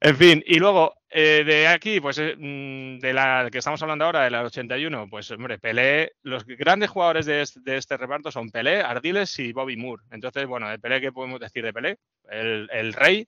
En 0.00 0.16
fin, 0.16 0.44
y 0.46 0.58
luego 0.58 0.94
eh, 1.08 1.44
de 1.46 1.66
aquí, 1.68 2.00
pues 2.00 2.18
eh, 2.18 2.36
mm, 2.36 2.98
de 2.98 3.12
la 3.14 3.48
que 3.50 3.58
estamos 3.58 3.80
hablando 3.80 4.04
ahora, 4.04 4.24
de 4.24 4.30
la 4.30 4.42
81, 4.42 5.08
pues 5.08 5.30
hombre, 5.30 5.58
Pelé, 5.58 6.12
los 6.22 6.44
grandes 6.44 6.90
jugadores 6.90 7.24
de 7.24 7.40
este, 7.40 7.60
de 7.60 7.78
este 7.78 7.96
reparto 7.96 8.30
son 8.30 8.50
Pelé, 8.50 8.82
Ardiles 8.82 9.38
y 9.38 9.52
Bobby 9.52 9.76
Moore. 9.76 10.02
Entonces, 10.10 10.46
bueno, 10.46 10.68
de 10.68 10.78
Pelé, 10.78 11.00
¿qué 11.00 11.12
podemos 11.12 11.40
decir 11.40 11.64
de 11.64 11.72
Pelé? 11.72 11.98
El, 12.28 12.68
el 12.70 12.92
rey, 12.92 13.26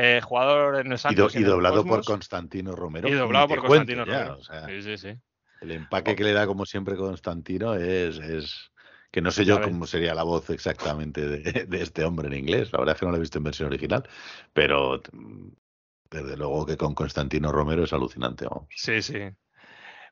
eh, 0.00 0.20
jugador 0.22 0.76
en 0.76 0.92
el 0.92 0.92
Y, 0.92 1.14
do- 1.14 1.24
Santos 1.24 1.36
y 1.36 1.42
doblado 1.42 1.84
por 1.84 2.04
Constantino 2.04 2.74
Romero. 2.74 3.08
Y 3.08 3.12
doblado 3.12 3.48
por 3.48 3.60
cuento 3.62 3.92
Constantino 3.92 4.04
ya, 4.06 4.18
Romero. 4.24 4.38
o 4.40 4.42
sea, 4.44 4.66
Sí, 4.68 4.82
sí, 4.82 4.96
sí. 4.96 5.20
El 5.60 5.72
empaque 5.72 6.14
que 6.14 6.24
le 6.24 6.32
da, 6.32 6.46
como 6.46 6.64
siempre, 6.64 6.96
Constantino 6.96 7.74
es, 7.74 8.18
es 8.18 8.70
que 9.10 9.20
no 9.20 9.30
sé 9.30 9.44
yo 9.44 9.60
cómo 9.60 9.86
sería 9.86 10.14
la 10.14 10.22
voz 10.22 10.50
exactamente 10.50 11.26
de, 11.26 11.64
de 11.68 11.82
este 11.82 12.04
hombre 12.04 12.28
en 12.28 12.34
inglés. 12.34 12.72
La 12.72 12.78
verdad 12.78 12.94
es 12.94 13.00
que 13.00 13.06
no 13.06 13.10
lo 13.12 13.16
he 13.16 13.20
visto 13.20 13.38
en 13.38 13.44
versión 13.44 13.68
original, 13.68 14.08
pero 14.52 15.00
mm, 15.12 15.48
desde 16.10 16.36
luego 16.36 16.64
que 16.66 16.76
con 16.76 16.94
Constantino 16.94 17.50
Romero 17.52 17.84
es 17.84 17.92
alucinante. 17.92 18.46
Vamos. 18.46 18.68
Sí, 18.74 19.02
sí. 19.02 19.18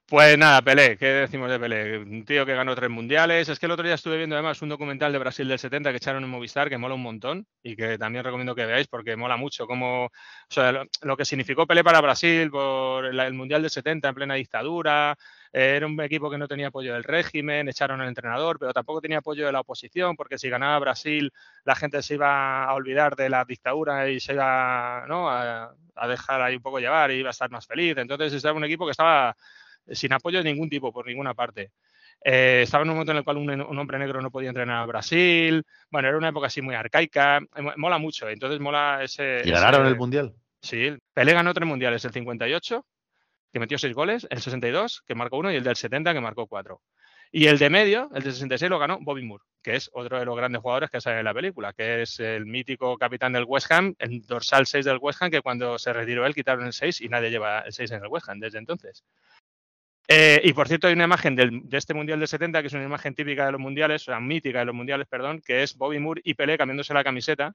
Pues 0.08 0.38
nada, 0.38 0.62
Pelé, 0.62 0.96
¿qué 0.96 1.06
decimos 1.06 1.50
de 1.50 1.58
Pelé? 1.58 1.98
Un 1.98 2.24
tío 2.24 2.46
que 2.46 2.54
ganó 2.54 2.76
tres 2.76 2.88
mundiales. 2.90 3.48
Es 3.48 3.58
que 3.58 3.66
el 3.66 3.72
otro 3.72 3.84
día 3.84 3.96
estuve 3.96 4.16
viendo 4.16 4.36
además 4.36 4.62
un 4.62 4.68
documental 4.68 5.10
de 5.12 5.18
Brasil 5.18 5.48
del 5.48 5.58
70 5.58 5.90
que 5.90 5.96
echaron 5.96 6.22
en 6.22 6.30
Movistar 6.30 6.68
que 6.68 6.78
mola 6.78 6.94
un 6.94 7.02
montón 7.02 7.44
y 7.60 7.74
que 7.74 7.98
también 7.98 8.22
recomiendo 8.24 8.54
que 8.54 8.66
veáis 8.66 8.86
porque 8.86 9.16
mola 9.16 9.36
mucho 9.36 9.66
cómo, 9.66 10.04
o 10.04 10.10
sea, 10.48 10.84
lo, 11.02 11.16
que 11.16 11.24
significó 11.24 11.66
Pelé 11.66 11.82
para 11.82 12.00
Brasil 12.00 12.48
por 12.52 13.04
el, 13.06 13.34
mundial 13.34 13.62
del 13.62 13.70
70 13.72 14.08
en 14.08 14.14
plena 14.14 14.34
dictadura. 14.34 15.16
eh, 15.52 15.74
era 15.76 15.86
un 15.88 16.00
equipo 16.00 16.30
que 16.30 16.38
no 16.38 16.46
tenía 16.46 16.68
apoyo 16.68 16.94
del 16.94 17.02
régimen, 17.02 17.68
echaron 17.68 18.00
al 18.00 18.06
entrenador, 18.06 18.60
pero 18.60 18.72
tampoco 18.72 19.00
tenía 19.00 19.18
apoyo 19.18 19.44
de 19.46 19.52
la 19.52 19.60
oposición 19.60 20.14
porque 20.14 20.38
si 20.38 20.48
ganaba 20.48 20.78
Brasil 20.78 21.32
la 21.64 21.74
gente 21.74 22.00
se 22.02 22.14
iba 22.14 22.64
a 22.64 22.72
olvidar 22.74 23.16
de 23.16 23.28
la 23.28 23.44
dictadura 23.44 24.08
y 24.08 24.20
se 24.20 24.34
iba 24.34 25.04
¿no? 25.08 25.28
a, 25.28 25.74
a 25.96 26.08
dejar 26.08 26.42
ahí 26.42 26.54
un 26.56 26.62
poco 26.62 26.78
llevar 26.78 27.10
y 27.10 27.14
iba 27.16 27.30
a 27.30 27.32
estar 27.32 27.50
más 27.50 27.66
feliz. 27.66 27.96
Entonces 27.98 28.32
estaba 28.32 28.56
un 28.56 28.64
equipo 28.64 28.84
que 28.84 28.92
estaba 28.92 29.36
sin 29.90 30.12
apoyo 30.12 30.38
de 30.38 30.44
ningún 30.44 30.68
tipo, 30.68 30.92
por 30.92 31.06
ninguna 31.06 31.34
parte. 31.34 31.72
Eh, 32.24 32.62
estaba 32.62 32.82
en 32.82 32.90
un 32.90 32.94
momento 32.96 33.12
en 33.12 33.18
el 33.18 33.24
cual 33.24 33.36
un, 33.36 33.50
un, 33.50 33.78
hombre 33.78 33.98
negro 33.98 34.20
no 34.20 34.30
podía 34.30 34.48
entrenar 34.48 34.82
a 34.82 34.86
Brasil. 34.86 35.64
Bueno, 35.90 36.08
era 36.08 36.16
una 36.16 36.30
época 36.30 36.46
así 36.46 36.62
muy 36.62 36.74
arcaica. 36.74 37.40
Mola 37.76 37.98
mucho. 37.98 38.28
Entonces 38.28 38.58
mola 38.58 39.00
ese. 39.02 39.42
¿Y 39.44 39.50
ganaron 39.50 39.82
ese... 39.82 39.90
el 39.90 39.96
mundial? 39.96 40.34
Sí, 40.60 40.96
Pelé 41.14 41.32
ganó 41.32 41.54
tres 41.54 41.68
mundiales, 41.68 42.04
el 42.04 42.12
58, 42.12 42.84
que 43.52 43.60
metió 43.60 43.78
seis 43.78 43.94
goles, 43.94 44.26
el 44.30 44.40
62, 44.40 45.02
que 45.06 45.14
marcó 45.14 45.38
uno, 45.38 45.52
y 45.52 45.56
el 45.56 45.62
del 45.62 45.76
70, 45.76 46.12
que 46.12 46.20
marcó 46.20 46.46
cuatro. 46.48 46.82
Y 47.30 47.46
el 47.46 47.58
de 47.58 47.70
medio, 47.70 48.10
el 48.14 48.22
de 48.22 48.32
66, 48.32 48.70
lo 48.70 48.78
ganó 48.78 48.98
Bobby 49.00 49.22
Moore, 49.22 49.44
que 49.62 49.76
es 49.76 49.90
otro 49.92 50.18
de 50.18 50.24
los 50.24 50.36
grandes 50.36 50.62
jugadores 50.62 50.90
que 50.90 51.00
sale 51.00 51.18
en 51.18 51.24
la 51.24 51.34
película, 51.34 51.72
que 51.72 52.02
es 52.02 52.18
el 52.18 52.46
mítico 52.46 52.96
capitán 52.98 53.32
del 53.32 53.44
West 53.44 53.70
Ham, 53.70 53.94
el 53.98 54.26
dorsal 54.26 54.66
6 54.66 54.84
del 54.84 54.98
West 55.00 55.22
Ham, 55.22 55.30
que 55.30 55.40
cuando 55.40 55.78
se 55.78 55.92
retiró 55.92 56.26
él 56.26 56.34
quitaron 56.34 56.66
el 56.66 56.72
6 56.72 57.00
y 57.00 57.08
nadie 57.08 57.30
lleva 57.30 57.60
el 57.60 57.72
6 57.72 57.90
en 57.92 58.02
el 58.02 58.08
West 58.08 58.28
Ham 58.28 58.40
desde 58.40 58.58
entonces. 58.58 59.04
Eh, 60.08 60.40
y 60.44 60.52
por 60.52 60.68
cierto, 60.68 60.86
hay 60.86 60.92
una 60.94 61.04
imagen 61.04 61.34
del- 61.34 61.68
de 61.68 61.78
este 61.78 61.94
Mundial 61.94 62.18
del 62.18 62.28
70, 62.28 62.60
que 62.60 62.68
es 62.68 62.72
una 62.74 62.84
imagen 62.84 63.14
típica 63.14 63.46
de 63.46 63.52
los 63.52 63.60
mundiales, 63.60 64.02
o 64.02 64.12
sea, 64.12 64.20
mítica 64.20 64.60
de 64.60 64.64
los 64.66 64.74
mundiales, 64.74 65.06
perdón, 65.08 65.40
que 65.44 65.62
es 65.62 65.76
Bobby 65.76 65.98
Moore 65.98 66.20
y 66.24 66.34
Pelé 66.34 66.56
cambiándose 66.56 66.94
la 66.94 67.02
camiseta, 67.02 67.54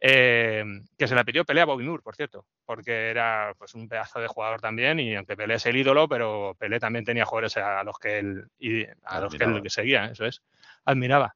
eh, 0.00 0.64
que 0.96 1.08
se 1.08 1.14
la 1.16 1.24
pidió 1.24 1.44
Pelé 1.44 1.60
a 1.60 1.64
Bobby 1.64 1.84
Moore, 1.84 2.02
por 2.04 2.14
cierto, 2.14 2.46
porque 2.64 3.10
era 3.10 3.52
pues, 3.58 3.74
un 3.74 3.88
pedazo 3.88 4.20
de 4.20 4.28
jugador 4.28 4.60
también, 4.60 5.00
y 5.00 5.16
aunque 5.16 5.36
Pelé 5.36 5.54
es 5.54 5.66
el 5.66 5.76
ídolo, 5.76 6.08
pero 6.08 6.54
Pelé 6.56 6.78
también 6.78 7.04
tenía 7.04 7.24
jugadores 7.24 7.56
a 7.56 7.82
los 7.82 7.98
que 7.98 8.18
él, 8.20 8.44
y 8.60 8.84
a 8.84 9.20
los 9.20 9.34
que 9.34 9.44
él 9.44 9.70
seguía, 9.70 10.04
eso 10.06 10.24
es, 10.24 10.40
admiraba. 10.84 11.34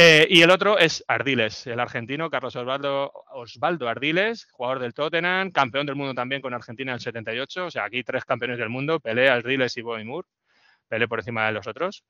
Eh, 0.00 0.28
y 0.30 0.42
el 0.42 0.50
otro 0.52 0.78
es 0.78 1.04
Ardiles, 1.08 1.66
el 1.66 1.80
argentino 1.80 2.30
Carlos 2.30 2.54
Osvaldo, 2.54 3.12
Osvaldo 3.32 3.88
Ardiles, 3.88 4.46
jugador 4.52 4.78
del 4.78 4.94
Tottenham, 4.94 5.50
campeón 5.50 5.86
del 5.86 5.96
mundo 5.96 6.14
también 6.14 6.40
con 6.40 6.54
Argentina 6.54 6.92
en 6.92 6.94
el 6.94 7.00
78. 7.00 7.66
O 7.66 7.70
sea, 7.72 7.82
aquí 7.82 8.04
tres 8.04 8.24
campeones 8.24 8.58
del 8.58 8.68
mundo, 8.68 9.00
Pelé, 9.00 9.28
Ardiles 9.28 9.76
y 9.76 9.82
Bobby 9.82 10.04
Moore. 10.04 10.28
Pelé 10.86 11.08
por 11.08 11.18
encima 11.18 11.46
de 11.46 11.52
los 11.52 11.66
otros. 11.66 12.04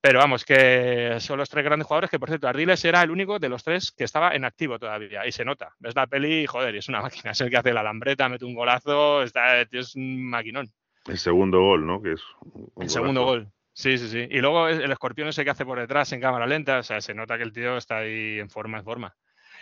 Pero 0.00 0.20
vamos, 0.20 0.42
que 0.42 1.18
son 1.20 1.36
los 1.36 1.50
tres 1.50 1.66
grandes 1.66 1.86
jugadores 1.86 2.08
que, 2.08 2.18
por 2.18 2.30
cierto, 2.30 2.48
Ardiles 2.48 2.82
era 2.82 3.02
el 3.02 3.10
único 3.10 3.38
de 3.38 3.50
los 3.50 3.62
tres 3.62 3.92
que 3.92 4.04
estaba 4.04 4.34
en 4.34 4.46
activo 4.46 4.78
todavía. 4.78 5.26
Y 5.26 5.32
se 5.32 5.44
nota. 5.44 5.74
Ves 5.78 5.94
la 5.94 6.06
peli 6.06 6.44
y, 6.44 6.46
joder, 6.46 6.74
y 6.74 6.78
es 6.78 6.88
una 6.88 7.02
máquina. 7.02 7.32
Es 7.32 7.42
el 7.42 7.50
que 7.50 7.58
hace 7.58 7.74
la 7.74 7.82
lambreta, 7.82 8.26
mete 8.30 8.46
un 8.46 8.54
golazo, 8.54 9.22
está, 9.22 9.60
es 9.60 9.94
un 9.96 10.30
maquinón. 10.30 10.72
El 11.06 11.18
segundo 11.18 11.60
gol, 11.60 11.86
¿no? 11.86 12.00
Que 12.00 12.12
es 12.12 12.22
un 12.40 12.84
El 12.84 12.88
segundo 12.88 13.22
gol. 13.22 13.52
Sí, 13.74 13.98
sí, 13.98 14.08
sí. 14.08 14.28
Y 14.30 14.40
luego 14.40 14.68
el 14.68 14.90
escorpión 14.90 15.28
ese 15.28 15.44
que 15.44 15.50
hace 15.50 15.66
por 15.66 15.80
detrás 15.80 16.12
en 16.12 16.20
cámara 16.20 16.46
lenta, 16.46 16.78
o 16.78 16.82
sea, 16.82 17.00
se 17.00 17.12
nota 17.12 17.36
que 17.36 17.42
el 17.42 17.52
tío 17.52 17.76
está 17.76 17.98
ahí 17.98 18.38
en 18.38 18.48
forma, 18.48 18.78
en 18.78 18.84
forma. 18.84 19.16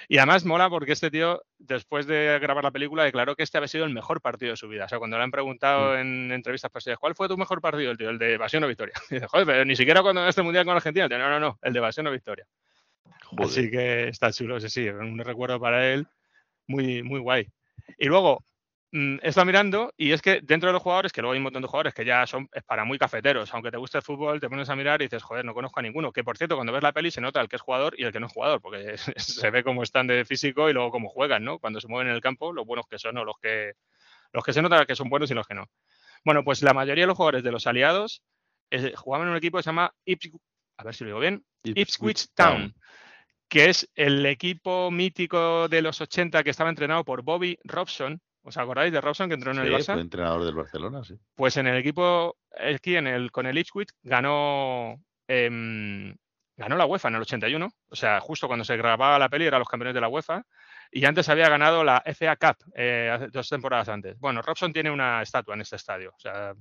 Y 0.09 0.19
además 0.19 0.45
mola 0.45 0.69
porque 0.69 0.93
este 0.93 1.11
tío, 1.11 1.43
después 1.59 2.07
de 2.07 2.39
grabar 2.41 2.65
la 2.65 2.71
película, 2.71 3.05
declaró 3.05 3.35
que 3.35 3.43
este 3.43 3.57
había 3.57 3.69
sido 3.69 3.85
el 3.85 3.95
mejor 3.95 4.21
partido 4.21 4.51
de 4.51 4.57
su 4.57 4.69
vida. 4.69 4.85
O 4.85 4.89
sea, 4.89 4.99
cuando 4.99 5.17
le 5.17 5.25
han 5.25 5.31
preguntado 5.31 5.97
en 5.97 6.31
entrevistas 6.31 6.71
posteriores, 6.71 6.99
¿cuál 6.99 7.15
fue 7.15 7.29
tu 7.29 7.39
mejor 7.39 7.61
partido? 7.61 7.91
El 7.91 7.97
tío, 7.97 8.11
el 8.11 8.19
de 8.19 8.35
Evasión 8.35 8.65
o 8.65 8.69
Victoria. 8.69 8.95
Y 9.11 9.15
dice, 9.15 9.27
joder, 9.27 9.47
pero 9.47 9.65
ni 9.65 9.77
siquiera 9.77 10.03
cuando 10.03 10.27
este 10.27 10.43
mundial 10.43 10.65
con 10.65 10.77
Argentina. 10.77 11.09
Dice, 11.09 11.19
no, 11.19 11.31
no, 11.31 11.41
no, 11.41 11.59
el 11.63 11.73
de 11.73 11.79
Evasión 11.79 12.07
o 12.07 12.11
Victoria. 12.11 12.47
Joder. 13.25 13.47
Así 13.47 13.71
que 13.71 14.09
está 14.09 14.31
chulo, 14.33 14.61
sí, 14.61 14.69
sí, 14.69 14.89
un 14.89 15.19
recuerdo 15.21 15.59
para 15.59 15.91
él 15.91 16.07
muy, 16.67 17.03
muy 17.03 17.21
guay. 17.21 17.49
Y 17.99 18.07
luego, 18.07 18.45
mm, 18.45 18.51
he 18.93 19.28
estado 19.28 19.47
mirando 19.47 19.95
y 19.97 20.12
es 20.12 20.20
que 20.20 20.40
dentro 20.43 20.68
de 20.68 20.74
los 20.74 20.82
jugadores, 20.82 21.12
que 21.12 21.22
luego 21.22 21.32
hay 21.32 21.38
un 21.38 21.45
montón 21.45 21.62
de 21.62 21.68
jugadores 21.68 21.95
que 21.95 22.05
ya 22.05 22.26
son 22.26 22.49
es 22.53 22.62
para 22.62 22.84
muy 22.84 22.99
cafeteros, 22.99 23.53
aunque 23.55 23.70
te 23.70 23.78
guste 23.78 23.99
el 23.99 24.05
fútbol, 24.05 24.38
te 24.38 24.51
pones 24.51 24.68
a 24.68 24.76
mirar 24.76 25.01
y 25.01 25.07
dices, 25.07 25.22
joder, 25.22 25.45
no 25.45 25.55
conozco 25.55 25.80
a 25.80 25.82
ninguno. 25.82 26.12
Que 26.12 26.22
por 26.22 26.36
cierto, 26.36 26.57
cuando 26.57 26.72
ves 26.72 26.82
la 26.82 26.93
peli 26.93 27.11
se 27.11 27.22
nota 27.22 27.40
el 27.40 27.49
que 27.49 27.57
es 27.57 27.62
jugador 27.62 27.95
y 27.99 28.05
el 28.05 28.12
que 28.12 28.20
no 28.20 28.26
es 28.26 28.32
jugador, 28.32 28.61
porque 28.61 28.97
se 29.16 29.51
ve 29.51 29.64
cómo 29.64 29.82
están 29.82 30.07
de 30.07 30.24
físico 30.24 30.68
y 30.68 30.74
luego 30.74 30.90
cómo 30.90 31.09
juegan, 31.09 31.43
¿no? 31.43 31.59
Cuando 31.59 31.80
se 31.80 31.88
mueven 31.88 32.09
en 32.09 32.14
el 32.14 32.20
campo, 32.20 32.53
los 32.53 32.66
buenos 32.66 32.86
que 32.86 32.99
son 32.99 33.16
o 33.16 33.24
los 33.24 33.36
que, 33.40 33.72
los 34.32 34.45
que 34.45 34.53
se 34.53 34.61
nota 34.61 34.84
que 34.84 34.95
son 34.95 35.09
buenos 35.09 35.30
y 35.30 35.34
los 35.34 35.47
que 35.47 35.55
no. 35.55 35.70
Bueno, 36.24 36.45
pues 36.45 36.62
la 36.62 36.74
mayoría 36.74 37.05
de 37.05 37.09
los 37.09 37.16
jugadores 37.16 37.43
de 37.43 37.51
los 37.51 37.66
aliados 37.66 38.22
eh, 38.70 38.93
jugaban 38.95 39.26
en 39.26 39.32
un 39.32 39.38
equipo 39.38 39.57
que 39.57 39.62
se 39.62 39.70
llama 39.70 39.95
Ipswich, 40.05 40.40
a 40.76 40.84
ver 40.84 40.95
si 40.95 41.05
lo 41.05 41.09
digo 41.09 41.20
bien, 41.20 41.45
Ipswich 41.64 42.28
Town, 42.34 42.74
que 43.49 43.70
es 43.70 43.90
el 43.95 44.24
equipo 44.26 44.90
mítico 44.90 45.68
de 45.68 45.82
los 45.82 46.01
80 46.01 46.43
que 46.45 46.51
estaba 46.51 46.70
entrenado 46.70 47.05
por 47.05 47.22
Bobby 47.22 47.59
Robson. 47.64 48.20
¿Os 48.45 48.57
acordáis 48.57 48.93
de 48.93 49.01
Robson 49.01 49.28
que 49.28 49.34
entró 49.34 49.53
en 49.53 49.59
el 49.61 49.68
Sí, 49.68 49.72
Barça? 49.74 49.93
fue 49.95 50.03
entrenador 50.03 50.45
del 50.45 50.55
Barcelona, 50.55 51.05
sí. 51.05 51.14
Pues 51.36 51.57
en 51.57 51.66
el 51.68 51.76
equipo, 51.76 52.36
aquí 52.59 52.97
en 52.97 53.07
el, 53.07 53.30
con 53.30 53.47
el 53.47 53.57
Ipswich 53.59 53.90
ganó, 54.03 55.01
em, 55.28 56.14
ganó 56.57 56.76
la 56.76 56.84
UEFA 56.86 57.09
en 57.09 57.14
el 57.16 57.22
81. 57.22 57.72
O 57.88 57.95
sea, 57.97 58.20
justo 58.20 58.47
cuando 58.49 58.64
se 58.64 58.76
grababa 58.76 59.18
la 59.18 59.28
peli 59.28 59.47
eran 59.47 59.61
los 59.61 59.68
campeones 59.68 59.95
de 59.95 60.01
la 60.01 60.09
UEFA. 60.09 60.45
Y 60.95 61.05
antes 61.07 61.28
había 61.30 61.49
ganado 61.49 61.84
la 61.84 62.03
FA 62.05 62.36
Cup 62.36 62.57
eh, 62.74 63.28
dos 63.32 63.49
temporadas 63.49 63.88
antes. 63.88 64.18
Bueno, 64.18 64.43
Robson 64.43 64.72
tiene 64.74 64.90
una 64.90 65.22
estatua 65.22 65.55
en 65.55 65.62
este 65.62 65.76
estadio. 65.76 66.11
O 66.14 66.18
sea, 66.20 66.53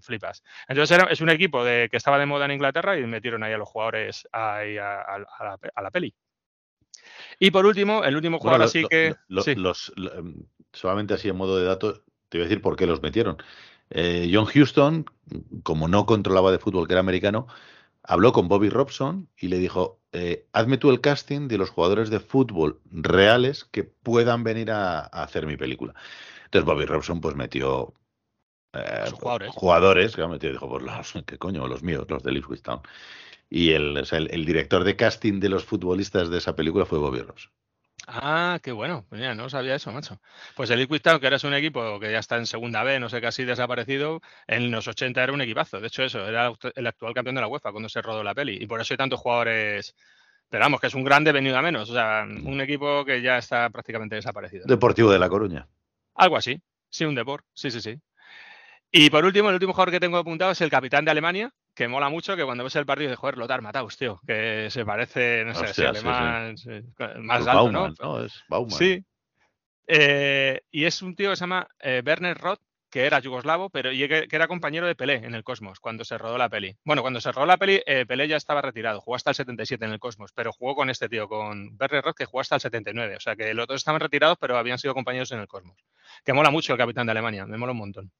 flipas. 0.00 0.44
Entonces 0.68 0.96
era, 0.96 1.10
es 1.10 1.20
un 1.20 1.30
equipo 1.30 1.64
de, 1.64 1.88
que 1.90 1.96
estaba 1.96 2.18
de 2.18 2.26
moda 2.26 2.44
en 2.44 2.52
Inglaterra 2.52 2.96
y 2.98 3.04
metieron 3.06 3.42
ahí 3.42 3.52
a 3.52 3.58
los 3.58 3.68
jugadores 3.68 4.28
ahí 4.30 4.76
a, 4.78 5.00
a- 5.00 5.14
a 5.38 5.44
la, 5.44 5.58
a 5.74 5.82
la 5.82 5.90
peli. 5.90 6.14
Y 7.40 7.50
por 7.50 7.64
último, 7.66 8.04
el 8.04 8.14
último 8.14 8.38
Bueno, 8.38 8.42
jugador 8.42 8.58
lo- 8.60 8.64
así 8.66 8.82
lo- 8.82 8.88
que... 8.88 9.14
lo- 9.28 9.42
sí. 9.42 9.54
los, 9.56 9.92
lo- 9.96 10.14
em, 10.14 10.36
solamente 10.72 11.14
así 11.14 11.28
en 11.28 11.36
modo 11.36 11.58
de 11.58 11.64
dato, 11.64 12.02
te 12.28 12.38
voy 12.38 12.42
a 12.42 12.48
decir 12.48 12.62
por 12.62 12.76
qué 12.76 12.86
los 12.86 13.02
metieron. 13.02 13.38
Eh, 13.90 14.30
John 14.32 14.46
Houston, 14.46 15.04
como 15.62 15.88
no 15.88 16.06
controlaba 16.06 16.52
de 16.52 16.58
fútbol, 16.58 16.86
que 16.86 16.94
era 16.94 17.00
americano, 17.00 17.46
habló 18.02 18.32
con 18.32 18.48
Bobby 18.48 18.68
Robson 18.68 19.28
y 19.36 19.48
le 19.48 19.58
dijo, 19.58 20.00
eh, 20.12 20.46
hazme 20.52 20.78
tú 20.78 20.90
el 20.90 21.00
casting 21.00 21.48
de 21.48 21.58
los 21.58 21.70
jugadores 21.70 22.10
de 22.10 22.20
fútbol 22.20 22.80
reales 22.90 23.64
que 23.64 23.84
puedan 23.84 24.44
venir 24.44 24.70
a, 24.70 25.00
a 25.00 25.22
hacer 25.24 25.46
mi 25.46 25.56
película. 25.56 25.94
Entonces 26.44 26.66
Bobby 26.66 26.84
Robson 26.84 27.20
pues 27.20 27.36
metió 27.36 27.94
eh, 28.72 29.10
jugadores. 29.12 29.50
jugadores, 29.54 30.16
que 30.16 30.26
metió, 30.26 30.50
dijo, 30.50 30.68
pues 30.68 30.82
los, 30.82 31.24
¿qué 31.26 31.38
coño? 31.38 31.66
Los 31.66 31.82
míos, 31.82 32.06
los 32.08 32.22
de 32.22 32.40
Town. 32.62 32.80
Y 33.48 33.70
el, 33.70 33.96
o 33.96 34.04
sea, 34.04 34.18
el, 34.18 34.30
el 34.32 34.44
director 34.44 34.84
de 34.84 34.96
casting 34.96 35.40
de 35.40 35.48
los 35.48 35.64
futbolistas 35.64 36.30
de 36.30 36.38
esa 36.38 36.54
película 36.54 36.86
fue 36.86 36.98
Bobby 36.98 37.20
Robson. 37.20 37.52
Ah, 38.06 38.58
qué 38.62 38.72
bueno. 38.72 39.04
Pues 39.08 39.20
Mira, 39.20 39.34
no 39.34 39.48
sabía 39.48 39.74
eso, 39.74 39.92
macho. 39.92 40.20
Pues 40.56 40.70
el 40.70 40.80
Ipswich 40.80 41.02
Town, 41.02 41.20
que 41.20 41.26
ahora 41.26 41.36
es 41.36 41.44
un 41.44 41.54
equipo 41.54 42.00
que 42.00 42.10
ya 42.10 42.18
está 42.18 42.36
en 42.36 42.46
segunda 42.46 42.82
B, 42.82 42.98
no 42.98 43.08
sé, 43.08 43.20
casi 43.20 43.44
desaparecido, 43.44 44.20
en 44.46 44.70
los 44.70 44.88
80 44.88 45.22
era 45.22 45.32
un 45.32 45.40
equipazo. 45.40 45.80
De 45.80 45.88
hecho, 45.88 46.02
eso, 46.02 46.26
era 46.26 46.52
el 46.74 46.86
actual 46.86 47.14
campeón 47.14 47.36
de 47.36 47.40
la 47.42 47.48
UEFA 47.48 47.72
cuando 47.72 47.88
se 47.88 48.02
rodó 48.02 48.24
la 48.24 48.34
peli. 48.34 48.58
Y 48.60 48.66
por 48.66 48.80
eso 48.80 48.94
hay 48.94 48.98
tantos 48.98 49.20
jugadores. 49.20 49.94
Pero 50.48 50.64
vamos, 50.64 50.80
que 50.80 50.88
es 50.88 50.94
un 50.94 51.04
grande 51.04 51.30
venido 51.32 51.56
a 51.56 51.62
menos. 51.62 51.90
O 51.90 51.94
sea, 51.94 52.24
un 52.26 52.60
equipo 52.60 53.04
que 53.04 53.22
ya 53.22 53.38
está 53.38 53.70
prácticamente 53.70 54.16
desaparecido. 54.16 54.64
Deportivo 54.66 55.12
de 55.12 55.18
La 55.18 55.28
Coruña. 55.28 55.68
Algo 56.14 56.36
así. 56.36 56.60
Sí, 56.88 57.04
un 57.04 57.14
deport. 57.14 57.44
Sí, 57.54 57.70
sí, 57.70 57.80
sí. 57.80 58.00
Y 58.90 59.10
por 59.10 59.24
último, 59.24 59.48
el 59.48 59.54
último 59.54 59.72
jugador 59.72 59.92
que 59.92 60.00
tengo 60.00 60.18
apuntado 60.18 60.50
es 60.50 60.60
el 60.60 60.70
capitán 60.70 61.04
de 61.04 61.12
Alemania, 61.12 61.52
que 61.74 61.88
mola 61.88 62.08
mucho, 62.08 62.36
que 62.36 62.44
cuando 62.44 62.64
ves 62.64 62.76
el 62.76 62.86
partido 62.86 63.08
dices, 63.08 63.18
joder, 63.18 63.38
Lothar 63.38 63.62
Matthaus, 63.62 63.96
tío, 63.96 64.20
que 64.26 64.68
se 64.70 64.84
parece, 64.84 65.44
no 65.44 65.54
sé, 65.54 65.66
si 65.66 65.82
Hostia, 65.82 65.94
sí, 65.94 66.00
sí. 66.00 66.06
alemán, 66.06 66.58
sí, 66.58 66.70
más 67.18 67.46
alto, 67.46 67.72
¿no? 67.72 67.80
Baumann, 67.80 67.94
¿no? 68.00 68.24
Es 68.24 68.44
Baumann. 68.48 68.78
Sí. 68.78 69.04
Eh, 69.86 70.60
y 70.70 70.84
es 70.84 71.02
un 71.02 71.16
tío 71.16 71.30
que 71.30 71.36
se 71.36 71.40
llama 71.40 71.66
eh, 71.80 72.02
Werner 72.04 72.38
Roth, 72.38 72.60
que 72.90 73.06
era 73.06 73.20
yugoslavo, 73.20 73.70
pero 73.70 73.92
y 73.92 74.06
que, 74.08 74.26
que 74.28 74.36
era 74.36 74.48
compañero 74.48 74.86
de 74.86 74.94
Pelé 74.94 75.14
en 75.14 75.34
el 75.34 75.44
Cosmos 75.44 75.80
cuando 75.80 76.04
se 76.04 76.18
rodó 76.18 76.36
la 76.36 76.48
peli. 76.48 76.76
Bueno, 76.84 77.02
cuando 77.02 77.20
se 77.20 77.32
rodó 77.32 77.46
la 77.46 77.56
peli, 77.56 77.80
eh, 77.86 78.04
Pelé 78.04 78.28
ya 78.28 78.36
estaba 78.36 78.60
retirado, 78.60 79.00
jugó 79.00 79.16
hasta 79.16 79.30
el 79.30 79.36
77 79.36 79.84
en 79.84 79.92
el 79.92 80.00
Cosmos, 80.00 80.32
pero 80.34 80.52
jugó 80.52 80.74
con 80.74 80.90
este 80.90 81.08
tío, 81.08 81.28
con 81.28 81.76
Werner 81.80 82.04
Roth, 82.04 82.16
que 82.16 82.24
jugó 82.24 82.40
hasta 82.40 82.56
el 82.56 82.60
79. 82.60 83.16
O 83.16 83.20
sea 83.20 83.36
que 83.36 83.54
los 83.54 83.66
dos 83.66 83.76
estaban 83.76 84.00
retirados, 84.00 84.36
pero 84.40 84.58
habían 84.58 84.78
sido 84.78 84.94
compañeros 84.94 85.30
en 85.32 85.40
el 85.40 85.46
Cosmos. 85.46 85.78
Que 86.24 86.32
mola 86.32 86.50
mucho 86.50 86.72
el 86.72 86.78
capitán 86.78 87.06
de 87.06 87.12
Alemania, 87.12 87.46
me 87.46 87.56
mola 87.56 87.72
un 87.72 87.78
montón. 87.78 88.12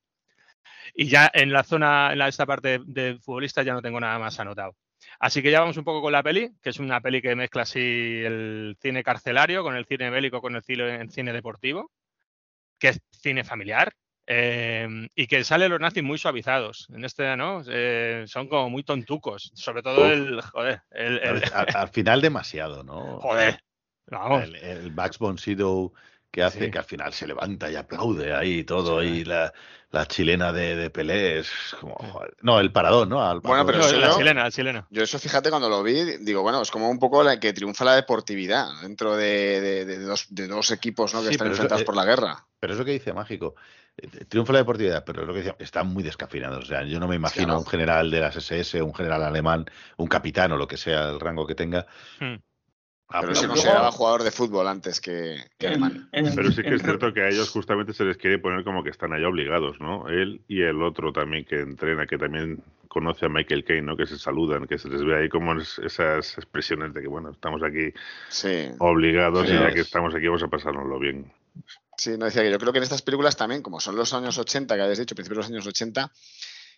Y 0.94 1.08
ya 1.08 1.30
en 1.32 1.52
la 1.52 1.62
zona, 1.62 2.12
en 2.12 2.18
la- 2.18 2.28
esta 2.28 2.46
parte 2.46 2.80
de 2.84 3.18
futbolista 3.20 3.62
ya 3.62 3.72
no 3.74 3.82
tengo 3.82 4.00
nada 4.00 4.18
más 4.18 4.38
anotado. 4.40 4.76
Así 5.18 5.42
que 5.42 5.50
ya 5.50 5.60
vamos 5.60 5.76
un 5.76 5.84
poco 5.84 6.02
con 6.02 6.12
la 6.12 6.22
peli, 6.22 6.50
que 6.62 6.70
es 6.70 6.78
una 6.78 7.00
peli 7.00 7.22
que 7.22 7.34
mezcla 7.34 7.62
así 7.62 7.80
el 7.80 8.76
cine 8.80 9.02
carcelario 9.02 9.62
con 9.62 9.74
el 9.76 9.86
cine 9.86 10.10
bélico, 10.10 10.40
con 10.40 10.56
el 10.56 10.62
cine, 10.62 10.96
el 11.00 11.10
cine 11.10 11.32
deportivo, 11.32 11.90
que 12.78 12.88
es 12.88 13.00
cine 13.10 13.44
familiar. 13.44 13.92
eh, 14.32 14.86
y 15.16 15.26
que 15.26 15.42
sale 15.42 15.68
los 15.68 15.80
nazis 15.80 16.04
muy 16.04 16.16
suavizados. 16.16 16.86
En 16.94 17.04
este, 17.04 17.36
¿no? 17.36 17.62
Eh, 17.68 18.22
son 18.28 18.46
como 18.46 18.70
muy 18.70 18.84
tontucos. 18.84 19.50
Sobre 19.54 19.82
todo 19.82 20.02
Uf. 20.06 20.12
el. 20.12 20.40
Joder. 20.42 20.82
El, 20.92 21.18
el- 21.18 21.42
Al, 21.52 21.66
al 21.74 21.88
final 21.88 22.20
demasiado, 22.20 22.84
¿no? 22.84 23.18
joder. 23.20 23.58
Vamos. 24.06 24.44
El, 24.44 24.54
el 24.56 24.90
Bugs 24.92 25.18
von 25.18 25.36
Sydow 25.36 25.92
que 26.30 26.42
hace 26.42 26.66
Sí. 26.66 26.70
que 26.70 26.78
al 26.78 26.84
final 26.84 27.12
se 27.12 27.26
levanta 27.26 27.70
y 27.70 27.76
aplaude 27.76 28.32
ahí 28.34 28.62
todo, 28.64 29.02
y 29.02 29.24
la, 29.24 29.52
la 29.90 30.06
chilena 30.06 30.52
de, 30.52 30.76
de 30.76 30.88
Pelé 30.90 31.40
es 31.40 31.50
como... 31.80 31.94
joder. 31.96 32.36
No, 32.42 32.60
el 32.60 32.70
paradón, 32.70 33.08
¿no? 33.08 33.24
Al 33.28 33.40
Bueno, 33.40 33.66
pero 33.66 33.78
No, 33.78 33.86
eso 33.86 33.96
la 33.98 34.08
yo- 34.10 34.16
chilena, 34.18 34.42
la 34.44 34.50
chilena. 34.50 34.86
Yo 34.90 35.02
eso, 35.02 35.18
fíjate, 35.18 35.50
cuando 35.50 35.68
lo 35.68 35.82
vi, 35.82 36.18
digo, 36.18 36.42
bueno, 36.42 36.62
es 36.62 36.70
como 36.70 36.88
un 36.88 36.98
poco 37.00 37.22
la 37.24 37.40
que 37.40 37.52
triunfa 37.52 37.84
la 37.84 37.96
deportividad 37.96 38.68
dentro 38.82 39.16
de, 39.16 39.60
de- 39.60 39.84
de 39.84 39.98
dos, 39.98 40.26
de 40.30 40.46
dos 40.46 40.70
equipos 40.70 41.12
¿no? 41.14 41.20
que 41.20 41.26
Sí, 41.28 41.32
están 41.32 41.48
eso, 41.48 41.54
enfrentados 41.54 41.82
eh, 41.82 41.84
por 41.86 41.96
la 41.96 42.04
guerra. 42.04 42.46
Pero 42.60 42.74
es 42.74 42.78
lo 42.78 42.84
que 42.84 42.92
dice 42.92 43.12
Mágico. 43.12 43.56
Eh, 43.96 44.06
Triunfa 44.28 44.52
la 44.52 44.60
deportividad, 44.60 45.04
pero 45.04 45.22
es 45.22 45.26
lo 45.26 45.34
que 45.34 45.40
dice, 45.40 45.56
están 45.58 45.88
muy 45.88 46.04
descafinados. 46.04 46.62
O 46.62 46.66
sea, 46.68 46.84
yo 46.84 47.00
no 47.00 47.08
me 47.08 47.16
imagino 47.16 47.58
un 47.58 47.66
general 47.66 48.08
de 48.10 48.20
las 48.20 48.36
SS, 48.36 48.80
un 48.82 48.94
general 48.94 49.24
alemán, 49.24 49.64
un 49.96 50.06
capitán 50.06 50.52
o 50.52 50.56
lo 50.56 50.68
que 50.68 50.76
sea 50.76 51.08
el 51.10 51.18
rango 51.18 51.44
que 51.46 51.56
tenga. 51.56 51.86
Hmm. 52.20 52.36
Pero 53.10 53.18
aplaudiendo. 53.18 53.40
se 53.40 53.48
consideraba 53.48 53.90
jugador 53.92 54.22
de 54.22 54.30
fútbol 54.30 54.68
antes 54.68 55.00
que, 55.00 55.36
que 55.58 55.66
alemán. 55.66 56.08
En- 56.12 56.34
Pero 56.34 56.52
sí 56.52 56.62
que 56.62 56.74
es 56.76 56.82
cierto 56.82 57.12
que 57.12 57.22
a 57.22 57.28
ellos 57.28 57.50
justamente 57.50 57.92
se 57.92 58.04
les 58.04 58.16
quiere 58.16 58.38
poner 58.38 58.62
como 58.64 58.84
que 58.84 58.90
están 58.90 59.12
ahí 59.12 59.24
obligados, 59.24 59.80
¿no? 59.80 60.08
Él 60.08 60.42
y 60.48 60.62
el 60.62 60.82
otro 60.82 61.12
también 61.12 61.44
que 61.44 61.56
entrena, 61.60 62.06
que 62.06 62.18
también 62.18 62.62
conoce 62.88 63.26
a 63.26 63.28
Michael 63.28 63.64
Caine, 63.64 63.82
¿no? 63.82 63.96
Que 63.96 64.06
se 64.06 64.18
saludan, 64.18 64.66
que 64.66 64.78
se 64.78 64.88
les 64.88 65.04
ve 65.04 65.16
ahí 65.22 65.28
como 65.28 65.54
es- 65.60 65.78
esas 65.80 66.36
expresiones 66.38 66.92
de 66.94 67.02
que, 67.02 67.08
bueno, 67.08 67.30
estamos 67.30 67.62
aquí 67.62 67.92
Sí. 68.28 68.68
obligados 68.78 69.46
y 69.48 69.52
ya 69.52 69.68
es. 69.68 69.74
que 69.74 69.80
estamos 69.80 70.14
aquí 70.14 70.26
vamos 70.26 70.42
a 70.42 70.48
pasárnoslo 70.48 70.98
bien. 70.98 71.32
Sí, 71.96 72.16
no 72.16 72.24
decía 72.24 72.42
que 72.42 72.50
yo 72.50 72.58
creo 72.58 72.72
que 72.72 72.78
en 72.78 72.84
estas 72.84 73.02
películas 73.02 73.36
también, 73.36 73.60
como 73.62 73.78
son 73.78 73.94
los 73.94 74.14
años 74.14 74.38
80, 74.38 74.74
que 74.74 74.82
habéis 74.82 74.98
dicho, 75.00 75.14
principios 75.14 75.36
de 75.46 75.50
los 75.50 75.50
años 75.50 75.66
80, 75.66 76.10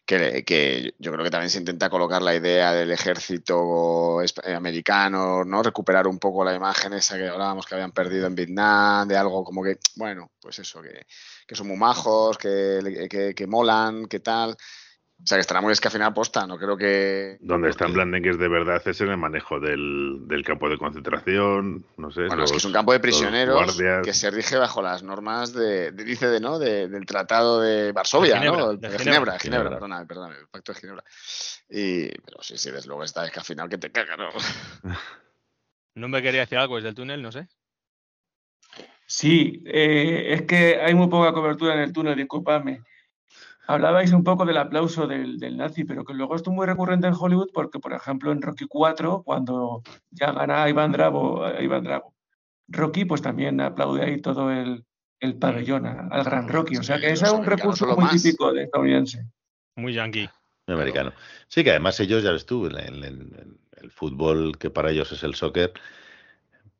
que, 0.04 0.44
que, 0.44 0.94
yo 0.98 1.12
creo 1.12 1.24
que 1.24 1.30
también 1.30 1.50
se 1.50 1.58
intenta 1.58 1.90
colocar 1.90 2.22
la 2.22 2.34
idea 2.34 2.72
del 2.72 2.90
ejército 2.90 4.20
eh, 4.22 4.54
americano, 4.54 5.44
¿no? 5.44 5.62
Recuperar 5.62 6.06
un 6.06 6.18
poco 6.18 6.44
la 6.44 6.54
imagen 6.54 6.92
esa 6.94 7.16
que 7.16 7.28
hablábamos 7.28 7.66
que 7.66 7.74
habían 7.74 7.92
perdido 7.92 8.26
en 8.26 8.34
Vietnam, 8.34 9.06
de 9.08 9.16
algo 9.16 9.44
como 9.44 9.62
que, 9.62 9.78
bueno, 9.96 10.32
pues 10.40 10.58
eso, 10.58 10.82
que, 10.82 11.06
que 11.46 11.54
son 11.54 11.68
muy 11.68 11.76
majos, 11.76 12.38
que, 12.38 13.08
que, 13.10 13.34
que 13.34 13.46
molan, 13.46 14.06
que 14.06 14.20
tal. 14.20 14.56
O 15.22 15.26
sea, 15.26 15.36
que 15.36 15.42
estará 15.42 15.60
muy 15.60 15.72
escafinada 15.72 16.10
aposta, 16.10 16.48
no 16.48 16.58
creo 16.58 16.76
que... 16.76 17.38
Donde 17.40 17.70
está 17.70 17.86
en 17.86 17.92
Blandengues 17.92 18.38
de 18.38 18.48
verdad 18.48 18.82
es 18.84 19.00
en 19.00 19.08
el 19.08 19.16
manejo 19.16 19.60
del, 19.60 20.22
del, 20.26 20.44
campo 20.44 20.68
de 20.68 20.78
concentración, 20.78 21.86
no 21.96 22.10
sé. 22.10 22.22
Bueno, 22.22 22.38
los, 22.38 22.50
es 22.50 22.52
que 22.52 22.58
es 22.58 22.64
un 22.64 22.72
campo 22.72 22.92
de 22.92 22.98
prisioneros 22.98 23.80
que 24.02 24.14
se 24.14 24.32
rige 24.32 24.56
bajo 24.56 24.82
las 24.82 25.04
normas 25.04 25.52
de, 25.52 25.92
de 25.92 26.04
dice 26.04 26.26
de, 26.26 26.40
¿no? 26.40 26.58
De, 26.58 26.88
del 26.88 27.06
Tratado 27.06 27.60
de 27.60 27.92
Varsovia, 27.92 28.34
de 28.34 28.40
Ginebra, 28.40 28.60
¿no? 28.60 28.74
De, 28.74 28.88
de 28.88 28.98
Ginebra, 28.98 28.98
Ginebra, 28.98 29.38
Ginebra, 29.38 29.70
perdona, 29.70 30.06
perdona, 30.06 30.36
el 30.36 30.48
Pacto 30.48 30.72
de 30.72 30.80
Ginebra. 30.80 31.04
Y, 31.70 32.08
pero 32.08 32.42
sí, 32.42 32.58
sí, 32.58 32.72
desde 32.72 32.88
luego 32.88 33.04
está 33.04 33.24
escafinado 33.24 33.68
que 33.68 33.78
te 33.78 33.92
caga, 33.92 34.16
¿no? 34.16 34.28
¿No 35.94 36.08
me 36.08 36.20
quería 36.20 36.40
decir 36.40 36.58
algo 36.58 36.76
desde 36.76 36.88
el 36.88 36.94
túnel? 36.96 37.22
No 37.22 37.30
sé. 37.30 37.46
Sí, 39.06 39.62
eh, 39.66 40.32
es 40.34 40.42
que 40.42 40.80
hay 40.80 40.94
muy 40.94 41.06
poca 41.08 41.32
cobertura 41.32 41.74
en 41.74 41.80
el 41.80 41.92
túnel, 41.92 42.16
disculpadme. 42.16 42.82
Hablabais 43.66 44.12
un 44.12 44.24
poco 44.24 44.44
del 44.44 44.56
aplauso 44.56 45.06
del, 45.06 45.38
del, 45.38 45.56
nazi, 45.56 45.84
pero 45.84 46.04
que 46.04 46.14
luego 46.14 46.34
esto 46.34 46.50
es 46.50 46.56
muy 46.56 46.66
recurrente 46.66 47.06
en 47.06 47.14
Hollywood 47.18 47.50
porque, 47.54 47.78
por 47.78 47.92
ejemplo, 47.92 48.32
en 48.32 48.42
Rocky 48.42 48.66
4, 48.66 49.22
cuando 49.24 49.82
ya 50.10 50.32
gana 50.32 50.68
Iván 50.68 50.92
Drago, 50.92 51.44
Iván 51.60 51.84
Drago 51.84 52.14
Rocky, 52.68 53.04
pues 53.04 53.22
también 53.22 53.60
aplaude 53.60 54.02
ahí 54.02 54.20
todo 54.20 54.50
el, 54.50 54.84
el 55.20 55.36
pabellón 55.36 55.86
al 55.86 56.24
gran 56.24 56.48
Rocky. 56.48 56.76
O 56.76 56.82
sea 56.82 56.98
que 56.98 57.10
ese 57.10 57.26
es 57.26 57.32
un 57.32 57.44
recurso 57.44 57.86
muy 57.86 58.04
más. 58.04 58.22
típico 58.22 58.52
de 58.52 58.64
estadounidense. 58.64 59.26
Muy 59.76 59.94
yankee. 59.94 60.28
Muy 60.66 60.74
americano. 60.74 61.12
Sí, 61.48 61.62
que 61.62 61.70
además 61.70 61.98
ellos, 62.00 62.22
ya 62.22 62.32
ves 62.32 62.46
tú, 62.46 62.66
el, 62.66 62.76
el, 62.78 63.04
el, 63.04 63.58
el 63.80 63.90
fútbol 63.90 64.58
que 64.58 64.70
para 64.70 64.90
ellos 64.90 65.12
es 65.12 65.22
el 65.22 65.34
soccer, 65.34 65.72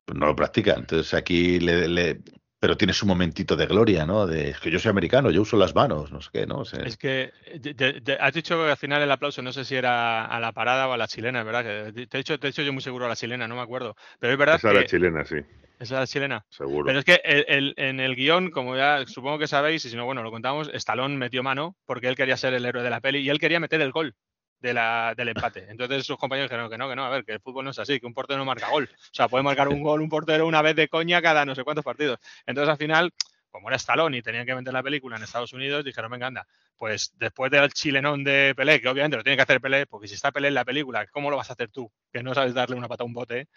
pues 0.05 0.18
no 0.18 0.26
lo 0.26 0.37
practican. 0.37 0.80
Entonces 0.80 1.14
aquí 1.14 1.61
le, 1.61 1.89
le, 1.89 2.20
pero 2.62 2.76
tiene 2.76 2.92
su 2.92 3.06
momentito 3.06 3.56
de 3.56 3.66
gloria, 3.66 4.06
¿no? 4.06 4.24
De 4.24 4.50
es 4.50 4.60
que 4.60 4.70
yo 4.70 4.78
soy 4.78 4.90
americano, 4.90 5.32
yo 5.32 5.42
uso 5.42 5.56
las 5.56 5.74
manos, 5.74 6.12
no 6.12 6.20
sé 6.20 6.30
qué, 6.32 6.46
¿no? 6.46 6.58
O 6.58 6.64
sea, 6.64 6.84
es 6.84 6.96
que 6.96 7.32
te, 7.60 7.74
te, 7.74 8.12
has 8.12 8.32
dicho 8.32 8.56
que 8.56 8.70
al 8.70 8.76
final 8.76 9.02
el 9.02 9.10
aplauso, 9.10 9.42
no 9.42 9.52
sé 9.52 9.64
si 9.64 9.74
era 9.74 10.24
a 10.26 10.38
la 10.38 10.52
parada 10.52 10.86
o 10.86 10.92
a 10.92 10.96
la 10.96 11.08
chilena, 11.08 11.42
¿verdad? 11.42 11.64
Que 11.64 12.06
te 12.06 12.18
he 12.18 12.20
dicho, 12.20 12.38
te 12.38 12.46
he 12.46 12.50
dicho 12.50 12.62
yo 12.62 12.72
muy 12.72 12.80
seguro 12.80 13.06
a 13.06 13.08
la 13.08 13.16
chilena, 13.16 13.48
no 13.48 13.56
me 13.56 13.62
acuerdo. 13.62 13.96
Pero 14.20 14.32
es 14.32 14.38
verdad 14.38 14.54
Esa 14.54 14.68
que... 14.68 14.74
la 14.76 14.84
chilena, 14.84 15.24
sí. 15.24 15.38
Esa 15.80 15.82
es 15.82 15.90
la 15.90 16.06
chilena. 16.06 16.46
Seguro. 16.50 16.86
Pero 16.86 17.00
es 17.00 17.04
que 17.04 17.20
el, 17.24 17.44
el, 17.48 17.74
en 17.78 17.98
el 17.98 18.14
guion, 18.14 18.52
como 18.52 18.76
ya 18.76 19.04
supongo 19.08 19.40
que 19.40 19.48
sabéis, 19.48 19.84
y 19.84 19.90
si 19.90 19.96
no, 19.96 20.04
bueno, 20.04 20.22
lo 20.22 20.30
contamos, 20.30 20.70
Stallone 20.72 21.16
metió 21.16 21.42
mano 21.42 21.74
porque 21.84 22.06
él 22.06 22.14
quería 22.14 22.36
ser 22.36 22.54
el 22.54 22.64
héroe 22.64 22.84
de 22.84 22.90
la 22.90 23.00
peli 23.00 23.18
y 23.18 23.28
él 23.28 23.40
quería 23.40 23.58
meter 23.58 23.80
el 23.80 23.90
gol 23.90 24.14
de 24.62 24.72
la, 24.72 25.12
del 25.16 25.28
empate. 25.28 25.66
Entonces 25.68 26.06
sus 26.06 26.16
compañeros 26.16 26.48
dijeron 26.48 26.70
que 26.70 26.78
no, 26.78 26.88
que 26.88 26.96
no, 26.96 27.04
a 27.04 27.10
ver, 27.10 27.24
que 27.24 27.32
el 27.32 27.40
fútbol 27.40 27.64
no 27.64 27.72
es 27.72 27.78
así, 27.78 27.98
que 28.00 28.06
un 28.06 28.14
portero 28.14 28.38
no 28.38 28.44
marca 28.44 28.68
gol. 28.70 28.88
O 28.90 29.14
sea, 29.14 29.28
puede 29.28 29.42
marcar 29.44 29.68
un 29.68 29.82
gol 29.82 30.00
un 30.00 30.08
portero 30.08 30.46
una 30.46 30.62
vez 30.62 30.76
de 30.76 30.88
coña 30.88 31.20
cada 31.20 31.44
no 31.44 31.54
sé 31.54 31.64
cuántos 31.64 31.84
partidos. 31.84 32.18
Entonces 32.46 32.70
al 32.70 32.78
final, 32.78 33.12
como 33.50 33.68
era 33.68 33.76
Stallone 33.76 34.16
y 34.16 34.22
tenían 34.22 34.46
que 34.46 34.54
vender 34.54 34.72
la 34.72 34.82
película 34.82 35.16
en 35.16 35.24
Estados 35.24 35.52
Unidos, 35.52 35.84
dijeron, 35.84 36.10
venga, 36.10 36.28
anda, 36.28 36.46
pues 36.76 37.12
después 37.18 37.50
del 37.50 37.72
chilenón 37.72 38.22
de 38.24 38.54
Pelé, 38.56 38.80
que 38.80 38.88
obviamente 38.88 39.16
lo 39.16 39.24
tiene 39.24 39.36
que 39.36 39.42
hacer 39.42 39.60
Pelé, 39.60 39.86
porque 39.86 40.06
si 40.08 40.14
está 40.14 40.30
Pelé 40.30 40.48
en 40.48 40.54
la 40.54 40.64
película, 40.64 41.06
¿cómo 41.08 41.28
lo 41.30 41.36
vas 41.36 41.50
a 41.50 41.54
hacer 41.54 41.68
tú? 41.68 41.90
Que 42.12 42.22
no 42.22 42.32
sabes 42.34 42.54
darle 42.54 42.76
una 42.76 42.88
pata 42.88 43.02
a 43.02 43.06
un 43.06 43.12
bote. 43.14 43.48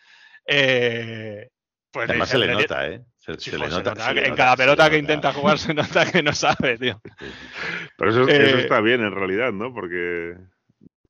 Eh, 0.47 1.49
pues 1.91 2.09
Además 2.09 2.29
se 2.29 2.37
le 2.39 2.47
nota, 2.47 2.87
¿eh? 2.87 3.01
Se, 3.17 3.35
Sí, 3.35 3.51
se 3.51 3.57
le 3.57 3.69
nota. 3.69 3.95
se 3.95 4.27
en 4.27 4.35
cada 4.35 4.57
pelota 4.57 4.89
que 4.89 4.97
intenta 4.97 5.31
jugar 5.31 5.57
se 5.57 5.73
nota 5.73 6.11
que 6.11 6.21
no 6.21 6.33
sabe, 6.33 6.77
tío. 6.77 7.01
Pero 7.97 8.11
eso, 8.11 8.27
Eh, 8.27 8.49
eso 8.49 8.57
está 8.57 8.81
bien 8.81 9.01
en 9.01 9.11
realidad, 9.15 9.53
¿no? 9.53 9.73
Porque 9.73 10.35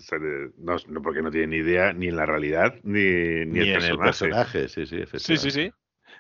se 0.06 0.20
le- 0.20 0.52
no, 0.58 0.78
no, 0.88 1.02
porque 1.02 1.22
no 1.22 1.32
tiene 1.32 1.48
ni 1.48 1.58
idea 1.58 1.92
ni 1.94 2.08
en 2.08 2.16
la 2.16 2.26
realidad 2.26 2.76
ni, 2.84 3.00
ni, 3.02 3.46
Ni 3.46 3.60
el 3.60 3.68
en 3.68 3.74
personaje. 3.74 3.92
el 3.92 4.00
personaje, 4.00 4.68
sí, 4.70 4.86
sí, 4.86 5.04
Sí, 5.18 5.38
sí, 5.38 5.52
sí. 5.52 5.72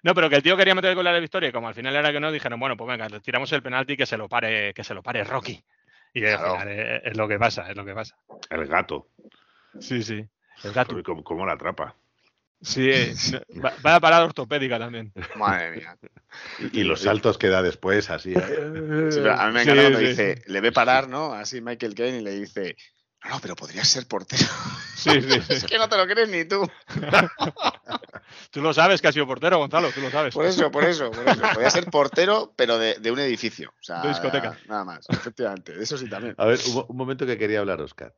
No, 0.03 0.13
pero 0.13 0.29
que 0.29 0.36
el 0.38 0.43
tío 0.43 0.57
quería 0.57 0.75
meter 0.75 0.89
el 0.91 0.95
gol 0.95 1.07
a 1.07 1.13
la 1.13 1.19
victoria 1.19 1.49
y 1.49 1.51
como 1.51 1.67
al 1.67 1.73
final 1.75 1.95
era 1.95 2.11
que 2.11 2.19
no, 2.19 2.31
dijeron, 2.31 2.59
bueno, 2.59 2.75
pues 2.75 2.88
venga, 2.89 3.07
tiramos 3.19 3.51
el 3.53 3.61
penalti 3.63 3.95
que 3.95 4.05
se 4.05 4.17
lo 4.17 4.27
pare, 4.27 4.73
que 4.73 4.83
se 4.83 4.93
lo 4.93 5.01
pare 5.03 5.23
Rocky. 5.23 5.63
Y 6.13 6.21
Claro. 6.21 6.45
al 6.45 6.51
final 6.51 6.69
es, 6.69 7.01
es 7.05 7.17
lo 7.17 7.27
que 7.27 7.38
pasa, 7.39 7.69
es 7.69 7.75
lo 7.75 7.86
que 7.86 7.93
pasa. 7.93 8.15
El 8.49 8.65
gato. 8.67 9.07
Sí, 9.79 10.01
sí. 10.03 10.25
El 10.63 10.73
gato. 10.73 11.01
¿Cómo, 11.03 11.23
cómo 11.23 11.45
la 11.45 11.53
atrapa? 11.53 11.95
Sí, 12.61 12.89
eh, 12.89 13.13
va- 13.63 13.73
vaya 13.81 13.99
parada 13.99 14.25
ortopédica 14.25 14.79
también. 14.79 15.11
Madre 15.36 15.71
mía. 15.71 15.97
Y, 16.59 16.81
y 16.81 16.83
los 16.83 17.01
saltos 17.01 17.38
que 17.38 17.49
da 17.49 17.61
después, 17.61 18.09
así. 18.09 18.33
Sí, 18.33 18.39
pero 18.39 19.33
a 19.33 19.47
mí 19.47 19.53
me 19.53 19.63
Sí, 19.63 19.69
encanta 19.69 19.81
cuando 19.83 19.99
sí. 19.99 20.05
dice, 20.07 20.41
le 20.47 20.61
ve 20.61 20.71
parar, 20.71 21.07
¿no? 21.09 21.33
Así 21.33 21.61
Michael 21.61 21.93
Caine 21.95 22.19
y 22.19 22.21
le 22.21 22.31
dice, 22.31 22.75
no, 23.26 23.36
no, 23.36 23.39
pero 23.41 23.55
podrías 23.55 23.88
ser 23.88 24.07
portero. 24.07 24.45
Sí, 24.95 25.21
sí, 25.21 25.39
sí. 25.41 25.53
es 25.53 25.63
que 25.65 25.78
no 25.78 25.88
te 25.88 25.97
lo 25.97 26.07
crees 26.07 26.30
ni 26.30 26.45
tú. 26.45 26.67
Tú 28.51 28.61
lo 28.61 28.73
sabes 28.73 29.01
que 29.01 29.07
ha 29.07 29.11
sido 29.11 29.28
portero, 29.28 29.57
Gonzalo, 29.59 29.89
tú 29.91 30.01
lo 30.01 30.09
sabes. 30.09 30.34
Por 30.34 30.45
eso, 30.45 30.71
por 30.71 30.84
eso, 30.84 31.11
por 31.11 31.28
eso. 31.28 31.41
Podría 31.53 31.69
ser 31.69 31.86
portero, 31.91 32.53
pero 32.55 32.80
de, 32.80 32.95
de 32.95 33.11
un 33.11 33.19
edificio. 33.19 33.69
O 33.69 33.84
sea, 33.84 34.01
De 34.01 34.09
discoteca. 34.09 34.57
Nada 34.67 34.84
más, 34.84 35.05
efectivamente. 35.09 35.73
De 35.73 35.84
eso 35.84 35.97
sí 35.97 36.09
también. 36.09 36.36
A 36.38 36.45
ver, 36.45 36.59
un 36.88 36.97
momento 36.97 37.26
que 37.26 37.38
quería 37.38 37.59
hablar, 37.59 37.82
Oscar. 37.82 38.15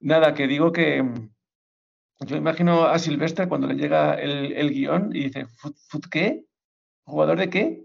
Nada, 0.00 0.34
que 0.34 0.46
digo 0.46 0.72
que 0.72 1.02
mm, 1.02 1.30
yo 2.20 2.36
imagino 2.36 2.84
a 2.84 2.98
Silvestre 2.98 3.48
cuando 3.48 3.66
le 3.66 3.74
llega 3.74 4.14
el, 4.14 4.52
el 4.52 4.70
guion 4.70 5.10
y 5.14 5.24
dice, 5.24 5.46
¿Fut, 5.46 5.76
fut 5.88 6.06
qué? 6.08 6.44
¿Jugador 7.04 7.38
de 7.38 7.50
qué? 7.50 7.84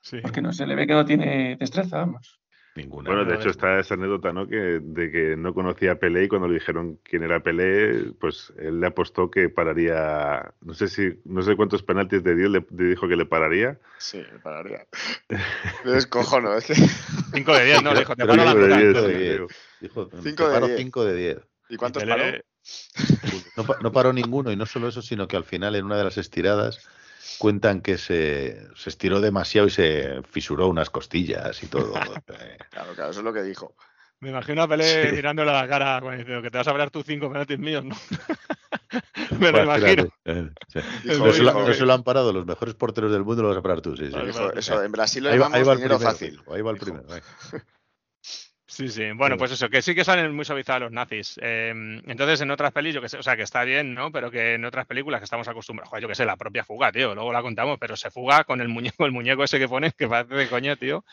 Sí. 0.00 0.20
Porque 0.22 0.42
no 0.42 0.52
se 0.52 0.66
le 0.66 0.74
ve 0.74 0.86
que 0.86 0.94
no 0.94 1.04
tiene 1.04 1.56
destreza, 1.56 1.98
vamos. 1.98 2.40
Ninguna. 2.76 3.08
Bueno, 3.10 3.24
de 3.24 3.32
no, 3.34 3.40
hecho 3.40 3.48
está 3.48 3.80
esa 3.80 3.94
anécdota, 3.94 4.32
¿no? 4.32 4.46
Que, 4.46 4.80
de 4.82 5.10
que 5.10 5.34
no 5.36 5.54
conocía 5.54 5.92
a 5.92 5.94
Pelé 5.94 6.24
y 6.24 6.28
cuando 6.28 6.46
le 6.46 6.54
dijeron 6.54 6.98
quién 7.02 7.22
era 7.22 7.40
Pelé, 7.40 8.12
pues 8.20 8.52
él 8.58 8.80
le 8.80 8.86
apostó 8.86 9.30
que 9.30 9.48
pararía, 9.48 10.52
no 10.60 10.74
sé 10.74 10.88
si, 10.88 11.18
no 11.24 11.40
sé 11.42 11.56
cuántos 11.56 11.82
penaltis 11.82 12.22
de 12.22 12.34
Dios 12.34 12.50
le, 12.50 12.66
le 12.76 12.84
dijo 12.90 13.08
que 13.08 13.16
le 13.16 13.24
pararía. 13.24 13.78
Sí, 13.98 14.22
me 14.30 14.38
pararía. 14.40 14.86
Me 15.84 15.90
descojono, 15.92 16.54
es 16.54 16.66
que. 16.66 16.74
5 16.74 17.54
de 17.54 17.64
10, 17.64 17.82
no, 17.82 17.94
le 17.94 18.00
dijo, 18.00 18.14
te 18.14 18.26
paro 18.26 18.44
la 18.44 18.52
cinco 18.52 18.60
de 18.60 18.66
mitad. 18.66 18.78
diez, 18.78 18.94
Cinco 18.94 19.06
sí. 19.06 19.12
de 19.12 19.18
diez. 19.18 19.40
Dijo, 19.80 20.10
Cinco 20.22 20.36
te 20.44 20.48
de 20.48 20.54
paro 20.54 20.66
diez. 20.66 20.78
5 20.78 21.04
de 21.04 21.14
10. 21.16 21.38
¿Y 21.70 21.76
cuántos 21.76 22.02
Pelé- 22.04 22.08
paró? 22.08 22.44
No, 23.56 23.64
pa- 23.64 23.78
no 23.82 23.92
paró 23.92 24.12
ninguno, 24.12 24.52
y 24.52 24.56
no 24.56 24.66
solo 24.66 24.88
eso, 24.88 25.00
sino 25.02 25.26
que 25.28 25.36
al 25.36 25.44
final, 25.44 25.74
en 25.76 25.84
una 25.84 25.96
de 25.96 26.04
las 26.04 26.18
estiradas, 26.18 26.86
cuentan 27.38 27.80
que 27.80 27.98
se, 27.98 28.66
se 28.74 28.90
estiró 28.90 29.20
demasiado 29.20 29.66
y 29.66 29.70
se 29.70 30.22
fisuró 30.30 30.68
unas 30.68 30.90
costillas 30.90 31.62
y 31.62 31.66
todo. 31.66 31.94
Eh, 32.28 32.56
Claro, 32.70 32.94
claro, 32.94 33.10
eso 33.10 33.20
es 33.20 33.24
lo 33.24 33.32
que 33.32 33.42
dijo. 33.42 33.74
Me 34.20 34.30
imagino 34.30 34.62
a 34.62 34.68
Pelé 34.68 35.08
Sí. 35.10 35.14
mirándole 35.14 35.50
a 35.50 35.62
la 35.62 35.68
cara 35.68 36.00
cuando 36.00 36.18
diciendo 36.18 36.42
que 36.42 36.50
te 36.50 36.58
vas 36.58 36.66
a 36.66 36.70
hablar 36.70 36.90
tus 36.90 37.04
5 37.04 37.30
penaltis 37.30 37.58
míos, 37.58 37.84
¿no? 37.84 37.94
Me 39.40 39.52
lo 39.52 39.64
imagino. 39.64 40.08
eh, 40.24 40.50
sí. 40.68 40.80
Dijo, 41.04 41.26
No 41.26 41.32
se, 41.32 41.42
lo, 41.42 41.66
dijo, 41.66 41.92
han 41.92 42.02
parado 42.02 42.32
los 42.32 42.46
mejores 42.46 42.74
porteros 42.74 43.12
del 43.12 43.24
mundo, 43.24 43.42
lo 43.42 43.48
vas 43.48 43.58
a 43.58 43.62
parar 43.62 43.80
tú, 43.80 43.96
sí, 43.96 44.10
sí. 44.10 44.18
Dijo, 44.20 44.52
eso, 44.52 44.82
en 44.82 44.92
Brasil 44.92 45.24
lo 45.24 45.30
Ahí 45.30 45.38
va, 45.38 45.46
el 45.46 45.52
dinero 45.52 45.74
primero, 45.74 45.98
fácil. 46.00 46.40
ahí 46.50 46.62
va 46.62 46.70
el 46.70 46.76
primero. 46.78 47.06
Sí, 48.76 48.88
sí. 48.88 49.10
Bueno, 49.14 49.38
pues 49.38 49.52
eso, 49.52 49.70
que 49.70 49.80
sí 49.80 49.94
que 49.94 50.04
salen 50.04 50.34
muy 50.36 50.44
suavizados 50.44 50.82
los 50.82 50.92
nazis. 50.92 51.40
Eh, 51.42 51.70
entonces, 52.06 52.42
en 52.42 52.50
otras 52.50 52.72
pelis, 52.72 52.94
yo 52.94 53.00
que 53.00 53.08
sé, 53.08 53.16
o 53.16 53.22
sea, 53.22 53.34
que 53.34 53.42
está 53.42 53.64
bien, 53.64 53.94
¿no? 53.94 54.12
Pero 54.12 54.30
que 54.30 54.52
en 54.54 54.66
otras 54.66 54.84
películas 54.86 55.18
que 55.20 55.24
estamos 55.24 55.48
acostumbrados, 55.48 55.88
joder, 55.88 56.02
yo 56.02 56.08
que 56.08 56.14
sé, 56.14 56.26
la 56.26 56.36
propia 56.36 56.62
fuga, 56.62 56.92
tío, 56.92 57.14
luego 57.14 57.32
la 57.32 57.40
contamos, 57.40 57.78
pero 57.80 57.96
se 57.96 58.10
fuga 58.10 58.44
con 58.44 58.60
el 58.60 58.68
muñeco, 58.68 59.06
el 59.06 59.12
muñeco 59.12 59.44
ese 59.44 59.58
que 59.58 59.66
pone, 59.66 59.92
que 59.92 60.06
parece 60.08 60.34
de 60.34 60.48
coña, 60.48 60.76
tío. 60.76 61.04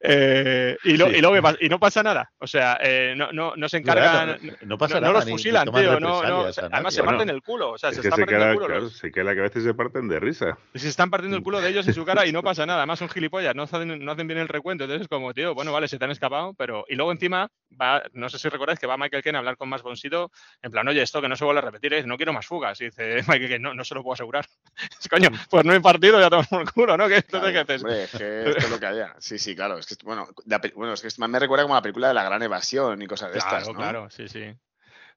Eh, 0.00 0.76
y, 0.84 0.96
lo, 0.96 1.08
Sí. 1.10 1.16
y, 1.16 1.20
luego, 1.20 1.36
y 1.60 1.68
no 1.68 1.78
pasa 1.78 2.02
nada. 2.02 2.30
O 2.38 2.46
sea, 2.46 2.78
eh, 2.82 3.14
no, 3.16 3.30
no, 3.32 3.54
no 3.56 3.68
se 3.68 3.76
encargan. 3.78 4.38
No, 4.42 4.52
no 4.62 4.78
pasa 4.78 4.94
no, 4.94 5.00
no 5.00 5.06
nada. 5.12 5.24
los 5.24 5.30
fusilan, 5.30 5.70
tío. 5.70 6.00
No, 6.00 6.22
no, 6.22 6.40
además 6.44 6.58
nadie. 6.70 6.90
se 6.92 7.02
parten 7.02 7.28
el 7.28 7.42
culo. 7.42 7.72
O 7.72 7.78
sea, 7.78 7.90
es 7.90 7.96
se 7.96 8.00
están 8.00 8.16
se 8.16 8.22
partiendo 8.22 8.44
queda, 8.44 8.50
el 8.52 8.56
culo. 8.56 8.66
claro, 8.68 8.80
los- 8.82 8.96
se 8.96 9.10
queda 9.12 9.34
que 9.34 9.40
a 9.40 9.42
veces 9.44 9.64
se 9.64 9.74
parten 9.74 10.08
de 10.08 10.18
risa. 10.20 10.58
y 10.74 10.78
se 10.78 10.88
están 10.88 11.10
partiendo 11.10 11.36
el 11.36 11.42
culo 11.42 11.60
de 11.60 11.68
ellos 11.68 11.86
y 11.88 11.92
su 11.92 12.04
cara 12.04 12.26
y 12.26 12.32
no 12.32 12.42
pasa 12.42 12.66
nada. 12.66 12.80
Además 12.80 12.98
son 12.98 13.08
gilipollas, 13.08 13.54
no 13.54 13.64
hacen, 13.64 14.04
no 14.04 14.12
hacen 14.12 14.26
bien 14.26 14.38
el 14.40 14.48
recuento. 14.48 14.84
Entonces 14.84 15.02
es 15.02 15.08
como, 15.08 15.34
tío, 15.34 15.54
bueno, 15.54 15.72
vale, 15.72 15.88
se 15.88 15.98
te 15.98 16.04
han 16.04 16.10
escapado, 16.10 16.54
pero... 16.54 16.84
Y 16.88 16.96
luego 17.02 17.12
encima, 17.12 17.50
va, 17.80 18.02
no 18.12 18.28
sé 18.28 18.38
si 18.38 18.48
recordáis 18.48 18.78
que 18.78 18.86
va 18.86 18.96
Michael 18.96 19.22
Caine 19.22 19.36
a 19.36 19.40
hablar 19.40 19.56
con 19.56 19.68
más 19.68 19.82
Bonsito, 19.82 20.30
en 20.62 20.70
plan, 20.70 20.86
oye, 20.86 21.02
esto 21.02 21.20
que 21.20 21.28
no 21.28 21.34
se 21.36 21.44
vuelve 21.44 21.58
a 21.58 21.64
repetir, 21.64 22.06
no 22.06 22.16
quiero 22.16 22.32
más 22.32 22.46
fugas. 22.46 22.80
Y 22.80 22.84
dice 22.86 23.16
Michael 23.28 23.48
Caine, 23.48 23.58
no, 23.58 23.74
no 23.74 23.84
se 23.84 23.94
lo 23.94 24.02
puedo 24.02 24.14
asegurar. 24.14 24.46
Es, 25.00 25.08
coño, 25.08 25.28
pues 25.50 25.64
no 25.64 25.72
he 25.74 25.80
partido, 25.80 26.20
ya 26.20 26.30
tomo 26.30 26.60
el 26.60 26.70
culo, 26.70 26.96
¿no? 26.96 27.08
¿Qué, 27.08 27.22
Claro, 27.24 27.48
entonces, 27.48 27.52
¿qué 27.52 27.58
haces? 27.58 27.82
hombre, 27.82 28.04
es 28.04 28.10
que 28.12 28.50
esto 28.50 28.58
es 28.66 28.70
lo 28.70 28.78
que 28.80 28.86
había. 28.86 29.14
Sí, 29.18 29.38
sí, 29.38 29.54
claro. 29.56 29.78
Es 29.78 29.86
que, 29.86 29.96
bueno, 30.04 30.28
la 30.46 30.60
bueno, 30.74 30.92
es 30.94 31.02
que 31.02 31.08
más 31.18 31.28
me 31.28 31.38
recuerda 31.38 31.64
como 31.64 31.74
a 31.74 31.78
la 31.78 31.82
película 31.82 32.08
de 32.08 32.14
la 32.14 32.24
gran 32.24 32.42
evasión 32.42 33.00
y 33.02 33.06
cosas 33.06 33.32
de 33.32 33.38
Claro, 33.40 33.56
estas, 33.58 33.68
¿no? 33.74 33.78
claro, 33.78 34.10
sí, 34.10 34.28
sí. 34.28 34.44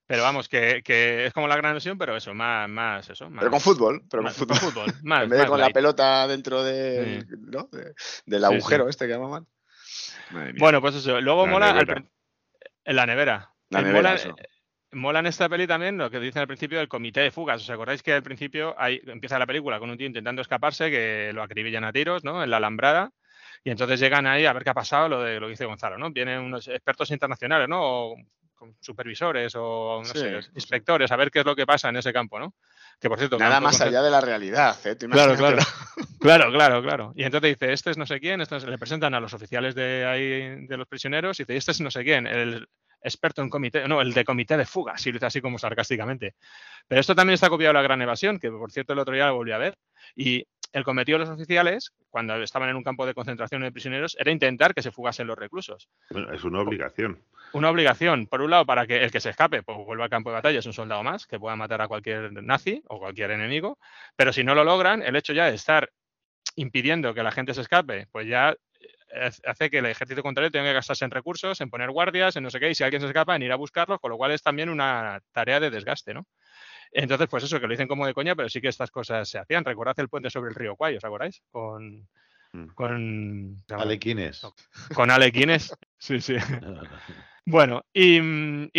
Pero 0.08 0.22
vamos, 0.22 0.48
que, 0.48 0.84
que 0.84 1.26
es 1.26 1.34
como 1.34 1.48
la 1.48 1.56
gran 1.58 1.74
versión, 1.74 1.98
pero 1.98 2.16
eso, 2.16 2.32
más, 2.36 2.70
más 2.70 3.10
eso. 3.10 3.28
Más, 3.30 3.40
Pero 3.40 3.50
con 3.52 3.60
fútbol, 3.60 4.04
pero 4.10 4.22
con 4.22 4.48
más- 4.48 4.62
fútbol. 4.62 4.94
Más, 5.04 5.24
en 5.24 5.30
vez 5.30 5.38
de 5.40 5.44
más 5.46 5.50
con 5.50 5.60
la 5.60 5.70
pelota 5.72 6.28
dentro 6.28 6.64
de, 6.64 7.22
Sí. 7.28 7.36
¿no? 7.40 7.70
de- 7.72 7.94
del 8.26 8.40
Sí, 8.42 8.46
agujero 8.46 8.88
este 8.88 9.08
que 9.08 9.14
llamaban. 9.14 9.48
Bueno, 10.58 10.82
pues 10.82 10.96
eso. 10.96 11.20
Luego 11.22 11.46
La 11.46 11.52
mola 11.52 11.74
nevera. 11.74 12.04
en 12.84 12.96
la 12.96 13.06
nevera. 13.06 13.52
La 13.70 13.80
Eh, 13.80 13.84
nevera, 13.84 13.98
mola, 14.02 14.14
eso. 14.16 14.36
mola 14.92 15.20
en 15.20 15.26
esta 15.28 15.50
peli 15.50 15.68
también 15.68 15.98
lo 15.98 16.10
que 16.10 16.20
dicen 16.20 16.42
al 16.42 16.48
principio 16.48 16.78
del 16.80 16.88
comité 16.88 17.22
de 17.22 17.32
fugas. 17.32 17.62
¿Os 17.62 17.70
acordáis 17.70 18.02
que 18.04 18.14
al 18.14 18.24
principio 18.24 18.76
hay, 18.78 19.02
empieza 19.06 19.40
la 19.40 19.46
película 19.48 19.80
con 19.80 19.90
un 19.90 19.98
tío 19.98 20.08
intentando 20.08 20.42
escaparse, 20.42 20.90
que 20.92 21.32
lo 21.34 21.44
acribillan 21.44 21.84
a 21.84 21.92
tiros, 21.94 22.24
¿no? 22.24 22.44
En 22.44 22.50
la 22.50 22.58
alambrada. 22.58 23.12
Y 23.64 23.72
entonces 23.72 24.00
llegan 24.00 24.28
ahí 24.28 24.46
a 24.46 24.54
ver 24.54 24.64
qué 24.64 24.70
ha 24.70 24.74
pasado, 24.76 25.10
lo 25.10 25.22
de 25.24 25.40
lo 25.40 25.48
que 25.48 25.52
dice 25.52 25.66
Gonzalo, 25.66 25.98
¿no? 25.98 26.12
Vienen 26.12 26.40
unos 26.40 26.68
expertos 26.68 27.10
internacionales, 27.12 27.68
¿no? 27.68 27.80
O 27.82 28.16
supervisores 28.80 29.54
o 29.58 30.00
no 30.00 30.06
sé, 30.06 30.40
inspectores, 30.56 31.12
a 31.12 31.16
ver 31.16 31.30
qué 31.30 31.40
es 31.40 31.46
lo 31.46 31.56
que 31.56 31.66
pasa 31.66 31.90
en 31.90 31.98
ese 31.98 32.14
campo, 32.14 32.40
¿no? 32.40 32.54
Que 33.00 33.10
por 33.10 33.18
cierto, 33.18 33.38
nada 33.38 33.60
más 33.60 33.80
allá 33.82 34.02
de 34.02 34.12
la 34.12 34.22
realidad, 34.22 34.78
¿eh? 34.86 34.96
Claro, 34.96 35.36
claro. 35.36 35.58
claro, 36.20 36.52
claro, 36.52 36.82
claro. 36.82 37.14
Y 37.16 37.24
entonces 37.24 37.58
dice, 37.58 37.74
este 37.74 37.92
es 37.92 37.98
no 37.98 38.06
sé 38.06 38.20
quién, 38.20 38.42
este 38.42 38.60
le 38.60 38.78
presentan 38.78 39.14
a 39.14 39.20
los 39.20 39.34
oficiales 39.34 39.76
de 39.76 40.06
ahí 40.06 40.66
de 40.66 40.78
los 40.78 40.88
prisioneros 40.88 41.40
y 41.40 41.44
dice, 41.44 41.58
este 41.58 41.72
es 41.72 41.82
no 41.82 41.92
sé 41.92 42.04
quién, 42.04 42.26
el 42.28 42.68
experto 43.06 43.42
en 43.42 43.50
comité, 43.50 43.88
no, 43.88 44.02
el 44.02 44.14
de 44.14 44.26
comité 44.26 44.58
de 44.58 44.66
fuga, 44.66 44.98
si 44.98 45.12
lo 45.12 45.18
dice 45.18 45.28
así 45.28 45.42
como 45.42 45.60
sarcásticamente. 45.60 46.36
Pero 46.88 47.02
esto 47.02 47.16
también 47.16 47.36
está 47.36 47.50
copiado 47.50 47.74
la 47.74 47.84
gran 47.84 48.02
evasión, 48.02 48.40
que 48.40 48.50
por 48.50 48.72
cierto 48.72 48.94
el 48.94 49.00
otro 49.00 49.14
día 49.14 49.28
lo 49.28 49.36
volví 49.36 49.52
a 49.52 49.58
ver. 49.58 49.78
Y 50.16 50.48
el 50.76 50.84
cometido 50.84 51.18
de 51.18 51.24
los 51.24 51.34
oficiales, 51.34 51.94
cuando 52.10 52.36
estaban 52.44 52.68
en 52.68 52.76
un 52.76 52.84
campo 52.84 53.06
de 53.06 53.14
concentración 53.14 53.62
de 53.62 53.72
prisioneros, 53.72 54.18
era 54.20 54.30
intentar 54.30 54.76
que 54.76 54.82
se 54.82 54.92
fugasen 54.92 55.26
los 55.26 55.38
reclusos. 55.38 55.88
es 56.34 56.44
una 56.44 56.60
obligación. 56.60 57.18
Una 57.54 57.70
obligación, 57.70 58.28
por 58.28 58.42
un 58.42 58.52
lado, 58.52 58.66
para 58.66 58.86
que 58.86 59.02
el 59.02 59.10
que 59.10 59.22
se 59.22 59.30
escape 59.30 59.64
pues, 59.64 59.78
vuelva 59.86 60.04
al 60.04 60.10
campo 60.10 60.32
de 60.32 60.36
batalla, 60.36 60.60
es 60.60 60.66
un 60.66 60.74
soldado 60.74 61.02
más, 61.02 61.28
que 61.28 61.40
pueda 61.40 61.56
matar 61.56 61.82
a 61.82 61.88
cualquier 61.88 62.34
nazi 62.44 62.84
o 62.90 63.00
cualquier 63.00 63.32
enemigo, 63.32 63.80
pero 64.18 64.34
si 64.34 64.44
no 64.44 64.54
lo 64.54 64.66
logran, 64.66 65.02
el 65.02 65.16
hecho 65.16 65.32
ya 65.32 65.46
de 65.46 65.56
estar 65.56 65.90
impidiendo 66.58 67.14
que 67.14 67.24
la 67.24 67.32
gente 67.32 67.54
se 67.54 67.62
escape, 67.62 68.08
pues 68.12 68.28
ya 68.28 68.54
eh, 69.12 69.32
hace 69.46 69.70
que 69.70 69.78
el 69.78 69.86
ejército 69.86 70.24
contrario 70.24 70.52
tenga 70.52 70.66
que 70.66 70.74
gastarse 70.74 71.06
en 71.06 71.12
recursos, 71.12 71.62
en 71.62 71.70
poner 71.70 71.90
guardias, 71.90 72.36
en 72.36 72.44
no 72.44 72.50
sé 72.50 72.60
qué, 72.60 72.70
y 72.70 72.76
si 72.76 72.84
alguien 72.84 73.02
se 73.02 73.08
escapa, 73.08 73.34
en 73.34 73.44
ir 73.44 73.52
a 73.54 73.56
buscarlos, 73.56 74.02
con 74.02 74.12
lo 74.12 74.18
cual 74.18 74.32
es 74.32 74.44
también 74.44 74.68
una 74.68 75.22
tarea 75.32 75.62
de 75.62 75.70
desgaste, 75.70 76.14
¿no? 76.14 76.28
Entonces, 76.98 77.28
pues 77.30 77.44
eso, 77.44 77.60
que 77.60 77.68
lo 77.68 77.74
dicen 77.74 77.90
como 77.90 78.08
de 78.08 78.14
coña, 78.14 78.36
pero 78.36 78.48
sí 78.48 78.62
que 78.62 78.70
estas 78.70 78.90
cosas 78.90 79.28
se 79.28 79.38
hacían. 79.38 79.66
Recordad 79.66 80.00
el 80.00 80.08
puente 80.08 80.30
sobre 80.30 80.50
el 80.50 80.56
río 80.56 80.78
Cuay, 80.78 80.96
¿os 80.96 81.04
acordáis? 81.04 81.44
Con. 81.52 82.08
Mm. 82.54 82.68
Con. 82.74 83.64
Alequines. 83.70 84.48
Con 84.94 85.12
Alequines. 85.12 85.76
Sí, 85.98 86.22
sí. 86.22 86.36
Bueno, 87.48 87.86
y, 87.94 88.20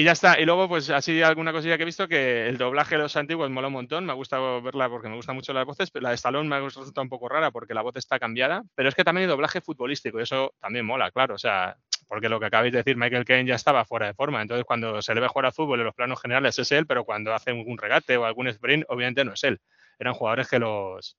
ya 0.02 0.10
está. 0.10 0.40
Y 0.40 0.44
luego, 0.44 0.68
pues 0.68 0.90
así 0.90 1.22
alguna 1.22 1.52
cosilla 1.52 1.76
que 1.76 1.84
he 1.84 1.86
visto 1.86 2.08
que 2.08 2.48
el 2.48 2.58
doblaje 2.58 2.96
de 2.96 3.02
los 3.02 3.16
antiguos 3.16 3.48
mola 3.48 3.68
un 3.68 3.74
montón. 3.74 4.04
Me 4.04 4.10
ha 4.10 4.16
gustado 4.16 4.60
verla 4.60 4.88
porque 4.88 5.08
me 5.08 5.14
gustan 5.14 5.36
mucho 5.36 5.52
las 5.52 5.64
voces. 5.64 5.92
Pero 5.92 6.02
la 6.02 6.08
de 6.08 6.16
Stallone 6.16 6.48
me 6.48 6.56
ha 6.56 6.60
resultado 6.60 7.02
un 7.02 7.08
poco 7.08 7.28
rara 7.28 7.52
porque 7.52 7.74
la 7.74 7.82
voz 7.82 7.94
está 7.94 8.18
cambiada. 8.18 8.64
Pero 8.74 8.88
es 8.88 8.96
que 8.96 9.04
también 9.04 9.22
hay 9.22 9.28
doblaje 9.28 9.60
futbolístico 9.60 10.18
y 10.18 10.24
eso 10.24 10.52
también 10.60 10.84
mola, 10.84 11.12
claro. 11.12 11.36
O 11.36 11.38
sea, 11.38 11.76
porque 12.06 12.28
lo 12.28 12.38
que 12.40 12.46
acabáis 12.46 12.72
de 12.72 12.78
decir, 12.78 12.96
Michael 12.96 13.24
Caine 13.24 13.48
ya 13.48 13.54
estaba 13.54 13.84
fuera 13.84 14.06
de 14.06 14.14
forma. 14.14 14.42
Entonces, 14.42 14.64
cuando 14.64 15.02
se 15.02 15.14
le 15.14 15.20
ve 15.20 15.28
jugar 15.28 15.46
a 15.46 15.52
fútbol 15.52 15.80
en 15.80 15.86
los 15.86 15.94
planos 15.94 16.20
generales 16.20 16.58
es 16.58 16.70
él, 16.72 16.86
pero 16.86 17.04
cuando 17.04 17.34
hace 17.34 17.52
un 17.52 17.78
regate 17.78 18.16
o 18.16 18.24
algún 18.24 18.48
sprint, 18.48 18.84
obviamente 18.88 19.24
no 19.24 19.32
es 19.32 19.44
él. 19.44 19.60
Eran 19.98 20.14
jugadores 20.14 20.48
que 20.48 20.58
los, 20.58 21.16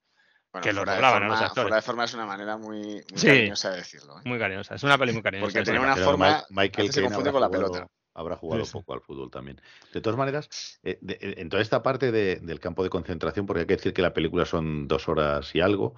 que 0.61 0.73
los 0.73 0.85
doblaban 0.85 1.23
a 1.23 1.27
los 1.27 1.41
actores. 1.41 1.63
Fuera 1.63 1.75
de 1.77 1.81
forma 1.81 2.03
es 2.05 2.13
una 2.13 2.25
manera 2.25 2.57
muy, 2.57 3.03
cariñosa 3.21 3.71
de 3.71 3.77
decirlo. 3.77 4.19
¿eh? 4.19 4.21
Muy 4.25 4.39
cariñosa. 4.39 4.75
Es 4.75 4.83
una 4.83 4.97
peli 4.97 5.13
muy 5.13 5.21
cariñosa. 5.21 5.51
Porque 5.51 5.63
tiene 5.63 5.79
una 5.79 5.95
forma. 5.95 6.43
Michael 6.49 6.91
se 6.91 7.03
confunde 7.03 7.31
con 7.31 7.41
la 7.41 7.49
pelota 7.49 7.87
habrá 8.17 8.35
jugado 8.35 8.65
poco 8.65 8.93
al 8.93 9.01
fútbol 9.01 9.29
también. 9.29 9.61
De 9.93 10.01
todas 10.01 10.17
maneras, 10.17 10.79
eh, 10.83 10.97
en 11.01 11.49
toda 11.49 11.61
esta 11.61 11.83
parte 11.83 12.11
del 12.11 12.59
campo 12.59 12.83
de 12.83 12.89
concentración, 12.89 13.45
porque 13.45 13.61
hay 13.61 13.67
que 13.67 13.75
decir 13.75 13.93
que 13.93 14.01
la 14.01 14.13
película 14.13 14.45
son 14.45 14.87
dos 14.87 15.07
horas 15.07 15.53
y 15.53 15.61
algo, 15.61 15.95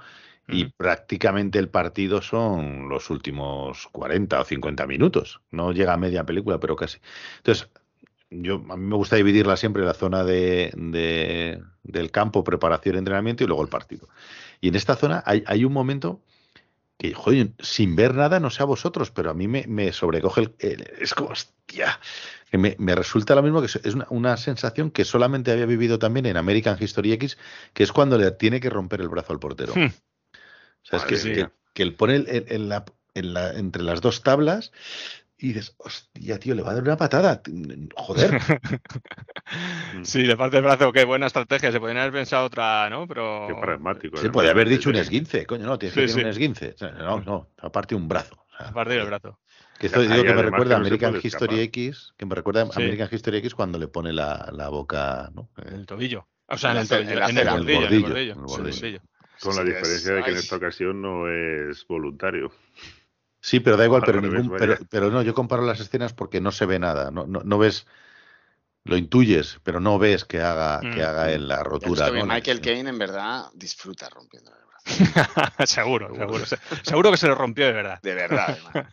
y 0.52 0.66
prácticamente 0.66 1.60
el 1.60 1.70
partido 1.70 2.22
son 2.22 2.90
los 2.90 3.10
últimos 3.10 3.88
40 3.92 4.42
o 4.42 4.46
50 4.46 4.88
minutos. 4.88 5.42
No 5.52 5.72
llega 5.72 5.94
a 5.94 5.98
media 5.98 6.26
película, 6.26 6.60
pero 6.60 6.76
casi. 6.76 7.00
Entonces, 7.38 7.70
yo 8.30 8.56
a 8.70 8.78
mí 8.78 8.86
me 8.86 8.96
gusta 8.96 9.16
dividirla 9.16 9.58
siempre 9.58 9.82
en 9.82 9.88
la 9.88 9.94
zona 9.94 10.24
de, 10.24 10.72
del 11.84 12.12
campo, 12.12 12.44
preparación, 12.44 12.96
entrenamiento 12.96 13.44
y 13.44 13.48
luego 13.48 13.64
el 13.64 13.70
partido. 13.70 14.08
Y 14.62 14.70
en 14.70 14.76
esta 14.76 14.96
zona 14.96 15.24
hay, 15.26 15.44
hay 15.48 15.66
un 15.66 15.74
momento 15.74 16.22
que, 17.00 17.14
joder, 17.14 17.52
sin 17.60 17.96
ver 17.96 18.14
nada, 18.14 18.40
no 18.40 18.50
sé 18.50 18.62
a 18.62 18.66
vosotros, 18.66 19.10
pero 19.10 19.32
a 19.32 19.34
mí 19.34 19.48
me, 19.48 19.94
sobrecoge 19.94 20.52
el, 20.60 20.92
Es 21.00 21.14
como, 21.14 21.30
hostia, 21.30 22.00
que 22.52 22.58
me, 22.58 22.96
resulta 22.96 23.36
lo 23.36 23.42
mismo 23.42 23.62
que 23.62 23.68
es 23.68 23.96
una, 23.96 24.06
una, 24.10 24.36
sensación 24.36 24.92
que 24.92 25.06
solamente 25.06 25.52
había 25.52 25.66
vivido 25.66 25.98
también 25.98 26.26
en 26.26 26.36
American 26.36 26.78
History 26.80 27.14
X, 27.14 27.38
que 27.74 27.84
es 27.84 27.94
cuando 27.94 28.18
le 28.18 28.30
tiene 28.32 28.60
que 28.60 28.70
romper 28.70 29.00
el 29.00 29.08
brazo 29.08 29.32
al 29.32 29.40
portero. 29.40 29.74
Hmm. 29.76 29.92
O 30.84 30.88
sea, 30.88 31.00
es 31.00 31.24
que, 31.24 31.50
que, 31.74 31.84
él 31.84 31.96
pone 31.96 32.24
en, 32.28 32.70
la, 32.70 32.86
en 33.14 33.34
la, 33.34 33.52
entre 33.54 33.84
las 33.84 34.02
dos 34.02 34.24
tablas 34.24 34.72
y 35.42 35.48
dices, 35.54 35.74
hostia, 35.78 36.38
tío, 36.38 36.54
le 36.54 36.62
va 36.62 36.72
a 36.72 36.74
dar 36.74 36.84
una 36.84 36.98
patada. 36.98 37.42
Joder. 37.96 38.42
sí, 40.04 40.24
le 40.24 40.36
parte 40.36 40.58
el 40.58 40.64
brazo, 40.64 40.92
qué 40.92 41.06
buena 41.06 41.28
estrategia. 41.28 41.72
Se 41.72 41.80
podría 41.80 42.02
haber 42.02 42.14
pensado 42.14 42.46
otra, 42.46 42.90
¿no? 42.90 43.08
Pero. 43.08 43.46
Qué 43.48 43.56
pragmático. 43.56 44.18
Se 44.18 44.30
podría 44.30 44.52
haber 44.52 44.68
dicho 44.68 44.90
un 44.90 44.98
esguince, 44.98 45.46
coño, 45.46 45.66
no, 45.66 45.80
tienes 45.80 45.96
que 45.96 46.08
tener 46.08 46.26
un 46.26 46.30
esguince. 46.32 46.76
No, 46.98 47.22
no, 47.22 47.48
aparte 47.58 47.96
un 47.96 48.10
brazo. 48.10 48.46
aparte 48.58 48.94
del 48.96 49.06
brazo. 49.06 49.40
Que 49.80 49.88
esto 49.88 50.02
digo 50.02 50.24
que 50.24 50.34
me 50.34 50.42
recuerda 50.42 50.76
a 50.76 50.80
American 50.80 51.18
History 51.24 51.62
X, 51.62 52.14
que 52.18 52.26
me 52.26 52.36
recuerda 52.36 52.64
a 52.64 52.70
American 52.76 53.08
History 53.10 53.38
X 53.38 53.56
cuando 53.56 53.80
le 53.80 53.88
pone 53.88 54.12
la, 54.12 54.50
la 54.52 54.68
boca, 54.68 55.32
¿no? 55.34 55.50
El 55.56 55.86
tobillo. 55.86 56.28
O 56.48 56.58
sea, 56.58 56.72
en 56.72 56.78
el, 56.78 56.88
tobillo, 56.90 57.30
en 57.30 57.38
el, 57.38 57.48
bordillo, 57.48 58.18
en 58.18 58.30
el 58.30 58.36
bordillo. 58.36 59.02
Con 59.42 59.56
la 59.56 59.64
diferencia 59.64 60.14
de 60.14 60.24
que 60.24 60.32
en 60.32 60.38
esta 60.38 60.58
ocasión 60.58 61.02
no 61.02 61.30
es 61.30 61.86
voluntario. 61.88 62.52
Sí, 63.42 63.60
pero 63.60 63.78
da 63.78 63.86
igual, 63.86 64.02
pero, 64.06 64.22
ningún, 64.22 64.56
pero, 64.58 64.78
pero, 64.90 65.10
no, 65.10 65.22
yo 65.22 65.34
comparo 65.34 65.64
las 65.64 65.80
escenas 65.80 66.14
porque 66.14 66.42
no 66.42 66.52
se 66.52 66.66
ve 66.66 66.80
nada, 66.80 67.12
no, 67.12 67.26
no, 67.26 67.42
no 67.44 67.58
ves, 67.58 67.88
lo 68.84 68.98
intuyes, 68.98 69.60
pero 69.64 69.80
no 69.80 69.98
ves 70.00 70.26
que 70.26 70.42
haga, 70.42 70.82
que 70.82 71.04
haga 71.04 71.26
mm. 71.26 71.30
en 71.30 71.48
la 71.48 71.64
rotura. 71.64 72.10
¿no? 72.12 72.26
Michael 72.26 72.62
Caine 72.62 72.90
en 72.90 72.98
verdad 72.98 73.46
disfruta 73.54 74.10
rompiendo 74.10 74.52
el 74.52 74.66
brazo. 74.66 75.54
seguro, 75.66 76.14
seguro, 76.16 76.46
seguro 76.84 77.12
que 77.12 77.18
se 77.18 77.28
lo 77.28 77.36
rompió 77.36 77.66
de 77.66 77.74
verdad. 77.74 78.00
De 78.02 78.16
verdad, 78.16 78.58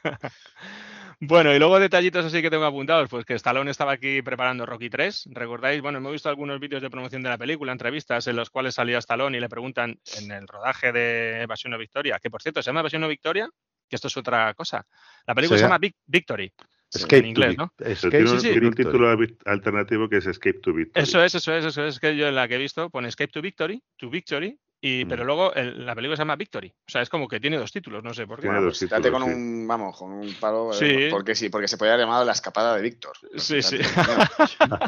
Bueno, 1.20 1.54
y 1.54 1.58
luego 1.58 1.80
detallitos 1.80 2.26
así 2.26 2.42
que 2.42 2.50
tengo 2.50 2.66
apuntados, 2.66 3.08
pues 3.08 3.24
que 3.24 3.34
Stallone 3.34 3.70
estaba 3.70 3.92
aquí 3.92 4.20
preparando 4.20 4.66
Rocky 4.66 4.90
3, 4.90 5.28
¿recordáis? 5.30 5.80
Bueno, 5.80 5.98
hemos 5.98 6.12
visto 6.12 6.28
algunos 6.28 6.60
vídeos 6.60 6.82
de 6.82 6.90
promoción 6.90 7.22
de 7.22 7.30
la 7.30 7.38
película, 7.38 7.72
entrevistas 7.72 8.26
en 8.26 8.36
los 8.36 8.50
cuales 8.50 8.74
salía 8.74 8.98
Stallone 8.98 9.38
y 9.38 9.40
le 9.40 9.48
preguntan 9.48 9.98
en 10.18 10.30
el 10.30 10.46
rodaje 10.46 10.92
de 10.92 11.42
Evasión 11.42 11.72
o 11.72 11.78
Victoria, 11.78 12.18
que 12.22 12.30
por 12.30 12.42
cierto, 12.42 12.62
¿se 12.62 12.68
llama 12.68 12.80
Evasión 12.80 13.02
o 13.04 13.08
Victoria? 13.08 13.48
Que 13.88 13.96
esto 13.96 14.08
es 14.08 14.16
otra 14.18 14.52
cosa. 14.54 14.86
La 15.26 15.34
película 15.34 15.58
se, 15.58 15.64
llama 15.64 15.78
Victory. 16.06 16.52
Escape 16.92 17.18
en 17.18 17.26
inglés, 17.26 17.56
¿no? 17.56 17.72
tiene, 18.10 18.66
un 18.66 18.74
título 18.74 19.16
alternativo 19.46 20.08
que 20.08 20.18
es 20.18 20.26
Escape 20.26 20.60
to 20.60 20.72
Victory. 20.74 21.02
Eso 21.02 21.22
es, 21.24 21.34
eso 21.34 21.54
es, 21.54 21.64
eso 21.64 21.84
es 21.84 21.98
que 21.98 22.16
yo 22.16 22.28
en 22.28 22.34
la 22.34 22.46
que 22.46 22.56
he 22.56 22.58
visto 22.58 22.90
pone 22.90 23.08
Escape 23.08 23.32
to 23.32 23.40
Victory, 23.40 23.82
to 23.96 24.10
Victory, 24.10 24.58
y, 24.88 25.04
pero 25.04 25.24
mm. 25.24 25.26
luego 25.26 25.52
la 25.54 25.96
película 25.96 26.16
se 26.16 26.20
llama 26.20 26.36
Victory. 26.36 26.68
O 26.68 26.90
sea, 26.90 27.02
es 27.02 27.08
como 27.08 27.26
que 27.26 27.40
tiene 27.40 27.56
dos 27.56 27.72
títulos, 27.72 28.04
no 28.04 28.14
sé 28.14 28.24
por 28.24 28.40
qué. 28.40 28.48
Tiene 28.48 28.88
Date 28.88 29.10
con 29.10 29.24
un, 29.24 29.66
vamos, 29.66 29.98
con 29.98 30.12
un 30.12 30.32
palo. 30.34 30.70
Eh, 30.80 31.08
porque 31.10 31.34
sí, 31.34 31.48
porque 31.48 31.66
se 31.66 31.76
podría 31.76 31.94
haber 31.94 32.06
llamado 32.06 32.24
la 32.24 32.30
escapada 32.30 32.76
de 32.76 32.82
Víctor. 32.82 33.16
Sí, 33.34 33.62
sí. 33.62 33.78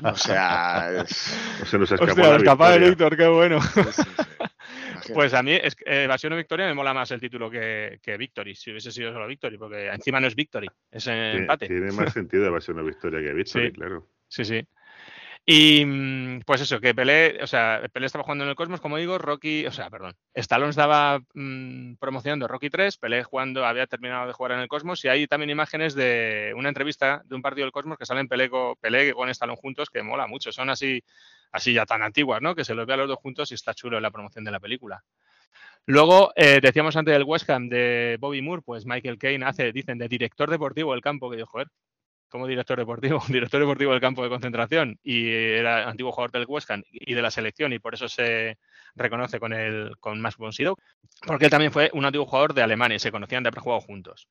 o 0.04 0.14
sea. 0.14 1.04
Se 1.66 1.78
nos 1.78 1.90
escapó 1.90 2.12
Hostia, 2.12 2.28
la, 2.28 2.36
escapada 2.36 2.78
de 2.78 2.88
Víctor, 2.90 3.16
qué 3.16 3.26
bueno. 3.26 3.58
Pues 5.14 5.32
a 5.32 5.42
mí, 5.42 5.52
es, 5.52 5.74
eh, 5.86 6.04
Evasión 6.04 6.34
o 6.34 6.36
Victoria 6.36 6.66
me 6.66 6.74
mola 6.74 6.92
más 6.92 7.10
el 7.12 7.20
título 7.20 7.48
que, 7.48 7.98
que, 8.02 8.18
Victory, 8.18 8.54
si 8.54 8.70
hubiese 8.70 8.92
sido 8.92 9.10
solo 9.10 9.26
Victory, 9.26 9.56
porque 9.56 9.88
encima 9.88 10.20
no 10.20 10.26
es 10.26 10.34
Victory, 10.34 10.68
es 10.90 11.06
empate. 11.06 11.66
Tiene 11.66 11.92
más 11.92 12.12
sentido 12.12 12.44
Evasión 12.44 12.78
o 12.78 12.84
Victoria 12.84 13.20
que 13.20 13.32
Victory, 13.32 13.72
claro. 13.72 14.06
Sí, 14.28 14.44
sí. 14.44 14.68
Y 15.50 15.82
mm, 15.86 16.40
pues 16.44 16.60
eso, 16.60 16.78
que 16.78 16.94
Pelé, 16.94 17.42
o 17.42 17.46
sea, 17.46 17.80
Pelé 17.90 18.04
estaba 18.04 18.22
jugando 18.22 18.44
en 18.44 18.50
el 18.50 18.54
Cosmos, 18.54 18.82
como 18.82 18.98
digo, 18.98 19.16
Rocky, 19.16 19.64
o 19.64 19.72
sea, 19.72 19.88
perdón, 19.88 20.14
Stallone 20.34 20.68
estaba 20.68 21.20
mm, 21.32 21.94
promocionando 21.94 22.46
Rocky 22.46 22.68
3, 22.68 22.98
Pelé 22.98 23.24
jugando, 23.24 23.64
había 23.64 23.86
terminado 23.86 24.26
de 24.26 24.34
jugar 24.34 24.52
en 24.52 24.58
el 24.58 24.68
Cosmos 24.68 25.02
y 25.06 25.08
hay 25.08 25.26
también 25.26 25.48
imágenes 25.48 25.94
de 25.94 26.52
una 26.54 26.68
entrevista 26.68 27.22
de 27.24 27.34
un 27.34 27.40
partido 27.40 27.64
del 27.64 27.72
Cosmos 27.72 27.96
que 27.96 28.04
salen 28.04 28.28
Pelé 28.28 28.50
con, 28.50 28.74
Pelé 28.76 29.14
con 29.14 29.30
Stallone 29.30 29.56
juntos, 29.58 29.88
que 29.88 30.02
mola 30.02 30.26
mucho, 30.26 30.52
son 30.52 30.68
así, 30.68 31.02
así 31.50 31.72
ya 31.72 31.86
tan 31.86 32.02
antiguas, 32.02 32.42
¿no? 32.42 32.54
Que 32.54 32.66
se 32.66 32.74
los 32.74 32.86
ve 32.86 32.92
a 32.92 32.98
los 32.98 33.08
dos 33.08 33.18
juntos 33.18 33.50
y 33.50 33.54
está 33.54 33.72
chulo 33.72 34.00
la 34.00 34.10
promoción 34.10 34.44
de 34.44 34.50
la 34.50 34.60
película. 34.60 35.02
Luego, 35.86 36.30
eh, 36.36 36.60
decíamos 36.60 36.94
antes 36.96 37.14
del 37.14 37.24
West 37.24 37.48
Ham 37.48 37.70
de 37.70 38.18
Bobby 38.20 38.42
Moore, 38.42 38.60
pues 38.60 38.84
Michael 38.84 39.16
Caine 39.16 39.46
hace, 39.46 39.72
dicen, 39.72 39.96
de 39.96 40.08
director 40.08 40.50
deportivo 40.50 40.92
del 40.92 41.00
campo, 41.00 41.30
que 41.30 41.38
dijo, 41.38 41.48
joder, 41.48 41.68
como 42.28 42.46
director 42.46 42.78
deportivo, 42.78 43.20
director 43.28 43.60
deportivo 43.60 43.92
del 43.92 44.00
campo 44.00 44.22
de 44.22 44.28
concentración 44.28 44.98
y 45.02 45.28
era 45.30 45.88
antiguo 45.88 46.12
jugador 46.12 46.32
del 46.32 46.46
West 46.46 46.70
y 46.92 47.14
de 47.14 47.22
la 47.22 47.30
selección 47.30 47.72
y 47.72 47.78
por 47.78 47.94
eso 47.94 48.08
se 48.08 48.58
reconoce 48.94 49.38
con 49.38 49.52
el 49.52 49.96
con 50.00 50.20
Max 50.20 50.36
von 50.36 50.52
porque 51.26 51.46
él 51.46 51.50
también 51.50 51.72
fue 51.72 51.90
un 51.92 52.04
antiguo 52.04 52.26
jugador 52.26 52.54
de 52.54 52.62
Alemania 52.62 52.96
y 52.96 53.00
se 53.00 53.10
conocían 53.10 53.42
de 53.42 53.48
haber 53.48 53.60
jugado 53.60 53.80
juntos. 53.80 54.28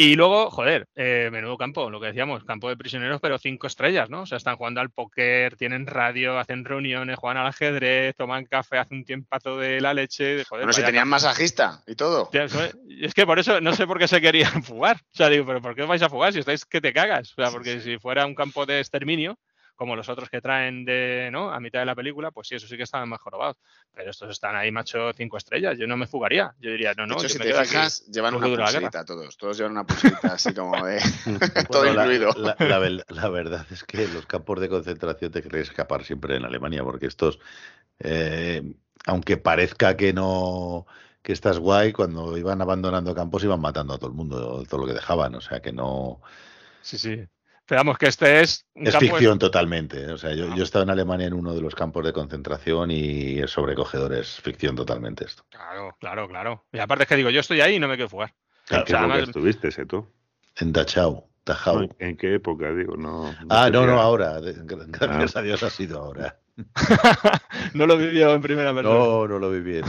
Y 0.00 0.14
luego, 0.14 0.48
joder, 0.52 0.86
eh, 0.94 1.28
menudo 1.32 1.58
campo, 1.58 1.90
lo 1.90 2.00
que 2.00 2.06
decíamos, 2.06 2.44
campo 2.44 2.68
de 2.68 2.76
prisioneros, 2.76 3.20
pero 3.20 3.36
cinco 3.36 3.66
estrellas, 3.66 4.08
¿no? 4.08 4.22
O 4.22 4.26
sea, 4.26 4.38
están 4.38 4.54
jugando 4.54 4.80
al 4.80 4.90
póker, 4.90 5.56
tienen 5.56 5.88
radio, 5.88 6.38
hacen 6.38 6.64
reuniones, 6.64 7.18
juegan 7.18 7.38
al 7.38 7.48
ajedrez, 7.48 8.14
toman 8.14 8.44
café, 8.44 8.78
hacen 8.78 8.98
un 8.98 9.04
tiempazo 9.04 9.56
de 9.56 9.80
la 9.80 9.94
leche. 9.94 10.44
Joder, 10.44 10.66
bueno, 10.66 10.72
si 10.72 10.84
tenían 10.84 11.08
masajista 11.08 11.82
y 11.84 11.96
todo. 11.96 12.30
Es 12.32 13.12
que 13.12 13.26
por 13.26 13.40
eso 13.40 13.60
no 13.60 13.74
sé 13.74 13.88
por 13.88 13.98
qué 13.98 14.06
se 14.06 14.20
querían 14.20 14.62
fugar. 14.62 14.98
O 14.98 15.16
sea, 15.16 15.28
digo, 15.30 15.44
pero 15.44 15.60
¿por 15.60 15.74
qué 15.74 15.82
vais 15.82 16.02
a 16.02 16.08
fugar 16.08 16.32
si 16.32 16.38
estáis 16.38 16.64
que 16.64 16.80
te 16.80 16.92
cagas? 16.92 17.32
O 17.32 17.42
sea, 17.42 17.50
porque 17.50 17.80
si 17.80 17.98
fuera 17.98 18.24
un 18.24 18.36
campo 18.36 18.66
de 18.66 18.78
exterminio, 18.78 19.36
como 19.78 19.94
los 19.94 20.08
otros 20.08 20.28
que 20.28 20.40
traen 20.40 20.84
de, 20.84 21.28
¿no? 21.30 21.52
A 21.52 21.60
mitad 21.60 21.78
de 21.78 21.86
la 21.86 21.94
película, 21.94 22.32
pues 22.32 22.48
sí, 22.48 22.56
eso 22.56 22.66
sí 22.66 22.76
que 22.76 22.82
estaban 22.82 23.08
mejor 23.08 23.32
robados. 23.32 23.56
Pero 23.94 24.10
estos 24.10 24.28
están 24.30 24.56
ahí, 24.56 24.72
macho, 24.72 25.12
cinco 25.14 25.36
estrellas. 25.36 25.78
Yo 25.78 25.86
no 25.86 25.96
me 25.96 26.08
fugaría. 26.08 26.52
Yo 26.58 26.72
diría, 26.72 26.94
no, 26.94 27.06
no. 27.06 27.14
De 27.14 27.20
hecho, 27.20 27.28
yo 27.28 27.32
si 27.34 27.38
me 27.38 27.44
te 27.44 27.50
quedo 27.50 27.60
aquí. 27.60 27.68
fijas, 27.70 28.06
llevan 28.08 28.34
una 28.34 28.48
pulserita 28.48 29.04
todos. 29.04 29.36
Todos 29.38 29.56
llevan 29.56 29.72
una 29.72 29.84
pulserita 29.84 30.32
así 30.32 30.52
como 30.52 30.84
de 30.84 30.98
todo 31.70 31.84
Bueno, 31.84 32.02
incluido. 32.02 32.34
La, 32.36 32.56
la 32.58 32.80
vel- 32.80 33.04
la 33.08 33.28
verdad 33.28 33.66
es 33.70 33.84
que 33.84 34.08
los 34.08 34.26
campos 34.26 34.60
de 34.60 34.68
concentración 34.68 35.30
te 35.30 35.42
querés 35.42 35.68
escapar 35.68 36.04
siempre 36.04 36.34
en 36.36 36.44
Alemania, 36.44 36.82
porque 36.82 37.06
estos, 37.06 37.38
eh, 38.00 38.74
aunque 39.06 39.36
parezca 39.36 39.96
que 39.96 40.12
no 40.12 40.86
que 41.22 41.32
estás 41.32 41.58
guay, 41.58 41.92
cuando 41.92 42.36
iban 42.36 42.60
abandonando 42.62 43.14
campos 43.14 43.44
iban 43.44 43.60
matando 43.60 43.94
a 43.94 43.98
todo 43.98 44.08
el 44.10 44.16
mundo, 44.16 44.64
todo 44.68 44.80
lo 44.80 44.86
que 44.86 44.94
dejaban, 44.94 45.34
o 45.36 45.40
sea 45.40 45.60
que 45.60 45.72
no 45.72 46.20
Sí, 46.82 46.98
sí. 46.98 47.28
Pero 47.68 47.80
vamos, 47.80 47.98
que 47.98 48.06
este 48.06 48.40
es 48.40 48.64
un 48.74 48.86
es 48.86 48.92
campo 48.94 49.04
de- 49.04 49.10
ficción 49.12 49.38
totalmente. 49.38 50.00
¿eh? 50.02 50.10
O 50.12 50.16
sea, 50.16 50.32
yo, 50.34 50.46
Ah. 50.50 50.54
yo 50.56 50.62
he 50.62 50.64
estado 50.64 50.84
en 50.84 50.90
Alemania 50.90 51.26
en 51.26 51.34
uno 51.34 51.54
de 51.54 51.60
los 51.60 51.74
campos 51.74 52.02
de 52.04 52.14
concentración 52.14 52.90
y 52.90 53.38
es 53.40 53.50
sobrecogedor, 53.50 54.14
es 54.14 54.40
ficción 54.40 54.74
totalmente 54.74 55.24
esto. 55.26 55.44
Claro, 55.50 55.94
claro, 56.00 56.26
claro. 56.28 56.64
Y 56.72 56.78
aparte 56.78 57.02
es 57.04 57.08
que 57.10 57.16
digo, 57.16 57.28
yo 57.28 57.40
estoy 57.40 57.60
ahí 57.60 57.74
y 57.74 57.78
no 57.78 57.86
me 57.86 57.96
quiero 57.96 58.08
fugar. 58.08 58.32
Claro, 58.66 58.82
¿En 58.82 58.86
qué 58.86 58.92
o 58.92 58.96
sea, 58.96 59.00
época 59.00 59.12
además- 59.14 59.28
estuviste, 59.28 59.68
ese 59.68 59.84
tú? 59.86 60.06
En 60.56 60.72
Dachau, 60.72 61.28
Dachau. 61.44 61.82
No, 61.82 61.88
¿En 61.98 62.16
qué 62.16 62.34
época? 62.36 62.72
Digo, 62.72 62.96
no. 62.96 63.34
Ah, 63.50 63.68
no, 63.70 63.84
no, 63.86 63.92
era- 63.92 64.02
ahora. 64.02 64.40
de- 64.40 64.54
Gracias 64.64 65.36
Ah. 65.36 65.40
a 65.40 65.42
Dios 65.42 65.62
ha 65.62 65.68
sido 65.70 65.98
ahora. 66.00 66.38
no 67.74 67.86
lo 67.86 67.96
vivió 67.98 68.32
en 68.34 68.40
primera 68.40 68.74
persona. 68.74 68.94
No, 68.98 69.28
no 69.28 69.38
lo 69.38 69.50
viví 69.50 69.76
en. 69.78 69.84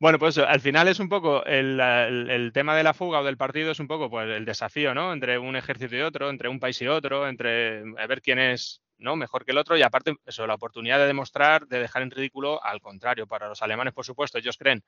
Bueno, 0.00 0.18
pues 0.18 0.38
al 0.38 0.60
final 0.60 0.88
es 0.88 0.98
un 0.98 1.08
poco 1.10 1.44
el, 1.44 1.78
el- 1.78 2.52
tema 2.54 2.74
de 2.74 2.82
la 2.82 2.94
fuga 2.94 3.20
o 3.20 3.24
del 3.24 3.36
partido 3.36 3.70
es 3.70 3.80
un 3.80 3.86
poco 3.86 4.08
pues 4.08 4.28
el 4.30 4.46
desafío, 4.46 4.94
¿no? 4.94 5.12
Entre 5.12 5.38
un 5.38 5.56
ejército 5.56 5.94
y 5.94 6.00
otro, 6.00 6.30
entre 6.30 6.48
un 6.48 6.58
país 6.58 6.80
y 6.80 6.86
otro, 6.88 7.28
entre 7.28 7.82
ver 8.08 8.22
quién 8.22 8.38
es 8.38 8.82
¿no? 8.96 9.14
mejor 9.16 9.44
que 9.44 9.52
el 9.52 9.58
otro 9.58 9.76
y 9.76 9.82
aparte 9.82 10.14
eso, 10.24 10.46
la 10.46 10.54
oportunidad 10.54 10.98
de 10.98 11.06
demostrar, 11.06 11.66
de 11.66 11.80
dejar 11.80 12.02
en 12.02 12.10
ridículo 12.10 12.64
al 12.64 12.80
contrario. 12.80 13.26
Para 13.26 13.48
los 13.48 13.60
alemanes, 13.62 13.92
por 13.92 14.04
supuesto, 14.06 14.38
ellos 14.38 14.56
creen, 14.56 14.82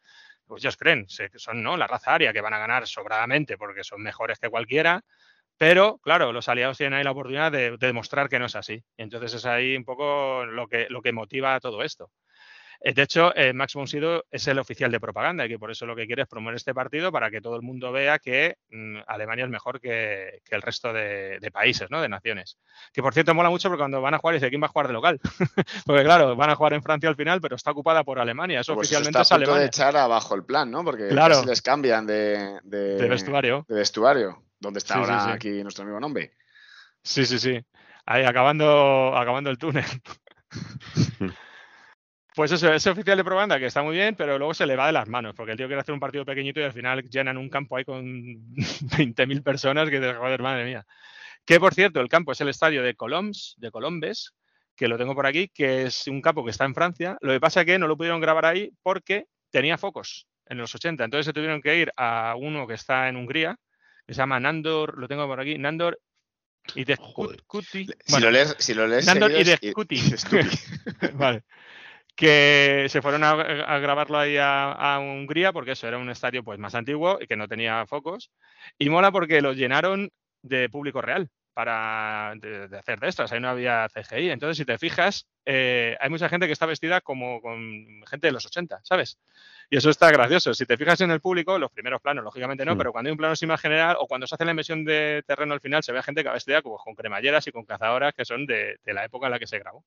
pues 0.46 0.62
ellos 0.64 0.76
creen, 0.78 1.06
son 1.36 1.62
¿no? 1.62 1.76
la 1.76 1.86
raza 1.86 2.14
aria 2.14 2.32
que 2.32 2.40
van 2.40 2.54
a 2.54 2.58
ganar 2.58 2.86
sobradamente 2.86 3.58
porque 3.58 3.84
son 3.84 4.02
mejores 4.02 4.38
que 4.38 4.48
cualquiera. 4.48 5.02
Pero, 5.58 5.98
claro, 6.00 6.32
los 6.32 6.48
aliados 6.48 6.78
tienen 6.78 6.98
ahí 6.98 7.04
la 7.04 7.12
oportunidad 7.12 7.52
de, 7.52 7.72
de 7.78 7.86
demostrar 7.88 8.28
que 8.28 8.38
no 8.40 8.46
es 8.46 8.56
así. 8.56 8.84
Entonces 8.98 9.34
es 9.34 9.46
ahí 9.46 9.76
un 9.76 9.84
poco 9.86 10.46
lo 10.46 10.68
que, 10.68 10.88
lo 10.90 11.02
que 11.02 11.12
motiva 11.12 11.60
todo 11.60 11.82
esto. 11.82 12.10
Eh, 12.84 12.92
De 12.94 13.02
hecho, 13.02 13.32
eh, 13.36 13.52
Max 13.52 13.74
von 13.74 13.86
Sydow 13.86 14.22
es 14.30 14.46
el 14.48 14.58
oficial 14.58 14.90
de 14.90 14.98
propaganda 14.98 15.46
y 15.46 15.48
que 15.48 15.58
por 15.58 15.70
eso 15.70 15.86
lo 15.86 15.94
que 15.94 16.06
quiere 16.06 16.22
es 16.22 16.28
promover 16.28 16.56
este 16.56 16.74
partido 16.74 17.12
para 17.12 17.30
que 17.30 17.40
todo 17.40 17.54
el 17.56 17.62
mundo 17.62 17.92
vea 17.92 18.18
que 18.18 18.56
mm, 18.70 18.98
Alemania 19.06 19.44
es 19.44 19.50
mejor 19.50 19.80
que, 19.80 20.40
que 20.44 20.54
el 20.56 20.62
resto 20.62 20.92
de, 20.92 21.38
de 21.40 21.50
países, 21.52 21.90
¿no? 21.90 22.00
De 22.02 22.08
naciones. 22.08 22.58
Que 22.92 23.00
por 23.02 23.14
cierto 23.14 23.34
mola 23.34 23.50
mucho 23.50 23.68
porque 23.68 23.82
cuando 23.82 24.00
van 24.00 24.14
a 24.14 24.18
jugar 24.18 24.34
dice 24.34 24.48
quién 24.50 24.60
va 24.62 24.66
a 24.66 24.70
jugar 24.70 24.88
de 24.88 24.94
local. 24.94 25.20
porque 25.86 26.02
claro, 26.02 26.34
van 26.34 26.50
a 26.50 26.56
jugar 26.56 26.72
en 26.72 26.82
Francia 26.82 27.08
al 27.08 27.16
final, 27.16 27.40
pero 27.40 27.54
está 27.56 27.70
ocupada 27.70 28.02
por 28.02 28.18
Alemania. 28.18 28.60
Eso 28.60 28.74
Pues 28.74 28.90
eso 28.90 28.98
oficialmente 28.98 29.22
está 29.22 29.34
a 29.34 29.38
es 29.38 29.44
punto 29.44 29.60
de 29.60 29.66
echar 29.66 29.96
abajo 29.96 30.34
el 30.34 30.44
plan, 30.44 30.70
¿no? 30.70 30.82
Porque 30.84 31.08
Claro. 31.08 31.44
les 31.44 31.62
cambian 31.62 32.06
de, 32.06 32.58
de, 32.64 32.96
De 32.96 33.08
vestuario. 33.08 33.64
de 33.68 33.74
vestuario. 33.76 34.42
¿Dónde 34.58 34.78
está 34.78 34.94
Sí, 34.94 35.00
sí, 35.04 35.10
ahora 35.10 35.24
sí. 35.24 35.30
aquí 35.30 35.62
nuestro 35.62 35.84
amigo 35.84 36.00
Nombre? 36.00 36.32
Sí, 37.02 37.26
sí, 37.26 37.38
sí. 37.38 37.60
Ahí 38.06 38.24
acabando, 38.24 39.16
acabando 39.16 39.50
el 39.50 39.58
túnel. 39.58 39.84
Pues 42.34 42.50
eso, 42.50 42.72
ese 42.72 42.88
oficial 42.90 43.18
de 43.18 43.24
propaganda 43.24 43.58
que 43.58 43.66
está 43.66 43.82
muy 43.82 43.94
bien, 43.96 44.14
pero 44.16 44.38
luego 44.38 44.54
se 44.54 44.64
le 44.66 44.74
va 44.76 44.86
de 44.86 44.92
las 44.92 45.08
manos, 45.08 45.34
porque 45.34 45.52
el 45.52 45.58
tío 45.58 45.66
quiere 45.66 45.80
hacer 45.82 45.92
un 45.92 46.00
partido 46.00 46.24
pequeñito 46.24 46.60
y 46.60 46.64
al 46.64 46.72
final 46.72 47.02
llenan 47.10 47.36
un 47.36 47.50
campo 47.50 47.76
ahí 47.76 47.84
con 47.84 48.02
20.000 48.56 49.42
personas 49.42 49.90
que 49.90 50.00
te 50.00 50.14
joder, 50.14 50.40
madre 50.40 50.64
mía. 50.64 50.86
Que 51.44 51.60
por 51.60 51.74
cierto, 51.74 52.00
el 52.00 52.08
campo 52.08 52.32
es 52.32 52.40
el 52.40 52.48
estadio 52.48 52.82
de 52.82 52.94
Colombes, 52.94 53.54
de 53.58 53.70
Colombes, 53.70 54.32
que 54.76 54.88
lo 54.88 54.96
tengo 54.96 55.14
por 55.14 55.26
aquí, 55.26 55.48
que 55.48 55.82
es 55.82 56.06
un 56.06 56.22
campo 56.22 56.44
que 56.44 56.50
está 56.52 56.64
en 56.64 56.74
Francia. 56.74 57.18
Lo 57.20 57.32
que 57.32 57.40
pasa 57.40 57.60
es 57.60 57.66
que 57.66 57.78
no 57.78 57.86
lo 57.86 57.96
pudieron 57.96 58.20
grabar 58.20 58.46
ahí 58.46 58.70
porque 58.82 59.26
tenía 59.50 59.76
focos 59.76 60.26
en 60.46 60.58
los 60.58 60.74
80. 60.74 61.04
Entonces 61.04 61.26
se 61.26 61.32
tuvieron 61.32 61.60
que 61.60 61.76
ir 61.76 61.92
a 61.96 62.34
uno 62.38 62.66
que 62.66 62.74
está 62.74 63.08
en 63.08 63.16
Hungría, 63.16 63.58
que 64.06 64.14
se 64.14 64.18
llama 64.18 64.40
Nandor, 64.40 64.96
lo 64.98 65.06
tengo 65.08 65.26
por 65.26 65.40
aquí, 65.40 65.58
Nandor 65.58 66.00
y 66.74 66.84
de 66.84 66.96
Joder. 66.96 67.42
Si 68.06 68.20
lo 68.20 68.30
lees, 68.30 68.56
si 68.58 68.72
lo 68.72 68.86
lees 68.86 69.06
Nandor 69.06 69.32
y 69.32 69.40
y- 69.40 69.44
Descuti. 69.44 69.96
vale. 71.14 71.42
Que 72.14 72.86
se 72.90 73.02
fueron 73.02 73.24
a, 73.24 73.30
a 73.32 73.78
grabarlo 73.78 74.18
ahí 74.18 74.36
a, 74.36 74.72
a 74.72 75.00
Hungría 75.00 75.52
porque 75.52 75.72
eso 75.72 75.88
era 75.88 75.98
un 75.98 76.10
estadio 76.10 76.44
pues 76.44 76.58
más 76.58 76.74
antiguo 76.74 77.18
y 77.20 77.26
que 77.26 77.36
no 77.36 77.48
tenía 77.48 77.86
focos. 77.86 78.30
Y 78.78 78.90
mola 78.90 79.10
porque 79.12 79.40
lo 79.40 79.52
llenaron 79.54 80.10
de 80.42 80.68
público 80.68 81.00
real 81.02 81.30
para 81.54 82.34
de, 82.38 82.68
de 82.68 82.78
hacer 82.78 83.00
de 83.00 83.06
extras. 83.08 83.32
Ahí 83.32 83.40
no 83.40 83.48
había 83.48 83.88
CGI. 83.88 84.30
Entonces, 84.30 84.56
si 84.58 84.64
te 84.64 84.78
fijas, 84.78 85.26
eh, 85.46 85.96
hay 86.00 86.10
mucha 86.10 86.28
gente 86.28 86.46
que 86.46 86.52
está 86.52 86.66
vestida 86.66 87.00
como 87.00 87.40
con 87.40 88.02
gente 88.08 88.26
de 88.28 88.32
los 88.32 88.46
80, 88.46 88.80
¿sabes? 88.84 89.18
Y 89.70 89.76
eso 89.78 89.90
está 89.90 90.10
gracioso. 90.10 90.54
Si 90.54 90.66
te 90.66 90.76
fijas 90.76 91.00
en 91.00 91.10
el 91.10 91.20
público, 91.20 91.58
los 91.58 91.70
primeros 91.72 92.00
planos, 92.02 92.24
lógicamente 92.24 92.64
no, 92.64 92.74
Hmm. 92.74 92.78
pero 92.78 92.92
cuando 92.92 93.08
hay 93.08 93.12
un 93.12 93.18
plano 93.18 93.36
sin 93.36 93.56
general 93.58 93.96
o 94.00 94.06
cuando 94.06 94.26
se 94.26 94.34
hace 94.34 94.44
la 94.44 94.52
inversión 94.52 94.84
de 94.84 95.22
terreno 95.26 95.54
al 95.54 95.60
final, 95.60 95.82
se 95.82 95.92
ve 95.92 95.98
a 95.98 96.02
gente 96.02 96.22
que 96.22 96.28
va 96.28 96.34
vestida 96.34 96.62
como 96.62 96.78
con 96.78 96.94
cremalleras 96.94 97.46
y 97.46 97.52
con 97.52 97.64
cazadoras 97.64 98.14
que 98.14 98.24
son 98.24 98.46
de, 98.46 98.78
de 98.84 98.94
la 98.94 99.04
época 99.04 99.26
en 99.26 99.32
la 99.32 99.38
que 99.38 99.46
se 99.46 99.58
grabó. 99.58 99.84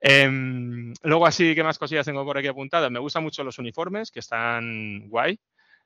Em, 0.00 0.92
luego 1.02 1.26
así, 1.26 1.54
¿qué 1.54 1.64
más 1.64 1.78
cosillas 1.78 2.04
tengo 2.06 2.24
por 2.24 2.36
aquí 2.36 2.46
apuntadas? 2.48 2.90
Me 2.90 2.98
gustan 2.98 3.22
mucho 3.22 3.42
los 3.44 3.58
uniformes, 3.58 4.10
que 4.10 4.20
están 4.20 5.08
guay, 5.08 5.38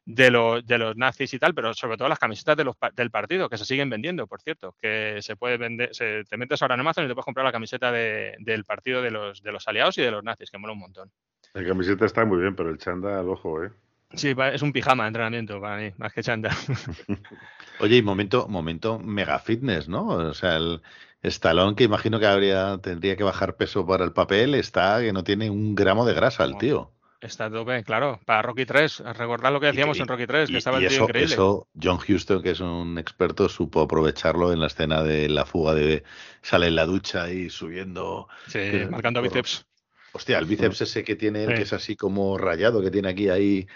de, 0.04 0.30
los 0.30 0.66
de 0.66 0.78
los 0.78 0.96
nazis 0.96 1.32
y 1.34 1.38
tal, 1.38 1.54
pero 1.54 1.74
sobre 1.74 1.96
todo 1.96 2.09
las 2.09 2.18
camisetas 2.18 2.56
de 2.56 2.64
los 2.64 2.76
pa- 2.76 2.90
del 2.90 3.11
partido, 3.11 3.48
que 3.48 3.59
se 3.59 3.64
siguen 3.64 3.90
vendiendo, 3.90 4.26
por 4.26 4.40
cierto, 4.40 4.74
que 4.80 5.18
se 5.20 5.36
puede 5.36 5.56
vender, 5.59 5.94
se- 5.94 6.24
te 6.24 6.36
metes 6.36 6.61
ahora 6.62 6.74
en 6.74 6.80
Amazon 6.80 7.04
y 7.04 7.09
te 7.09 7.14
puedes 7.14 7.26
comprar 7.26 7.44
la 7.46 7.52
camiseta 7.52 7.92
de- 7.92 8.34
del 8.40 8.64
partido 8.64 9.02
de 9.02 9.11
los, 9.11 9.42
de 9.42 9.52
los 9.52 9.68
aliados 9.68 9.96
y 9.98 10.02
de 10.02 10.11
los 10.11 10.24
nazis, 10.24 10.50
que 10.50 10.59
mola 10.59 10.72
un 10.72 10.78
montón. 10.80 11.11
La 11.52 11.64
camiseta 11.64 12.06
está 12.06 12.24
muy 12.24 12.38
bien, 12.40 12.56
pero 12.56 12.70
el 12.70 12.78
chándal, 12.78 13.28
ojo, 13.28 13.64
¿eh? 13.64 13.70
Sí, 14.14 14.34
es 14.52 14.62
un 14.62 14.72
pijama 14.72 15.04
de 15.04 15.09
entrenamiento 15.09 15.61
para 15.61 15.76
mí, 15.76 15.92
más 15.98 16.12
que 16.14 16.22
chanda. 16.22 16.48
Oye, 17.80 17.96
y 17.96 18.02
momento, 18.02 18.48
momento 18.48 18.98
mega 18.98 19.38
fitness, 19.38 19.88
¿no? 19.88 20.06
O 20.06 20.34
sea, 20.34 20.56
el 20.56 20.80
Stallone, 21.23 21.75
que 21.75 21.85
imagino 21.85 22.21
que 22.21 22.27
habría, 22.27 22.79
tendría 22.83 23.16
que 23.16 23.25
bajar 23.25 23.57
peso 23.57 23.87
para 23.87 24.05
el 24.05 24.12
papel, 24.12 24.55
está 24.55 25.01
que 25.01 25.12
no 25.12 25.25
tiene 25.25 25.51
un 25.51 25.75
gramo 25.75 26.05
de 26.07 26.14
grasa 26.14 26.45
el 26.45 26.57
tío. 26.59 26.93
Está 27.21 27.47
a 27.47 27.51
tope, 27.51 27.83
claro, 27.83 28.21
para 28.25 28.43
Rocky 28.43 28.64
3, 28.64 29.01
recordad 29.16 29.53
lo 29.53 29.59
que 29.59 29.66
decíamos 29.66 29.99
y- 29.99 30.03
en 30.03 30.07
Rocky 30.07 30.29
3, 30.29 30.49
que 30.49 30.55
Y, 30.55 30.59
estaba 30.59 30.81
y 30.81 30.85
el 30.85 30.89
tío 30.91 30.97
eso, 30.99 31.05
increíble. 31.07 31.35
eso, 31.35 31.69
John 31.83 31.99
Huston, 32.09 32.41
que 32.43 32.51
es 32.51 32.61
un 32.61 32.97
experto, 32.97 33.49
supo 33.49 33.81
aprovecharlo 33.81 34.53
en 34.53 34.61
la 34.61 34.69
escena 34.69 35.03
de 35.03 35.29
la 35.29 35.45
fuga 35.45 35.75
de 35.75 36.05
sale 36.43 36.69
en 36.69 36.77
la 36.77 36.87
ducha 36.87 37.29
y 37.33 37.51
subiendo. 37.51 38.29
Sí, 38.47 38.61
que- 38.61 38.87
marcando 38.89 39.21
por- 39.21 39.29
bíceps. 39.31 39.66
Hostia, 40.12 40.39
el 40.39 40.45
bíceps 40.47 40.81
ese 40.83 41.03
que 41.03 41.16
tiene 41.16 41.43
él, 41.43 41.51
Sí. 41.51 41.55
que 41.57 41.62
es 41.62 41.73
así 41.73 41.97
como 41.97 42.39
rayado, 42.39 42.81
que 42.81 42.91
tiene 42.93 43.09
aquí 43.09 43.29
ahí. 43.29 43.66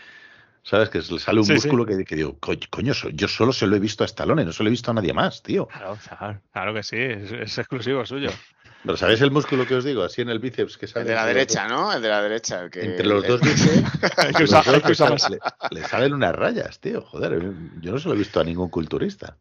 ¿Sabes? 0.64 0.90
Que 0.90 0.98
le 0.98 1.18
sale 1.18 1.40
un 1.40 1.44
Sí, 1.46 1.52
sí. 1.52 1.54
músculo 1.68 1.84
que, 1.84 2.04
que 2.04 2.14
digo, 2.14 2.38
"Co- 2.38 2.52
coño, 2.70 2.94
so- 2.94 3.08
yo 3.10 3.26
solo 3.28 3.52
se 3.52 3.66
lo 3.66 3.74
he 3.76 3.80
visto 3.80 4.04
a 4.04 4.06
Stallone, 4.06 4.44
no 4.44 4.52
se 4.52 4.62
lo 4.62 4.68
he 4.68 4.70
visto 4.70 4.90
a 4.90 4.94
nadie 4.94 5.12
más, 5.12 5.42
tío. 5.42 5.66
Claro, 5.66 5.98
claro, 6.08 6.40
claro 6.52 6.74
que 6.74 6.82
sí, 6.84 6.96
es, 6.98 7.32
es 7.32 7.58
exclusivo 7.58 8.06
suyo. 8.06 8.30
Pero 8.84 8.96
¿sabéis 8.96 9.20
el 9.20 9.30
músculo 9.30 9.64
que 9.66 9.76
os 9.76 9.84
digo? 9.84 10.02
Así 10.02 10.22
en 10.22 10.28
el 10.28 10.40
bíceps 10.40 10.76
que 10.76 10.86
sale. 10.88 11.02
El 11.02 11.08
de 11.08 11.14
la 11.14 11.26
derecha, 11.26 11.68
¿no? 11.68 11.92
El 11.92 12.02
de 12.02 12.08
la 12.08 12.20
derecha. 12.22 12.62
El 12.62 12.70
que, 12.70 12.84
Entre 12.84 13.06
los 13.06 13.24
dos 13.26 13.40
bíceps. 13.40 13.82
Los 14.40 14.50
dos 14.50 14.82
que 14.82 14.88
le, 14.88 14.94
sale- 14.96 15.38
le- 15.70 15.80
le 15.80 15.88
salen 15.88 16.14
unas 16.14 16.34
rayas, 16.34 16.80
tío. 16.80 17.00
Joder, 17.02 17.40
yo 17.80 17.92
no 17.92 17.98
se 17.98 18.08
lo 18.08 18.14
he 18.14 18.18
visto 18.18 18.40
a 18.40 18.44
ningún 18.44 18.70
culturista. 18.70 19.36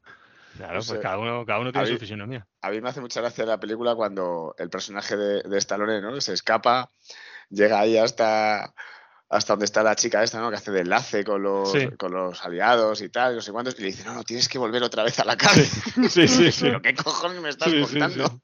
Claro, 0.58 0.80
pues 0.86 1.00
cada 1.00 1.18
uno, 1.18 1.44
cada 1.46 1.60
uno 1.60 1.72
tiene 1.72 1.84
A 1.86 1.88
su 1.88 1.94
mí- 1.94 2.00
fisionomía. 2.00 2.46
A 2.62 2.70
mí 2.70 2.82
me 2.82 2.90
hace 2.90 3.02
mucha 3.02 3.20
gracia 3.22 3.46
la 3.46 3.60
película 3.60 3.96
cuando 3.96 4.54
el 4.60 4.70
personaje 4.70 5.18
de, 5.18 5.42
de 5.42 5.58
Stallone, 5.58 6.02
¿no? 6.02 6.20
Se 6.22 6.34
escapa, 6.34 6.92
llega 7.50 7.80
ahí 7.80 7.98
hasta, 7.98 8.74
hasta 9.32 9.54
donde 9.54 9.66
está 9.66 9.82
la 9.82 9.96
chica 9.96 10.22
esta, 10.24 10.40
¿no? 10.40 10.50
Que 10.50 10.58
hace 10.58 10.72
de 10.72 10.82
enlace 10.82 11.24
con 11.24 11.42
los, 11.42 11.72
Sí. 11.72 11.88
con 11.98 12.12
los 12.12 12.44
aliados 12.46 13.02
y 13.02 13.10
tal, 13.10 13.34
y 13.34 13.36
no 13.38 13.42
sé 13.42 13.52
cuántos, 13.52 13.78
y 13.80 13.82
le 13.82 13.88
dice, 13.88 14.04
no, 14.04 14.14
no, 14.14 14.24
tienes 14.24 14.48
que 14.50 14.58
volver 14.60 14.84
otra 14.84 15.04
vez 15.04 15.18
a 15.20 15.26
la 15.26 15.38
cárcel. 15.38 15.66
Sí, 16.10 16.28
sí, 16.28 16.52
sí. 16.52 16.66
¿Pero 16.66 16.82
qué 16.82 16.94
cojones 16.94 17.42
me 17.42 17.50
estás 17.50 17.74
contando? 17.74 18.28
sí. 18.28 18.42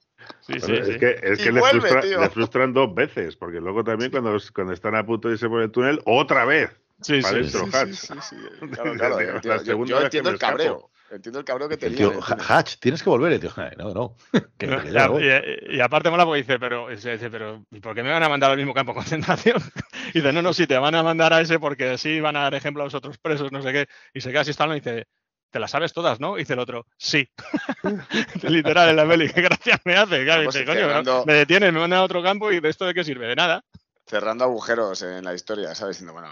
Sí, 0.47 0.53
sí, 0.53 0.59
Pero 0.65 0.85
sí. 0.85 0.91
es 0.91 0.97
que, 0.97 1.19
es 1.23 1.37
que 1.39 1.51
le, 1.51 1.59
vuelve, 1.59 1.89
frustra- 1.89 2.19
le 2.21 2.29
frustran 2.29 2.73
dos 2.73 2.93
veces, 2.93 3.35
porque 3.35 3.59
luego 3.61 3.83
también 3.83 4.11
cuando, 4.11 4.37
cuando 4.53 4.73
están 4.73 4.95
a 4.95 5.05
punto 5.05 5.27
de 5.29 5.35
irse 5.35 5.47
por 5.47 5.61
el 5.61 5.71
túnel, 5.71 6.01
otra 6.05 6.43
vez. 6.45 6.69
Sí, 7.01 7.21
para 7.21 7.43
sí, 7.43 7.49
sí. 7.49 7.57
Sí, 7.93 8.13
sí. 8.21 8.35
Claro, 8.71 8.93
claro, 8.93 9.19
yo- 9.41 9.55
la 9.55 9.63
yo, 9.85 10.01
entiendo 10.01 10.29
el 10.29 10.35
escapo. 10.35 10.51
cabreo. 10.57 10.89
Entiendo 11.09 11.39
el 11.39 11.45
cabreo 11.45 11.69
que 11.69 11.77
tenía. 11.77 11.97
tío, 11.97 12.07
en 12.11 12.17
el 12.17 12.23
"Ha- 12.23 12.25
túnel. 12.27 12.45
Hatch, 12.49 12.75
tienes 12.79 13.01
que 13.01 13.09
volver. 13.09 13.31
Y 13.31 13.35
el 13.35 13.41
tío, 13.41 13.51
"Ay, 13.55 13.71
no, 13.77 13.93
no. 13.93 14.15
Que- 14.57 14.67
que 14.67 14.89
Y, 14.89 14.91
ya 14.91 15.07
voy". 15.07 15.23
y- 15.71 15.75
y 15.77 15.79
aparte 15.81 16.09
mola 16.09 16.25
porque 16.25 16.41
dice, 16.41 16.59
pero, 16.59 16.89
dice, 16.89 17.29
pero 17.29 17.63
¿y 17.71 17.79
por 17.79 17.95
qué 17.95 18.03
me 18.03 18.11
van 18.11 18.23
a 18.23 18.29
mandar 18.29 18.51
al 18.51 18.57
mismo 18.57 18.73
campo 18.73 18.91
de 18.91 18.97
concentración? 18.97 19.57
Y 20.13 20.19
dice, 20.21 20.33
no, 20.33 20.41
no, 20.41 20.53
sí, 20.53 20.67
te 20.67 20.77
van 20.77 20.95
a 20.95 21.03
mandar 21.03 21.33
a 21.33 21.41
ese 21.41 21.59
porque 21.59 21.89
así 21.91 22.19
van 22.19 22.35
a 22.35 22.41
dar 22.41 22.55
ejemplo 22.55 22.83
a 22.83 22.85
los 22.85 22.93
otros 22.93 23.17
presos, 23.17 23.51
no 23.51 23.61
sé 23.61 23.71
qué. 23.71 23.87
Y 24.13 24.21
se 24.21 24.31
queda 24.31 24.41
así 24.41 24.51
y 24.51 24.73
dice, 24.73 25.05
¿te 25.49 25.59
las 25.59 25.71
sabes 25.71 25.93
todas, 25.93 26.19
no? 26.19 26.35
Y 26.37 26.41
dice 26.41 26.53
el 26.53 26.59
otro, 26.59 26.85
sí. 26.97 27.29
Literal, 28.43 28.89
en 28.89 28.95
la 28.95 29.07
peli, 29.07 29.29
qué 29.29 29.41
gracia 29.41 29.79
me 29.85 29.95
hace. 29.95 30.23
Claro, 30.23 30.41
Vamos, 30.41 30.53
dice, 30.53 30.63
y 30.63 30.67
coño, 30.67 30.79
cerrando- 30.81 31.23
me 31.25 31.33
detienen, 31.33 31.73
me 31.73 31.79
mandan 31.79 31.99
a 31.99 32.03
otro 32.03 32.21
campo 32.21 32.51
y 32.51 32.59
de 32.59 32.69
esto 32.69 32.85
de 32.85 32.93
qué 32.93 33.03
sirve, 33.03 33.27
de 33.27 33.35
nada. 33.35 33.63
cerrando 34.05 34.43
agujeros 34.45 35.01
en 35.01 35.23
la 35.25 35.33
historia, 35.33 35.75
¿sabes? 35.75 35.95
Diciendo, 35.97 36.13
bueno, 36.13 36.29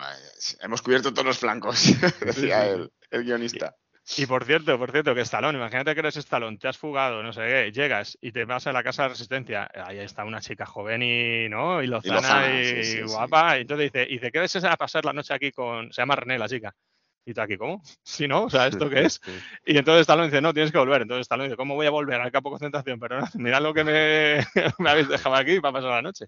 hemos 0.61 0.81
cubierto 0.81 1.11
todos 1.13 1.25
los 1.25 1.37
flancos, 1.39 1.93
decía 2.21 2.67
el, 2.69 2.91
el 3.11 3.23
guionista. 3.23 3.75
Y 4.17 4.25
por 4.27 4.45
cierto, 4.45 4.77
por 4.77 4.91
cierto, 4.91 5.15
que 5.15 5.21
Stallone, 5.21 5.57
imagínate 5.57 5.93
que 5.93 5.99
eres 5.99 6.15
Stallone, 6.17 6.57
te 6.57 6.67
has 6.67 6.77
fugado, 6.77 7.23
no 7.23 7.33
sé 7.33 7.41
qué, 7.41 7.71
llegas 7.71 8.17
y 8.21 8.31
te 8.31 8.45
vas 8.45 8.67
a 8.67 8.71
la 8.71 8.83
casa 8.83 9.03
de 9.03 9.09
resistencia, 9.09 9.69
ahí 9.73 9.97
está 9.97 10.23
una 10.25 10.41
chica 10.41 10.65
joven 10.65 11.01
y, 11.01 11.49
¿no? 11.49 11.81
Y 11.81 11.87
lozana 11.87 12.19
y, 12.19 12.21
lozana, 12.21 12.61
y 12.61 12.65
sí, 12.65 12.83
sí, 12.83 12.97
sí. 12.97 13.01
guapa, 13.01 13.57
y 13.57 13.61
entonces 13.61 13.91
dice, 13.91 14.05
y 14.07 14.13
dice, 14.13 14.31
¿qué 14.31 14.39
ves 14.39 14.55
a 14.63 14.77
pasar 14.77 15.05
la 15.05 15.13
noche 15.13 15.33
aquí 15.33 15.51
con, 15.51 15.91
se 15.91 16.01
llama 16.01 16.15
René 16.15 16.37
la 16.37 16.47
chica? 16.47 16.75
Y 17.27 17.33
tú 17.33 17.41
aquí, 17.41 17.57
¿cómo? 17.57 17.81
Si 18.03 18.27
no, 18.27 18.43
o 18.43 18.49
sea, 18.51 18.67
¿esto 18.67 18.87
qué 18.87 19.01
es? 19.01 19.19
Y 19.65 19.75
entonces 19.79 20.01
Stallone 20.01 20.27
dice, 20.27 20.41
no, 20.41 20.53
tienes 20.53 20.71
que 20.71 20.77
volver. 20.77 21.01
Entonces 21.01 21.23
Stallone 21.23 21.47
dice, 21.47 21.57
¿cómo 21.57 21.73
voy 21.73 21.87
a 21.87 21.89
volver 21.89 22.21
al 22.21 22.31
campo 22.31 22.49
de 22.49 22.53
concentración? 22.53 22.99
Pero 22.99 23.19
no, 23.19 23.25
mirad 23.33 23.63
lo 23.63 23.73
que 23.73 23.83
me, 23.83 24.45
me 24.77 24.89
habéis 24.91 25.09
dejado 25.09 25.33
aquí 25.33 25.59
para 25.59 25.73
pasar 25.73 25.89
la 25.89 26.01
noche. 26.03 26.25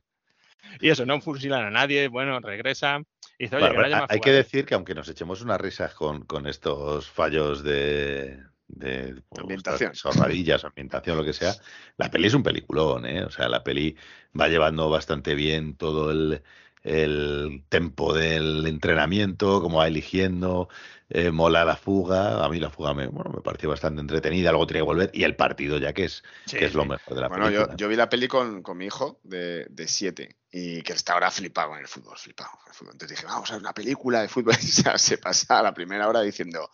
Y 0.80 0.90
eso, 0.90 1.06
no 1.06 1.22
fusilan 1.22 1.66
a 1.66 1.70
nadie, 1.70 2.08
bueno, 2.08 2.40
regresa. 2.40 3.00
Y 3.38 3.46
dice, 3.46 3.56
oye, 3.58 3.70
Bueno, 3.70 3.72
que 3.72 3.78
no 3.78 3.84
pero 3.84 3.88
haya 3.88 3.98
más 3.98 4.10
hay 4.10 4.20
que 4.22 4.32
fugaces". 4.32 4.32
decir 4.32 4.66
que 4.66 4.76
aunque 4.76 4.94
nos 4.96 5.10
echemos 5.10 5.42
unas 5.42 5.60
risas 5.60 5.94
con, 5.94 6.26
con 6.26 6.48
estos 6.48 7.10
fallos 7.10 7.64
de, 7.64 8.44
de 8.68 9.22
pues, 9.30 9.42
Ambientación. 9.42 9.92
estas 9.92 10.02
chorradillas, 10.02 10.64
ambientación, 10.66 11.18
lo 11.18 11.24
que 11.26 11.34
sea, 11.34 11.58
la 11.98 12.10
peli 12.12 12.28
es 12.28 12.34
un 12.34 12.44
peliculón, 12.44 13.06
¿eh? 13.06 13.24
O 13.24 13.30
sea, 13.32 13.48
la 13.50 13.64
peli 13.64 13.96
va 14.40 14.48
llevando 14.48 14.90
bastante 14.90 15.34
bien 15.36 15.76
todo 15.76 16.12
el, 16.12 16.44
el 16.84 17.64
tempo 17.70 18.14
del 18.14 18.66
entrenamiento, 18.68 19.62
cómo 19.62 19.80
va 19.80 19.88
eligiendo, 19.88 20.70
eh, 21.10 21.32
mola 21.32 21.64
la 21.66 21.76
fuga, 21.78 22.44
a 22.44 22.50
mí 22.50 22.60
la 22.60 22.70
fuga 22.70 22.94
me, 22.94 23.08
bueno, 23.08 23.32
me 23.34 23.42
pareció 23.42 23.70
bastante 23.70 24.02
entretenida, 24.02 24.52
luego 24.52 24.68
tiene 24.68 24.80
que 24.80 24.86
volver, 24.86 25.10
y 25.14 25.24
el 25.24 25.36
partido 25.36 25.78
ya 25.78 25.94
que 25.94 26.06
es, 26.06 26.24
Sí, 26.46 26.58
que 26.58 26.66
es 26.66 26.74
lo 26.74 26.86
mejor 26.86 27.16
de 27.16 27.22
la 27.22 27.28
Bueno, 27.30 27.46
película. 27.46 27.72
yo, 27.72 27.78
yo 27.78 27.88
vi 27.88 27.96
la 27.96 28.10
peli 28.10 28.28
con, 28.28 28.62
con 28.62 28.78
mi 28.78 28.86
hijo 28.86 29.20
de, 29.24 29.66
de 29.70 29.88
siete 29.88 30.36
y 30.52 30.82
que 30.82 30.94
está 30.94 31.14
ahora 31.14 31.30
flipado 31.30 31.70
con 31.70 31.80
el 31.80 31.88
fútbol, 31.88 32.18
flipado 32.18 32.52
con 32.52 32.68
el 32.68 32.74
fútbol. 32.74 32.94
Entonces 32.94 33.18
dije, 33.18 33.28
vamos 33.28 33.50
a 33.50 33.54
ver 33.54 33.62
una 33.62 33.74
película 33.74 34.22
de 34.22 34.28
fútbol. 34.30 34.56
Y 34.62 34.66
se 34.68 34.98
se 34.98 35.18
pasa 35.18 35.60
a 35.60 35.64
la 35.64 35.74
primera 35.74 36.08
hora 36.08 36.22
diciendo, 36.22 36.72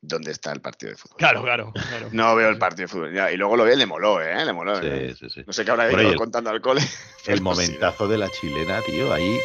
¿dónde 0.00 0.32
está 0.32 0.52
el 0.52 0.60
partido 0.60 0.90
de 0.90 0.98
fútbol? 0.98 1.16
Claro, 1.18 1.42
claro. 1.42 1.72
claro. 1.72 2.08
No 2.12 2.34
veo 2.34 2.48
el 2.48 2.58
partido 2.58 2.84
de 2.84 2.88
fútbol. 2.88 3.14
Ya, 3.14 3.30
y 3.30 3.36
luego 3.36 3.56
lo 3.56 3.64
vi, 3.64 3.72
y 3.72 3.76
le 3.76 3.86
moló, 3.86 4.20
¿eh? 4.20 4.44
Le 4.44 4.52
moló. 4.52 4.78
¿eh? 4.80 5.14
Sí, 5.14 5.28
sí, 5.28 5.34
sí. 5.34 5.44
No 5.46 5.52
sé 5.52 5.64
qué 5.64 5.70
habrá 5.70 5.90
ido 5.92 6.14
contando 6.16 6.50
al 6.50 6.60
cole. 6.60 6.80
El 7.26 7.38
sí, 7.38 7.42
momentazo 7.42 8.08
de 8.08 8.18
la 8.18 8.28
chilena, 8.28 8.80
tío, 8.82 9.12
ahí 9.12 9.38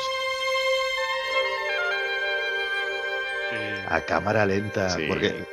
a 3.90 4.02
cámara 4.02 4.46
lenta, 4.46 4.90
Sí. 4.90 5.06
porque 5.08 5.46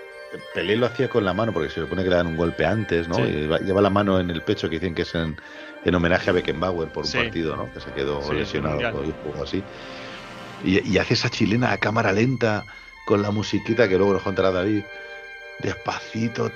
Pelé 0.53 0.74
lo 0.74 0.87
hacía 0.87 1.09
con 1.09 1.24
la 1.24 1.32
mano, 1.32 1.53
porque 1.53 1.68
se 1.70 1.80
supone 1.80 2.03
que 2.03 2.11
le 2.11 2.16
dan 2.16 2.26
un 2.26 2.37
golpe 2.37 2.66
antes, 2.66 3.07
¿no? 3.07 3.14
Sí. 3.14 3.49
Lleva 3.64 3.80
la 3.80 3.91
mano 3.91 4.18
en 4.18 4.30
el 4.30 4.43
pecho, 4.43 4.68
que 4.68 4.80
dicen 4.80 4.93
que 4.93 5.03
es 5.03 5.14
en, 5.14 5.37
en 5.85 5.95
homenaje 5.95 6.30
a 6.30 6.32
Beckenbauer 6.32 6.89
por 6.89 7.05
un 7.05 7.11
Sí. 7.11 7.18
partido, 7.18 7.55
¿no? 7.55 7.72
Que 7.72 7.78
se 7.80 7.93
quedó 7.93 8.32
lesionado 8.32 8.78
o 8.78 8.82
algo 9.03 9.43
así. 9.45 9.62
Y, 10.64 10.89
y 10.91 10.99
hace 10.99 11.14
esa 11.14 11.30
chilena 11.30 11.70
a 11.70 11.78
cámara 11.78 12.11
lenta, 12.12 12.64
con 13.07 13.22
la 13.22 13.30
musiquita 13.30 13.89
que 13.89 13.97
luego 13.97 14.12
nos 14.14 14.22
contará 14.22 14.51
David. 14.51 14.82
Despacito, 15.61 16.51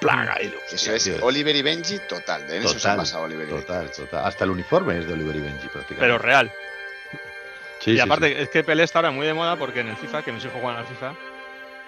plaga, 0.00 0.40
y 0.42 0.46
lo- 0.48 0.56
Eso 0.72 0.92
es 0.92 1.10
Oliver 1.20 1.54
y 1.54 1.60
Benji 1.62 1.98
total. 2.08 2.42
En 2.50 2.62
eso 2.62 2.78
se 2.78 2.88
basa 2.96 3.20
Oliver 3.20 3.46
y 3.48 3.52
Benji. 3.52 3.66
Total, 3.66 3.90
total. 3.90 4.24
Hasta 4.24 4.44
el 4.44 4.50
uniforme 4.50 4.98
es 4.98 5.06
de 5.06 5.12
Oliver 5.12 5.36
y 5.36 5.40
Benji, 5.40 5.68
prácticamente. 5.68 6.00
Pero 6.00 6.18
real. 6.18 6.50
Sí, 7.86 7.92
y 7.92 8.00
aparte, 8.00 8.28
sí. 8.28 8.34
es 8.42 8.48
que 8.50 8.62
Pelé 8.62 8.82
está 8.82 8.98
ahora 8.98 9.10
muy 9.12 9.26
de 9.26 9.32
moda 9.34 9.56
porque 9.56 9.80
en 9.80 9.88
el 9.88 9.96
FIFA, 9.96 10.22
que 10.22 10.32
mis 10.32 10.44
hijos 10.44 10.60
juegan 10.60 10.76
al 10.80 10.86
FIFA, 10.86 11.14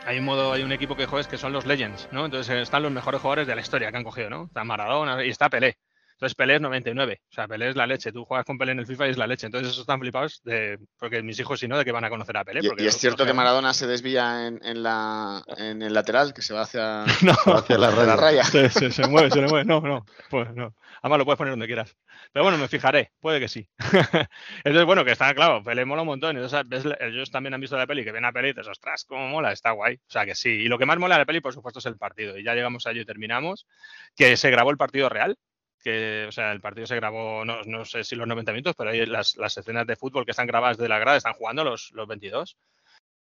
hay 0.07 0.18
un 0.18 0.24
modo, 0.24 0.53
hay 0.55 0.62
un 0.62 0.72
equipo 0.72 0.96
que 0.96 1.05
juegas 1.07 1.28
que 1.28 1.36
son 1.36 1.53
los 1.53 1.66
Legends, 1.66 2.09
¿no? 2.12 2.24
Entonces 2.24 2.55
eh, 2.55 2.62
están 2.62 2.82
los 2.82 2.92
mejores 2.92 3.20
jugadores 3.20 3.46
de 3.46 3.55
la 3.55 3.61
historia 3.61 3.90
que 3.90 3.96
han 3.99 4.05
cogido, 4.05 4.30
¿no? 4.30 4.44
Está 4.46 4.64
Maradona 4.64 5.22
y 5.24 5.28
está 5.28 5.51
Pelé. 5.51 5.76
Entonces 6.12 6.34
Pelé 6.34 6.57
es 6.57 6.61
99. 6.61 7.20
O 7.30 7.32
sea, 7.32 7.46
Pelé 7.46 7.68
es 7.68 7.76
la 7.76 7.86
leche. 7.86 8.11
Tú 8.11 8.24
juegas 8.24 8.44
con 8.44 8.59
Pelé 8.59 8.72
en 8.72 8.80
el 8.80 8.86
FIFA 8.86 9.07
y 9.07 9.11
es 9.11 9.16
la 9.18 9.28
leche. 9.28 9.46
Entonces 9.46 9.68
esos 9.68 9.82
están 9.82 10.01
flipados 10.01 10.40
de, 10.42 10.76
porque 10.99 11.22
mis 11.22 11.38
hijos, 11.38 11.61
si 11.61 11.68
no, 11.68 11.78
de 11.78 11.84
que 11.84 11.92
van 11.92 12.03
a 12.05 12.11
conocer 12.11 12.36
a 12.36 12.44
Pelé. 12.44 12.59
Y, 12.64 12.66
porque 12.68 12.82
y 12.82 12.86
es 12.88 12.96
cierto 12.99 13.24
que. 13.24 13.32
Maradona 13.32 13.72
se 13.72 13.86
desvía 13.86 14.49
en, 14.49 14.59
en 14.64 14.82
la, 14.82 15.44
en 15.59 15.80
el 15.80 15.94
lateral, 15.94 16.34
que 16.34 16.42
se 16.42 16.55
va 16.55 16.62
hacia, 16.62 17.05
No, 17.22 17.34
Hacia 17.55 17.78
la 17.78 17.90
la 17.90 18.16
raya. 18.16 18.16
raya. 18.16 18.44
se, 18.44 18.68
se- 18.68 18.90
se 18.90 19.07
mueve, 19.07 19.30
se 19.30 19.40
le 19.40 19.46
mueve. 19.46 19.64
No, 19.64 19.80
no. 19.80 20.05
Pues 20.28 20.53
no. 20.55 20.74
Además 21.03 21.18
lo 21.18 21.24
puedes 21.24 21.38
poner 21.38 21.53
donde 21.53 21.66
quieras. 21.66 21.94
Pero 22.39 22.45
bueno, 22.45 22.59
me 22.59 22.68
fijaré. 22.68 23.11
Puede 23.18 23.41
que 23.41 23.49
sí. 23.49 23.68
Entonces, 24.59 24.84
bueno, 24.84 25.05
que 25.05 25.11
está 25.11 25.34
claro. 25.34 25.61
Pelé 25.64 25.84
mola 25.84 26.03
un 26.03 26.07
montón. 26.07 26.36
Entonces, 26.36 26.95
ellos 27.01 27.32
también 27.32 27.53
han 27.53 27.61
visto 27.61 27.76
la 27.76 27.89
peli, 27.89 28.05
que 28.05 28.12
ven 28.12 28.24
a 28.24 28.30
peli 28.30 28.51
y 28.51 28.53
dices, 28.53 28.68
ostras, 28.68 29.05
cómo 29.05 29.26
mola, 29.26 29.51
está 29.51 29.72
guay. 29.72 29.97
O 29.97 30.11
sea 30.11 30.24
que 30.24 30.36
sí. 30.36 30.51
Y 30.51 30.68
lo 30.68 30.78
que 30.78 30.86
más 30.86 30.99
mola 30.99 31.16
de 31.16 31.22
la 31.22 31.26
peli, 31.26 31.41
por 31.41 31.53
supuesto, 31.53 31.80
es 31.80 31.86
el 31.86 31.97
partido. 31.97 32.39
Y 32.39 32.45
ya 32.45 32.55
llegamos 32.55 32.86
a 32.86 32.93
ello 32.93 33.01
y 33.01 33.05
terminamos. 33.05 33.66
Que 34.14 34.36
se 34.36 34.53
grabó 34.53 34.70
el 34.70 34.76
partido 34.76 35.09
real. 35.09 35.36
Que, 35.82 36.26
o 36.28 36.30
sea, 36.30 36.53
el 36.53 36.61
partido 36.61 36.86
se 36.86 36.95
grabó, 36.95 37.45
no, 37.45 37.84
sé 37.84 38.05
si 38.05 38.14
los 38.14 38.28
90 38.28 38.53
minutos, 38.53 38.76
pero 38.78 38.91
ahí 38.91 39.05
las, 39.05 39.36
escenas 39.36 39.89
de 39.89 39.97
fútbol 39.97 40.24
que 40.24 40.30
están 40.30 40.47
grabadas 40.47 40.78
de 40.78 40.89
la 40.89 41.01
grada 41.01 41.16
están 41.16 41.32
jugando 41.32 41.64
los, 41.64 41.91
los 41.91 42.07
22. 42.07 42.57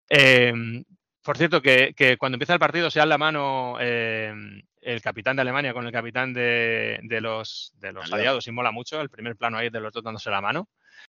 Eh, 0.08 0.52
por 1.24 1.36
cierto, 1.36 1.61
que, 1.61 2.16
cuando 2.16 2.36
empieza 2.36 2.54
el 2.54 2.61
partido 2.61 2.92
se 2.92 3.00
da 3.00 3.06
la 3.06 3.18
mano 3.18 3.76
eh, 3.80 4.32
el 4.81 5.03
capitán 5.03 5.37
de 5.37 5.43
Alemania 5.43 5.72
con 5.72 5.87
el 5.87 5.93
capitán 5.93 6.33
de, 6.33 7.01
de 7.03 7.20
los, 7.20 7.72
de 7.78 7.93
los 7.93 8.12
Aliados. 8.12 8.47
y 8.47 8.53
mola 8.53 8.70
mucho 8.70 9.01
el 9.01 9.11
primer 9.11 9.37
plano 9.37 9.59
ahí 9.59 9.70
de 9.70 9.81
los 9.81 9.93
dos 9.93 10.03
dándose 10.03 10.31
la 10.31 10.41
mano. 10.41 10.68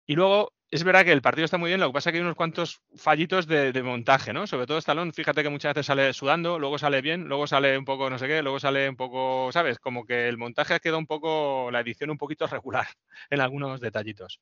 Y 0.05 0.15
luego 0.15 0.53
es 0.69 0.83
verdad 0.83 1.05
que 1.05 1.11
el 1.11 1.21
partido 1.21 1.45
está 1.45 1.57
muy 1.57 1.69
bien, 1.69 1.79
lo 1.79 1.87
que 1.87 1.93
pasa 1.93 2.09
es 2.09 2.13
que 2.13 2.17
hay 2.17 2.23
unos 2.23 2.35
cuantos 2.35 2.81
fallitos 2.95 3.45
de, 3.47 3.71
de 3.71 3.83
montaje, 3.83 4.33
¿no? 4.33 4.47
Sobre 4.47 4.65
todo 4.65 4.79
Stallone, 4.79 5.13
fíjate 5.13 5.43
que 5.43 5.49
muchas 5.49 5.75
veces 5.75 5.85
sale 5.85 6.11
sudando, 6.13 6.57
luego 6.57 6.79
sale 6.79 7.01
bien, 7.01 7.25
luego 7.25 7.45
sale 7.45 7.77
un 7.77 7.85
poco 7.85 8.09
no 8.09 8.17
sé 8.17 8.27
qué, 8.27 8.41
luego 8.41 8.59
sale 8.59 8.89
un 8.89 8.95
poco, 8.95 9.51
¿sabes? 9.51 9.77
Como 9.77 10.03
que 10.05 10.27
el 10.27 10.37
montaje 10.37 10.79
queda 10.79 10.97
un 10.97 11.05
poco, 11.05 11.69
la 11.71 11.81
edición 11.81 12.09
un 12.09 12.17
poquito 12.17 12.47
regular 12.47 12.87
en 13.29 13.39
algunos 13.39 13.79
detallitos. 13.79 14.41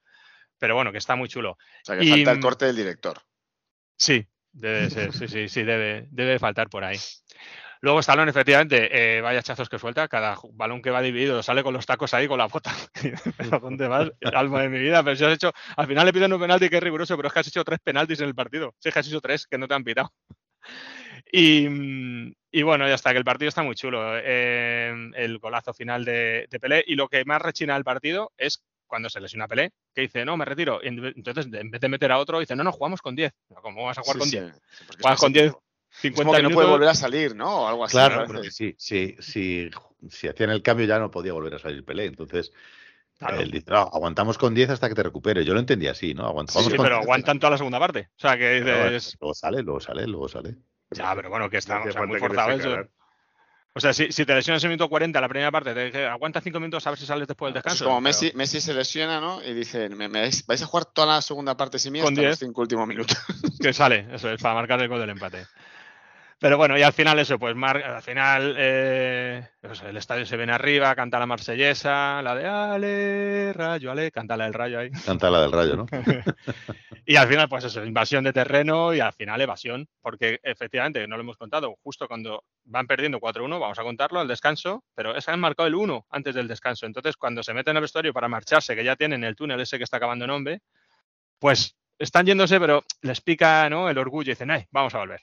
Pero 0.57 0.75
bueno, 0.75 0.91
que 0.91 0.99
está 0.99 1.15
muy 1.15 1.27
chulo. 1.27 1.51
O 1.51 1.57
sea, 1.83 1.97
que 1.97 2.05
Y, 2.05 2.09
falta 2.09 2.31
el 2.31 2.37
mm, 2.37 2.41
corte 2.41 2.65
del 2.65 2.75
director. 2.75 3.19
Sí, 3.97 4.25
debe 4.51 4.89
ser, 4.89 5.11
sí, 5.11 5.27
sí, 5.27 5.49
sí, 5.49 5.63
debe, 5.63 6.07
debe 6.11 6.39
faltar 6.39 6.69
por 6.69 6.83
ahí. 6.83 6.97
Luego 7.81 7.99
Stallone, 7.99 8.29
efectivamente, 8.29 8.89
eh, 9.17 9.21
vaya 9.21 9.41
chazos 9.41 9.67
que 9.67 9.79
suelta, 9.79 10.07
cada 10.07 10.37
balón 10.53 10.81
que 10.83 10.91
va 10.91 11.01
dividido 11.01 11.41
sale 11.41 11.63
con 11.63 11.73
los 11.73 11.85
tacos 11.85 12.13
ahí, 12.13 12.27
con 12.27 12.37
la 12.37 12.45
bota. 12.47 12.71
pero 13.37 13.59
¿dónde 13.59 13.87
vas? 13.87 14.11
Alma 14.33 14.61
de 14.61 14.69
mi 14.69 14.79
vida, 14.79 15.03
pero 15.03 15.15
si 15.15 15.25
has 15.25 15.33
hecho, 15.33 15.51
al 15.75 15.87
final 15.87 16.05
le 16.05 16.13
piden 16.13 16.31
un 16.33 16.39
penalti 16.39 16.69
que 16.69 16.77
es 16.77 16.83
riguroso, 16.83 17.15
pero 17.17 17.27
es 17.27 17.33
que 17.33 17.39
has 17.39 17.47
hecho 17.47 17.63
tres 17.63 17.79
penaltis 17.83 18.19
en 18.21 18.27
el 18.27 18.35
partido. 18.35 18.75
Sí, 18.79 18.89
es 18.89 18.93
que 18.93 18.99
has 18.99 19.07
hecho 19.07 19.19
tres 19.21 19.47
que 19.47 19.57
no 19.57 19.67
te 19.67 19.73
han 19.73 19.83
pitado. 19.83 20.11
Y, 21.33 21.67
mm, 21.69 22.33
y 22.51 22.61
bueno, 22.63 22.87
ya 22.87 22.95
está, 22.95 23.11
que 23.11 23.17
el 23.17 23.23
partido 23.23 23.47
está 23.49 23.63
muy 23.63 23.75
chulo. 23.75 24.17
eh, 24.17 24.93
el 25.15 25.37
golazo 25.39 25.73
final 25.73 26.03
de, 26.03 26.45
de 26.49 26.59
Pelé. 26.59 26.83
Y 26.85 26.95
lo 26.95 27.07
que 27.07 27.23
más 27.25 27.41
rechina 27.41 27.75
del 27.75 27.83
partido 27.85 28.31
es 28.37 28.63
cuando 28.85 29.09
se 29.09 29.21
lesiona 29.21 29.47
Pelé, 29.47 29.71
que 29.95 30.01
dice, 30.01 30.25
no, 30.25 30.35
me 30.35 30.43
retiro. 30.43 30.81
Entonces, 30.83 31.47
en 31.53 31.71
vez 31.71 31.79
de 31.79 31.87
meter 31.87 32.11
a 32.11 32.17
otro, 32.17 32.39
dice, 32.39 32.55
no, 32.55 32.63
no, 32.65 32.71
jugamos 32.73 33.01
con 33.01 33.15
10. 33.15 33.31
¿Cómo 33.61 33.85
vas 33.85 33.97
a 33.97 34.01
jugar 34.01 34.15
Sí, 34.15 34.19
con 34.19 34.29
sí, 34.29 34.39
10? 34.39 34.53
sí, 34.71 34.85
Juegas 35.01 35.19
con 35.19 35.31
10, 35.31 35.45
básico. 35.45 35.63
Es 35.63 35.70
50 35.91 36.23
como 36.23 36.33
que 36.35 36.43
no 36.43 36.49
puede 36.51 36.67
volver 36.69 36.89
a 36.89 36.95
salir, 36.95 37.35
¿no? 37.35 37.63
O 37.63 37.67
algo 37.67 37.85
así. 37.85 37.91
Claro, 37.93 38.21
me 38.21 38.25
porque 38.27 38.39
parece. 38.39 38.75
si, 38.77 39.69
hacían 40.27 40.49
el 40.49 40.61
cambio 40.63 40.85
ya 40.85 40.99
no 40.99 41.11
podía 41.11 41.33
volver 41.33 41.55
a 41.55 41.59
salir 41.59 41.83
Pelé. 41.83 42.05
Entonces, 42.05 42.51
Claro. 43.19 43.39
él 43.39 43.51
dice, 43.51 43.69
no, 43.69 43.77
aguantamos 43.81 44.37
con 44.39 44.55
10 44.55 44.71
hasta 44.71 44.89
que 44.89 44.95
te 44.95 45.03
recupere. 45.03 45.45
Yo 45.45 45.53
lo 45.53 45.59
entendía 45.59 45.91
así, 45.91 46.13
¿no? 46.15 46.25
Aguantamos 46.25 46.63
Sí, 46.63 46.75
con 46.75 46.83
pero 46.83 46.95
10. 46.95 47.03
aguantan 47.05 47.39
toda 47.39 47.51
la 47.51 47.57
segunda 47.57 47.77
parte. 47.79 48.09
O 48.17 48.19
sea, 48.19 48.35
que 48.37 48.61
Pero, 48.63 48.89
dices, 48.89 49.15
Luego 49.21 49.33
sale, 49.35 49.61
luego 49.61 49.79
sale, 49.79 50.07
luego 50.07 50.27
sale. 50.27 50.55
ya, 50.89 51.13
pero 51.15 51.29
bueno, 51.29 51.47
que 51.49 51.57
está 51.57 51.81
o 51.83 51.91
sea, 51.91 52.03
muy 52.05 52.17
forzado 52.19 52.51
eso. 52.51 52.89
O 53.73 53.79
sea, 53.79 53.93
si, 53.93 54.11
si 54.11 54.25
te 54.25 54.33
lesionas 54.35 54.61
en 54.63 54.71
el 54.71 54.75
minuto 54.77 54.89
40 54.89 55.21
la 55.21 55.29
primera 55.29 55.51
parte, 55.51 55.73
te 55.73 55.85
dice, 55.85 56.05
aguanta 56.07 56.41
5 56.41 56.59
minutos 56.59 56.85
a 56.87 56.89
ver 56.89 56.99
si 56.99 57.05
sales 57.05 57.25
después 57.27 57.53
del 57.53 57.59
Eso 57.59 57.67
es 57.67 57.73
descanso. 57.73 57.85
como 57.85 57.97
Pero- 57.97 58.03
Messi, 58.03 58.31
Messi 58.35 58.59
se 58.59 58.73
lesiona, 58.73 59.21
¿no? 59.21 59.41
Y 59.43 59.53
dice, 59.53 59.87
me, 59.89 60.09
me 60.09 60.21
vais, 60.21 60.45
vais 60.47 60.61
a 60.61 60.65
jugar 60.65 60.85
toda 60.85 61.07
la 61.07 61.21
segunda 61.21 61.55
parte 61.55 61.77
sin 61.79 61.93
mí 61.93 61.99
Con 62.01 62.09
hasta 62.13 62.21
10. 62.21 62.29
los 62.31 62.39
cinco 62.39 62.61
últimos 62.61 62.87
minutos. 62.87 63.15
que 63.61 63.71
sale, 63.71 64.07
eso 64.11 64.29
es, 64.31 64.41
para 64.41 64.55
marcar 64.55 64.81
el 64.81 64.87
gol 64.89 64.99
del 64.99 65.11
empate. 65.11 65.45
Pero 66.41 66.57
bueno, 66.57 66.75
y 66.75 66.81
al 66.81 66.91
final 66.91 67.19
eso, 67.19 67.37
pues 67.37 67.55
mar- 67.55 67.83
al 67.83 68.01
final 68.01 68.55
eh, 68.57 69.47
pues 69.61 69.83
el 69.83 69.95
estadio 69.95 70.25
se 70.25 70.37
viene 70.37 70.51
arriba, 70.51 70.95
canta 70.95 71.19
la 71.19 71.27
marsellesa, 71.27 72.19
la 72.23 72.33
de 72.33 72.47
Ale, 72.47 73.53
Rayo, 73.53 73.91
Ale, 73.91 74.09
canta 74.11 74.35
la 74.35 74.45
del 74.45 74.53
Rayo 74.55 74.79
ahí. 74.79 74.89
Canta 75.05 75.29
la 75.29 75.39
del 75.41 75.51
rayo, 75.51 75.75
¿no? 75.75 75.85
Y 77.05 77.15
al 77.15 77.27
final, 77.27 77.47
pues 77.47 77.65
eso, 77.65 77.83
invasión 77.85 78.23
de 78.23 78.33
terreno 78.33 78.91
y 78.93 78.99
al 79.01 79.13
final 79.13 79.39
evasión, 79.41 79.87
porque 80.01 80.39
efectivamente, 80.41 81.07
no 81.07 81.15
lo 81.15 81.21
hemos 81.21 81.37
contado, 81.37 81.75
justo 81.83 82.07
cuando 82.07 82.43
van 82.63 82.87
perdiendo 82.87 83.19
4-1, 83.19 83.59
vamos 83.59 83.77
a 83.77 83.83
contarlo 83.83 84.19
al 84.19 84.27
descanso, 84.27 84.83
pero 84.95 85.15
es 85.15 85.25
que 85.25 85.31
han 85.31 85.39
marcado 85.39 85.67
el 85.67 85.75
1 85.75 86.05
antes 86.09 86.33
del 86.33 86.47
descanso. 86.47 86.85
Entonces, 86.87 87.17
cuando 87.17 87.43
se 87.43 87.53
meten 87.53 87.75
al 87.75 87.81
vestuario 87.81 88.13
para 88.13 88.27
marcharse, 88.27 88.75
que 88.75 88.83
ya 88.83 88.95
tienen 88.95 89.23
el 89.23 89.35
túnel 89.35 89.59
ese 89.61 89.77
que 89.77 89.83
está 89.83 89.97
acabando 89.97 90.25
en 90.25 90.31
Hombre, 90.31 90.61
pues 91.39 91.75
están 91.99 92.25
yéndose, 92.25 92.59
pero 92.59 92.83
les 93.01 93.21
pica 93.21 93.69
¿no? 93.69 93.89
el 93.89 93.97
orgullo 93.99 94.31
y 94.31 94.33
dicen, 94.33 94.49
ay, 94.51 94.65
vamos 94.71 94.95
a 94.95 94.99
volver. 94.99 95.21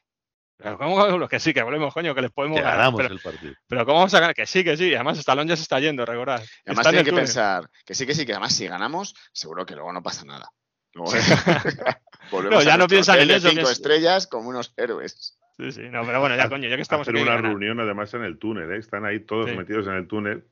Pero 0.59 0.77
¿cómo? 0.77 1.29
Que 1.29 1.39
sí, 1.39 1.55
que 1.55 1.63
volvemos, 1.63 1.95
coño, 1.95 2.15
que 2.15 2.21
les 2.23 2.33
podemos 2.33 2.57
Que 2.59 2.63
ganar. 2.63 2.79
ganamos 2.79 3.01
Pero, 3.01 3.15
el 3.15 3.21
partido. 3.21 3.55
pero 3.69 3.87
¿cómo 3.87 3.99
vamos 3.99 4.15
a 4.15 4.21
ganar? 4.21 4.35
Que 4.35 4.45
sí, 4.45 4.65
que 4.65 4.77
sí. 4.77 4.93
Además, 4.95 5.17
Stallone 5.19 5.49
ya 5.49 5.57
se 5.57 5.63
está 5.63 5.79
yendo, 5.79 6.05
recordad. 6.05 6.43
Además 6.67 6.87
en 6.87 6.91
tienen 6.91 6.99
el 6.99 7.05
que 7.05 7.11
túnel. 7.11 7.25
pensar 7.25 7.71
que 7.87 7.95
sí, 7.95 8.07
que 8.07 8.15
sí, 8.15 8.27
que 8.27 8.33
además 8.33 8.55
si 8.55 8.67
ganamos, 8.67 9.15
seguro 9.33 9.65
que 9.65 9.75
luego 9.77 9.93
no 9.93 10.03
pasa 10.03 10.25
nada. 10.25 10.51
Luego- 10.95 11.13
No, 12.51 12.61
ya 12.63 12.75
a 12.75 12.77
no 12.77 12.87
piensan 12.89 13.21
en 13.21 13.31
eso, 13.31 13.49
cinco 13.49 13.71
estrellas 13.71 14.27
como 14.27 14.49
unos 14.51 14.75
héroes. 14.77 15.39
Sí, 15.57 15.73
sí, 15.73 15.83
no, 15.89 16.05
pero 16.05 16.21
bueno, 16.21 16.37
ya, 16.37 16.49
coño, 16.49 16.69
ya 16.69 16.77
que 16.77 16.83
estamos 16.83 17.07
Hacer 17.09 17.15
aquí, 17.15 17.23
una 17.23 17.37
ganar. 17.37 17.51
reunión 17.53 17.81
además 17.81 18.13
en 18.15 18.23
el 18.25 18.39
túnel, 18.39 18.71
¿eh? 18.73 18.77
Están 18.79 19.07
ahí 19.07 19.21
todos 19.21 19.49
Sí. 19.51 19.57
metidos 19.57 19.87
en 19.87 19.95
el 19.95 20.07
túnel. 20.07 20.45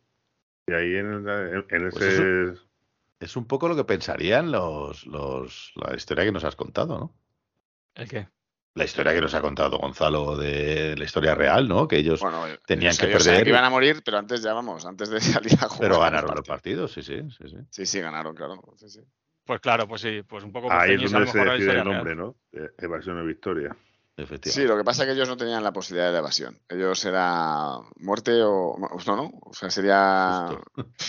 Y 0.66 0.72
ahí 0.72 0.96
en, 0.96 1.28
en- 1.28 1.64
en 1.68 1.90
Pues 1.90 1.96
ese... 2.02 2.54
Es 3.20 3.36
un 3.36 3.46
poco 3.46 3.68
lo 3.68 3.76
que 3.76 3.84
pensarían 3.84 4.50
los, 4.50 5.06
los, 5.06 5.72
la 5.76 5.94
historia 5.94 6.24
que 6.24 6.32
nos 6.32 6.44
has 6.44 6.56
contado, 6.56 6.98
¿no? 6.98 7.14
¿El 7.94 8.08
qué? 8.08 8.28
La 8.76 8.84
historia 8.84 9.12
que 9.12 9.20
nos 9.20 9.34
ha 9.34 9.40
contado 9.40 9.78
Gonzalo 9.78 10.36
de 10.36 10.94
la 10.96 11.04
historia 11.04 11.34
real, 11.34 11.66
¿no? 11.66 11.88
Que 11.88 11.96
ellos 11.96 12.20
Bueno, 12.20 12.44
tenían 12.66 12.92
ellos- 12.92 12.98
que 13.00 13.06
perder. 13.08 13.42
que 13.42 13.48
iban 13.50 13.64
a 13.64 13.70
morir, 13.70 14.02
pero 14.04 14.18
antes 14.18 14.42
ya 14.42 14.52
vamos, 14.52 14.86
antes 14.86 15.08
de 15.10 15.18
salir 15.42 15.54
a 15.54 15.66
jugar. 15.68 15.80
Pero 15.80 16.00
ganaron 16.00 16.34
los 16.36 16.46
partido. 16.46 16.82
partidos, 16.86 16.92
sí, 16.92 17.02
sí, 17.02 17.20
sí, 17.36 17.48
sí. 17.48 17.56
Sí, 17.70 17.86
sí, 17.86 18.00
ganaron, 18.00 18.34
claro. 18.36 18.62
Sí, 18.76 18.88
sí. 18.88 19.00
Pues 19.44 19.60
claro, 19.60 19.86
pues 19.88 20.00
sí, 20.02 20.22
pues 20.28 20.44
un 20.44 20.52
poco 20.52 20.70
Ahí 20.72 20.92
es 20.92 20.96
ceñirse 21.10 21.16
a 21.16 21.20
lo 21.20 21.24
donde 21.26 21.40
se 21.42 21.52
decide 21.52 21.78
el 21.78 21.84
nombre, 21.84 22.14
real. 22.14 22.16
¿no? 22.18 22.36
Eh, 22.52 22.70
Evasión 22.78 23.18
o 23.20 23.24
victoria. 23.24 23.76
Efectivamente. 24.18 24.50
Sí, 24.50 24.64
lo 24.66 24.76
que 24.76 24.84
pasa 24.84 25.02
es 25.02 25.08
que 25.08 25.12
ellos 25.14 25.28
no 25.28 25.36
tenían 25.36 25.62
la 25.62 25.72
posibilidad 25.72 26.10
de 26.10 26.18
evasión. 26.18 26.58
Ellos 26.70 27.04
era 27.04 27.76
muerte 27.96 28.32
o. 28.42 28.74
No, 29.06 29.16
no. 29.16 29.30
O 29.42 29.52
sea, 29.52 29.68
sería. 29.70 30.48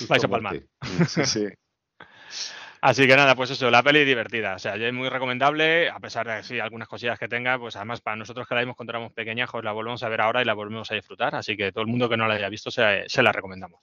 Vais 0.10 0.24
a 0.24 0.28
palmar. 0.28 0.62
Sí, 1.08 1.26
sí. 1.26 1.48
Así 2.82 3.08
que 3.08 3.16
nada, 3.16 3.36
pues 3.36 3.50
eso, 3.52 3.72
la 3.72 3.84
peli 3.84 4.06
divertida. 4.06 4.56
O 4.56 4.60
sea, 4.60 4.76
es 4.76 4.94
muy 4.94 5.10
recomendable, 5.10 5.90
a 5.90 6.00
pesar 6.00 6.28
de 6.28 6.44
sí, 6.44 6.60
algunas 6.60 6.88
cosillas 6.88 7.18
que 7.18 7.28
tenga, 7.28 7.58
pues 7.58 7.76
además 7.76 8.02
para 8.02 8.16
nosotros 8.16 8.48
que 8.48 8.56
la 8.56 8.62
vimos 8.62 8.76
cuando 8.76 8.92
éramos 8.92 9.14
pequeñajos, 9.14 9.64
la 9.64 9.72
volvemos 9.72 10.04
a 10.04 10.10
ver 10.10 10.22
ahora 10.22 10.42
y 10.42 10.46
la 10.46 10.54
volvemos 10.54 10.92
a 10.92 10.96
disfrutar. 10.96 11.36
Así 11.36 11.58
que 11.58 11.72
todo 11.72 11.82
el 11.82 11.88
mundo 11.88 12.10
que 12.10 12.18
no 12.18 12.28
la 12.28 12.36
haya 12.36 12.50
visto 12.50 12.72
se, 12.72 13.04
se 13.08 13.24
la 13.24 13.32
recomendamos. 13.32 13.82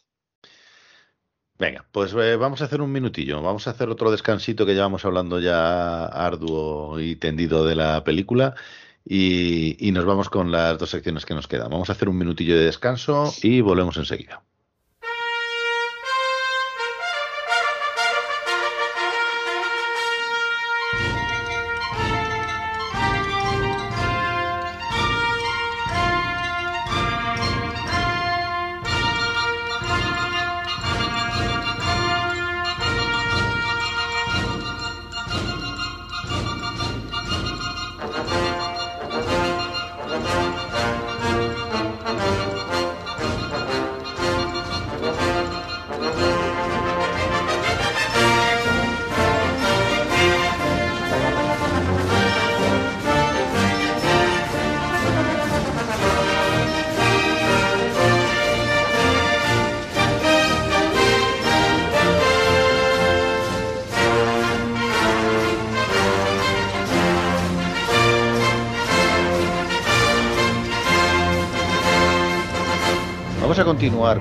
Venga, 1.57 1.87
pues 1.93 2.13
eh, 2.15 2.37
vamos 2.37 2.63
a 2.63 2.65
hacer 2.65 2.81
un 2.81 2.91
minutillo. 2.91 3.41
Vamos 3.41 3.67
a 3.67 3.71
hacer 3.71 3.89
otro 3.89 4.11
descansito 4.11 4.67
que 4.67 4.75
llevamos 4.75 5.05
hablando 5.05 5.39
ya 5.41 6.07
arduo 6.07 6.99
y 7.01 7.17
tendido 7.17 7.65
de 7.65 7.77
la 7.77 8.03
película. 8.03 8.55
Y, 9.05 9.77
y 9.87 9.93
nos 9.93 10.05
vamos 10.05 10.31
con 10.31 10.51
las 10.51 10.79
dos 10.79 10.91
secciones 10.91 11.27
que 11.27 11.35
nos 11.35 11.47
quedan. 11.47 11.71
Vamos 11.71 11.91
a 11.91 11.93
hacer 11.93 12.09
un 12.09 12.19
minutillo 12.19 12.57
de 12.57 12.65
descanso 12.65 13.33
y 13.43 13.61
volvemos 13.61 13.97
enseguida. 13.97 14.43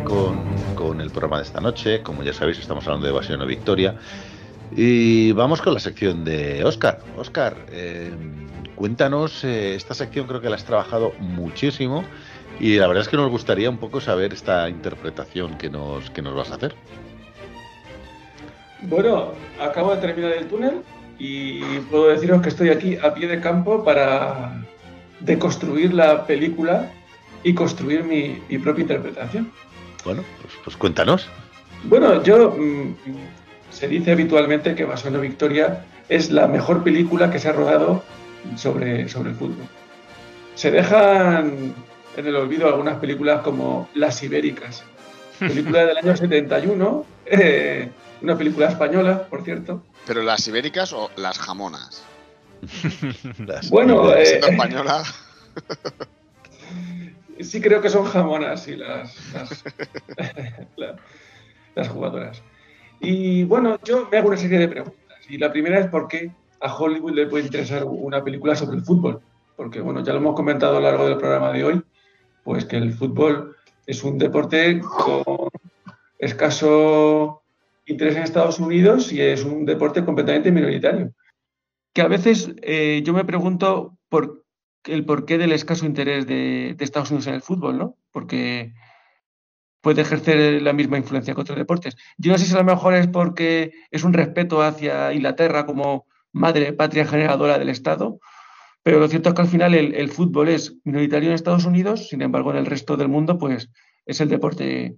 Con, 0.02 1.02
el 1.02 1.10
programa 1.12 1.38
de 1.38 1.44
esta 1.44 1.62
noche. 1.62 2.02
Como 2.02 2.24
ya 2.24 2.34
sabéis, 2.34 2.60
estamos 2.60 2.86
hablando 2.86 3.06
de 3.06 3.12
Evasión 3.12 3.42
o 3.42 3.46
Victoria. 3.46 3.96
Y 4.76 5.32
vamos 5.34 5.62
con 5.62 5.74
la 5.74 5.80
sección 5.80 6.24
de 6.24 6.64
Oscar. 6.64 7.00
Oscar, 7.18 7.56
eh, 7.70 8.12
cuéntanos, 8.76 9.44
eh, 9.44 9.76
esta 9.76 9.94
sección 9.94 10.26
creo 10.26 10.42
que 10.42 10.50
la 10.50 10.56
has 10.56 10.66
trabajado 10.66 11.14
muchísimo 11.20 12.04
y 12.60 12.78
la 12.78 12.88
verdad 12.88 13.04
es 13.04 13.10
que 13.10 13.18
nos 13.18 13.30
gustaría 13.30 13.70
un 13.70 13.78
poco 13.78 14.02
saber 14.02 14.34
esta 14.34 14.68
interpretación 14.68 15.58
que 15.58 15.70
nos, 15.70 16.10
que 16.10 16.22
nos 16.22 16.36
vas 16.36 16.52
a 16.52 16.56
hacer. 16.56 16.76
Bueno, 18.82 19.34
acabo 19.60 19.96
de 19.96 20.02
terminar 20.02 20.32
el 20.34 20.48
túnel 20.48 20.82
y 21.20 21.62
puedo 21.92 22.08
deciros 22.08 22.42
que 22.42 22.50
estoy 22.50 22.70
aquí 22.70 22.98
a 22.98 23.14
pie 23.14 23.28
de 23.28 23.40
campo 23.40 23.84
para 23.84 24.66
deconstruir 25.20 25.94
la 25.94 26.26
película 26.26 26.92
y 27.44 27.54
construir 27.54 28.04
mi 28.04 28.58
propia 28.58 28.82
interpretación. 28.82 29.52
Bueno, 30.06 30.24
pues, 30.42 30.54
pues 30.64 30.78
cuéntanos. 30.78 31.28
Bueno, 31.84 32.24
yo 32.24 32.52
mm, 32.52 32.96
se 33.72 33.88
dice 33.88 34.12
habitualmente 34.12 34.76
que 34.76 34.86
Basano 34.86 35.20
Victoria 35.20 35.86
es 36.10 36.32
la 36.32 36.48
mejor 36.48 36.84
película 36.84 37.32
que 37.32 37.40
se 37.40 37.50
ha 37.50 37.54
rodado 37.54 38.04
sobre, 38.56 39.08
sobre 39.10 39.32
el 39.32 39.36
fútbol. 39.36 39.66
Se 40.56 40.72
dejan 40.72 41.74
en 42.18 42.28
el 42.28 42.36
olvido 42.36 42.68
algunas 42.68 42.98
películas 43.00 43.42
como 43.42 43.90
Las 43.96 44.22
Ibéricas, 44.24 44.84
película 45.40 45.86
del 45.86 45.98
año 45.98 46.16
71, 46.16 47.06
eh, 47.26 47.90
una 48.22 48.38
película 48.38 48.68
española, 48.70 49.24
por 49.28 49.44
cierto. 49.44 49.84
Pero 50.06 50.22
las 50.22 50.46
ibéricas 50.48 50.92
o 50.94 51.10
las 51.16 51.40
jamonas. 51.40 52.04
Las- 53.46 53.70
Bueno, 53.70 54.14
eh, 54.14 54.40
española. 54.40 55.04
Sí 57.42 57.62
creo 57.62 57.82
que 57.82 57.90
son 57.90 58.06
jamonas, 58.06 58.64
sí, 58.64 58.76
las, 58.76 59.16
las, 59.34 59.64
la- 60.78 60.96
las 61.76 61.88
jugadoras. 61.90 62.44
Y 63.00 63.44
bueno, 63.44 63.78
yo 63.84 64.08
me 64.12 64.18
hago 64.18 64.28
una 64.30 64.38
serie 64.38 64.60
de 64.60 64.68
preguntas. 64.68 65.18
Y 65.30 65.38
la 65.38 65.52
primera 65.52 65.80
es 65.80 65.88
por 65.88 66.08
qué 66.08 66.32
a 66.62 66.74
Hollywood 66.76 67.14
le 67.14 67.28
puede 67.28 67.46
interesar 67.46 67.84
una 67.86 68.24
película 68.24 68.56
sobre 68.56 68.78
el 68.78 68.84
fútbol. 68.84 69.22
Porque 69.56 69.82
bueno, 69.82 70.04
ya 70.04 70.14
lo 70.14 70.20
hemos 70.20 70.36
comentado 70.36 70.78
a 70.78 70.80
lo 70.80 70.88
largo 70.88 71.06
del 71.08 71.18
programa 71.18 71.52
de 71.52 71.64
hoy, 71.64 71.84
pues 72.44 72.66
que 72.66 72.78
el 72.78 72.94
fútbol 72.94 73.56
es 73.86 74.04
un 74.04 74.18
deporte 74.18 74.80
con 74.80 75.50
escaso 76.20 77.42
interés 77.86 78.16
en 78.16 78.24
Estados 78.24 78.60
Unidos 78.60 79.12
y 79.12 79.22
es 79.22 79.44
un 79.44 79.66
deporte 79.66 80.04
completamente 80.06 80.52
minoritario. 80.52 81.12
Que 81.94 82.02
a 82.02 82.08
veces 82.08 82.50
eh, 82.62 83.02
yo 83.06 83.14
me 83.14 83.26
pregunto 83.26 83.98
por 84.10 84.43
el 84.86 85.06
porqué 85.06 85.38
del 85.38 85.52
escaso 85.52 85.86
interés 85.86 86.28
de, 86.28 86.76
Estados 86.80 87.12
Unidos 87.12 87.28
en 87.28 87.36
el 87.36 87.42
fútbol, 87.42 87.78
¿no? 87.78 87.98
Porque 88.12 88.74
puede 89.82 90.02
ejercer 90.02 90.62
la 90.62 90.74
misma 90.74 90.98
influencia 90.98 91.34
que 91.34 91.42
otros 91.42 91.58
deportes. 91.58 91.98
Yo 92.18 92.32
no 92.32 92.38
sé 92.38 92.46
si 92.46 92.54
a 92.54 92.58
lo 92.58 92.64
mejor 92.64 92.94
es 92.94 93.08
porque 93.08 93.74
es 93.92 94.04
un 94.04 94.14
respeto 94.14 94.62
hacia 94.62 95.14
Inglaterra 95.14 95.66
como 95.66 96.08
madre 96.32 96.74
patria 96.74 97.06
generadora 97.06 97.60
del 97.60 97.70
Estado, 97.70 98.20
pero 98.82 99.00
lo 99.00 99.08
cierto 99.08 99.30
es 99.30 99.36
que 99.36 99.42
al 99.42 99.48
final 99.48 99.74
el, 99.74 100.10
fútbol 100.10 100.50
es 100.50 100.76
minoritario 100.84 101.30
en 101.30 101.36
Estados 101.36 101.66
Unidos, 101.66 102.10
sin 102.10 102.22
embargo 102.22 102.52
en 102.52 102.58
el 102.58 102.66
resto 102.66 102.98
del 102.98 103.08
mundo 103.08 103.38
pues 103.38 103.70
es 104.06 104.22
el 104.22 104.30
deporte 104.30 104.96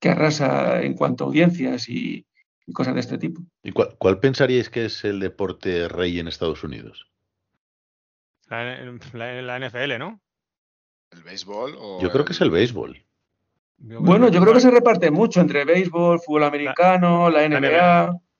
que 0.00 0.08
arrasa 0.08 0.82
en 0.82 0.94
cuanto 0.94 1.24
a 1.24 1.26
audiencias 1.28 1.88
y, 1.88 2.26
cosas 2.72 2.94
de 2.94 3.00
este 3.00 3.18
tipo. 3.18 3.42
¿Y 3.62 3.72
cuál 3.72 4.20
pensaríais 4.20 4.70
que 4.70 4.86
es 4.86 5.04
el 5.04 5.20
deporte 5.20 5.86
rey 5.88 6.18
en 6.18 6.28
Estados 6.28 6.64
Unidos? 6.64 7.13
La, 8.50 8.86
la- 9.12 9.42
la 9.42 9.58
NFL, 9.58 9.98
¿no? 9.98 10.20
¿El 11.10 11.22
béisbol 11.22 11.74
o 11.78 12.00
Yo 12.02 12.10
creo 12.10 12.24
que 12.24 12.32
es 12.32 12.40
el 12.40 12.50
béisbol. 12.50 13.02
Yo 13.78 14.00
Bueno, 14.00 14.28
yo 14.28 14.40
creo 14.40 14.52
que 14.54 14.60
se 14.60 14.70
reparte 14.70 15.10
mucho 15.10 15.40
entre 15.40 15.64
béisbol, 15.64 16.20
fútbol 16.20 16.44
americano, 16.44 17.30
la 17.30 17.48
la 17.48 17.60
NBA. 17.60 17.70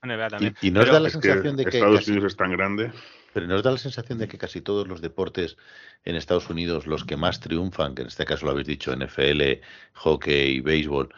la 0.02 0.16
NBA 0.16 0.26
Y, 0.26 0.30
también. 0.30 0.56
y 0.60 0.70
no 0.70 0.80
os 0.80 0.84
Pero- 0.86 0.94
da 0.94 1.00
la 1.00 1.10
sensación 1.10 1.56
de 1.56 1.64
que 1.64 1.78
Estados 1.78 2.00
casi- 2.00 2.10
Unidos 2.12 2.32
es 2.32 2.36
tan 2.36 2.52
grande. 2.52 2.92
pero 3.32 3.46
no 3.46 3.56
os 3.56 3.62
da 3.62 3.70
la 3.72 3.78
sensación 3.78 4.18
de 4.18 4.28
que 4.28 4.38
casi 4.38 4.60
todos 4.60 4.86
los 4.86 5.00
deportes 5.00 5.56
en 6.04 6.14
Estados 6.16 6.48
Unidos, 6.50 6.86
los 6.86 7.04
que 7.04 7.16
más 7.16 7.40
triunfan, 7.40 7.94
que 7.94 8.02
en 8.02 8.08
este 8.08 8.24
caso 8.24 8.44
lo 8.46 8.52
habéis 8.52 8.66
dicho, 8.68 8.92
NFL, 8.92 9.60
hockey, 9.94 10.60
béisbol, 10.60 11.08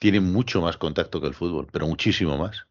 tienen 0.00 0.24
mucho 0.32 0.60
más 0.62 0.76
contacto 0.76 1.20
que 1.20 1.28
el 1.28 1.34
fútbol, 1.34 1.68
pero 1.70 1.86
muchísimo 1.86 2.36
más. 2.38 2.66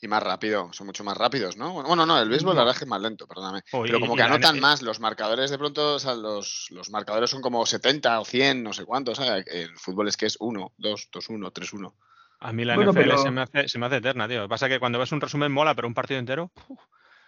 Y 0.00 0.08
más 0.08 0.22
rápido, 0.22 0.70
son 0.72 0.86
mucho 0.86 1.04
más 1.04 1.16
rápidos, 1.16 1.56
¿no? 1.56 1.72
Bueno, 1.82 2.06
no, 2.06 2.20
el 2.20 2.28
béisbol 2.28 2.54
la 2.54 2.62
verdad 2.62 2.74
es 2.74 2.78
que 2.78 2.84
es 2.84 2.88
más 2.90 3.00
lento, 3.00 3.26
perdóname. 3.26 3.62
Oh, 3.72 3.82
Pero 3.82 4.00
como 4.00 4.14
y 4.14 4.16
que 4.16 4.22
la 4.22 4.26
anotan 4.26 4.60
más, 4.60 4.82
los 4.82 5.00
marcadores 5.00 5.50
de 5.50 5.58
pronto, 5.58 5.94
o 5.94 5.98
sea, 5.98 6.14
los, 6.14 6.66
los 6.70 6.90
marcadores 6.90 7.30
son 7.30 7.42
como 7.42 7.64
70 7.66 8.20
o 8.20 8.24
100, 8.24 8.62
no 8.62 8.72
sé 8.72 8.84
cuántos, 8.84 9.18
¿sabes? 9.18 9.46
El 9.46 9.76
fútbol 9.76 10.08
es 10.08 10.16
que 10.16 10.26
es 10.26 10.36
1, 10.40 10.72
2, 10.76 11.08
2, 11.12 11.28
1, 11.28 11.50
3, 11.50 11.72
1. 11.72 11.94
A 12.40 12.52
mí 12.52 12.64
la 12.64 12.74
Bueno, 12.74 12.92
NFL 12.92 13.02
pero- 13.04 13.18
se, 13.18 13.30
me 13.30 13.42
hace, 13.42 13.68
se 13.68 13.78
me 13.78 13.86
hace 13.86 13.96
eterna, 13.96 14.26
tío. 14.26 14.38
Lo 14.38 14.44
que 14.44 14.50
pasa 14.50 14.66
es 14.66 14.72
que 14.72 14.80
cuando 14.80 14.98
ves 14.98 15.12
un 15.12 15.20
resumen 15.20 15.52
mola, 15.52 15.74
pero 15.74 15.86
un 15.88 15.94
partido 15.94 16.18
entero, 16.18 16.50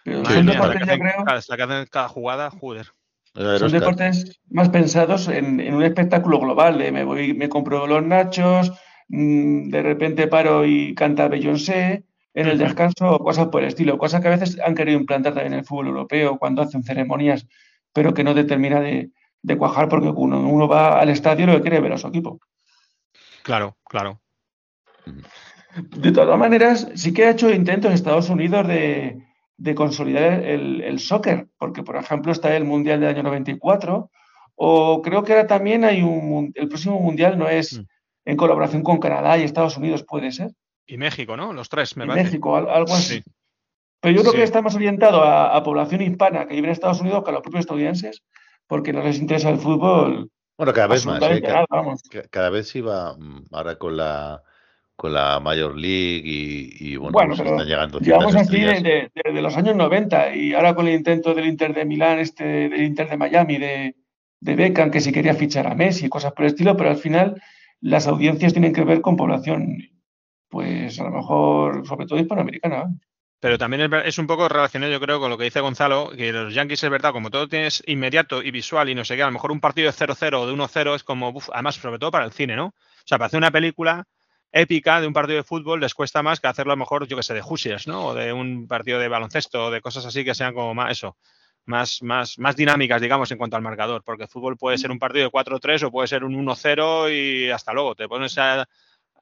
Sí, 0.03 0.11
madre 0.11 0.43
mía, 0.43 0.53
que 0.53 0.83
hacen 0.83 0.99
creo, 0.99 1.25
que 1.25 1.63
hacen 1.63 1.87
cada 1.89 2.07
jugada, 2.09 2.51
joder. 2.51 2.91
Son 3.33 3.71
deportes 3.71 4.39
más 4.49 4.69
pensados 4.69 5.27
en, 5.27 5.59
en 5.59 5.73
un 5.73 5.83
espectáculo 5.83 6.39
global, 6.39 6.77
de 6.77 6.91
me 6.91 7.03
voy, 7.03 7.33
me 7.33 7.49
compro 7.49 7.85
los 7.87 8.01
nachos, 8.03 8.71
mm, 9.09 9.69
de 9.69 9.81
repente 9.81 10.27
paro 10.27 10.63
y 10.65 10.95
canta 10.95 11.27
Beyoncé 11.27 12.05
en 12.35 12.47
el 12.47 12.57
descanso, 12.57 13.15
o 13.15 13.19
cosas 13.19 13.47
por 13.47 13.61
el 13.61 13.69
estilo, 13.69 13.97
cosas 13.97 14.21
que 14.21 14.27
a 14.27 14.31
veces 14.31 14.59
han 14.63 14.75
querido 14.75 14.99
implantar 14.99 15.33
también 15.33 15.53
en 15.53 15.59
el 15.59 15.65
fútbol 15.65 15.87
europeo 15.87 16.37
cuando 16.37 16.61
hacen 16.61 16.83
ceremonias, 16.83 17.47
pero 17.93 18.13
que 18.13 18.25
no 18.25 18.35
te 18.35 18.43
termina 18.43 18.81
de, 18.81 19.09
de 19.41 19.57
cuajar 19.57 19.87
porque 19.87 20.09
uno, 20.09 20.41
uno 20.41 20.67
va 20.67 20.99
al 20.99 21.09
estadio 21.09 21.45
y 21.45 21.47
lo 21.47 21.55
que 21.55 21.61
quiere 21.61 21.79
ver 21.79 21.93
a 21.93 21.97
su 21.97 22.07
equipo. 22.07 22.39
Claro, 23.41 23.77
claro. 23.85 24.21
De 25.75 26.11
todas 26.11 26.37
maneras, 26.37 26.89
sí 26.95 27.13
que 27.13 27.25
ha 27.25 27.31
hecho 27.31 27.49
intentos 27.49 27.93
Estados 27.93 28.29
Unidos 28.29 28.67
de, 28.67 29.23
de 29.57 29.75
consolidar 29.75 30.43
el, 30.43 30.81
el, 30.81 30.99
soccer, 30.99 31.47
porque 31.57 31.83
por 31.83 31.95
ejemplo 31.95 32.31
está 32.31 32.55
el 32.57 32.65
Mundial 32.65 32.99
del 32.99 33.09
año 33.09 33.23
94, 33.23 34.09
o 34.55 35.01
creo 35.01 35.23
que 35.23 35.33
ahora 35.33 35.47
también 35.47 35.85
hay 35.85 36.01
un, 36.01 36.51
el 36.55 36.67
próximo 36.67 36.99
Mundial 36.99 37.37
no 37.37 37.47
es 37.47 37.79
mm. 37.79 37.85
en 38.25 38.37
colaboración 38.37 38.83
con 38.83 38.99
Canadá 38.99 39.37
y 39.37 39.43
Estados 39.43 39.77
Unidos, 39.77 40.03
puede 40.03 40.31
ser. 40.31 40.51
Y 40.87 40.97
México, 40.97 41.35
¿no? 41.35 41.53
Los 41.53 41.69
tres, 41.69 41.97
me 41.97 42.05
y 42.05 42.07
México, 42.07 42.55
algo 42.55 42.93
así. 42.93 43.23
Pero 44.01 44.15
yo 44.15 44.21
creo 44.21 44.33
que 44.33 44.43
está 44.43 44.61
más 44.61 44.75
orientado 44.75 45.23
a, 45.23 45.63
población 45.63 46.01
hispana 46.01 46.47
que 46.47 46.55
vive 46.55 46.67
en 46.67 46.73
Estados 46.73 47.01
Unidos 47.01 47.23
que 47.23 47.31
a 47.31 47.33
los 47.33 47.41
propios 47.41 47.61
estadounidenses, 47.61 48.23
porque 48.67 48.93
no 48.93 49.01
les 49.01 49.17
interesa 49.19 49.49
el 49.49 49.57
fútbol. 49.57 50.29
Bueno, 50.57 50.73
cada 50.73 50.87
vez 50.87 51.05
más. 51.05 51.21
¿eh? 51.23 51.41
Cada, 52.29 52.49
vez 52.49 52.73
va 52.85 53.15
mm, 53.17 53.45
ahora 53.51 53.77
con 53.77 53.97
la 53.97 54.43
con 54.95 55.11
la 55.11 55.39
Major 55.41 55.75
League 55.75 56.21
y, 56.23 56.95
bueno, 56.95 57.35
pues 57.35 57.39
están 57.39 57.67
llegando 57.67 57.99
llevamos 57.99 58.33
así 58.35 58.61
desde 58.61 59.11
de, 59.13 59.41
los 59.41 59.57
años 59.57 59.75
90 59.75 60.35
y 60.35 60.53
ahora 60.53 60.73
con 60.73 60.87
el 60.87 60.93
intento 60.93 61.33
del 61.33 61.47
Inter 61.47 61.73
de 61.73 61.83
Milán, 61.83 62.19
este, 62.19 62.69
del 62.69 62.81
Inter 62.81 63.09
de 63.09 63.17
Miami, 63.17 63.57
de, 63.57 63.95
de 64.39 64.55
Beckham, 64.55 64.91
que 64.91 65.01
si 65.01 65.11
quería 65.11 65.33
fichar 65.33 65.67
a 65.67 65.75
Messi 65.75 66.05
y 66.05 66.09
cosas 66.09 66.31
por 66.31 66.45
el 66.45 66.51
estilo, 66.51 66.77
pero 66.77 66.91
al 66.91 66.97
final 66.97 67.41
las 67.81 68.07
audiencias 68.07 68.53
tienen 68.53 68.71
que 68.71 68.85
ver 68.85 69.01
con 69.01 69.17
población, 69.17 69.79
pues 70.55 70.97
a 71.01 71.03
lo 71.03 71.11
mejor, 71.11 71.85
sobre 71.85 72.05
todo 72.05 72.17
hispanoamericana. 72.17 72.85
Pero 73.41 73.57
también 73.57 73.93
es, 74.05 74.17
un 74.17 74.25
poco 74.25 74.47
relacionado, 74.47 74.89
yo 74.89 75.01
creo, 75.01 75.19
con 75.19 75.29
lo 75.29 75.37
que 75.37 75.43
dice 75.43 75.59
Gonzalo, 75.59 76.11
que 76.15 76.31
los 76.31 76.53
Yankees 76.53 76.81
es 76.81 76.89
verdad, 76.89 77.11
como 77.11 77.29
todo 77.29 77.49
tienes 77.49 77.83
inmediato 77.87 78.41
y 78.41 78.51
visual 78.51 78.87
y 78.87 78.95
no 78.95 79.03
sé 79.03 79.17
qué, 79.17 79.23
a 79.23 79.25
lo 79.25 79.33
mejor 79.33 79.51
un 79.51 79.59
partido 79.59 79.91
de 79.91 79.97
0-0 79.97 80.39
o 80.39 80.47
de 80.47 80.53
1-0 80.53 80.95
es 80.95 81.03
como, 81.03 81.33
además, 81.51 81.75
sobre 81.75 81.99
todo 81.99 82.09
para 82.09 82.23
el 82.23 82.31
cine, 82.31 82.55
¿no? 82.55 82.67
O 82.67 82.73
sea, 83.03 83.17
para 83.17 83.27
hacer 83.27 83.37
una 83.37 83.51
película 83.51 84.05
épica 84.53 85.01
de 85.01 85.07
un 85.07 85.13
partido 85.13 85.35
de 85.35 85.43
fútbol 85.43 85.81
les 85.81 85.93
cuesta 85.93 86.23
más 86.23 86.39
que 86.39 86.47
hacerlo 86.47 86.71
a 86.71 86.77
lo 86.77 86.79
mejor, 86.79 87.05
yo 87.05 87.17
que 87.17 87.23
sé, 87.23 87.33
de 87.33 87.41
Hoosiers, 87.41 87.85
¿no? 87.85 88.05
O 88.05 88.13
de 88.13 88.31
un 88.31 88.65
partido 88.65 88.97
de 88.97 89.09
baloncesto 89.09 89.65
o 89.65 89.71
de 89.71 89.81
cosas 89.81 90.05
así 90.05 90.23
que 90.23 90.35
sean 90.35 90.53
como 90.53 90.73
más 90.73 90.93
eso, 90.93 91.17
más, 91.65 92.01
más, 92.01 92.39
más 92.39 92.55
dinámicas, 92.55 93.01
digamos, 93.01 93.29
en 93.29 93.37
cuanto 93.37 93.57
al 93.57 93.61
marcador, 93.61 94.03
porque 94.05 94.23
el 94.23 94.29
fútbol 94.29 94.55
puede 94.55 94.77
ser 94.77 94.89
un 94.89 94.99
partido 94.99 95.25
de 95.25 95.31
4-3 95.31 95.83
o 95.83 95.91
puede 95.91 96.07
ser 96.07 96.23
un 96.23 96.33
1-0 96.33 97.11
y 97.11 97.51
hasta 97.51 97.73
luego, 97.73 97.93
te 97.93 98.07
pones 98.07 98.37
a 98.37 98.65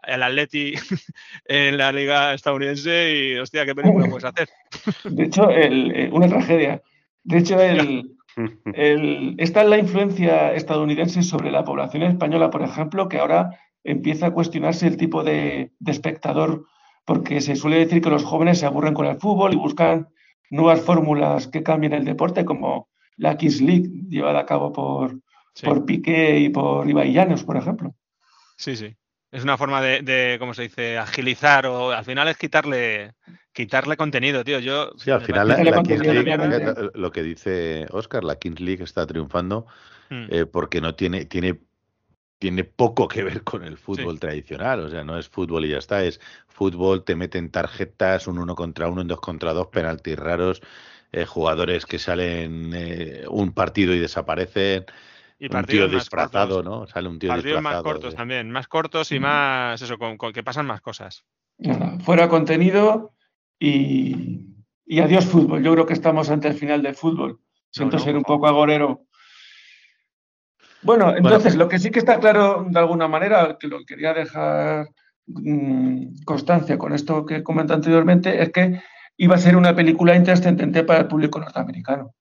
el 0.05 0.23
Atleti 0.23 0.73
en 1.45 1.77
la 1.77 1.91
liga 1.91 2.33
estadounidense 2.33 3.13
y, 3.15 3.35
hostia, 3.37 3.65
¿qué 3.65 3.75
película 3.75 4.07
puedes 4.07 4.25
hacer? 4.25 4.49
De 5.03 5.23
hecho, 5.23 5.49
eh, 5.49 6.09
una 6.11 6.27
tragedia. 6.27 6.81
De 7.23 7.37
hecho, 7.37 7.59
el, 7.59 8.15
el, 8.73 9.35
esta 9.37 9.61
es 9.61 9.69
la 9.69 9.77
influencia 9.77 10.53
estadounidense 10.53 11.23
sobre 11.23 11.51
la 11.51 11.63
población 11.63 12.03
española, 12.03 12.49
por 12.49 12.63
ejemplo, 12.63 13.07
que 13.07 13.19
ahora 13.19 13.59
empieza 13.83 14.27
a 14.27 14.31
cuestionarse 14.31 14.87
el 14.87 14.97
tipo 14.97 15.23
de, 15.23 15.71
de 15.79 15.91
espectador, 15.91 16.65
porque 17.05 17.41
se 17.41 17.55
suele 17.55 17.77
decir 17.77 18.01
que 18.01 18.09
los 18.09 18.23
jóvenes 18.23 18.59
se 18.59 18.65
aburren 18.65 18.93
con 18.93 19.05
el 19.05 19.17
fútbol 19.17 19.53
y 19.53 19.57
buscan 19.57 20.09
nuevas 20.49 20.81
fórmulas 20.81 21.47
que 21.47 21.63
cambien 21.63 21.93
el 21.93 22.05
deporte, 22.05 22.45
como 22.45 22.89
la 23.17 23.37
Kings 23.37 23.61
League, 23.61 23.89
llevada 24.09 24.39
a 24.39 24.45
cabo 24.45 24.71
por, 24.71 25.19
por 25.63 25.85
Piqué 25.85 26.39
y 26.39 26.49
por 26.49 26.89
Ibai 26.89 27.13
Llanos, 27.13 27.43
por 27.43 27.57
ejemplo. 27.57 27.93
Sí, 28.57 28.75
sí 28.75 28.95
es 29.33 29.43
una 29.43 29.57
forma 29.57 29.81
de, 29.81 30.01
de, 30.01 30.37
¿cómo 30.39 30.53
se 30.53 30.61
dice? 30.61 30.97
Agilizar 30.97 31.65
o 31.65 31.91
al 31.91 32.05
final 32.05 32.27
es 32.27 32.37
quitarle 32.37 33.15
quitarle 33.51 33.97
contenido, 33.97 34.43
tío. 34.43 34.59
Yo 34.59 34.91
sí, 34.97 35.09
al 35.09 35.21
final 35.21 35.47
la, 35.47 35.83
Kings 35.83 36.01
League, 36.01 36.91
lo 36.93 37.11
que 37.11 37.23
dice 37.23 37.87
Oscar, 37.91 38.23
la 38.23 38.37
Kings 38.37 38.59
League 38.59 38.83
está 38.83 39.07
triunfando 39.07 39.65
hmm. 40.09 40.25
eh, 40.29 40.45
porque 40.45 40.81
no 40.81 40.95
tiene 40.95 41.25
tiene 41.25 41.59
tiene 42.37 42.63
poco 42.63 43.07
que 43.07 43.23
ver 43.23 43.43
con 43.43 43.63
el 43.63 43.77
fútbol 43.77 44.19
tradicional, 44.19 44.81
o 44.81 44.89
sea, 44.89 45.03
no 45.03 45.17
es 45.17 45.29
fútbol 45.29 45.65
y 45.65 45.69
ya 45.69 45.77
está, 45.77 46.03
es 46.03 46.19
fútbol, 46.47 47.03
te 47.03 47.15
meten 47.15 47.49
tarjetas, 47.49 48.27
un 48.27 48.37
uno 48.37 48.53
contra 48.53 48.89
uno, 48.89 49.01
un 49.01 49.07
dos 49.07 49.21
contra 49.21 49.53
dos, 49.53 49.67
penaltis 49.67 50.19
raros, 50.19 50.61
eh, 51.13 51.25
jugadores 51.25 51.85
que 51.85 51.99
salen 51.99 52.73
eh, 52.75 53.23
un 53.29 53.53
partido 53.53 53.93
y 53.93 53.99
desaparecen, 53.99 54.85
y 55.43 55.53
un 55.53 55.65
tío 55.65 55.89
disfrazado, 55.89 56.63
¿no? 56.63 56.87
Sale 56.87 57.09
un 57.09 57.19
tío 57.19 57.27
partidos 57.27 57.61
más 57.61 57.81
cortos 57.83 58.15
también, 58.15 58.49
más 58.49 58.69
cortos 58.69 59.11
y 59.11 59.19
más, 59.19 59.81
eso, 59.81 59.97
con, 59.97 60.17
que 60.17 60.41
pasan 60.41 60.65
más 60.65 60.79
cosas. 60.79 61.25
fuera 61.99 62.29
contenido 62.29 63.11
y, 63.59 64.47
adiós 65.01 65.25
fútbol. 65.25 65.61
Yo 65.61 65.73
creo 65.73 65.85
que 65.85 65.93
estamos 65.93 66.29
ante 66.29 66.47
el 66.47 66.53
final 66.53 66.81
del 66.81 66.95
fútbol. 66.95 67.41
Siento 67.71 67.99
ser 67.99 68.15
un 68.15 68.23
poco 68.23 68.47
agorero. 68.47 69.05
Bueno, 70.81 71.13
entonces, 71.15 71.55
lo 71.55 71.67
que 71.67 71.79
sí 71.79 71.91
que 71.91 71.99
está 71.99 72.19
claro 72.19 72.65
de 72.69 72.79
alguna 72.79 73.09
manera, 73.09 73.57
que 73.59 73.67
lo 73.67 73.83
quería 73.85 74.13
dejar 74.13 74.87
mm, 75.25 76.23
constancia 76.23 76.77
con 76.77 76.93
esto 76.93 77.25
que 77.25 77.43
comenté 77.43 77.73
anteriormente, 77.73 78.41
es 78.41 78.49
que 78.51 78.81
iba 79.17 79.35
a 79.35 79.39
ser 79.39 79.57
una 79.57 79.75
película 79.75 80.15
intrascendente 80.15 80.85
para 80.85 80.99
el 80.99 81.07
público 81.07 81.39
norteamericano. 81.39 82.15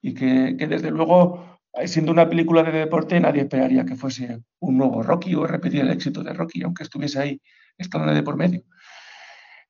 Y 0.00 0.14
que, 0.14 0.56
que 0.58 0.66
desde 0.66 0.90
luego 0.90 1.51
siendo 1.86 2.12
una 2.12 2.28
película 2.28 2.62
de 2.62 2.72
deporte, 2.72 3.18
nadie 3.20 3.42
esperaría 3.42 3.84
que 3.84 3.96
fuese 3.96 4.40
un 4.60 4.78
nuevo 4.78 5.02
Rocky 5.02 5.34
o 5.34 5.46
repetir 5.46 5.80
el 5.80 5.90
éxito 5.90 6.22
de 6.22 6.32
Rocky, 6.32 6.62
aunque 6.62 6.82
estuviese 6.82 7.18
ahí 7.18 7.40
estando 7.78 8.12
de 8.12 8.22
por 8.22 8.36
medio. 8.36 8.62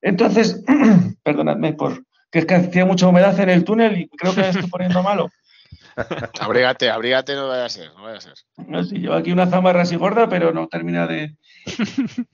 Entonces, 0.01 0.63
perdonadme 1.23 1.73
por 1.73 2.03
que 2.33 2.39
es 2.39 2.45
que 2.47 2.55
hacía 2.55 2.83
mucha 2.83 3.07
humedad 3.07 3.39
en 3.39 3.49
el 3.49 3.63
túnel 3.63 3.95
y 3.95 4.09
creo 4.09 4.33
que 4.33 4.41
me 4.41 4.49
estoy 4.49 4.67
poniendo 4.67 5.03
malo. 5.03 5.29
abrígate, 6.41 6.89
abrígate, 6.89 7.35
no 7.35 7.47
vaya 7.47 7.65
a 7.65 7.69
ser, 7.69 7.93
no 7.93 8.03
vaya 8.03 8.17
a 8.17 8.21
ser. 8.21 8.33
No, 8.67 8.83
sí, 8.83 8.97
llevo 8.97 9.13
aquí 9.13 9.31
una 9.31 9.45
zamarra 9.45 9.83
así 9.83 9.95
gorda, 9.95 10.27
pero 10.27 10.51
no 10.51 10.67
termina 10.67 11.05
de. 11.05 11.37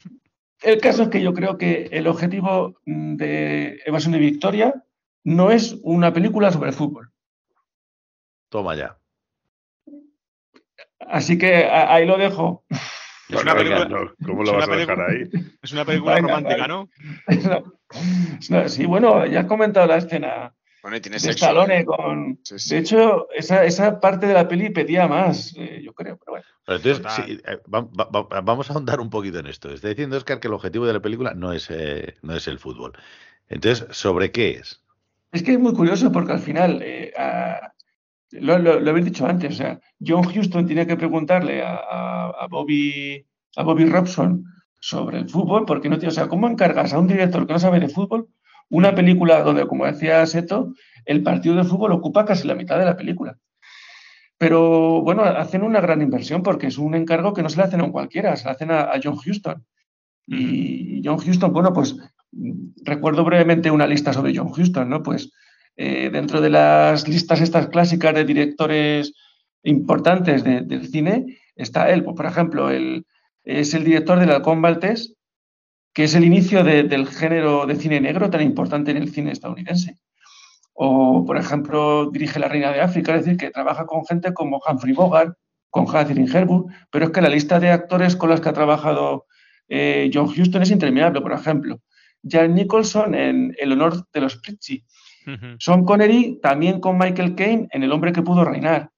El 0.62 0.80
caso 0.80 1.04
es 1.04 1.10
que 1.10 1.22
yo 1.22 1.34
creo 1.34 1.58
que 1.58 1.88
el 1.92 2.08
objetivo 2.08 2.82
de 2.86 3.80
Evasión 3.86 4.16
y 4.16 4.20
Victoria 4.20 4.84
no 5.24 5.52
es 5.52 5.78
una 5.84 6.12
película 6.12 6.52
sobre 6.52 6.74
fútbol. 6.74 7.14
Toma 8.50 8.76
ya. 8.76 8.98
Así 11.00 11.38
que 11.38 11.66
ahí 11.66 12.06
lo 12.06 12.18
dejo. 12.18 12.66
Es 13.30 13.42
una 13.44 13.56
película, 13.56 13.88
¿Cómo 14.26 14.44
lo 14.44 14.54
vas 14.54 14.68
a 14.68 14.76
dejar 14.76 15.00
ahí? 15.02 15.30
Es 15.62 15.72
una 15.72 15.86
película 15.86 16.18
romántica, 16.18 16.68
¿no? 16.68 16.90
sí, 18.68 18.86
bueno, 18.86 19.26
ya 19.26 19.42
has 19.42 19.46
comentado 19.46 19.86
la 19.86 19.98
escena 19.98 20.54
bueno, 20.82 20.98
y 20.98 21.02
tiene 21.02 21.18
de 21.18 21.30
Stallone 21.32 21.86
con... 21.86 22.40
De 22.70 22.78
hecho, 22.78 23.28
esa, 23.34 23.66
esa, 23.66 24.00
parte 24.00 24.28
de 24.28 24.34
la 24.34 24.48
peli 24.48 24.70
pedía 24.70 25.08
más, 25.08 25.54
eh, 25.58 25.82
yo 25.84 25.94
creo, 25.94 26.18
pero 26.18 26.32
bueno. 26.32 26.46
entonces, 26.68 27.42
eh, 27.46 27.60
vamos 27.68 28.70
a 28.70 28.74
ahondar 28.74 29.02
un 29.02 29.10
poquito 29.10 29.40
en 29.40 29.48
esto. 29.48 29.70
Está 29.72 29.90
diciendo 29.90 30.16
Oscar 30.16 30.40
que 30.40 30.48
el 30.48 30.54
objetivo 30.54 30.86
de 30.88 30.94
la 30.94 31.02
película 31.02 31.34
no 31.34 31.52
es, 31.52 31.70
eh, 31.70 32.16
no 32.22 32.36
es 32.36 32.48
el 32.48 32.60
fútbol. 32.60 32.94
Entonces, 33.50 33.88
¿sobre 33.92 34.32
qué 34.32 34.52
es? 34.52 34.82
Es 35.32 35.44
que 35.44 35.54
es 35.54 35.60
muy 35.60 35.74
curioso 35.74 36.12
porque 36.12 36.32
al 36.32 36.40
final 36.40 36.82
lo, 38.32 38.90
habéis 38.90 39.06
dicho 39.06 39.26
antes, 39.26 39.54
o 39.54 39.58
sea, 39.58 39.80
John 40.06 40.24
Houston 40.24 40.66
tiene 40.66 40.86
que 40.86 40.98
preguntarle 40.98 41.64
a, 41.64 42.48
Bobby, 42.50 43.26
a 43.56 43.64
Bobby 43.64 43.86
Robson 43.86 44.44
sobre 44.80 45.20
el 45.20 45.30
fútbol, 45.30 45.66
porque 45.66 45.90
no 45.90 45.98
tiene, 45.98 46.10
o 46.12 46.16
sea, 46.16 46.28
¿cómo 46.28 46.48
encargas 46.48 46.94
a 46.94 47.00
un 47.00 47.08
director 47.08 47.46
que 47.46 47.54
no 47.54 47.60
sabe 47.60 47.80
de 47.80 47.90
fútbol 47.90 48.30
una 48.70 48.94
película 48.94 49.42
donde, 49.42 49.68
como 49.68 49.86
decía 49.86 50.26
Seto, 50.26 50.74
el 51.06 51.24
partido 51.24 51.56
de 51.56 51.64
fútbol 51.64 51.92
ocupa 51.92 52.26
casi 52.26 52.48
la 52.48 52.56
mitad 52.56 52.78
de 52.78 52.86
la 52.86 52.96
película? 52.96 53.38
Pero 54.38 55.02
bueno, 55.02 55.24
hacen 55.24 55.64
una 55.64 55.82
gran 55.82 56.02
inversión 56.02 56.44
porque 56.44 56.68
es 56.68 56.78
un 56.78 56.96
encargo 56.96 57.34
que 57.34 57.44
no 57.44 57.50
se 57.50 57.58
le 57.58 57.64
hacen 57.64 57.82
a 57.82 57.92
cualquiera, 57.92 58.38
se 58.38 58.46
le 58.46 58.52
hacen 58.52 58.72
a, 58.72 58.84
a 58.84 59.00
John 59.04 59.18
Houston. 59.18 59.66
Y 60.28 61.02
John 61.04 61.18
Houston, 61.18 61.52
bueno, 61.52 61.74
pues 61.74 61.98
recuerdo 62.84 63.24
brevemente 63.24 63.72
una 63.72 63.88
lista 63.88 64.14
sobre 64.14 64.34
John 64.36 64.50
Houston, 64.50 64.88
¿no? 64.88 65.04
Pues 65.04 65.32
eh, 65.82 66.10
dentro 66.10 66.42
de 66.42 66.50
las 66.50 67.08
listas 67.08 67.40
estas 67.40 67.70
clásicas 67.70 68.14
de 68.14 68.26
directores 68.26 69.14
importantes 69.64 70.44
del 70.44 70.90
cine, 70.90 71.40
está 71.56 71.90
él. 71.90 72.04
Pues, 72.04 72.18
por 72.18 72.26
ejemplo, 72.26 72.70
él 72.70 73.06
es 73.46 73.74
el 73.74 73.86
director 73.86 74.20
del 74.20 74.32
Halcón 74.32 74.62
Baltés, 74.62 75.16
que 75.94 76.04
es 76.04 76.16
el 76.16 76.26
inicio 76.26 76.66
del 76.66 77.08
género 77.08 77.66
de 77.66 77.78
cine 77.78 78.02
negro 78.02 78.30
tan 78.30 78.42
importante 78.42 78.92
en 78.92 78.98
el 78.98 79.10
cine 79.10 79.32
estadounidense. 79.32 79.96
O, 80.74 81.24
por 81.26 81.38
ejemplo, 81.38 82.10
dirige 82.12 82.40
La 82.40 82.50
Reina 82.50 82.74
de 82.74 82.82
África, 82.82 83.16
es 83.16 83.24
decir, 83.24 83.38
que 83.38 83.50
trabaja 83.50 83.86
con 83.86 84.06
gente 84.06 84.34
como 84.34 84.60
Humphrey 84.60 84.94
Bogart, 84.94 85.34
con 85.70 85.86
Catherine 85.86 86.30
Hepburn, 86.30 86.66
pero 86.92 87.06
es 87.06 87.12
que 87.12 87.22
la 87.22 87.30
lista 87.30 87.58
de 87.58 87.72
actores 87.72 88.18
con 88.18 88.30
los 88.30 88.42
que 88.42 88.50
ha 88.50 88.54
trabajado 88.54 89.28
eh, 89.70 90.12
John 90.14 90.26
Huston 90.28 90.62
es 90.62 90.72
interminable. 90.72 91.22
Por 91.22 91.32
ejemplo, 91.32 91.80
Jack 92.22 92.50
Nicholson 92.50 93.16
en 93.16 93.56
El 93.58 93.72
honor 93.72 94.06
de 94.12 94.20
los 94.20 94.36
Pritchie, 94.36 94.84
son 95.60 95.86
Connery 95.86 96.40
también 96.42 96.80
con 96.80 96.98
Michael 96.98 97.36
Caine 97.36 97.68
en 97.72 97.84
El 97.84 97.92
hombre 97.92 98.12
que 98.12 98.22
pudo 98.22 98.46
reinar. 98.46 98.92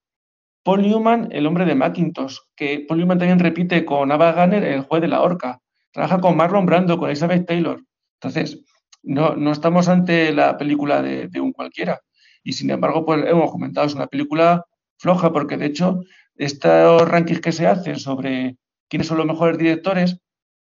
Paul 0.63 0.83
Newman, 0.83 1.29
el 1.31 1.47
hombre 1.47 1.65
de 1.65 1.75
Macintosh, 1.75 2.37
que 2.55 2.85
Paul 2.87 2.99
Newman 2.99 3.17
también 3.17 3.39
repite 3.39 3.83
con 3.83 4.11
Ava 4.11 4.31
Gardner, 4.31 4.63
el 4.63 4.81
juez 4.81 5.01
de 5.01 5.07
la 5.07 5.21
horca. 5.21 5.59
Trabaja 5.91 6.19
con 6.19 6.37
Marlon 6.37 6.65
Brando, 6.65 6.97
con 6.97 7.09
Elizabeth 7.09 7.47
Taylor. 7.47 7.83
Entonces, 8.21 8.63
no, 9.03 9.35
no 9.35 9.51
estamos 9.51 9.87
ante 9.87 10.31
la 10.31 10.57
película 10.57 11.01
de, 11.01 11.41
un 11.41 11.51
cualquiera. 11.51 12.01
Y 12.43 12.53
sin 12.53 12.69
embargo, 12.69 13.05
pues 13.05 13.25
hemos 13.27 13.51
comentado, 13.51 13.87
es 13.87 13.95
una 13.95 14.07
película 14.07 14.65
floja, 14.97 15.31
porque 15.31 15.57
de 15.57 15.65
hecho, 15.65 16.01
estos 16.35 17.07
rankings 17.07 17.41
que 17.41 17.51
se 17.51 17.67
hacen 17.67 17.97
sobre 17.97 18.57
quiénes 18.87 19.07
son 19.07 19.17
los 19.17 19.25
mejores 19.25 19.57
directores, 19.57 20.17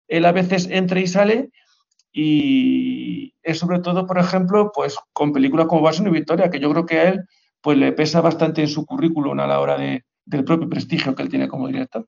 él 0.07 0.25
a 0.25 0.31
veces 0.31 0.67
entra 0.71 0.99
y 0.99 1.07
sale 1.07 1.49
y 2.11 3.33
es 3.43 3.59
sobre 3.59 3.79
todo, 3.79 4.05
por 4.05 4.17
ejemplo, 4.17 4.71
pues 4.73 4.97
con 5.13 5.33
películas 5.33 5.67
como 5.67 5.81
Barson 5.81 6.07
y 6.07 6.11
Victoria, 6.11 6.49
que 6.49 6.59
yo 6.59 6.71
creo 6.71 6.85
que 6.85 6.99
a 6.99 7.09
él 7.09 7.25
pues 7.61 7.77
le 7.77 7.91
pesa 7.91 8.21
bastante 8.21 8.61
en 8.61 8.67
su 8.67 8.85
currículum 8.85 9.39
a 9.39 9.47
la 9.47 9.59
hora 9.59 9.77
de, 9.77 10.05
del 10.25 10.43
propio 10.43 10.69
prestigio 10.69 11.15
que 11.15 11.23
él 11.23 11.29
tiene 11.29 11.47
como 11.47 11.67
director. 11.67 12.05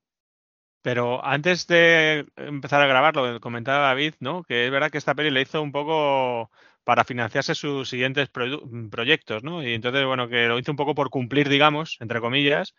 Pero 0.81 1.23
antes 1.23 1.67
de 1.67 2.25
empezar 2.35 2.81
a 2.81 2.87
grabarlo, 2.87 3.39
comentaba 3.39 3.87
David, 3.87 4.15
¿no? 4.19 4.43
Que 4.43 4.65
es 4.65 4.71
verdad 4.71 4.89
que 4.89 4.97
esta 4.97 5.13
peli 5.13 5.29
le 5.29 5.41
hizo 5.41 5.61
un 5.61 5.71
poco 5.71 6.49
para 6.83 7.03
financiarse 7.03 7.53
sus 7.53 7.89
siguientes 7.89 8.29
proyectos, 8.29 9.43
¿no? 9.43 9.61
Y 9.61 9.73
entonces, 9.73 10.05
bueno, 10.05 10.27
que 10.27 10.47
lo 10.47 10.57
hizo 10.57 10.71
un 10.71 10.77
poco 10.77 10.95
por 10.95 11.11
cumplir, 11.11 11.49
digamos, 11.49 11.97
entre 11.99 12.19
comillas. 12.19 12.73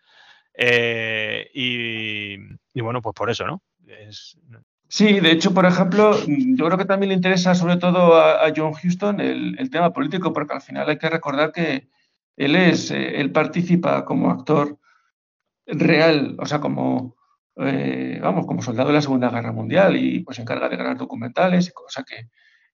Eh, 0.53 1.49
y, 1.53 2.37
bueno, 2.81 3.01
pues 3.01 3.15
por 3.15 3.29
eso, 3.29 3.47
¿no? 3.47 3.61
Sí, 4.95 5.19
de 5.19 5.31
hecho, 5.31 5.55
por 5.55 5.65
ejemplo, 5.65 6.15
yo 6.27 6.65
creo 6.67 6.77
que 6.77 6.85
también 6.85 7.09
le 7.09 7.15
interesa 7.15 7.55
sobre 7.55 7.77
todo 7.77 8.15
a, 8.15 8.53
John 8.55 8.73
Huston 8.73 9.19
el, 9.19 9.69
tema 9.71 9.91
político, 9.91 10.31
porque 10.33 10.53
al 10.53 10.61
final 10.61 10.87
hay 10.87 10.99
que 10.99 11.09
recordar 11.09 11.51
que 11.51 11.89
él 12.37 12.55
es, 12.55 12.91
eh, 12.91 13.19
él 13.19 13.31
participa 13.31 14.05
como 14.05 14.29
actor 14.29 14.77
real, 15.65 16.37
o 16.39 16.45
sea, 16.45 16.59
como 16.59 17.15
eh, 17.55 18.19
vamos, 18.21 18.45
como 18.45 18.61
soldado 18.61 18.89
de 18.89 18.93
la 18.93 19.01
Segunda 19.01 19.31
Guerra 19.31 19.51
Mundial 19.51 19.97
y 19.97 20.19
pues 20.19 20.35
se 20.35 20.43
encarga 20.43 20.69
de 20.69 20.77
ganar 20.77 20.95
documentales, 20.95 21.73
o 21.75 21.89
sea 21.89 22.03
que 22.03 22.29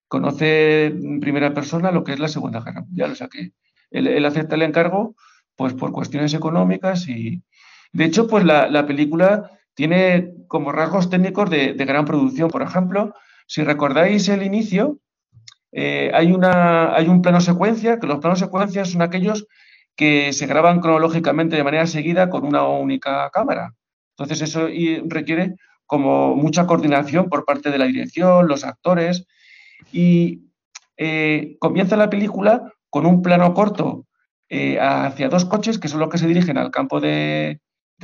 conoce 0.06 0.88
en 0.88 1.20
primera 1.20 1.54
persona 1.54 1.90
lo 1.90 2.04
que 2.04 2.12
es 2.12 2.18
la 2.18 2.28
Segunda 2.28 2.60
Guerra 2.60 2.82
Mundial, 2.82 3.12
o 3.12 3.14
sea 3.14 3.28
que 3.28 3.52
él, 3.90 4.26
acepta 4.26 4.56
el 4.56 4.62
encargo 4.62 5.16
pues 5.56 5.72
por 5.72 5.90
cuestiones 5.90 6.34
económicas 6.34 7.08
y 7.08 7.42
de 7.94 8.04
hecho 8.04 8.26
pues 8.26 8.44
la, 8.44 8.86
película 8.86 9.52
tiene 9.80 10.34
como 10.46 10.72
rasgos 10.72 11.08
técnicos 11.08 11.48
de, 11.48 11.72
gran 11.72 12.04
producción, 12.04 12.50
por 12.50 12.60
ejemplo, 12.60 13.14
si 13.46 13.64
recordáis 13.64 14.28
el 14.28 14.42
inicio, 14.42 14.98
eh, 15.72 16.10
hay, 16.12 16.30
un 16.32 17.22
plano 17.22 17.40
secuencia, 17.40 17.98
que 17.98 18.06
los 18.06 18.18
planos 18.18 18.40
secuencias 18.40 18.90
son 18.90 19.00
aquellos 19.00 19.46
que 19.96 20.34
se 20.34 20.46
graban 20.46 20.80
cronológicamente 20.80 21.56
de 21.56 21.64
manera 21.64 21.86
seguida 21.86 22.28
con 22.28 22.44
una 22.44 22.68
única 22.68 23.30
cámara. 23.30 23.72
Entonces 24.18 24.42
eso 24.42 24.68
requiere 25.06 25.56
como 25.86 26.36
mucha 26.36 26.66
coordinación 26.66 27.30
por 27.30 27.46
parte 27.46 27.70
de 27.70 27.78
la 27.78 27.86
dirección, 27.86 28.48
los 28.48 28.64
actores 28.64 29.26
y 29.92 30.42
eh, 30.98 31.56
comienza 31.58 31.96
la 31.96 32.10
película 32.10 32.74
con 32.90 33.06
un 33.06 33.22
plano 33.22 33.54
corto 33.54 34.04
eh, 34.50 34.78
hacia 34.78 35.30
dos 35.30 35.46
coches 35.46 35.78
que 35.78 35.88
son 35.88 36.00
los 36.00 36.10
que 36.10 36.18
se 36.18 36.26
dirigen 36.26 36.58
al 36.58 36.70
campo 36.70 37.00
de, 37.00 37.62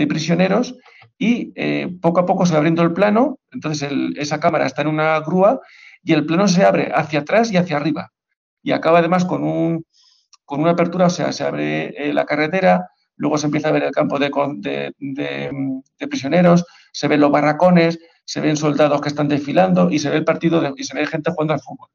prisioneros 0.08 0.74
y 1.18 1.52
eh, 1.56 1.88
poco 2.00 2.20
a 2.20 2.26
poco 2.26 2.46
se 2.46 2.52
va 2.52 2.58
abriendo 2.58 2.82
el 2.82 2.92
plano, 2.92 3.38
entonces 3.52 3.90
esa 4.16 4.40
cámara 4.40 4.66
está 4.66 4.82
en 4.82 4.88
una 4.88 5.18
grúa 5.20 5.60
y 6.02 6.12
el 6.12 6.26
plano 6.26 6.46
se 6.48 6.64
abre 6.64 6.92
hacia 6.94 7.20
atrás 7.20 7.50
y 7.50 7.56
hacia 7.56 7.76
arriba 7.76 8.12
y 8.66 8.72
acaba 8.72 8.98
además 8.98 9.24
con, 9.24 9.44
un, 9.44 9.86
con 10.44 10.60
una 10.60 10.72
apertura, 10.72 11.06
o 11.06 11.10
sea, 11.10 11.30
se 11.30 11.44
abre 11.44 12.12
la 12.12 12.24
carretera, 12.24 12.90
luego 13.14 13.38
se 13.38 13.46
empieza 13.46 13.68
a 13.68 13.72
ver 13.72 13.84
el 13.84 13.92
campo 13.92 14.18
de, 14.18 14.92
prisioneros, 16.10 16.64
se 16.90 17.06
ven 17.06 17.20
los 17.20 17.30
barracones, 17.30 18.00
se 18.24 18.40
ven 18.40 18.56
soldados 18.56 19.00
que 19.00 19.08
están 19.08 19.28
desfilando 19.28 19.88
y 19.88 20.00
se 20.00 20.10
ve 20.10 20.16
el 20.16 20.24
partido 20.24 20.74
y 20.76 20.82
se 20.82 20.96
ve 20.96 21.06
gente 21.06 21.30
jugando 21.30 21.54
al 21.54 21.60
fútbol. 21.60 21.90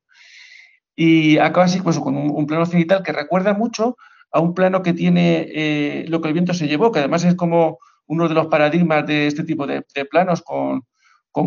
Y 0.96 1.40
acaba 1.40 1.66
así 1.66 1.82
pues, 1.82 2.00
con 2.00 2.16
un, 2.16 2.48
plano 2.48 2.66
cenital 2.66 3.04
que 3.04 3.12
recuerda 3.12 3.54
mucho 3.54 3.98
a 4.32 4.40
un 4.40 4.54
plano 4.54 4.82
que 4.82 4.94
tiene 4.94 5.48
eh, 5.54 6.06
lo 6.08 6.22
que 6.22 6.30
el 6.30 6.34
viento 6.34 6.54
se 6.54 6.70
llevó, 6.70 6.94
que 6.94 7.00
además 7.00 7.26
es 7.26 7.36
como 7.36 7.80
uno 8.12 8.28
de 8.28 8.36
los 8.36 8.48
paradigmas 8.48 9.08
de 9.08 9.28
este 9.28 9.46
tipo 9.46 9.66
de, 9.66 9.84
planos 10.10 10.42
con, 10.42 10.84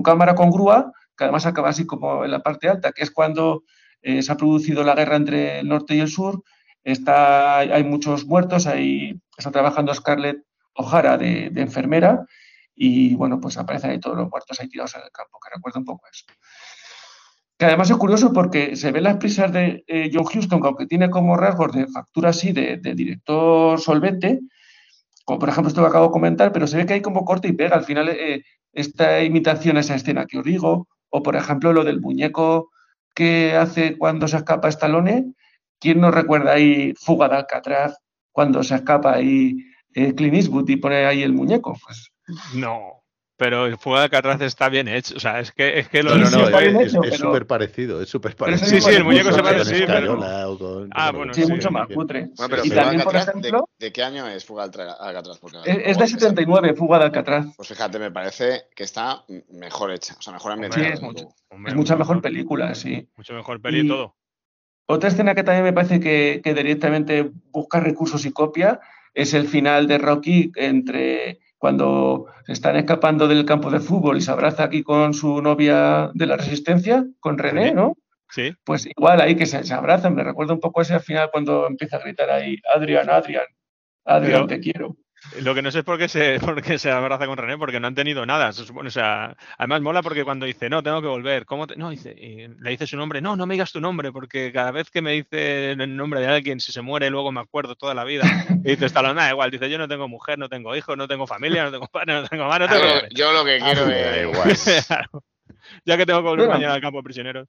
cámara 0.02 0.34
con 0.34 0.50
grúa, 0.50 0.90
que 1.14 1.24
además 1.24 1.44
acaba 1.44 1.68
así 1.68 1.84
como 1.84 2.24
en 2.24 2.30
la 2.30 2.42
parte 2.42 2.70
alta, 2.70 2.92
que 2.92 3.02
es 3.02 3.10
cuando 3.10 3.64
eh, 4.00 4.22
se 4.22 4.32
ha 4.32 4.36
producido 4.38 4.82
la 4.82 4.94
guerra 4.94 5.16
entre 5.16 5.60
el 5.60 5.68
norte 5.68 5.94
y 5.94 6.00
el 6.00 6.08
sur, 6.08 6.42
está, 6.82 7.58
hay 7.58 7.84
muchos 7.84 8.24
muertos, 8.24 8.66
hay 8.66 9.20
está 9.36 9.50
trabajando 9.50 9.92
Scarlett 9.92 10.38
O'Hara 10.74 11.18
de, 11.18 11.52
enfermera 11.56 12.24
y 12.74 13.14
bueno, 13.14 13.38
pues 13.40 13.58
aparecen 13.58 13.90
ahí 13.90 14.00
todos 14.00 14.16
los 14.16 14.30
muertos 14.30 14.58
ahí 14.58 14.68
tirados 14.68 14.94
en 14.94 15.02
el 15.02 15.10
campo, 15.10 15.38
que 15.42 15.54
recuerda 15.54 15.80
un 15.80 15.84
poco 15.84 16.06
eso. 16.10 16.24
Que 17.58 17.66
además 17.66 17.90
es 17.90 17.98
curioso 17.98 18.32
porque 18.32 18.74
se 18.74 18.90
ven 18.90 19.04
las 19.04 19.18
prisas 19.18 19.52
de 19.52 19.84
eh, 19.86 20.10
John 20.12 20.24
Huston, 20.24 20.62
que 20.62 20.66
aunque 20.66 20.86
tiene 20.86 21.10
como 21.10 21.36
rasgos 21.36 21.72
de 21.72 21.86
factura 21.88 22.30
así, 22.30 22.52
de, 22.52 22.78
director 22.78 23.78
solvente, 23.78 24.40
como 25.24 25.38
por 25.38 25.48
ejemplo 25.48 25.68
esto 25.68 25.82
que 25.82 25.88
acabo 25.88 26.06
de 26.06 26.12
comentar, 26.12 26.52
pero 26.52 26.66
se 26.66 26.76
ve 26.76 26.86
que 26.86 26.94
hay 26.94 27.02
como 27.02 27.24
corte 27.24 27.48
y 27.48 27.52
pega. 27.52 27.76
Al 27.76 27.84
final, 27.84 28.08
eh, 28.08 28.42
esta 28.72 29.22
imitación 29.22 29.76
esa 29.76 29.94
escena 29.94 30.26
que 30.26 30.38
os 30.38 30.44
digo, 30.44 30.88
o 31.10 31.22
por 31.22 31.36
ejemplo 31.36 31.72
lo 31.72 31.84
del 31.84 32.00
muñeco 32.00 32.70
que 33.14 33.56
hace 33.56 33.96
cuando 33.96 34.28
se 34.28 34.36
escapa 34.38 34.68
Stallone, 34.68 35.34
¿quién 35.80 36.00
nos 36.00 36.14
recuerda 36.14 36.52
ahí 36.52 36.94
Fuga 36.96 37.28
de 37.28 37.36
Alcatraz? 37.36 37.96
cuando 38.34 38.64
se 38.64 38.74
escapa 38.74 39.14
ahí 39.14 39.56
eh, 39.94 40.12
Clint 40.12 40.34
Eastwood 40.34 40.68
y 40.68 40.76
pone 40.76 41.06
ahí 41.06 41.22
el 41.22 41.32
muñeco. 41.32 41.78
Pues. 41.84 42.10
No, 42.54 43.03
pero 43.44 43.66
el 43.66 43.76
fuego 43.76 43.98
de 43.98 44.04
Alcatraz 44.04 44.40
está 44.40 44.70
bien 44.70 44.88
hecho. 44.88 45.16
O 45.16 45.20
sea, 45.20 45.38
es 45.38 45.52
que, 45.52 45.78
es 45.78 45.90
que 45.90 46.02
lo 46.02 46.16
no, 46.16 46.30
no, 46.30 46.58
es 46.58 46.92
súper 47.18 47.46
parecido. 47.46 48.00
Es 48.00 48.08
súper 48.08 48.34
parecido. 48.34 48.70
Sí, 48.70 48.80
sí, 48.80 48.90
el 48.96 49.04
muñeco 49.04 49.32
se 49.32 49.42
parece. 49.42 49.76
Sí, 49.76 49.84
pero... 49.86 50.18
ah, 50.22 51.12
bueno, 51.14 51.34
sí, 51.34 51.44
mucho 51.44 51.70
más 51.70 51.88
cutre. 51.88 52.30
y 52.62 52.70
también, 52.70 53.02
por 53.02 53.14
ejemplo, 53.14 53.68
¿de, 53.78 53.92
qué 53.92 54.02
año 54.02 54.26
es 54.26 54.46
Fuga 54.46 54.66
de 54.68 54.82
Alcatraz? 54.82 55.38
es, 55.66 55.98
de 55.98 56.06
79, 56.06 56.72
Fuga 56.72 56.98
de 57.00 57.04
Alcatraz. 57.04 57.46
Pues 57.54 57.68
fíjate, 57.68 57.98
me 57.98 58.10
parece 58.10 58.62
que 58.74 58.84
está 58.84 59.26
mejor 59.50 59.90
hecha. 59.90 60.14
O 60.18 60.22
sea, 60.22 60.32
mejor 60.32 60.52
ambientada. 60.52 60.86
Sí, 60.86 60.92
es, 60.94 61.02
mucho, 61.02 61.28
es 61.66 61.74
mucha 61.74 61.96
mejor 61.96 62.22
película, 62.22 62.74
sí. 62.74 63.10
Mucho 63.14 63.34
mejor 63.34 63.60
peli 63.60 63.80
y 63.80 63.88
todo. 63.88 64.16
Otra 64.86 65.10
escena 65.10 65.34
que 65.34 65.42
también 65.42 65.64
me 65.64 65.74
parece 65.74 66.00
que, 66.00 66.40
directamente 66.42 67.30
busca 67.50 67.78
recursos 67.78 68.24
y 68.24 68.32
copia 68.32 68.80
es 69.12 69.34
el 69.34 69.48
final 69.48 69.86
de 69.86 69.98
Rocky 69.98 70.50
entre 70.56 71.40
cuando 71.64 72.26
están 72.46 72.76
escapando 72.76 73.26
del 73.26 73.46
campo 73.46 73.70
de 73.70 73.80
fútbol 73.80 74.18
y 74.18 74.20
se 74.20 74.30
abraza 74.30 74.64
aquí 74.64 74.82
con 74.82 75.14
su 75.14 75.40
novia 75.40 76.10
de 76.12 76.26
la 76.26 76.36
resistencia, 76.36 77.06
con 77.20 77.38
René, 77.38 77.72
¿no? 77.72 77.96
Sí. 78.28 78.54
Pues 78.64 78.84
igual 78.84 79.18
ahí 79.22 79.34
que 79.34 79.46
se, 79.46 79.72
abrazan, 79.72 80.14
me 80.14 80.24
recuerda 80.24 80.52
un 80.52 80.60
poco 80.60 80.82
ese 80.82 80.92
al 80.92 81.00
final 81.00 81.30
cuando 81.32 81.66
empieza 81.66 81.96
a 81.96 82.00
gritar 82.00 82.28
ahí, 82.28 82.58
Adrián, 82.70 83.08
Adrián, 83.08 83.46
Adrián, 84.04 84.46
te 84.46 84.60
quiero. 84.60 84.94
Lo 85.40 85.54
que 85.54 85.62
no 85.62 85.70
sé 85.70 85.80
es 85.80 85.84
por 85.84 85.98
qué 85.98 86.08
se, 86.08 86.38
por 86.40 86.62
se 86.78 86.90
abraza 86.90 87.26
con 87.26 87.36
René, 87.36 87.58
porque 87.58 87.80
no 87.80 87.86
han 87.86 87.94
tenido 87.94 88.24
nada. 88.26 88.50
O 88.50 88.90
sea, 88.90 89.36
además 89.58 89.80
mola 89.80 90.02
porque 90.02 90.24
cuando 90.24 90.46
dice, 90.46 90.68
no, 90.68 90.82
tengo 90.82 91.00
que 91.00 91.08
volver, 91.08 91.44
¿cómo 91.46 91.66
No, 91.76 91.90
dice, 91.90 92.14
le 92.14 92.70
dice 92.70 92.86
su 92.86 92.96
nombre, 92.96 93.20
no, 93.20 93.36
no 93.36 93.46
me 93.46 93.54
digas 93.54 93.72
tu 93.72 93.80
nombre, 93.80 94.12
porque 94.12 94.52
cada 94.52 94.70
vez 94.70 94.90
que 94.90 95.02
me 95.02 95.12
dice 95.12 95.72
el 95.72 95.96
nombre 95.96 96.20
de 96.20 96.26
alguien, 96.26 96.60
si 96.60 96.72
se 96.72 96.82
muere, 96.82 97.10
luego 97.10 97.32
me 97.32 97.40
acuerdo 97.40 97.74
toda 97.74 97.94
la 97.94 98.04
vida. 98.04 98.24
Y 98.64 98.70
dice, 98.70 98.86
está 98.86 99.02
nada 99.02 99.30
igual, 99.30 99.50
dice, 99.50 99.68
yo 99.68 99.78
no 99.78 99.88
tengo 99.88 100.08
mujer, 100.08 100.38
no 100.38 100.48
tengo 100.48 100.74
hijos, 100.76 100.96
no 100.96 101.08
tengo 101.08 101.26
familia, 101.26 101.64
no 101.64 101.70
tengo 101.70 101.86
padre, 101.86 102.14
no 102.14 102.28
tengo 102.28 102.46
madre, 102.46 102.66
no 102.66 102.72
tengo 102.72 103.08
Yo 103.10 103.32
lo 103.32 103.44
que 103.44 103.58
quiero 103.58 103.86
es 103.88 104.22
igual. 104.22 105.20
Ya 105.84 105.96
que 105.96 106.06
tengo 106.06 106.20
que 106.20 106.28
volver 106.28 106.48
mañana 106.48 106.74
al 106.74 106.80
campo 106.80 106.98
de 106.98 107.04
prisioneros. 107.04 107.48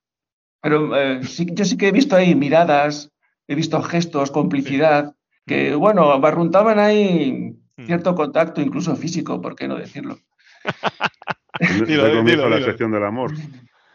Pero 0.62 0.96
eh, 0.96 1.24
sí, 1.24 1.48
yo 1.52 1.66
sí 1.66 1.78
que 1.78 1.90
he 1.90 1.92
visto 1.92 2.16
ahí 2.16 2.34
miradas, 2.34 3.12
he 3.48 3.56
visto 3.56 3.82
gestos, 3.82 4.32
complicidad, 4.32 5.16
que, 5.46 5.76
bueno, 5.76 6.20
barruntaban 6.20 6.80
ahí. 6.80 7.56
Cierto 7.86 8.16
contacto, 8.16 8.62
incluso 8.62 8.96
físico, 8.96 9.42
¿por 9.42 9.56
qué 9.56 9.68
no 9.68 9.76
decirlo? 9.76 10.18
dilo, 11.88 12.50
la 12.50 12.62
sección 12.62 12.92
del 12.92 13.04
amor. 13.04 13.34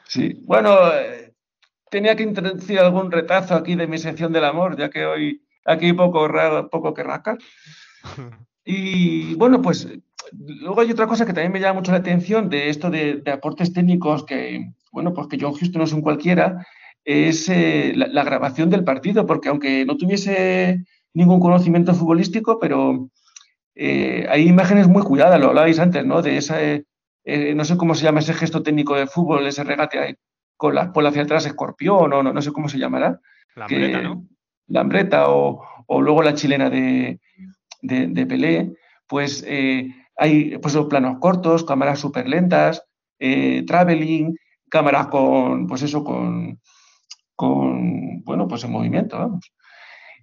Sí, 0.06 0.40
bueno, 0.44 0.92
eh, 0.92 1.32
tenía 1.90 2.16
que 2.16 2.22
introducir 2.22 2.78
algún 2.78 3.10
retazo 3.10 3.54
aquí 3.54 3.74
de 3.74 3.86
mi 3.86 3.98
sección 3.98 4.32
del 4.32 4.44
amor, 4.44 4.76
ya 4.76 4.90
que 4.90 5.06
hoy 5.06 5.42
aquí 5.64 5.92
poco 5.92 6.28
poco 6.70 6.94
que 6.94 7.02
rascar. 7.02 7.38
Y 8.64 9.34
bueno, 9.34 9.62
pues 9.62 9.88
luego 10.32 10.80
hay 10.80 10.90
otra 10.90 11.06
cosa 11.06 11.26
que 11.26 11.32
también 11.32 11.52
me 11.52 11.60
llama 11.60 11.80
mucho 11.80 11.92
la 11.92 11.98
atención 11.98 12.48
de 12.48 12.68
esto 12.68 12.90
de, 12.90 13.22
aportes 13.32 13.72
técnicos 13.72 14.24
que, 14.24 14.72
bueno, 14.92 15.12
pues 15.12 15.26
que 15.28 15.38
John 15.40 15.54
Houston 15.54 15.78
no 15.78 15.84
es 15.84 15.92
un 15.92 16.02
cualquiera, 16.02 16.66
es 17.04 17.48
eh, 17.48 17.92
la, 17.96 18.24
grabación 18.24 18.70
del 18.70 18.84
partido, 18.84 19.26
porque 19.26 19.48
aunque 19.48 19.84
no 19.84 19.96
tuviese 19.96 20.84
ningún 21.14 21.40
conocimiento 21.40 21.94
futbolístico, 21.94 22.58
pero 22.58 23.10
eh, 23.74 24.26
hay 24.28 24.48
imágenes 24.48 24.88
muy 24.88 25.02
cuidadas, 25.02 25.40
lo 25.40 25.48
hablabais 25.48 25.78
antes, 25.78 26.04
¿no? 26.04 26.22
De 26.22 26.36
ese, 26.36 26.86
eh, 27.24 27.54
no 27.54 27.64
sé 27.64 27.76
cómo 27.76 27.94
se 27.94 28.04
llama 28.04 28.20
ese 28.20 28.34
gesto 28.34 28.62
técnico 28.62 28.94
de 28.96 29.06
fútbol, 29.06 29.46
ese 29.46 29.64
regate 29.64 30.18
con 30.56 30.74
la 30.74 30.84
espalda 30.84 31.10
hacia 31.10 31.22
atrás, 31.22 31.46
escorpión, 31.46 32.12
o 32.12 32.22
no, 32.22 32.32
no 32.32 32.42
sé 32.42 32.52
cómo 32.52 32.68
se 32.68 32.78
llamará. 32.78 33.20
Lambreta, 33.54 34.02
¿no? 34.02 34.26
Lambreta, 34.66 35.30
o, 35.30 35.62
o, 35.86 36.00
luego 36.00 36.22
la 36.22 36.34
chilena 36.34 36.70
de, 36.70 37.20
de, 37.82 38.26
Pelé, 38.26 38.74
pues 39.06 39.44
eh, 39.46 39.88
hay 40.16 40.58
pues, 40.58 40.76
planos 40.88 41.18
cortos, 41.18 41.64
cámaras 41.64 41.98
súper 41.98 42.28
lentas, 42.28 42.84
traveling, 43.18 44.36
cámaras 44.68 45.08
con, 45.08 45.66
pues 45.66 45.82
eso, 45.82 46.04
con, 46.04 46.60
con, 47.34 48.22
bueno, 48.22 48.46
pues 48.46 48.64
en 48.64 48.72
movimiento, 48.72 49.18
vamos. 49.18 49.52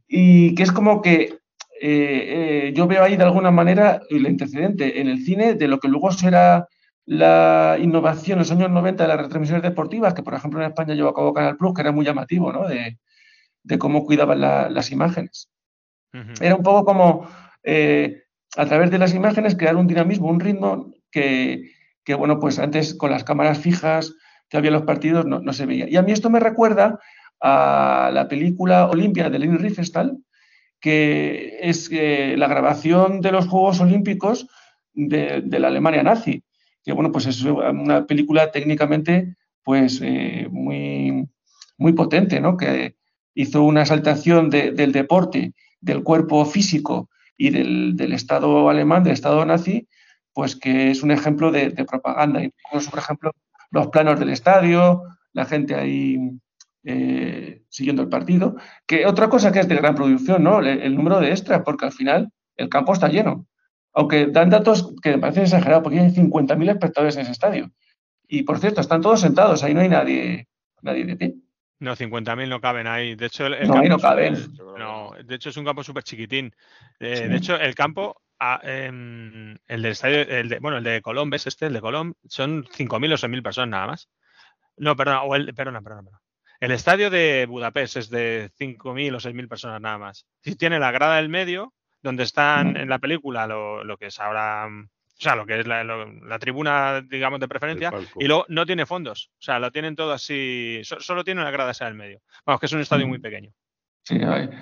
Y 0.08 0.56
que 0.56 0.64
es 0.64 0.72
como 0.72 1.02
que 1.02 1.40
eh, 1.82 2.68
eh, 2.70 2.74
yo 2.76 2.88
veo 2.88 3.04
ahí 3.04 3.18
de 3.18 3.24
alguna 3.24 3.52
manera 3.52 4.02
el 4.10 4.26
antecedente 4.26 5.00
en 5.00 5.08
el 5.08 5.24
cine 5.24 5.54
de 5.54 5.68
lo 5.68 5.80
que 5.80 5.88
luego 5.88 6.12
será 6.12 6.68
la 7.06 7.78
innovación 7.80 8.34
en 8.34 8.40
los 8.40 8.52
años 8.52 8.70
90 8.70 9.04
de 9.04 9.08
las 9.08 9.18
retransmisiones 9.18 9.64
deportivas, 9.64 10.14
que 10.14 10.24
por 10.24 10.34
ejemplo 10.34 10.60
en 10.60 10.68
España 10.68 10.94
llevó 10.94 11.10
a 11.10 11.16
cabo 11.16 11.34
Canal 11.34 11.58
Plus, 11.58 11.74
que 11.74 11.82
era 11.82 11.92
muy 11.92 12.06
llamativo, 12.06 12.52
¿no? 12.52 12.68
De, 12.68 12.98
cómo 13.80 14.06
cuidaban 14.06 14.40
las 14.40 14.92
imágenes. 14.92 15.50
Era 16.40 16.56
un 16.56 16.64
poco 16.64 16.86
como 16.86 17.28
eh, 17.64 18.24
a 18.56 18.66
través 18.66 18.92
de 18.92 18.98
las 18.98 19.14
imágenes 19.14 19.56
crear 19.56 19.76
un 19.76 19.88
dinamismo, 19.88 20.30
un 20.30 20.40
ritmo 20.40 20.94
que, 21.12 21.70
bueno, 22.18 22.40
pues 22.40 22.60
antes 22.60 22.94
con 22.94 23.12
las 23.12 23.24
cámaras 23.24 23.60
fijas 23.60 24.16
que 24.50 24.58
había 24.58 24.70
en 24.70 24.76
los 24.76 24.84
partidos 24.84 25.26
no, 25.26 25.54
se 25.54 25.66
veía. 25.66 25.90
Y 25.90 25.98
a 25.98 26.02
mí 26.02 26.12
esto 26.12 26.30
me 26.30 26.40
recuerda 26.40 27.00
a 27.42 28.10
la 28.14 28.28
película 28.28 28.88
Olimpia 28.88 29.30
de 29.30 29.40
Leni 29.40 29.58
Riefenstahl, 29.58 30.18
que 30.80 31.58
es 31.62 31.90
eh, 31.92 32.36
la 32.38 32.48
grabación 32.48 33.22
de 33.22 33.32
los 33.32 33.48
Juegos 33.48 33.80
Olímpicos 33.80 34.48
de, 34.94 35.44
la 35.60 35.68
Alemania 35.68 36.04
nazi, 36.04 36.44
que 36.84 36.94
bueno, 36.94 37.12
pues 37.12 37.26
es 37.26 37.44
una 37.44 38.06
película 38.06 38.52
técnicamente 38.52 39.36
pues 39.64 40.00
eh, 40.02 40.48
muy, 40.50 41.28
muy 41.78 41.94
potente, 41.94 42.40
¿no? 42.40 42.58
Que 42.58 42.96
hizo 43.34 43.64
una 43.64 43.82
exaltación 43.82 44.50
del 44.50 44.92
deporte, 44.92 45.54
del 45.82 46.04
cuerpo 46.04 46.46
físico 46.46 47.10
y 47.38 47.52
del, 47.52 48.14
Estado 48.14 48.70
alemán, 48.70 49.04
del 49.04 49.14
Estado 49.14 49.46
nazi, 49.46 49.88
pues 50.34 50.56
que 50.56 50.90
es 50.92 51.04
un 51.04 51.12
ejemplo 51.12 51.52
de, 51.52 51.72
propaganda. 51.86 52.42
por 52.72 53.00
ejemplo, 53.00 53.32
los 53.72 53.88
planos 53.88 54.20
del 54.20 54.30
estadio, 54.30 55.04
la 55.34 55.46
gente 55.46 55.76
ahí 55.76 56.18
eh, 56.90 57.64
siguiendo 57.68 58.02
el 58.02 58.08
partido. 58.08 58.56
Que 58.86 59.06
otra 59.06 59.28
cosa 59.28 59.52
que 59.52 59.60
es 59.60 59.68
de 59.68 59.76
gran 59.76 59.94
producción, 59.94 60.42
¿no? 60.42 60.62
El, 60.62 60.96
número 60.96 61.20
de 61.20 61.32
extras, 61.32 61.62
porque 61.66 61.86
al 61.86 61.92
final 61.92 62.30
el 62.56 62.70
campo 62.70 62.94
está 62.94 63.10
lleno. 63.10 63.46
Aunque 63.94 64.28
dan 64.28 64.50
datos 64.50 64.94
que 65.04 65.12
me 65.12 65.20
parecen 65.20 65.44
exagerados, 65.44 65.84
porque 65.84 66.00
hay 66.00 66.10
50.000 66.10 66.70
espectadores 66.72 67.16
en 67.18 67.24
ese 67.24 67.32
estadio. 67.32 67.72
Y 68.26 68.44
por 68.44 68.60
cierto, 68.60 68.80
están 68.80 69.02
todos 69.02 69.20
sentados, 69.20 69.64
ahí 69.64 69.74
no 69.74 69.82
hay 69.82 69.90
nadie, 69.90 70.48
nadie 70.82 71.04
de 71.04 71.16
pie. 71.18 71.36
No, 71.80 71.94
50.000 71.94 72.48
no 72.48 72.62
caben 72.62 72.88
ahí. 72.88 73.16
De 73.16 73.26
hecho, 73.26 73.48
el, 73.48 73.68
no, 73.68 73.80
ahí 73.80 73.90
no 73.90 74.00
caben. 74.00 74.36
no, 74.78 75.12
de 75.24 75.36
hecho 75.36 75.50
es 75.50 75.58
un 75.58 75.66
campo 75.66 75.84
súper 75.84 76.04
chiquitín. 76.04 76.56
Eh, 77.02 77.28
de 77.28 77.36
hecho, 77.36 77.58
el 77.58 77.76
campo, 77.76 78.22
ah, 78.40 78.62
em, 78.64 79.58
el 79.68 79.82
del 79.82 79.92
estadio, 79.92 80.22
el 80.22 80.48
de, 80.48 80.60
bueno, 80.60 80.78
el 80.78 80.86
de 80.86 81.02
Colón, 81.02 81.30
¿ves 81.30 81.48
este? 81.48 81.66
El 81.66 81.74
de 81.74 81.82
Colón, 81.82 82.16
son 82.30 82.64
5.000 82.64 83.14
o 83.14 83.18
6.000 83.18 83.44
personas 83.44 83.70
nada 83.70 83.88
más. 83.88 84.10
No, 84.78 84.96
perdona, 84.96 85.24
o 85.24 85.36
el, 85.36 85.54
perdona, 85.54 85.82
perdona, 85.82 86.04
perdona. 86.04 86.22
El 86.60 86.72
estadio 86.72 87.10
de 87.10 87.46
Budapest 87.48 87.98
es 87.98 88.10
de 88.10 88.50
5.000 88.60 89.16
o 89.16 89.20
6.000 89.20 89.48
personas 89.48 89.82
nada 89.82 89.98
más. 89.98 90.26
Si 90.42 90.56
tiene 90.56 90.80
la 90.80 90.92
grada 90.92 91.18
del 91.18 91.30
medio, 91.30 91.74
donde 92.02 92.24
están 92.24 92.78
en 92.78 92.90
la 92.90 93.00
película 93.00 93.48
lo, 93.48 93.84
lo 93.84 93.98
que 93.98 94.08
es 94.08 94.20
ahora 94.20 94.68
o 95.18 95.22
sea, 95.22 95.36
lo 95.36 95.48
que 95.48 95.60
es 95.60 95.66
la, 95.66 96.40
tribuna, 96.40 97.02
digamos, 97.02 97.40
de 97.40 97.48
preferencia, 97.48 97.92
y 98.20 98.28
luego 98.28 98.46
no 98.50 98.68
tiene 98.68 98.86
fondos. 98.86 99.32
O 99.34 99.42
sea, 99.42 99.58
lo 99.58 99.72
tienen 99.72 99.96
todo 99.96 100.14
así, 100.14 100.82
solo 100.84 101.24
tiene 101.24 101.42
una 101.42 101.50
grada 101.50 101.72
esa 101.72 101.86
del 101.86 101.96
medio. 101.96 102.22
Vamos, 102.46 102.60
que 102.60 102.68
es 102.68 102.74
un 102.74 102.82
estadio 102.82 103.08
muy 103.08 103.18
pequeño. 103.18 103.52
Sí, 104.04 104.20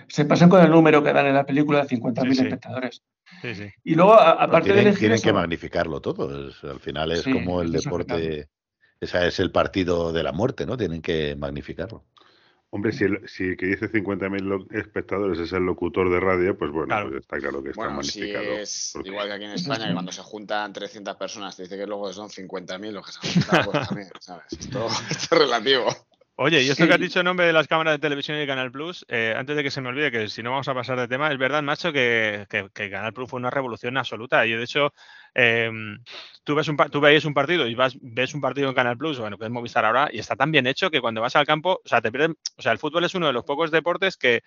se 0.07 0.26
pasan 0.26 0.49
con 0.49 0.63
el 0.63 0.72
número 0.72 1.03
que 1.03 1.11
dan 1.11 1.27
en 1.27 1.35
la 1.35 1.45
película 1.45 1.84
de 1.84 1.97
50.000 1.97 2.31
espectadores. 2.31 3.03
Sí, 3.41 3.53
sí. 3.53 3.69
Y 3.84 3.95
luego, 3.95 4.13
aparte 4.13 4.72
tienen, 4.72 4.93
de 4.93 4.99
Tienen 4.99 5.22
que 5.22 5.34
magnificarlo 5.34 5.99
todo. 5.99 6.51
al 6.63 6.80
final 6.80 7.11
es 7.11 7.23
como 7.23 7.61
el 7.61 7.72
deporte, 7.72 8.47
esa 8.99 9.26
es 9.26 9.39
el 9.39 9.51
partido 9.51 10.11
de 10.11 10.23
la 10.23 10.31
muerte, 10.31 10.65
¿no? 10.65 10.77
Tienen 10.77 11.01
que 11.01 11.35
magnificarlo. 11.35 12.03
Hombre, 12.72 12.91
si, 12.91 13.05
el, 13.05 13.27
si 13.30 13.55
que 13.55 13.67
dice 13.67 13.89
50.000 13.89 14.67
espectadores 14.77 15.39
es 15.39 15.53
el 15.53 15.63
locutor 15.63 16.09
de 16.09 16.19
radio, 16.19 16.57
pues 16.57 16.72
bueno, 16.72 16.93
pues 17.03 17.22
está 17.22 17.39
claro 17.39 17.63
que 17.63 17.69
está 17.69 17.81
bueno, 17.84 17.95
magnificado. 17.97 18.43
es 18.43 18.97
igual 19.03 19.27
que 19.27 19.34
aquí 19.34 19.45
en 19.45 19.51
España, 19.51 19.88
que 19.88 19.93
cuando 19.93 20.11
se 20.11 20.22
juntan 20.22 20.73
300 20.73 21.15
personas, 21.15 21.55
te 21.55 21.63
dice 21.63 21.77
que 21.77 21.88
luego 21.88 22.11
son 22.11 22.27
50.000 22.27 22.91
los 22.91 23.05
que 23.05 23.11
se 23.13 23.19
han 23.22 23.34
juntado, 23.34 23.72
pues 23.72 23.88
también, 23.88 24.09
¿sabes? 24.19 24.45
Esto, 24.51 24.88
esto 25.09 25.35
es 25.35 25.41
relativo. 25.41 25.88
Oye, 26.38 26.61
y 26.63 26.69
esto 26.69 26.85
que 26.85 26.93
has 26.93 26.99
dicho 26.99 27.19
en 27.19 27.26
nombre 27.26 27.45
de 27.45 27.53
las 27.53 27.65
cámaras 27.65 27.93
de 27.93 27.99
televisión 27.99 28.41
y 28.41 28.45
Canal 28.45 28.69
Plus, 28.69 29.05
eh, 29.07 29.34
antes 29.38 29.55
de 29.55 29.63
que 29.63 29.72
se 29.72 29.80
me 29.80 29.88
olvide, 29.88 30.11
que 30.11 30.27
si 30.27 30.43
no 30.43 30.51
vamos 30.51 30.67
a 30.67 30.73
pasar 30.73 30.99
de 30.99 31.07
tema, 31.07 31.31
es 31.31 31.38
verdad, 31.38 31.63
macho, 31.63 31.93
que, 31.93 32.45
que, 32.49 32.89
Canal 32.89 33.13
Plus 33.13 33.30
fue 33.30 33.39
una 33.39 33.49
revolución 33.49 33.95
absoluta. 33.95 34.45
Y 34.45 34.51
de 34.51 34.63
hecho, 34.63 34.93
eh, 35.36 35.70
tú, 36.44 36.56
ves 36.56 36.68
un, 36.68 36.78
tú 36.78 36.99
veis 37.02 37.26
un 37.26 37.34
partido 37.34 37.68
y 37.68 37.76
vas, 37.76 37.98
ves 38.02 38.34
un 38.34 38.41
partido 38.41 38.70
en 38.70 38.76
Canal 38.76 38.98
Plus, 38.98 39.20
bueno, 39.20 39.38
que 39.38 39.45
es 39.45 39.52
Movistar 39.52 39.86
ahora, 39.86 40.10
y 40.12 40.20
está 40.20 40.36
tan 40.36 40.52
bien 40.52 40.66
hecho 40.66 40.90
que 40.90 41.02
cuando 41.02 41.22
vas 41.22 41.36
al 41.36 41.45
campo, 41.45 41.82
o 41.84 41.88
sea, 41.88 42.02
te 42.02 42.12
pierden, 42.12 42.36
o 42.57 42.62
sea, 42.62 42.72
el 42.72 42.80
fútbol 42.80 43.03
es 43.03 43.14
uno 43.16 43.28
de 43.28 43.34
los 43.34 43.44
pocos 43.44 43.70
deportes 43.70 44.18
que 44.18 44.41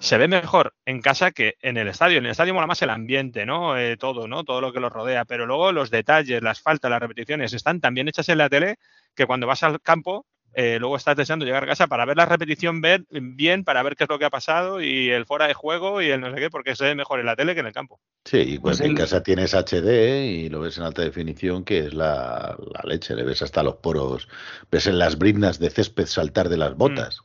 se 0.00 0.18
ve 0.18 0.28
mejor 0.28 0.74
en 0.84 1.00
casa 1.00 1.30
que 1.32 1.56
en 1.60 1.76
el 1.76 1.88
estadio. 1.88 2.18
En 2.18 2.24
el 2.24 2.30
estadio 2.30 2.54
mola 2.54 2.66
más 2.66 2.82
el 2.82 2.90
ambiente, 2.90 3.46
¿no? 3.46 3.76
Eh, 3.78 3.96
todo, 3.96 4.28
¿no? 4.28 4.44
Todo 4.44 4.60
lo 4.60 4.72
que 4.72 4.80
lo 4.80 4.90
rodea. 4.90 5.24
Pero 5.24 5.46
luego 5.46 5.72
los 5.72 5.90
detalles, 5.90 6.42
las 6.42 6.60
faltas, 6.60 6.90
las 6.90 7.00
repeticiones 7.00 7.52
están 7.52 7.80
tan 7.80 7.94
bien 7.94 8.08
hechas 8.08 8.28
en 8.28 8.38
la 8.38 8.48
tele 8.48 8.76
que 9.14 9.26
cuando 9.26 9.46
vas 9.46 9.62
al 9.62 9.80
campo 9.80 10.26
eh, 10.58 10.78
luego 10.80 10.96
estás 10.96 11.14
deseando 11.14 11.44
llegar 11.44 11.64
a 11.64 11.66
casa 11.66 11.86
para 11.86 12.06
ver 12.06 12.16
la 12.16 12.24
repetición 12.24 12.80
ver 12.80 13.04
bien, 13.10 13.62
para 13.62 13.82
ver 13.82 13.94
qué 13.94 14.04
es 14.04 14.08
lo 14.08 14.18
que 14.18 14.24
ha 14.24 14.30
pasado 14.30 14.80
y 14.80 15.10
el 15.10 15.26
fuera 15.26 15.46
de 15.46 15.52
juego 15.52 16.00
y 16.00 16.08
el 16.08 16.22
no 16.22 16.32
sé 16.32 16.40
qué, 16.40 16.48
porque 16.48 16.74
se 16.74 16.84
ve 16.84 16.94
mejor 16.94 17.20
en 17.20 17.26
la 17.26 17.36
tele 17.36 17.52
que 17.52 17.60
en 17.60 17.66
el 17.66 17.74
campo. 17.74 18.00
Sí, 18.24 18.38
y 18.38 18.58
pues, 18.58 18.80
en 18.80 18.94
casa 18.94 19.22
tienes 19.22 19.52
HD 19.52 20.24
y 20.24 20.48
lo 20.48 20.60
ves 20.60 20.78
en 20.78 20.84
alta 20.84 21.02
definición, 21.02 21.62
que 21.62 21.80
es 21.80 21.92
la, 21.92 22.56
leche, 22.84 23.14
le 23.14 23.24
ves 23.24 23.42
hasta 23.42 23.62
los 23.62 23.76
poros, 23.76 24.28
ves 24.70 24.86
en 24.86 24.98
las 24.98 25.18
brindas 25.18 25.58
de 25.58 25.68
césped 25.68 26.06
saltar 26.06 26.48
de 26.48 26.56
las 26.56 26.72
mm. 26.72 26.78
botas. 26.78 27.20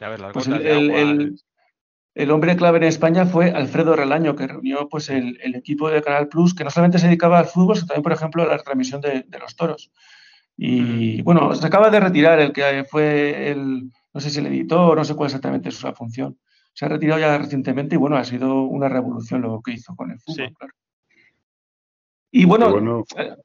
Ya 0.00 0.08
ves, 0.08 0.18
las 0.18 0.32
pues 0.32 0.48
botas 0.48 0.60
el, 2.14 2.30
hombre 2.32 2.56
clave 2.56 2.78
en 2.78 2.84
España 2.84 3.26
fue 3.26 3.52
Alfredo 3.52 3.94
Relaño, 3.94 4.34
que 4.34 4.48
reunió 4.48 4.88
pues 4.88 5.08
el, 5.08 5.38
equipo 5.54 5.88
de 5.88 6.02
Canal 6.02 6.26
Plus, 6.26 6.52
que 6.52 6.64
no 6.64 6.70
solamente 6.70 6.98
se 6.98 7.06
dedicaba 7.06 7.38
al 7.38 7.46
fútbol, 7.46 7.76
sino 7.76 7.86
también, 7.86 8.02
por 8.02 8.12
ejemplo, 8.12 8.42
a 8.42 8.46
la 8.46 8.58
transmisión 8.58 9.00
de 9.00 9.38
los 9.38 9.54
toros. 9.54 9.92
Y 10.56 11.22
bueno, 11.22 11.54
se 11.54 11.66
acaba 11.66 11.90
de 11.90 12.00
retirar 12.00 12.38
el 12.38 12.52
que 12.52 12.84
fue 12.88 13.50
el, 13.50 13.90
no 14.12 14.20
sé 14.20 14.30
si 14.30 14.38
el 14.38 14.46
editor, 14.46 14.96
no 14.96 15.04
sé 15.04 15.14
cuál 15.14 15.26
exactamente 15.26 15.70
es 15.70 15.76
su 15.76 15.90
función. 15.92 16.38
Se 16.74 16.84
ha 16.84 16.88
retirado 16.88 17.20
ya 17.20 17.36
recientemente 17.38 17.96
y 17.96 17.98
bueno, 17.98 18.16
ha 18.16 18.24
sido 18.24 18.62
una 18.62 18.88
revolución 18.88 19.42
lo 19.42 19.60
que 19.60 19.72
hizo 19.72 19.94
con 19.94 20.10
el 20.10 20.20
fútbol, 20.20 20.52
claro. 20.56 20.72
Y 22.30 22.46
bueno, 22.46 23.04
eh, 23.18 23.36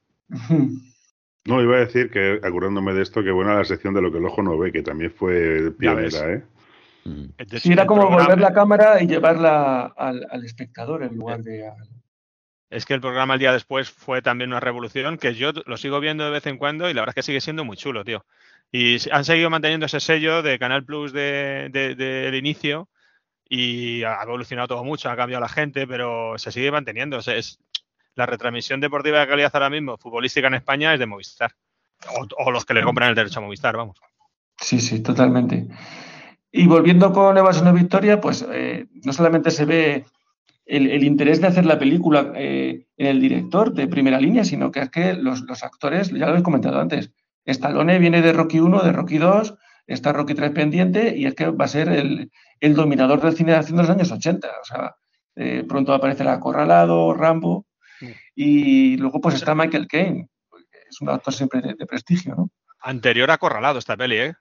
no, 1.45 1.61
iba 1.61 1.75
a 1.75 1.79
decir 1.79 2.09
que, 2.09 2.39
acordándome 2.41 2.93
de 2.93 3.03
esto, 3.03 3.21
que 3.21 3.31
buena 3.31 3.55
la 3.55 3.65
sección 3.65 3.93
de 3.93 4.01
lo 4.01 4.11
que 4.11 4.19
el 4.19 4.25
ojo 4.25 4.41
no 4.41 4.57
ve, 4.57 4.71
que 4.71 4.81
también 4.81 5.11
fue 5.11 5.71
pionera, 5.77 6.33
¿eh? 6.33 6.43
Sí, 7.59 7.71
era 7.71 7.85
como 7.85 8.09
volver 8.09 8.39
la 8.39 8.53
cámara 8.53 9.01
y 9.01 9.07
llevarla 9.07 9.93
al, 9.97 10.25
al 10.29 10.43
espectador 10.43 11.03
en 11.03 11.15
lugar 11.15 11.41
de 11.41 11.67
al, 11.67 11.96
es 12.69 12.85
que 12.85 12.93
el 12.93 13.01
programa 13.01 13.35
el 13.35 13.39
día 13.39 13.51
después 13.51 13.89
fue 13.89 14.21
también 14.21 14.49
una 14.49 14.59
revolución 14.59 15.17
que 15.17 15.35
yo 15.35 15.51
lo 15.65 15.77
sigo 15.77 15.99
viendo 15.99 16.25
de 16.25 16.31
vez 16.31 16.45
en 16.47 16.57
cuando 16.57 16.89
y 16.89 16.93
la 16.93 17.01
verdad 17.01 17.11
es 17.11 17.15
que 17.15 17.31
sigue 17.31 17.41
siendo 17.41 17.63
muy 17.63 17.77
chulo, 17.77 18.03
tío. 18.03 18.25
Y 18.71 18.97
han 19.11 19.23
seguido 19.23 19.49
manteniendo 19.49 19.85
ese 19.85 20.01
sello 20.01 20.41
de 20.41 20.59
Canal 20.59 20.83
Plus 20.83 21.13
del 21.13 21.71
de, 21.71 22.37
inicio 22.37 22.89
y 23.49 24.03
ha 24.03 24.21
evolucionado 24.23 24.67
todo 24.67 24.83
mucho, 24.83 25.09
ha 25.09 25.15
cambiado 25.15 25.41
la 25.41 25.47
gente, 25.47 25.87
pero 25.87 26.37
se 26.37 26.51
sigue 26.51 26.71
manteniendo. 26.71 27.19
es, 27.19 27.59
la 28.15 28.25
retransmisión 28.25 28.81
deportiva 28.81 29.19
de 29.19 29.27
calidad 29.27 29.51
ahora 29.53 29.69
mismo, 29.69 29.97
futbolística 29.97 30.47
en 30.47 30.55
España, 30.55 30.93
es 30.93 30.99
de 30.99 31.05
Movistar. 31.05 31.53
O, 32.37 32.51
los 32.51 32.65
que 32.65 32.73
le 32.73 32.83
compran 32.83 33.09
el 33.09 33.15
derecho 33.15 33.39
a 33.39 33.43
Movistar, 33.43 33.77
vamos. 33.77 33.97
Sí, 34.59 34.81
sí, 34.81 35.01
totalmente. 35.01 35.67
Y 36.51 36.67
volviendo 36.67 37.13
con 37.13 37.37
Evasión 37.37 37.73
Victoria, 37.73 38.19
pues 38.19 38.45
eh, 38.51 38.87
no 39.05 39.13
solamente 39.13 39.51
se 39.51 39.65
ve 39.65 40.05
el, 40.67 41.03
interés 41.03 41.39
de 41.41 41.47
hacer 41.47 41.65
la 41.65 41.79
película 41.79 42.33
eh, 42.35 42.85
en 42.97 43.07
el 43.07 43.21
director 43.21 43.73
de 43.73 43.87
primera 43.87 44.19
línea, 44.19 44.43
sino 44.43 44.71
que 44.71 44.81
es 44.81 44.89
que 44.89 45.13
los, 45.13 45.43
actores, 45.63 46.09
ya 46.11 46.27
lo 46.27 46.37
he 46.37 46.43
comentado 46.43 46.79
antes, 46.79 47.11
Stallone 47.45 47.99
viene 47.99 48.21
de 48.21 48.33
Rocky 48.33 48.59
1, 48.59 48.81
de 48.83 48.91
Rocky 48.91 49.17
2, 49.17 49.55
está 49.87 50.11
Rocky 50.11 50.33
3 50.33 50.51
pendiente 50.51 51.17
y 51.17 51.25
es 51.25 51.35
que 51.35 51.49
va 51.49 51.65
a 51.65 51.69
ser 51.69 51.87
el, 51.89 52.29
dominador 52.75 53.21
del 53.21 53.35
cine 53.35 53.53
de 53.53 53.57
acción 53.57 53.77
de 53.77 53.83
los 53.83 53.89
años 53.89 54.11
80. 54.11 54.47
O 54.47 54.65
sea, 54.65 54.95
eh, 55.35 55.63
pronto 55.67 55.91
va 55.91 55.95
a 55.95 55.97
aparecer 55.99 56.27
Acorralado, 56.27 57.13
Rambo 57.13 57.65
y 58.35 58.97
luego 58.97 59.21
pues 59.21 59.35
está 59.35 59.55
Michael 59.55 59.87
Caine, 59.87 60.27
es 60.89 61.01
un 61.01 61.09
actor 61.09 61.33
siempre 61.33 61.61
de, 61.61 61.85
prestigio, 61.85 62.35
¿no? 62.35 62.49
Anterior 62.81 63.31
a 63.31 63.35
Acorralado 63.35 63.79
esta 63.79 63.95
peli, 63.95 64.17
¿eh? 64.17 64.33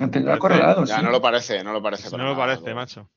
Anterior 0.00 0.32
a 0.32 0.34
Acorralado, 0.34 0.84
Ya 0.84 1.00
no 1.00 1.10
lo 1.10 1.22
parece, 1.22 1.62
no 1.62 1.72
lo 1.72 1.82
parece. 1.82 2.14
No 2.16 2.24
lo 2.24 2.36
parece, 2.36 2.74
macho. 2.74 3.08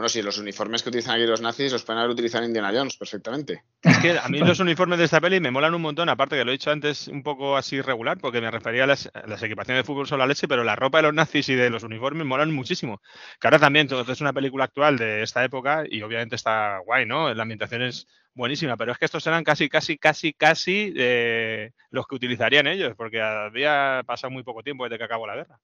Bueno, 0.00 0.08
sí, 0.08 0.22
los 0.22 0.38
uniformes 0.38 0.82
que 0.82 0.88
utilizan 0.88 1.16
aquí 1.16 1.26
los 1.26 1.42
nazis 1.42 1.72
los 1.72 1.84
pueden 1.84 1.98
haber 1.98 2.12
utilizado 2.12 2.42
en 2.42 2.48
Indiana 2.48 2.72
Jones 2.74 2.96
perfectamente. 2.96 3.64
Es 3.82 3.98
que 3.98 4.18
a 4.18 4.30
mí 4.30 4.38
los 4.40 4.58
uniformes 4.58 4.98
de 4.98 5.04
esta 5.04 5.20
peli 5.20 5.40
me 5.40 5.50
molan 5.50 5.74
un 5.74 5.82
montón, 5.82 6.08
aparte 6.08 6.38
que 6.38 6.44
lo 6.46 6.50
he 6.50 6.54
dicho 6.56 6.70
antes 6.70 7.06
un 7.08 7.22
poco 7.22 7.54
así 7.54 7.82
regular, 7.82 8.16
porque 8.16 8.40
me 8.40 8.50
refería 8.50 8.84
a 8.84 8.86
las, 8.86 9.10
equipaciones 9.42 9.82
de 9.82 9.84
fútbol 9.84 10.06
solo 10.06 10.20
la 10.20 10.28
leche, 10.28 10.48
pero 10.48 10.64
la 10.64 10.74
ropa 10.74 10.96
de 10.96 11.02
los 11.02 11.12
nazis 11.12 11.50
y 11.50 11.54
de 11.54 11.68
los 11.68 11.82
uniformes 11.82 12.26
molan 12.26 12.50
muchísimo. 12.50 13.02
Que 13.38 13.48
ahora 13.48 13.58
también, 13.58 13.82
entonces 13.82 14.10
es 14.10 14.22
una 14.22 14.32
película 14.32 14.64
actual 14.64 14.96
de 14.96 15.22
esta 15.22 15.44
época 15.44 15.84
y 15.86 16.00
obviamente 16.00 16.34
está 16.34 16.78
guay, 16.78 17.04
¿no? 17.04 17.34
La 17.34 17.42
ambientación 17.42 17.82
es 17.82 18.06
buenísima, 18.32 18.78
pero 18.78 18.92
es 18.92 18.98
que 18.98 19.04
estos 19.04 19.26
eran 19.26 19.44
casi, 19.44 19.68
casi, 19.68 19.98
casi, 19.98 20.32
casi 20.32 20.94
eh, 20.96 21.72
los 21.90 22.06
que 22.06 22.14
utilizarían 22.14 22.68
ellos, 22.68 22.94
porque 22.96 23.20
había 23.20 24.02
pasado 24.06 24.30
muy 24.30 24.44
poco 24.44 24.62
tiempo 24.62 24.84
desde 24.84 24.96
que 24.96 25.04
acabó 25.04 25.26
la 25.26 25.36
guerra. 25.36 25.60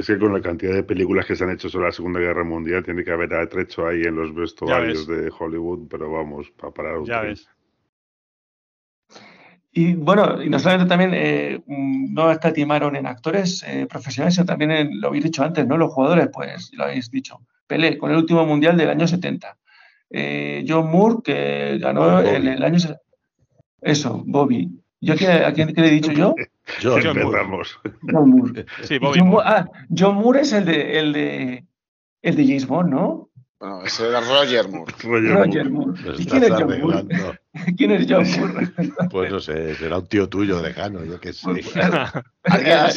Es 0.00 0.06
que 0.06 0.18
con 0.18 0.32
la 0.32 0.40
cantidad 0.40 0.72
de 0.72 0.82
películas 0.82 1.26
que 1.26 1.36
se 1.36 1.44
han 1.44 1.50
hecho 1.50 1.68
sobre 1.68 1.84
la 1.84 1.92
Segunda 1.92 2.20
Guerra 2.20 2.42
Mundial, 2.42 2.82
tiene 2.82 3.04
que 3.04 3.12
haber 3.12 3.34
atrecho 3.34 3.86
ahí 3.86 4.00
en 4.00 4.16
los 4.16 4.34
vestuarios 4.34 5.06
de 5.06 5.30
Hollywood, 5.38 5.88
pero 5.90 6.10
vamos, 6.10 6.50
para 6.52 6.72
parar 6.72 6.96
un 6.96 7.04
Ya 7.04 7.20
ves. 7.20 7.46
Y 9.70 9.92
bueno, 9.92 10.42
y 10.42 10.48
no 10.48 10.58
solamente 10.58 10.88
también 10.88 11.12
eh, 11.12 11.62
no 11.66 12.30
escatimaron 12.30 12.96
en 12.96 13.06
actores 13.06 13.62
eh, 13.68 13.86
profesionales, 13.86 14.36
sino 14.36 14.46
también 14.46 14.70
en, 14.70 15.00
lo 15.02 15.08
habéis 15.08 15.24
dicho 15.24 15.44
antes, 15.44 15.66
¿no? 15.66 15.76
Los 15.76 15.92
jugadores, 15.92 16.30
pues 16.32 16.70
lo 16.72 16.84
habéis 16.84 17.10
dicho. 17.10 17.38
Pelé, 17.66 17.98
con 17.98 18.10
el 18.10 18.16
último 18.16 18.46
mundial 18.46 18.78
del 18.78 18.88
año 18.88 19.06
70. 19.06 19.54
Eh, 20.08 20.64
John 20.66 20.90
Moore, 20.90 21.16
que 21.22 21.76
ganó 21.78 22.22
en 22.22 22.48
el 22.48 22.64
año. 22.64 22.78
Eso, 23.82 24.24
Bobby. 24.26 24.80
¿Yo 24.98 25.12
a 25.12 25.52
quién 25.52 25.74
le 25.76 25.88
he 25.88 25.90
dicho 25.90 26.12
yo? 26.12 26.34
John, 26.82 27.02
Moore. 27.48 27.68
John 28.02 28.30
Moore. 28.30 28.66
Sí, 28.82 28.98
Bobby 28.98 29.20
John 29.20 29.28
Moore. 29.28 29.44
Ah, 29.46 29.66
John 29.96 30.16
Moore 30.16 30.40
es 30.40 30.52
el 30.52 30.64
de, 30.64 30.98
el 30.98 31.12
de, 31.12 31.66
el 32.22 32.36
de 32.36 32.44
James 32.44 32.66
Bond, 32.66 32.90
¿no? 32.90 33.30
Bueno, 33.58 33.82
ese 33.84 34.08
era 34.08 34.20
Roger 34.20 34.68
Moore. 34.68 34.94
Roger, 35.02 35.70
Moore. 35.70 36.00
¿Y 36.18 36.26
quién 36.26 36.44
es 36.44 36.50
John 36.50 36.80
Moore? 36.80 37.40
¿Quién 37.76 37.90
es 37.90 38.06
John 38.08 38.26
Moore? 38.38 38.72
Pues 39.10 39.30
no 39.30 39.40
sé, 39.40 39.74
será 39.74 39.98
un 39.98 40.06
tío 40.06 40.28
tuyo 40.28 40.62
lejano, 40.62 41.04
yo 41.04 41.20
qué 41.20 41.32
sé. 41.32 41.44
Pues, 41.44 41.72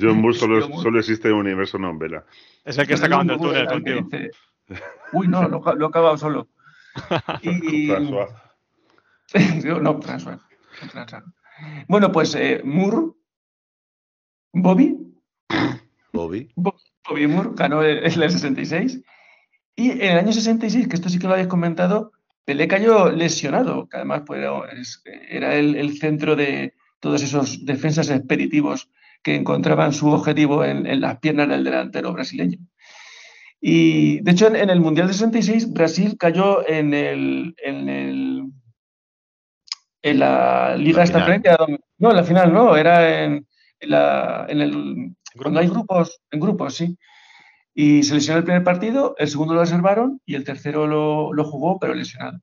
John, 0.00 0.20
Moore 0.20 0.38
solo, 0.38 0.68
solo, 0.80 1.00
existe 1.00 1.28
en 1.28 1.34
un 1.34 1.40
universo 1.40 1.78
novela. 1.78 2.24
Es 2.64 2.78
el 2.78 2.86
que 2.86 2.94
está 2.94 3.06
acabando 3.06 3.34
el 3.34 3.40
túnel 3.40 3.66
contigo. 3.66 4.08
Uy, 5.12 5.28
no, 5.28 5.48
lo, 5.48 5.60
lo 5.74 5.86
he 5.86 5.88
acabado 5.88 6.16
solo. 6.16 6.48
Y... 7.42 7.88
François. 7.88 8.28
no, 9.82 10.00
François. 10.00 10.38
Bueno, 11.88 12.10
pues 12.12 12.34
eh, 12.34 12.60
Moore, 12.64 13.12
Bobby. 14.52 14.96
Bobby. 16.12 16.48
Bobby 16.56 17.26
Moore 17.26 17.50
ganó 17.54 17.82
el, 17.82 17.98
el 17.98 18.12
66 18.12 19.02
y 19.76 19.90
en 19.90 20.02
el 20.02 20.18
año 20.18 20.32
66, 20.32 20.88
que 20.88 20.94
esto 20.94 21.08
sí 21.08 21.18
que 21.18 21.26
lo 21.26 21.32
habéis 21.32 21.48
comentado, 21.48 22.12
Pelé 22.44 22.68
cayó 22.68 23.10
lesionado, 23.10 23.88
que 23.88 23.96
además 23.96 24.22
pues, 24.26 25.02
era 25.28 25.56
el, 25.56 25.98
centro 25.98 26.36
de 26.36 26.74
todos 27.00 27.22
esos 27.22 27.64
defensas 27.64 28.10
expeditivos 28.10 28.90
que 29.22 29.34
encontraban 29.34 29.92
su 29.92 30.08
objetivo 30.08 30.64
en, 30.64 31.00
las 31.00 31.18
piernas 31.18 31.48
del 31.48 31.64
delantero 31.64 32.12
brasileño. 32.12 32.58
Y 33.60 34.20
de 34.20 34.30
hecho, 34.32 34.54
en, 34.54 34.68
el 34.68 34.80
Mundial 34.80 35.06
de 35.06 35.14
66, 35.14 35.72
Brasil 35.72 36.16
cayó 36.18 36.68
en 36.68 36.92
el, 36.92 37.54
en 37.64 37.88
el 37.88 38.44
en 40.04 40.18
la 40.18 40.76
Liga 40.76 41.02
esta 41.02 41.26
No, 41.98 42.10
en 42.10 42.16
la 42.16 42.24
final 42.24 42.52
no, 42.52 42.76
era 42.76 43.24
en, 43.24 43.46
la, 43.80 44.44
en 44.48 44.60
el. 44.60 45.16
Cuando 45.34 45.60
hay 45.60 45.66
grupos, 45.66 46.20
en 46.30 46.40
grupos, 46.40 46.74
sí. 46.74 46.98
Y 47.72 48.02
se 48.02 48.14
lesionó 48.14 48.38
el 48.38 48.44
primer 48.44 48.62
partido, 48.62 49.14
el 49.18 49.28
segundo 49.28 49.54
lo 49.54 49.60
reservaron 49.60 50.20
y 50.26 50.34
el 50.34 50.44
tercero 50.44 50.86
lo, 50.86 51.44
jugó, 51.44 51.78
pero 51.80 51.94
lesionado. 51.94 52.38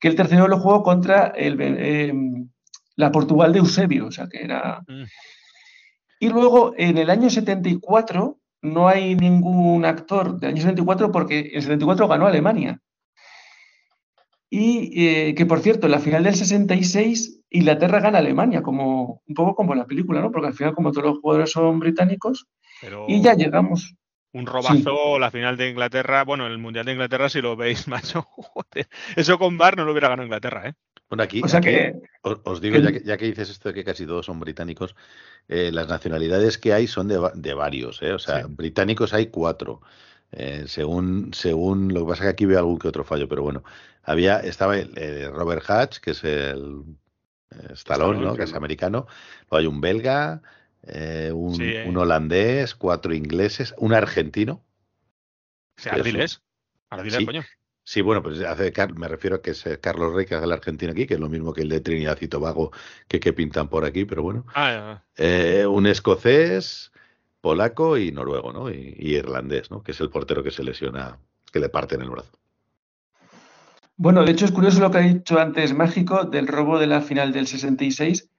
Que 0.00 0.08
el 0.08 0.16
tercero 0.16 0.48
lo 0.48 0.58
jugó 0.58 0.82
contra 0.82 1.26
el, 1.36 1.60
em, 1.60 2.48
la 2.96 3.12
Portugal 3.12 3.52
de 3.52 3.58
Eusebio, 3.58 4.06
o 4.06 4.10
sea 4.10 4.26
que 4.26 4.42
era. 4.42 4.80
Mm. 4.88 5.04
Y 6.18 6.28
luego 6.30 6.72
en 6.78 6.96
el 6.96 7.10
año 7.10 7.28
74 7.28 8.40
no 8.62 8.88
hay 8.88 9.14
ningún 9.16 9.84
actor 9.84 10.40
del 10.40 10.50
año 10.50 10.62
74 10.62 11.12
porque 11.12 11.40
en 11.40 11.56
el 11.56 11.62
74 11.62 12.08
ganó 12.08 12.26
Alemania. 12.26 12.80
Y 14.48 15.06
eh, 15.06 15.34
que 15.34 15.46
por 15.46 15.60
cierto, 15.60 15.86
en 15.86 15.92
la 15.92 15.98
final 15.98 16.24
del 16.24 16.34
66 16.34 17.36
Inglaterra 17.50 18.00
gana 18.00 18.18
Alemania, 18.18 18.62
como 18.62 19.22
un 19.26 19.34
poco 19.34 19.54
como 19.54 19.74
la 19.74 19.86
película, 19.86 20.20
¿no? 20.20 20.30
Porque 20.30 20.48
al 20.48 20.54
final, 20.54 20.74
como 20.74 20.92
todos 20.92 21.06
los 21.06 21.18
jugadores 21.18 21.50
son 21.50 21.78
británicos, 21.78 22.46
y 23.08 23.22
ya 23.22 23.34
llegamos 23.34 23.94
un 24.32 24.46
robazo 24.46 25.18
la 25.18 25.30
final 25.30 25.56
de 25.56 25.70
Inglaterra. 25.70 26.24
Bueno, 26.24 26.46
el 26.46 26.58
Mundial 26.58 26.84
de 26.84 26.92
Inglaterra, 26.92 27.28
si 27.28 27.40
lo 27.40 27.56
veis, 27.56 27.88
macho. 27.88 28.26
Eso 29.16 29.38
con 29.38 29.56
Bar 29.56 29.76
no 29.76 29.84
lo 29.84 29.92
hubiera 29.92 30.08
ganado 30.08 30.26
Inglaterra, 30.26 30.68
¿eh? 30.68 30.74
Bueno, 31.08 31.22
aquí, 31.22 31.40
o 31.42 31.46
sea 31.46 31.60
que, 31.60 31.94
os, 32.22 32.60
digo, 32.60 32.78
ya 32.78 32.90
que, 32.90 33.00
ya 33.04 33.16
que, 33.16 33.26
dices 33.26 33.48
esto 33.48 33.68
de 33.68 33.74
que 33.76 33.84
casi 33.84 34.04
todos 34.06 34.26
son 34.26 34.40
británicos, 34.40 34.96
eh, 35.46 35.70
las 35.72 35.86
nacionalidades 35.86 36.58
que 36.58 36.72
hay 36.72 36.88
son 36.88 37.06
de, 37.06 37.54
varios, 37.54 38.02
¿eh? 38.02 38.12
O 38.12 38.18
sea, 38.18 38.46
británicos 38.48 39.14
hay 39.14 39.26
cuatro. 39.26 39.82
Eh, 40.32 40.64
según, 40.66 41.32
según 41.32 41.94
lo 41.94 42.00
que 42.00 42.10
pasa 42.10 42.24
que 42.24 42.30
aquí 42.30 42.44
veo 42.44 42.58
algún 42.58 42.80
que 42.80 42.88
otro 42.88 43.04
fallo, 43.04 43.28
pero 43.28 43.42
bueno, 43.42 43.62
había, 44.06 44.40
estaba 44.40 44.78
el, 44.78 45.30
Robert 45.32 45.68
Hatch, 45.68 45.98
que 45.98 46.12
es 46.12 46.24
el 46.24 46.84
Stallone, 47.70 48.20
¿no? 48.20 48.34
Que 48.34 48.44
es 48.44 48.54
americano. 48.54 49.06
Luego 49.50 49.56
hay 49.56 49.66
un 49.66 49.80
belga, 49.80 50.42
eh, 50.86 51.30
un, 51.34 51.96
holandés, 51.96 52.74
cuatro 52.74 53.12
ingleses, 53.12 53.74
un 53.78 53.92
argentino. 53.92 54.64
Sí, 55.76 55.90
Ardiles. 55.90 56.42
Ardiles, 56.88 57.18
sí. 57.18 57.26
coño. 57.26 57.42
Sí, 57.82 58.00
bueno, 58.00 58.20
pues 58.20 58.40
hace, 58.40 58.72
me 58.96 59.06
refiero 59.06 59.36
a 59.36 59.42
que 59.42 59.50
es 59.52 59.64
eh, 59.64 59.78
Carlos 59.78 60.12
Rey, 60.12 60.26
que 60.26 60.34
hace 60.34 60.44
el 60.44 60.52
argentino 60.52 60.90
aquí, 60.90 61.06
que 61.06 61.14
es 61.14 61.20
lo 61.20 61.28
mismo 61.28 61.52
que 61.52 61.62
el 61.62 61.68
de 61.68 61.80
Trinidad 61.80 62.18
y 62.20 62.26
Tobago, 62.26 62.72
que, 63.06 63.20
que 63.20 63.32
pintan 63.32 63.68
por 63.68 63.84
aquí, 63.84 64.04
pero 64.04 64.24
bueno. 64.24 64.44
Ah, 64.54 65.04
eh, 65.16 65.66
un 65.66 65.86
escocés, 65.86 66.90
polaco 67.40 67.96
y 67.96 68.10
noruego, 68.10 68.52
¿no? 68.52 68.70
Y, 68.70 68.96
irlandés, 68.98 69.70
¿no? 69.70 69.84
Que 69.84 69.92
es 69.92 70.00
el 70.00 70.10
portero 70.10 70.42
que 70.42 70.50
se 70.50 70.64
lesiona, 70.64 71.20
que 71.52 71.60
le 71.60 71.68
parte 71.68 71.94
en 71.94 72.02
el 72.02 72.10
brazo. 72.10 72.32
Bueno, 73.96 74.24
de 74.24 74.32
hecho 74.32 74.44
es 74.44 74.52
curioso 74.52 74.80
lo 74.80 74.90
que 74.90 74.98
ha 74.98 75.02
dicho 75.02 75.38
antes 75.38 75.74
Mágico 75.74 76.24
del 76.24 76.46
robo 76.46 76.78
de 76.78 76.86
la 76.86 77.00
final 77.00 77.32
del 77.32 77.46
66. 77.46 78.30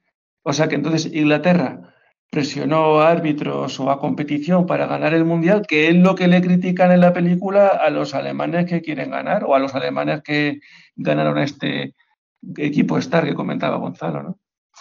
O 0.43 0.53
sea 0.53 0.67
que 0.67 0.75
entonces 0.75 1.11
Inglaterra 1.13 1.93
presionó 2.29 2.99
a 3.01 3.09
árbitros 3.09 3.79
o 3.79 3.89
a 3.89 3.99
competición 3.99 4.65
para 4.65 4.85
ganar 4.85 5.13
el 5.13 5.25
mundial, 5.25 5.63
que 5.67 5.87
es 5.87 5.95
lo 5.95 6.15
que 6.15 6.27
le 6.27 6.41
critican 6.41 6.91
en 6.91 7.01
la 7.01 7.13
película 7.13 7.67
a 7.67 7.89
los 7.89 8.13
alemanes 8.13 8.65
que 8.65 8.81
quieren 8.81 9.11
ganar 9.11 9.43
o 9.45 9.55
a 9.55 9.59
los 9.59 9.73
alemanes 9.75 10.21
que 10.23 10.59
ganaron 10.95 11.37
este 11.37 11.95
equipo 12.57 12.97
Star 12.97 13.25
que 13.25 13.33
comentaba 13.33 13.77
Gonzalo, 13.77 14.23
¿no? 14.23 14.39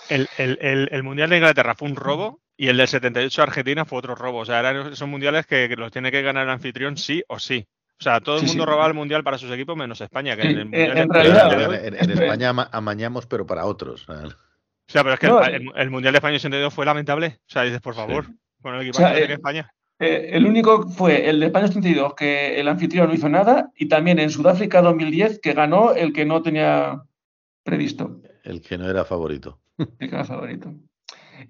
El, 0.08 1.02
mundial 1.02 1.30
de 1.30 1.36
Inglaterra 1.36 1.74
fue 1.74 1.88
un 1.88 1.96
robo 1.96 2.40
y 2.56 2.68
el 2.68 2.76
del 2.76 2.88
78 2.88 3.42
Argentina 3.42 3.84
fue 3.84 3.98
otro 3.98 4.14
robo. 4.14 4.38
O 4.38 4.44
sea, 4.44 4.70
esos 4.70 5.08
mundiales 5.08 5.46
que, 5.46 5.68
los 5.76 5.90
tiene 5.90 6.10
que 6.10 6.22
ganar 6.22 6.44
el 6.44 6.50
anfitrión 6.50 6.96
sí 6.96 7.22
o 7.28 7.38
sí. 7.38 7.66
O 7.98 8.02
sea, 8.02 8.20
todo 8.20 8.38
el 8.38 8.46
mundo 8.46 8.66
robaba 8.66 8.88
el 8.88 8.94
mundial 8.94 9.24
para 9.24 9.38
sus 9.38 9.50
equipos 9.50 9.76
menos 9.76 10.00
España. 10.00 10.36
Que 10.36 10.42
en, 10.50 10.74
en, 10.74 12.10
España 12.10 12.50
amañamos, 12.70 13.26
pero 13.26 13.46
para 13.46 13.64
otros. 13.64 14.06
O 14.08 14.92
sea, 14.92 15.02
pero 15.02 15.14
es 15.14 15.20
que 15.20 15.26
el, 15.80 15.90
Mundial 15.90 16.12
de 16.12 16.18
España 16.18 16.36
82 16.36 16.72
fue 16.72 16.86
lamentable. 16.86 17.38
O 17.40 17.50
sea, 17.50 17.62
dices, 17.62 17.80
por 17.80 17.94
favor, 17.94 18.26
con 18.60 18.74
el 18.74 18.82
equipo 18.82 18.98
de 18.98 19.24
eh, 19.24 19.32
España. 19.32 19.72
Eh, 19.98 20.30
el 20.32 20.46
único 20.46 20.86
fue 20.88 21.28
el 21.28 21.40
de 21.40 21.46
España 21.46 21.66
82, 21.66 22.14
que 22.14 22.60
el 22.60 22.68
anfitrión 22.68 23.08
no 23.08 23.14
hizo 23.14 23.28
nada, 23.28 23.72
y 23.76 23.88
también 23.88 24.18
en 24.18 24.30
Sudáfrica 24.30 24.82
2010, 24.82 25.40
que 25.40 25.54
ganó 25.54 25.92
el 25.92 26.12
que 26.12 26.26
no 26.26 26.42
tenía 26.42 27.02
previsto. 27.64 28.20
El 28.44 28.60
que 28.60 28.78
no 28.78 28.88
era 28.88 29.04
favorito. 29.04 29.58
El 29.78 30.08
que 30.08 30.14
era 30.14 30.24
favorito. 30.24 30.72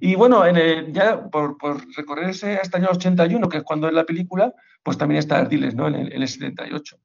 Y 0.00 0.14
bueno, 0.14 0.44
en 0.44 0.92
ya 0.92 1.28
por, 1.30 1.56
por, 1.58 1.82
recorrerse 1.96 2.56
hasta 2.56 2.78
el 2.78 2.84
año 2.84 2.92
81, 2.92 3.48
que 3.48 3.58
es 3.58 3.62
cuando 3.62 3.88
es 3.88 3.94
la 3.94 4.04
película, 4.04 4.52
pues 4.82 4.98
también 4.98 5.18
está 5.18 5.38
Ardiles, 5.38 5.74
¿no? 5.74 5.88
En 5.88 5.94
el, 5.94 6.28
78. 6.28 6.96
O 6.96 7.00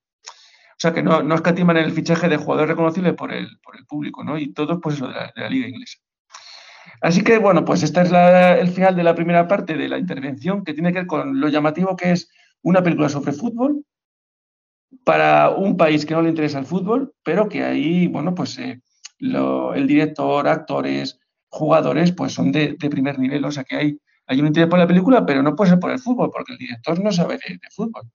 sea 0.77 0.93
que 0.93 1.03
no, 1.03 1.21
no 1.21 1.35
escatiman 1.35 1.77
el 1.77 1.91
fichaje 1.91 2.27
de 2.27 2.37
jugadores 2.37 2.69
reconocibles 2.69 3.13
por 3.13 3.31
el, 3.31 3.59
por 3.63 3.77
el 3.77 3.85
público, 3.85 4.23
¿no? 4.23 4.37
Y 4.37 4.53
todo, 4.53 4.81
pues 4.81 4.95
eso, 4.95 5.07
de 5.07 5.13
la 5.35 5.49
liga 5.49 5.67
inglesa. 5.67 5.99
Así 7.01 7.23
que, 7.23 7.37
bueno, 7.37 7.65
pues 7.65 7.83
este 7.83 8.01
es 8.01 8.11
el 8.11 8.67
final 8.69 8.95
de 8.95 9.03
la 9.03 9.15
primera 9.15 9.47
parte 9.47 9.75
de 9.75 9.87
la 9.87 9.97
intervención 9.97 10.63
que 10.63 10.73
tiene 10.73 10.91
que 10.91 10.99
ver 10.99 11.07
con 11.07 11.39
lo 11.39 11.47
llamativo 11.47 11.95
que 11.95 12.11
es 12.11 12.29
una 12.61 12.83
película 12.83 13.09
sobre 13.09 13.31
fútbol 13.31 13.83
para 15.03 15.49
un 15.49 15.77
país 15.77 16.05
que 16.05 16.13
no 16.13 16.21
le 16.21 16.29
interesa 16.29 16.59
el 16.59 16.65
fútbol, 16.65 17.13
pero 17.23 17.47
que 17.49 17.63
ahí, 17.63 18.07
bueno, 18.07 18.35
pues 18.35 18.57
eh, 18.59 18.81
el 19.19 19.87
director, 19.87 20.47
actores, 20.47 21.19
jugadores, 21.51 22.11
pues 22.11 22.33
son 22.33 22.51
de, 22.51 22.75
primer 22.75 23.19
nivel. 23.19 23.45
O 23.45 23.51
sea 23.51 23.63
que 23.63 23.75
hay, 23.75 23.99
hay 24.25 24.39
un 24.39 24.47
interés 24.47 24.69
por 24.69 24.79
la 24.79 24.87
película, 24.87 25.25
pero 25.25 25.43
no 25.43 25.55
puede 25.55 25.71
ser 25.71 25.79
por 25.79 25.91
el 25.91 25.99
fútbol, 25.99 26.31
porque 26.31 26.53
el 26.53 26.57
director 26.57 26.99
no 27.03 27.11
sabe 27.11 27.37
de, 27.37 27.53
de 27.53 27.69
fútbol. 27.71 28.09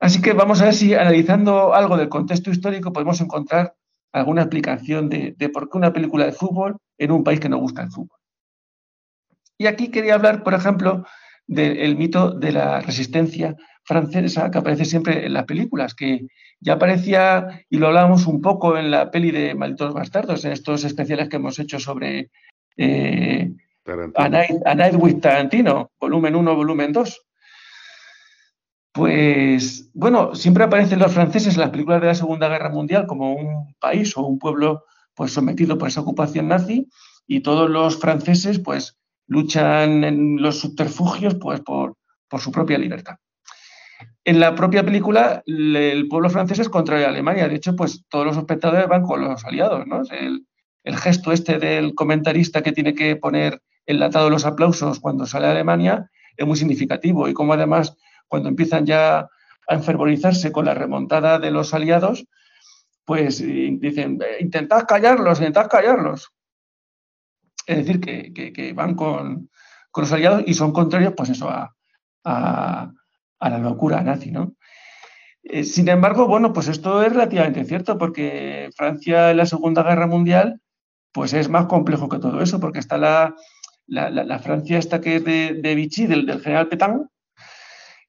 Así 0.00 0.20
que 0.20 0.32
vamos 0.32 0.60
a 0.60 0.64
ver 0.64 0.74
si 0.74 0.94
analizando 0.94 1.74
algo 1.74 1.96
del 1.96 2.08
contexto 2.08 2.50
histórico 2.50 2.92
podemos 2.92 3.20
encontrar 3.20 3.76
alguna 4.12 4.42
explicación 4.42 5.08
de, 5.08 5.34
por 5.52 5.70
qué 5.70 5.78
una 5.78 5.92
película 5.92 6.26
de 6.26 6.32
fútbol 6.32 6.76
en 6.98 7.12
un 7.12 7.24
país 7.24 7.40
que 7.40 7.48
no 7.48 7.58
gusta 7.58 7.82
el 7.82 7.90
fútbol. 7.90 8.18
Y 9.58 9.66
aquí 9.66 9.92
quería 9.92 10.14
hablar, 10.14 10.42
por 10.42 10.54
ejemplo, 10.54 11.04
del 11.46 11.96
mito 11.96 12.32
de 12.32 12.52
la 12.52 12.80
resistencia 12.80 13.56
francesa 13.84 14.50
que 14.50 14.58
aparece 14.58 14.84
siempre 14.84 15.26
en 15.26 15.34
las 15.34 15.44
películas, 15.44 15.94
que 15.94 16.26
ya 16.62 16.74
aparecía, 16.74 17.64
y 17.68 17.78
lo 17.78 17.88
hablábamos 17.88 18.26
un 18.26 18.40
poco 18.40 18.78
en 18.78 18.90
la 18.90 19.10
peli 19.10 19.32
de 19.32 19.54
Malditos 19.54 19.92
Bastardos, 19.92 20.44
en 20.44 20.52
estos 20.52 20.84
especiales 20.84 21.28
que 21.28 21.36
hemos 21.36 21.58
hecho 21.58 21.80
sobre 21.80 22.30
eh, 22.76 23.52
A, 24.14 24.28
Night, 24.28 24.94
with 24.96 25.20
Tarantino, 25.20 25.90
volumen 26.00 26.36
1, 26.36 26.54
volumen 26.54 26.92
2. 26.92 27.26
Pues 28.92 29.90
bueno, 29.92 30.36
siempre 30.36 30.64
aparecen 30.64 31.00
los 31.00 31.12
franceses 31.12 31.54
en 31.54 31.60
las 31.60 31.70
películas 31.70 32.00
de 32.00 32.06
la 32.06 32.14
Segunda 32.14 32.48
Guerra 32.48 32.70
Mundial 32.70 33.06
como 33.06 33.34
un 33.34 33.74
país 33.80 34.16
o 34.16 34.22
un 34.22 34.38
pueblo 34.38 34.84
pues 35.14 35.32
sometido 35.32 35.76
por 35.78 35.88
esa 35.88 36.02
ocupación 36.02 36.48
nazi 36.48 36.88
y 37.26 37.40
todos 37.40 37.68
los 37.68 37.98
franceses 37.98 38.60
pues 38.60 38.98
luchan 39.26 40.04
en 40.04 40.40
los 40.40 40.60
subterfugios 40.60 41.34
pues 41.36 41.60
por, 41.60 41.96
su 42.38 42.52
propia 42.52 42.78
libertad. 42.78 43.16
En 44.24 44.38
la 44.38 44.54
propia 44.54 44.84
película 44.84 45.42
el 45.46 46.06
pueblo 46.08 46.30
francés 46.30 46.60
es 46.60 46.68
contra 46.68 47.08
Alemania, 47.08 47.48
de 47.48 47.56
hecho 47.56 47.74
pues 47.74 48.04
todos 48.08 48.24
los 48.24 48.36
espectadores 48.36 48.88
van 48.88 49.02
con 49.02 49.20
los 49.20 49.44
aliados, 49.44 49.86
¿no? 49.86 50.02
El, 50.10 50.46
gesto 50.96 51.32
este 51.32 51.58
del 51.58 51.94
comentarista 51.94 52.62
que 52.62 52.72
tiene 52.72 52.94
que 52.94 53.16
poner 53.16 53.62
enlatado 53.86 54.30
los 54.30 54.44
aplausos 54.44 55.00
cuando 55.00 55.26
sale 55.26 55.46
Alemania 55.46 56.10
es 56.36 56.46
muy 56.46 56.56
significativo 56.56 57.28
y 57.28 57.34
como 57.34 57.52
además 57.52 57.96
cuando 58.28 58.48
empiezan 58.48 58.86
ya 58.86 59.28
a 59.68 59.74
enfervorizarse 59.74 60.50
con 60.52 60.64
la 60.64 60.74
remontada 60.74 61.38
de 61.38 61.50
los 61.50 61.74
aliados, 61.74 62.26
pues 63.04 63.38
dicen, 63.38 64.18
intentad 64.40 64.84
callarlos, 64.86 65.38
intentad 65.38 65.68
callarlos. 65.68 66.32
Es 67.66 67.76
decir, 67.78 68.00
que, 68.00 68.72
van 68.72 68.94
con, 68.94 69.50
los 69.94 70.12
aliados 70.12 70.42
y 70.46 70.54
son 70.54 70.72
contrarios, 70.72 71.14
pues 71.16 71.30
eso, 71.30 71.48
a, 71.48 71.74
a 72.24 72.92
la 73.50 73.58
locura 73.58 74.02
nazi, 74.02 74.30
¿no? 74.30 74.54
Eh, 75.42 75.64
sin 75.64 75.88
embargo, 75.88 76.28
bueno, 76.28 76.52
pues 76.52 76.68
esto 76.68 77.02
es 77.02 77.12
relativamente 77.12 77.64
cierto, 77.64 77.98
porque 77.98 78.70
Francia 78.76 79.30
en 79.30 79.36
la 79.38 79.46
Segunda 79.46 79.82
Guerra 79.82 80.06
Mundial, 80.06 80.60
pues 81.12 81.32
es 81.32 81.48
más 81.48 81.66
complejo 81.66 82.08
que 82.08 82.18
todo 82.18 82.40
eso, 82.40 82.60
porque 82.60 82.78
está 82.78 82.96
la, 82.96 83.34
la, 83.86 84.38
Francia 84.38 84.78
esta 84.78 85.00
que 85.00 85.16
es 85.16 85.24
de, 85.24 85.74
Vichy, 85.74 86.06
del, 86.06 86.40
general 86.40 86.68
Petain, 86.68 87.08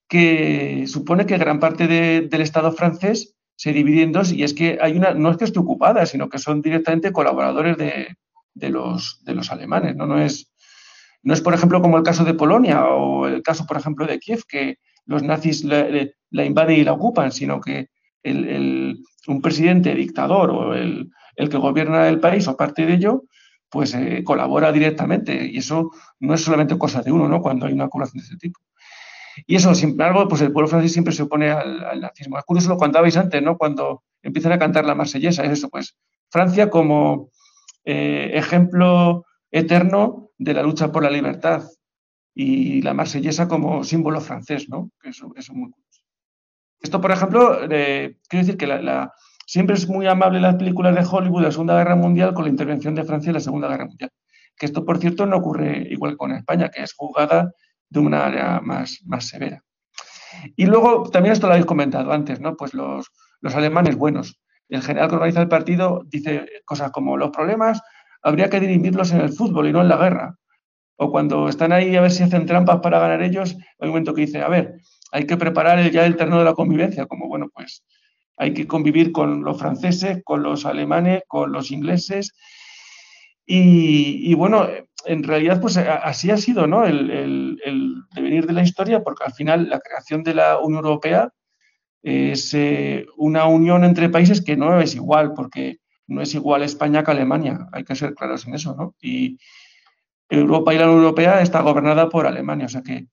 que 0.08 0.86
supone 0.88 1.26
que 1.26 1.38
gran 1.38 1.60
parte 1.60 1.88
del 1.88 2.42
Estado 2.42 2.72
francés 2.72 3.36
se 3.56 3.74
divide 3.74 4.04
en 4.04 4.12
dos, 4.12 4.32
y 4.32 4.44
es 4.44 4.54
que 4.54 4.78
hay 4.82 4.96
una, 4.96 5.14
no 5.14 5.32
es 5.32 5.38
que 5.38 5.46
esté 5.46 5.60
ocupada, 5.60 6.06
sino 6.06 6.30
que 6.30 6.38
son 6.38 6.62
directamente 6.62 7.12
colaboradores 7.12 7.78
de, 7.78 8.70
los, 8.70 9.24
de 9.24 9.34
los 9.34 9.52
alemanes, 9.52 9.96
¿no? 9.96 10.06
No 10.06 10.20
es, 10.20 10.52
no 11.24 11.34
es, 11.34 11.42
por 11.42 11.54
ejemplo, 11.54 11.82
como 11.82 11.98
el 11.98 12.04
caso 12.04 12.24
de 12.26 12.34
Polonia 12.34 12.86
o 12.86 13.28
el 13.28 13.42
caso, 13.42 13.66
por 13.66 13.78
ejemplo, 13.78 14.06
de 14.06 14.20
Kiev, 14.20 14.44
que 14.48 14.78
los 15.06 15.24
nazis 15.24 15.64
la, 15.64 16.46
invaden 16.46 16.80
y 16.80 16.84
la 16.84 16.94
ocupan, 16.94 17.32
sino 17.32 17.60
que 17.60 17.90
un 18.24 19.42
presidente 19.42 19.94
dictador 19.96 20.52
o 20.52 20.74
el, 20.74 21.12
que 21.36 21.58
gobierna 21.58 22.08
el 22.08 22.20
país 22.20 22.48
o 22.48 22.56
parte 22.56 22.86
de 22.86 22.94
ello, 22.94 23.24
pues 23.70 23.94
eh, 23.96 24.24
colabora 24.24 24.72
directamente. 24.72 25.46
Y 25.46 25.58
eso 25.58 25.92
no 26.20 26.34
es 26.34 26.42
solamente 26.42 26.78
cosa 26.78 27.02
de 27.02 27.12
uno, 27.12 27.28
¿no? 27.28 27.42
Cuando 27.42 27.66
hay 27.66 27.74
una 27.74 27.90
colaboración 27.90 28.22
de 28.22 28.28
ese 28.28 28.38
tipo. 28.38 28.60
Y 29.48 29.56
eso, 29.56 29.74
sin 29.74 29.92
embargo, 29.92 30.28
pues 30.28 30.42
el 30.42 30.52
pueblo 30.52 30.68
francés 30.68 30.94
siempre 30.94 31.14
se 31.14 31.24
opone 31.24 31.50
al, 31.50 32.00
nazismo. 32.00 32.38
Es 32.38 32.46
curioso 32.46 32.70
lo 32.70 32.78
contabais 32.78 33.18
antes, 33.18 33.42
¿no? 33.42 33.58
Cuando 33.58 34.04
empiezan 34.22 34.52
a 34.52 34.60
cantar 34.60 34.86
la 34.86 34.96
marsellesa, 34.96 35.44
es 35.44 35.52
eso, 35.52 35.70
pues 35.70 35.98
Francia 36.30 36.70
como 36.70 37.30
eh, 37.84 38.32
ejemplo 38.34 39.26
eterno 39.52 40.30
de 40.38 40.54
la 40.54 40.64
lucha 40.64 40.92
por 40.92 41.04
la 41.04 41.10
libertad 41.10 41.64
y 42.36 42.82
la 42.82 42.94
marsellesa 42.94 43.48
como 43.48 43.84
símbolo 43.84 44.20
francés, 44.20 44.68
¿no? 44.70 44.92
Eso, 45.04 45.32
es 45.36 45.52
muy 45.52 45.70
curioso. 45.70 46.02
Esto, 46.82 47.00
por 47.00 47.12
ejemplo, 47.12 47.60
quiero 47.68 48.18
decir 48.30 48.58
que 48.58 49.08
siempre 49.46 49.76
es 49.76 49.88
muy 49.88 50.08
amable 50.08 50.42
las 50.42 50.56
películas 50.56 50.96
de 50.96 51.08
Hollywood 51.10 51.42
de 51.42 51.48
la 51.48 51.52
Segunda 51.52 51.78
Guerra 51.78 51.96
Mundial 51.96 52.34
con 52.34 52.46
la 52.46 52.50
intervención 52.50 52.96
de 52.96 53.04
Francia 53.04 53.30
en 53.30 53.36
la 53.36 53.40
Segunda 53.40 53.68
Guerra 53.68 53.86
Mundial. 53.86 54.10
Que 54.58 54.66
esto, 54.66 54.84
por 54.84 54.98
cierto, 55.00 55.26
no 55.26 55.38
ocurre 55.38 55.88
igual 55.90 56.18
con 56.18 56.32
España, 56.32 56.70
que 56.70 56.84
es 56.84 56.94
jugada 56.94 57.52
de 57.90 58.00
una 58.00 58.26
área 58.26 58.60
más, 58.62 59.00
más 59.06 59.28
severa. 59.28 59.64
Y 60.56 60.66
luego, 60.66 61.10
también 61.10 61.34
esto 61.34 61.48
lo 61.48 61.54
habéis 61.54 61.68
comentado 61.68 62.12
antes, 62.12 62.40
¿no? 62.42 62.56
Pues 62.56 62.74
los, 62.74 63.12
los 63.42 63.56
alemanes 63.56 63.96
buenos. 63.96 64.40
El 64.68 64.82
general 64.82 65.10
que 65.10 65.16
organiza 65.16 65.42
el 65.42 65.48
partido 65.48 66.04
dice 66.08 66.48
cosas 66.66 66.92
como 66.92 67.18
los 67.18 67.30
problemas 67.30 67.82
habría 68.24 68.50
que 68.50 68.60
dirimirlos 68.60 69.12
en 69.12 69.22
el 69.22 69.32
fútbol 69.32 69.68
y 69.68 69.74
no 69.74 69.82
en 69.82 69.90
la 69.90 69.98
guerra 69.98 70.38
o 70.98 71.12
cuando 71.12 71.50
están 71.50 71.72
ahí 71.72 71.96
a 71.96 72.02
ver 72.02 72.12
si 72.12 72.24
hacen 72.24 72.46
trampas 72.46 72.80
para 72.82 73.00
ganar 73.00 73.22
ellos, 73.22 73.56
hay 73.80 73.88
un 73.88 73.90
momento 73.90 74.14
que 74.14 74.22
dice, 74.22 74.42
a 74.42 74.48
ver, 74.48 74.76
hay 75.12 75.26
que 75.26 75.38
preparar 75.38 75.92
ya 75.92 76.06
el 76.06 76.16
terreno 76.16 76.40
de 76.40 76.46
la 76.46 76.54
convivencia, 76.54 77.06
como 77.06 77.28
bueno, 77.28 77.50
pues 77.54 77.84
hay 78.38 78.54
que 78.54 78.68
convivir 78.68 79.12
con 79.12 79.44
los 79.44 79.60
franceses, 79.60 80.22
con 80.24 80.44
los 80.44 80.66
alemanes, 80.66 81.24
con 81.28 81.52
los 81.52 81.72
ingleses. 81.72 82.34
Y, 83.46 84.34
bueno, 84.36 84.68
en 85.06 85.24
realidad, 85.24 85.62
pues 85.62 85.78
así 85.78 86.32
ha 86.32 86.38
sido 86.38 86.66
¿no? 86.66 86.86
el, 86.86 87.12
el, 87.64 87.96
devenir 88.16 88.48
de 88.48 88.54
la 88.54 88.64
historia, 88.64 89.04
porque 89.04 89.26
al 89.26 89.34
final 89.34 89.70
la 89.70 89.80
creación 89.80 90.24
de 90.24 90.34
la 90.34 90.60
Unión 90.60 90.86
Europea 90.86 91.30
es 92.02 92.54
eh, 92.54 93.06
una 93.18 93.46
unión 93.46 93.84
entre 93.84 94.10
países 94.10 94.42
que 94.42 94.58
no 94.58 94.80
es 94.80 94.96
igual, 94.96 95.34
porque 95.34 95.78
no 96.08 96.22
es 96.22 96.34
igual 96.34 96.64
España 96.64 97.04
que 97.04 97.12
Alemania, 97.12 97.68
hay 97.72 97.84
que 97.84 97.96
ser 97.96 98.14
claros 98.14 98.48
en 98.48 98.56
eso, 98.56 98.76
¿no? 98.76 98.96
Y, 99.02 99.38
Europa 100.30 100.74
y 100.74 100.78
la 100.78 100.86
Unión 100.86 101.04
Europea 101.04 101.42
está 101.42 101.62
gobernada 101.62 102.10
por 102.10 102.26
Alemania, 102.26 102.66
o 102.66 102.70
sea 102.70 102.82
que 102.82 103.08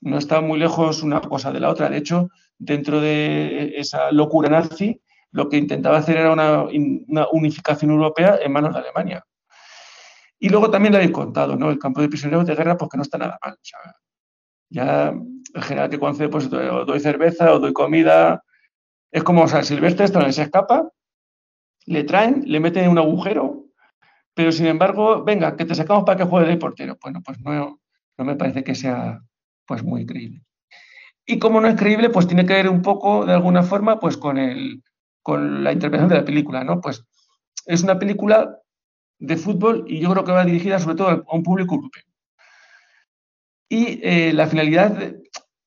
no 0.00 0.18
está 0.18 0.40
muy 0.40 0.58
lejos 0.58 1.02
una 1.02 1.20
cosa 1.20 1.52
de 1.52 1.60
la 1.60 1.68
otra. 1.68 1.88
De 1.88 1.98
hecho, 1.98 2.28
dentro 2.58 3.00
de 3.00 3.74
esa 3.76 4.10
locura 4.10 4.48
nazi, 4.48 5.00
lo 5.32 5.48
que 5.48 5.56
intentaba 5.56 5.98
hacer 5.98 6.16
era 6.16 6.32
una, 6.32 6.66
unificación 7.32 7.90
europea 7.90 8.38
en 8.42 8.52
manos 8.52 8.74
de 8.74 8.80
Alemania. 8.80 9.24
Y 10.38 10.48
luego 10.48 10.70
también 10.70 10.92
le 10.92 10.98
habéis 10.98 11.12
contado, 11.12 11.56
¿no? 11.56 11.70
El 11.70 11.78
campo 11.78 12.00
de 12.00 12.08
prisioneros 12.08 12.46
de 12.46 12.54
guerra, 12.54 12.76
porque 12.76 12.96
no 12.96 13.02
está 13.02 13.18
nada 13.18 13.38
mal. 13.44 13.58
ya 14.70 15.12
el 15.52 15.62
general 15.62 15.90
que 15.90 15.98
concede, 15.98 16.28
pues 16.28 16.48
doy 16.48 17.00
cerveza 17.00 17.52
o 17.52 17.58
doy 17.58 17.72
comida. 17.72 18.42
Es 19.10 19.22
como, 19.22 19.42
o 19.42 19.48
sea, 19.48 19.62
Silvestre, 19.62 20.04
esto 20.06 20.20
se 20.32 20.42
escapa, 20.42 20.90
le 21.86 22.04
traen, 22.04 22.44
le 22.46 22.60
meten 22.60 22.84
en 22.84 22.90
un 22.90 22.98
agujero 22.98 23.59
pero 24.34 24.52
sin 24.52 24.66
embargo, 24.66 25.24
venga, 25.24 25.56
que 25.56 25.64
te 25.64 25.74
sacamos 25.74 26.04
para 26.04 26.18
que 26.18 26.24
juegue 26.24 26.48
de 26.48 26.56
portero. 26.56 26.98
Bueno, 27.02 27.20
pues 27.24 27.38
no, 27.40 27.80
me 28.18 28.36
parece 28.36 28.64
que 28.64 28.74
sea 28.74 29.20
pues 29.66 29.82
muy 29.82 30.06
creíble. 30.06 30.42
Y 31.26 31.38
como 31.38 31.60
no 31.60 31.68
es 31.68 31.76
creíble, 31.76 32.10
pues 32.10 32.26
tiene 32.26 32.46
que 32.46 32.54
ver 32.54 32.68
un 32.68 32.82
poco, 32.82 33.24
de 33.24 33.32
alguna 33.32 33.62
forma, 33.62 34.00
pues 34.00 34.16
con, 34.16 34.38
el, 34.38 34.82
con 35.22 35.62
la 35.62 35.72
intervención 35.72 36.08
de 36.08 36.16
la 36.16 36.24
película, 36.24 36.64
¿no? 36.64 36.80
Pues 36.80 37.04
es 37.66 37.82
una 37.82 37.98
película 37.98 38.58
de 39.18 39.36
fútbol 39.36 39.84
y 39.86 40.00
yo 40.00 40.10
creo 40.10 40.24
que 40.24 40.32
va 40.32 40.44
dirigida 40.44 40.78
sobre 40.78 40.96
todo 40.96 41.08
a 41.08 41.36
un 41.36 41.42
público 41.42 41.74
europeo. 41.74 42.04
Y 43.68 44.00
eh, 44.02 44.32
la 44.32 44.48
finalidad 44.48 45.14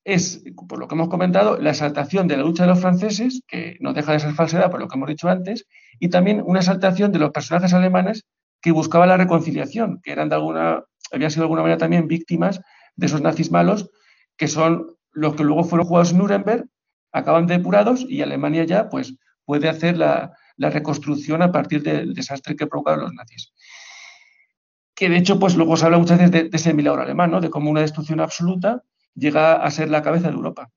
es, 0.03 0.44
por 0.68 0.80
lo 0.80 0.88
que 0.88 0.95
hemos 0.95 1.07
comentado, 1.07 1.57
la 1.57 1.69
exaltación 1.69 2.27
de 2.27 2.38
la 2.38 2.44
lucha 2.44 2.64
de 2.64 2.69
los 2.69 2.81
franceses, 2.81 3.41
que 3.48 3.77
no 3.80 3.94
deja 3.94 4.11
de 4.11 4.19
ser 4.19 4.34
falsedad 4.34 4.69
por 4.69 4.81
lo 4.81 4.88
que 4.88 4.98
hemos 4.98 5.07
dicho 5.07 5.30
antes, 5.30 5.65
y 5.99 6.10
también 6.10 6.44
una 6.45 6.60
exaltación 6.60 7.11
de 7.11 7.19
los 7.19 7.31
personajes 7.31 7.73
alemanes 7.73 8.26
que 8.64 8.72
buscaba 8.72 9.06
la 9.06 9.18
reconciliación, 9.18 9.99
que 10.02 10.14
eran 10.14 10.30
de 10.30 10.35
alguna, 10.35 10.85
habían 11.11 11.30
sido 11.30 11.41
de 11.41 11.45
alguna 11.45 11.64
manera 11.64 11.77
también 11.77 12.07
víctimas 12.07 12.61
de 12.95 13.07
esos 13.07 13.22
nazis 13.22 13.52
malos, 13.52 13.91
que 14.38 14.48
son 14.48 14.95
los 15.11 15.35
que 15.35 15.44
luego 15.44 15.65
fueron 15.65 15.85
jugados 15.85 16.11
en 16.11 16.19
Nuremberg, 16.19 16.65
acaban 17.11 17.45
depurados 17.45 18.06
y 18.07 18.22
Alemania 18.22 18.64
ya 18.64 18.90
pues, 18.90 19.15
puede 19.45 19.68
hacer 19.68 19.98
la, 19.98 20.31
reconstrucción 20.57 21.41
a 21.41 21.52
partir 21.52 21.84
del 21.84 22.14
desastre 22.14 22.56
que 22.56 22.65
provocaron 22.65 23.02
los 23.02 23.14
nazis. 23.14 23.53
Que 24.95 25.10
de 25.10 25.18
hecho, 25.18 25.40
pues 25.40 25.56
luego 25.56 25.76
se 25.76 25.85
habla 25.85 25.98
muchas 25.98 26.19
veces 26.19 26.31
de, 26.31 26.49
ese 26.53 26.73
milagro 26.73 27.02
alemán, 27.02 27.31
¿no? 27.31 27.41
de 27.41 27.49
cómo 27.49 27.69
una 27.69 27.81
destrucción 27.81 28.22
absoluta 28.22 28.81
llega 29.14 29.56
a 29.56 29.72
ser 29.72 29.90
la 29.90 30.02
cabeza 30.02 30.30
de 30.30 30.35
Europa. 30.35 30.72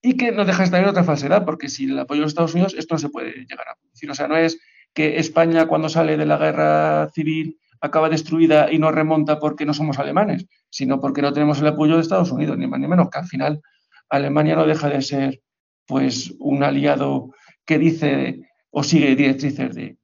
Y 0.00 0.16
que 0.16 0.30
no 0.30 0.44
deja 0.44 0.58
de 0.58 0.64
estar 0.64 0.86
otra 0.86 1.02
falsedad, 1.02 1.44
porque 1.44 1.68
sin 1.68 1.90
el 1.90 1.98
apoyo 1.98 2.20
de 2.20 2.22
los 2.22 2.32
Estados 2.32 2.54
Unidos 2.54 2.74
esto 2.78 2.94
no 2.94 2.98
se 3.00 3.08
puede 3.08 3.32
llegar 3.32 3.68
a 3.68 3.74
producir. 3.74 4.10
O 4.10 4.14
sea, 4.14 4.28
no 4.28 4.36
es 4.36 4.58
que 4.94 5.18
España 5.18 5.66
cuando 5.66 5.88
sale 5.88 6.16
de 6.16 6.26
la 6.26 6.36
guerra 6.36 7.10
civil 7.14 7.58
acaba 7.80 8.08
destruida 8.08 8.72
y 8.72 8.78
no 8.78 8.92
remonta 8.92 9.38
porque 9.38 9.66
no 9.66 9.74
somos 9.74 9.98
alemanes, 9.98 10.46
sino 10.70 11.00
porque 11.00 11.20
no 11.20 11.32
tenemos 11.32 11.60
el 11.60 11.66
apoyo 11.66 11.96
de 11.96 12.02
Estados 12.02 12.30
Unidos, 12.30 12.56
ni 12.56 12.66
más 12.66 12.78
ni 12.78 12.86
menos, 12.86 13.08
que 13.10 13.18
al 13.18 13.26
final 13.26 13.60
Alemania 14.08 14.54
no 14.54 14.66
deja 14.66 14.88
de 14.88 15.02
ser 15.02 15.42
pues 15.86 16.32
un 16.38 16.62
aliado 16.62 17.30
que 17.64 17.78
dice 17.78 18.40
o 18.70 18.84
sigue 18.84 19.16
directrices 19.16 19.74
de, 19.74 19.96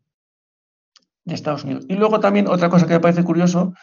de 1.24 1.35
Estados 1.35 1.65
Unidos. 1.65 1.86
Y 1.89 1.94
luego 1.94 2.19
también 2.19 2.48
otra 2.48 2.69
cosa 2.69 2.86
que 2.86 2.94
me 2.94 3.01
parece 3.01 3.23
curioso 3.23 3.74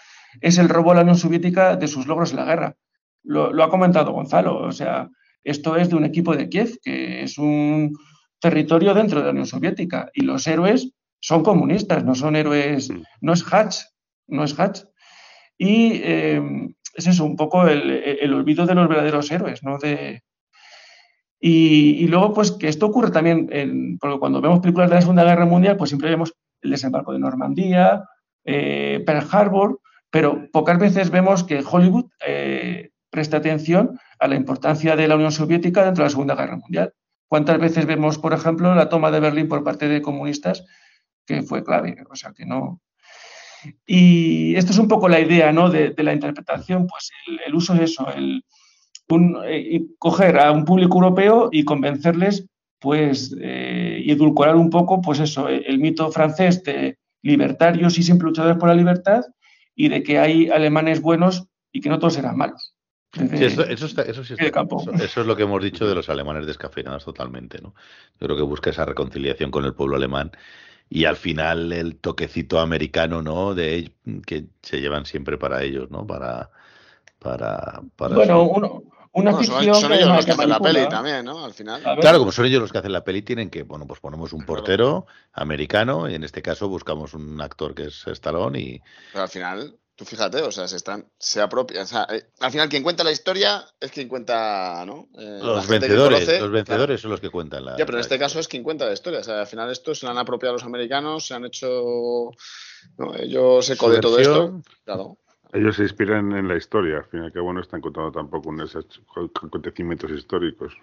es 0.41 0.57
el 0.57 0.67
robo 0.67 0.91
a 0.91 0.95
la 0.95 1.01
Unión 1.01 1.17
Soviética 1.17 1.77
de 1.77 1.87
sus 1.87 2.05
logros 2.05 2.31
en 2.31 2.37
la 2.37 2.45
guerra. 2.45 2.75
Lo, 3.23 3.53
lo, 3.53 3.63
ha 3.63 3.69
comentado 3.69 4.11
Gonzalo, 4.11 4.57
o 4.57 4.71
sea, 4.71 5.09
esto 5.43 5.77
es 5.77 5.89
de 5.89 5.95
un 5.95 6.05
equipo 6.05 6.35
de 6.35 6.49
Kiev, 6.49 6.79
que 6.83 7.23
es 7.23 7.37
un 7.37 7.97
territorio 8.39 8.93
dentro 8.93 9.19
de 9.19 9.25
la 9.25 9.31
Unión 9.31 9.47
Soviética, 9.47 10.09
y 10.13 10.21
los 10.21 10.45
héroes 10.47 10.91
son 11.25 11.41
comunistas, 11.41 12.03
no 12.03 12.13
son 12.13 12.35
héroes, 12.35 12.91
mm. 12.91 13.01
no 13.21 13.33
es 13.33 13.43
Hatch, 13.51 13.77
no 14.27 14.43
es 14.43 14.59
Hatch. 14.59 14.81
Y 15.57 15.93
eh, 16.03 16.39
es 16.93 17.07
eso, 17.07 17.25
un 17.25 17.35
poco 17.35 17.67
el, 17.67 18.31
olvido 18.31 18.67
de 18.67 18.75
los 18.75 18.87
verdaderos 18.87 19.31
héroes, 19.31 19.63
¿no? 19.63 19.79
De, 19.79 20.21
y, 21.39 22.05
luego, 22.09 22.31
pues 22.31 22.51
que 22.51 22.67
esto 22.67 22.85
ocurre 22.85 23.09
también, 23.09 23.49
en, 23.51 23.97
porque 23.97 24.19
cuando 24.19 24.39
vemos 24.39 24.59
películas 24.59 24.89
de 24.89 24.95
la 24.97 25.01
Segunda 25.01 25.23
Guerra 25.23 25.47
Mundial, 25.47 25.77
pues 25.77 25.89
siempre 25.89 26.11
vemos 26.11 26.31
el 26.61 26.69
desembarco 26.69 27.11
de 27.11 27.19
Normandía, 27.19 28.03
eh, 28.43 29.01
Pearl 29.03 29.27
Harbor, 29.31 29.79
pero 30.11 30.47
pocas 30.51 30.77
veces 30.77 31.09
vemos 31.09 31.43
que 31.43 31.63
Hollywood 31.67 32.05
eh, 32.27 32.91
presta 33.09 33.37
atención 33.37 33.99
a 34.19 34.27
la 34.27 34.35
importancia 34.35 34.95
de 34.95 35.07
la 35.07 35.15
Unión 35.15 35.31
Soviética 35.31 35.83
dentro 35.83 36.03
de 36.03 36.05
la 36.05 36.11
Segunda 36.11 36.35
Guerra 36.35 36.57
Mundial. 36.57 36.93
¿Cuántas 37.27 37.57
veces 37.57 37.87
vemos, 37.87 38.19
por 38.19 38.33
ejemplo, 38.33 38.75
la 38.75 38.89
toma 38.89 39.09
de 39.09 39.19
Berlín 39.19 39.47
por 39.47 39.63
parte 39.63 39.87
de 39.87 40.03
comunistas 40.03 40.63
que 41.25 41.41
fue 41.41 41.63
clave, 41.63 41.95
o 42.09 42.15
sea 42.15 42.33
que 42.33 42.45
no. 42.45 42.81
Y 43.85 44.55
esto 44.55 44.71
es 44.71 44.77
un 44.77 44.87
poco 44.87 45.09
la 45.09 45.19
idea 45.19 45.51
¿no? 45.51 45.69
de, 45.69 45.93
la 45.97 46.13
interpretación, 46.13 46.87
pues 46.87 47.11
el, 47.45 47.55
uso 47.55 47.73
de 47.73 47.85
eso, 47.85 48.07
el 48.13 48.43
eh, 49.47 49.85
coger 49.99 50.39
a 50.39 50.51
un 50.51 50.65
público 50.65 50.97
europeo 50.97 51.49
y 51.51 51.63
convencerles, 51.63 52.47
pues, 52.79 53.35
eh, 53.39 54.01
y 54.03 54.11
edulcorar 54.11 54.55
un 54.55 54.69
poco, 54.69 55.01
pues 55.01 55.19
eso, 55.19 55.47
el, 55.49 55.79
mito 55.79 56.11
francés 56.11 56.63
de 56.63 56.97
libertarios 57.21 57.97
y 57.97 58.03
siempre 58.03 58.27
luchadores 58.27 58.57
por 58.57 58.69
la 58.69 58.75
libertad 58.75 59.23
y 59.75 59.89
de 59.89 60.03
que 60.03 60.19
hay 60.19 60.49
alemanes 60.49 61.01
buenos 61.01 61.47
y 61.71 61.81
que 61.81 61.89
no 61.89 61.99
todos 61.99 62.17
eran 62.17 62.37
malos. 62.37 62.73
Sí, 63.13 63.45
eso, 63.45 63.65
eso, 63.65 63.85
está, 63.85 64.01
eso, 64.01 64.25
sí 64.25 64.33
está, 64.33 64.45
eso, 64.45 64.91
eso, 64.91 65.21
es 65.21 65.27
lo 65.27 65.37
que 65.37 65.43
hemos 65.43 65.63
dicho 65.63 65.87
de 65.87 65.95
los 65.95 66.09
alemanes 66.09 66.45
descafeinados 66.45 67.05
totalmente, 67.05 67.61
¿no? 67.61 67.73
Yo 68.19 68.27
creo 68.27 68.35
que 68.35 68.43
busca 68.43 68.71
esa 68.71 68.83
reconciliación 68.83 69.51
con 69.51 69.63
el 69.63 69.73
pueblo 69.73 69.95
alemán 69.95 70.31
y 70.89 71.05
al 71.05 71.15
final 71.15 71.73
el 71.73 71.97
toquecito 71.97 72.59
americano, 72.59 73.21
¿no? 73.21 73.55
De 73.55 73.91
que 74.25 74.45
se 74.61 74.81
llevan 74.81 75.05
siempre 75.05 75.37
para 75.37 75.63
ellos, 75.63 75.89
¿no? 75.91 76.05
Para, 76.05 76.49
para, 77.19 77.81
para 77.95 78.15
bueno, 78.15 78.43
uno, 78.43 78.83
una 79.15 79.31
No, 79.31 79.43
son, 79.43 79.45
ficción 79.45 79.75
son 79.75 79.91
que 79.91 79.97
ellos 79.97 80.09
los 80.09 80.25
que 80.25 80.31
hacen 80.31 80.49
la 80.49 80.59
peli 80.59 80.89
también, 80.89 81.23
¿no? 81.23 81.45
Al 81.45 81.53
final. 81.53 81.81
Claro, 82.01 82.19
como 82.19 82.33
son 82.33 82.45
ellos 82.45 82.61
los 82.61 82.71
que 82.71 82.79
hacen 82.79 82.91
la 82.91 83.03
peli, 83.03 83.21
tienen 83.21 83.49
que, 83.49 83.63
bueno, 83.63 83.87
pues 83.87 84.01
ponemos 84.01 84.33
un 84.33 84.45
portero 84.45 85.07
americano 85.31 86.09
y 86.09 86.15
en 86.15 86.25
este 86.25 86.41
caso 86.41 86.67
buscamos 86.67 87.13
un 87.13 87.39
actor 87.39 87.73
que 87.73 87.85
es 87.85 88.05
Stallone 88.07 88.59
y 88.59 88.81
Pero 89.13 89.23
al 89.23 89.29
final, 89.29 89.75
tú 89.95 90.05
fíjate, 90.05 90.41
o 90.41 90.51
sea, 90.51 90.67
se 90.67 90.75
están, 90.75 91.05
se. 91.17 91.41
O 91.41 91.85
sea, 91.85 92.07
eh, 92.11 92.25
al 92.39 92.51
final, 92.51 92.69
quien 92.69 92.83
cuenta 92.83 93.03
la 93.03 93.11
historia 93.11 93.65
es 93.79 93.91
quien 93.91 94.07
cuenta, 94.07 94.83
¿no? 94.85 95.07
Eh, 95.17 95.39
los 95.41 95.65
que 95.65 95.79
vencedores, 95.79 96.19
conoce, 96.19 96.31
los 96.31 96.39
claro. 96.39 96.51
vencedores 96.51 97.01
son 97.01 97.11
los 97.11 97.21
que 97.21 97.29
cuentan 97.29 97.65
la. 97.65 97.77
Ya, 97.77 97.85
pero 97.85 97.97
en 97.97 98.01
este 98.01 98.15
historia. 98.15 98.27
caso 98.27 98.39
es 98.39 98.47
quien 98.47 98.63
cuenta 98.63 98.85
la 98.85 98.93
historia. 98.93 99.19
O 99.19 99.23
sea, 99.23 99.41
al 99.41 99.47
final 99.47 99.71
esto 99.71 99.95
se 99.95 100.05
lo 100.05 100.11
han 100.11 100.17
apropiado 100.17 100.53
los 100.53 100.63
americanos, 100.63 101.27
se 101.27 101.33
han 101.33 101.45
hecho 101.45 102.31
¿no? 102.97 103.15
ellos 103.15 103.69
eco 103.69 103.89
de 103.89 103.99
todo 103.99 104.19
esto. 104.19 104.61
Claro. 104.83 105.17
Ellos 105.53 105.77
se 105.77 105.83
inspiran 105.83 106.33
en 106.33 106.47
la 106.49 106.57
historia, 106.57 106.97
al 106.97 107.05
fin 107.05 107.21
y 107.21 107.25
al 107.25 107.31
cabo 107.31 107.53
no 107.53 107.61
están 107.61 107.79
contando 107.79 108.11
tampoco 108.11 108.49
unos 108.49 108.75
acontecimientos 109.41 110.11
históricos. 110.11 110.73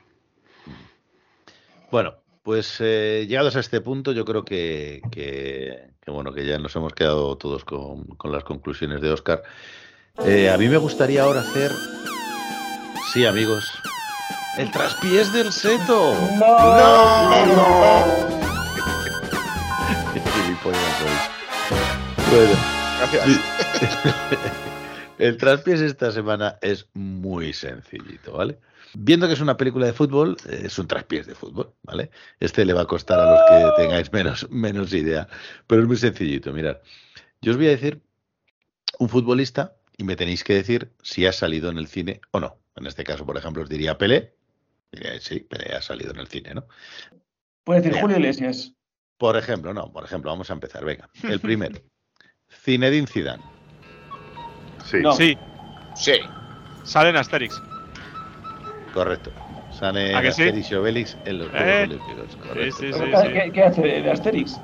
Bueno, 1.90 2.14
pues 2.42 2.76
eh, 2.80 3.26
llegados 3.28 3.56
a 3.56 3.60
este 3.60 3.80
punto, 3.80 4.12
yo 4.12 4.24
creo 4.24 4.44
que, 4.44 5.00
que- 5.10 5.90
que, 6.04 6.10
bueno, 6.10 6.32
que 6.32 6.44
ya 6.44 6.58
nos 6.58 6.74
hemos 6.74 6.92
quedado 6.94 7.36
todos 7.38 7.64
con, 7.64 8.04
con 8.16 8.32
las 8.32 8.42
conclusiones 8.42 9.00
de 9.00 9.10
Oscar. 9.12 9.42
Eh, 10.26 10.50
a 10.50 10.58
mí 10.58 10.68
me 10.68 10.76
gustaría 10.76 11.22
ahora 11.22 11.40
hacer, 11.42 11.70
sí, 13.12 13.24
amigos, 13.24 13.64
el 14.58 14.70
traspiés 14.72 15.32
del 15.32 15.52
seto. 15.52 16.12
Gilipollas 20.12 20.96
sois. 20.98 22.28
Bueno, 22.30 22.56
Gracias. 22.98 23.40
el 25.18 25.36
traspiés 25.36 25.80
esta 25.80 26.12
semana 26.12 26.56
es 26.60 26.86
muy 26.94 27.52
sencillito, 27.52 28.32
¿vale? 28.32 28.58
Viendo 28.94 29.26
que 29.26 29.32
es 29.34 29.40
una 29.40 29.56
película 29.56 29.86
de 29.86 29.92
fútbol, 29.92 30.36
eh, 30.48 30.62
es 30.64 30.78
un 30.78 30.86
traspiés 30.86 31.26
de 31.26 31.34
fútbol, 31.34 31.74
¿vale? 31.82 32.10
Este 32.40 32.64
le 32.64 32.72
va 32.74 32.82
a 32.82 32.86
costar 32.86 33.18
a 33.20 33.30
los 33.30 33.40
que 33.76 33.82
tengáis 33.82 34.12
menos, 34.12 34.46
menos 34.50 34.92
idea, 34.92 35.28
pero 35.66 35.82
es 35.82 35.88
muy 35.88 35.96
sencillito, 35.96 36.52
mirad. 36.52 36.78
Yo 37.40 37.52
os 37.52 37.56
voy 37.56 37.66
a 37.66 37.70
decir 37.70 38.02
un 38.98 39.08
futbolista 39.08 39.76
y 39.96 40.04
me 40.04 40.16
tenéis 40.16 40.44
que 40.44 40.54
decir 40.54 40.92
si 41.02 41.26
ha 41.26 41.32
salido 41.32 41.70
en 41.70 41.78
el 41.78 41.86
cine 41.88 42.20
o 42.30 42.40
no. 42.40 42.58
En 42.76 42.86
este 42.86 43.04
caso, 43.04 43.24
por 43.26 43.36
ejemplo, 43.36 43.62
os 43.62 43.68
diría 43.68 43.98
Pelé. 43.98 44.34
Diría, 44.90 45.18
sí, 45.20 45.40
Pelé 45.40 45.74
ha 45.74 45.82
salido 45.82 46.10
en 46.12 46.18
el 46.18 46.28
cine, 46.28 46.54
¿no? 46.54 46.66
Puede 47.64 47.80
decir. 47.80 48.00
Julio 48.00 48.16
Iglesias. 48.18 48.72
Por 49.18 49.36
ejemplo, 49.36 49.72
no, 49.72 49.92
por 49.92 50.04
ejemplo, 50.04 50.30
vamos 50.30 50.50
a 50.50 50.54
empezar, 50.54 50.84
venga. 50.84 51.08
El 51.22 51.40
primero, 51.40 51.80
Zinedine 52.50 53.06
Zidane. 53.06 53.42
Sí, 54.84 54.98
No. 55.00 55.12
Sí, 55.12 55.36
Sí. 55.94 56.14
sale 56.84 57.10
en 57.10 57.16
Asterix. 57.16 57.60
Correcto. 58.92 59.30
Sale 59.70 60.14
¿A 60.14 60.20
que 60.22 60.32
sí? 60.32 60.42
Asterix 60.42 60.70
y 60.70 60.74
Obelix 60.74 61.16
en 61.24 61.38
los 61.38 61.48
Juegos 61.50 61.66
Eh, 61.68 61.82
Olímpicos. 61.84 62.36
Correcto. 62.36 62.76
sí, 62.78 62.92
sí. 62.92 63.32
¿Qué, 63.32 63.50
qué 63.52 63.62
hace 63.62 63.82
de 63.82 64.10
Asterix? 64.10 64.60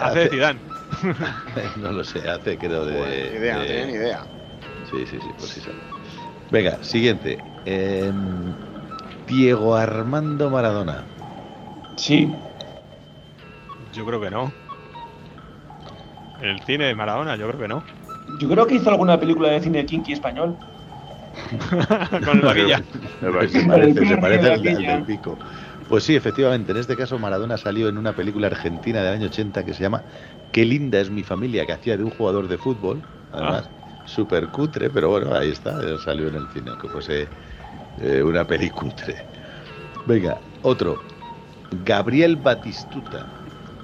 Hace 0.00 0.18
de 0.20 0.28
Zidane. 0.28 0.60
no 1.76 1.92
lo 1.92 2.04
sé, 2.04 2.28
hace 2.28 2.56
creo 2.58 2.84
de. 2.86 3.30
Ni 3.32 3.38
idea, 3.38 3.54
no 3.56 3.60
de- 3.62 3.66
tenía 3.68 3.86
ni 3.86 3.92
idea. 3.92 4.26
Sí, 4.90 5.06
sí, 5.06 5.18
sí, 5.20 5.28
pues 5.38 5.50
sí 5.50 5.60
sale. 5.60 5.76
Venga, 6.50 6.82
siguiente. 6.82 7.38
Em, 7.64 8.54
Diego 9.26 9.76
Armando 9.76 10.50
Maradona. 10.50 11.04
Sí. 11.96 12.34
Yo 13.92 14.04
creo 14.04 14.20
que 14.20 14.30
no. 14.30 14.52
El 16.40 16.60
cine 16.62 16.86
de 16.86 16.94
Maradona, 16.94 17.36
yo 17.36 17.46
creo 17.48 17.60
que 17.60 17.68
no. 17.68 17.82
Yo 18.40 18.48
creo 18.48 18.66
que 18.66 18.76
hizo 18.76 18.90
alguna 18.90 19.18
película 19.18 19.50
de 19.50 19.60
cine 19.60 19.84
kinky 19.84 20.12
español. 20.12 20.56
Con 22.24 22.38
el 22.38 22.44
vaquilla. 22.44 22.82
Se 23.20 23.30
parece, 23.30 24.00
el 24.00 24.08
se 24.08 24.16
parece 24.16 24.52
al, 24.52 24.62
del 24.62 25.02
pico. 25.04 25.38
Pues 25.88 26.04
sí, 26.04 26.14
efectivamente, 26.14 26.70
en 26.70 26.78
este 26.78 26.96
caso 26.96 27.18
Maradona 27.18 27.56
salió 27.56 27.88
en 27.88 27.98
una 27.98 28.12
película 28.12 28.46
argentina 28.46 29.02
del 29.02 29.14
año 29.14 29.26
80 29.26 29.64
que 29.64 29.74
se 29.74 29.82
llama 29.82 30.02
Qué 30.52 30.64
linda 30.64 31.00
es 31.00 31.10
mi 31.10 31.24
familia, 31.24 31.66
que 31.66 31.72
hacía 31.72 31.96
de 31.96 32.04
un 32.04 32.10
jugador 32.10 32.46
de 32.46 32.58
fútbol, 32.58 33.02
además 33.32 33.68
súper 34.04 34.48
cutre, 34.48 34.90
pero 34.90 35.08
bueno, 35.08 35.34
ahí 35.34 35.50
está, 35.50 35.80
eh, 35.82 35.96
salió 36.04 36.28
en 36.28 36.36
el 36.36 36.48
cine, 36.52 36.70
aunque 36.70 36.88
fuese 36.88 37.28
eh, 38.00 38.22
una 38.22 38.46
peli 38.46 38.70
cutre. 38.70 39.24
Venga, 40.06 40.38
otro, 40.62 41.00
Gabriel 41.84 42.36
Batistuta. 42.36 43.26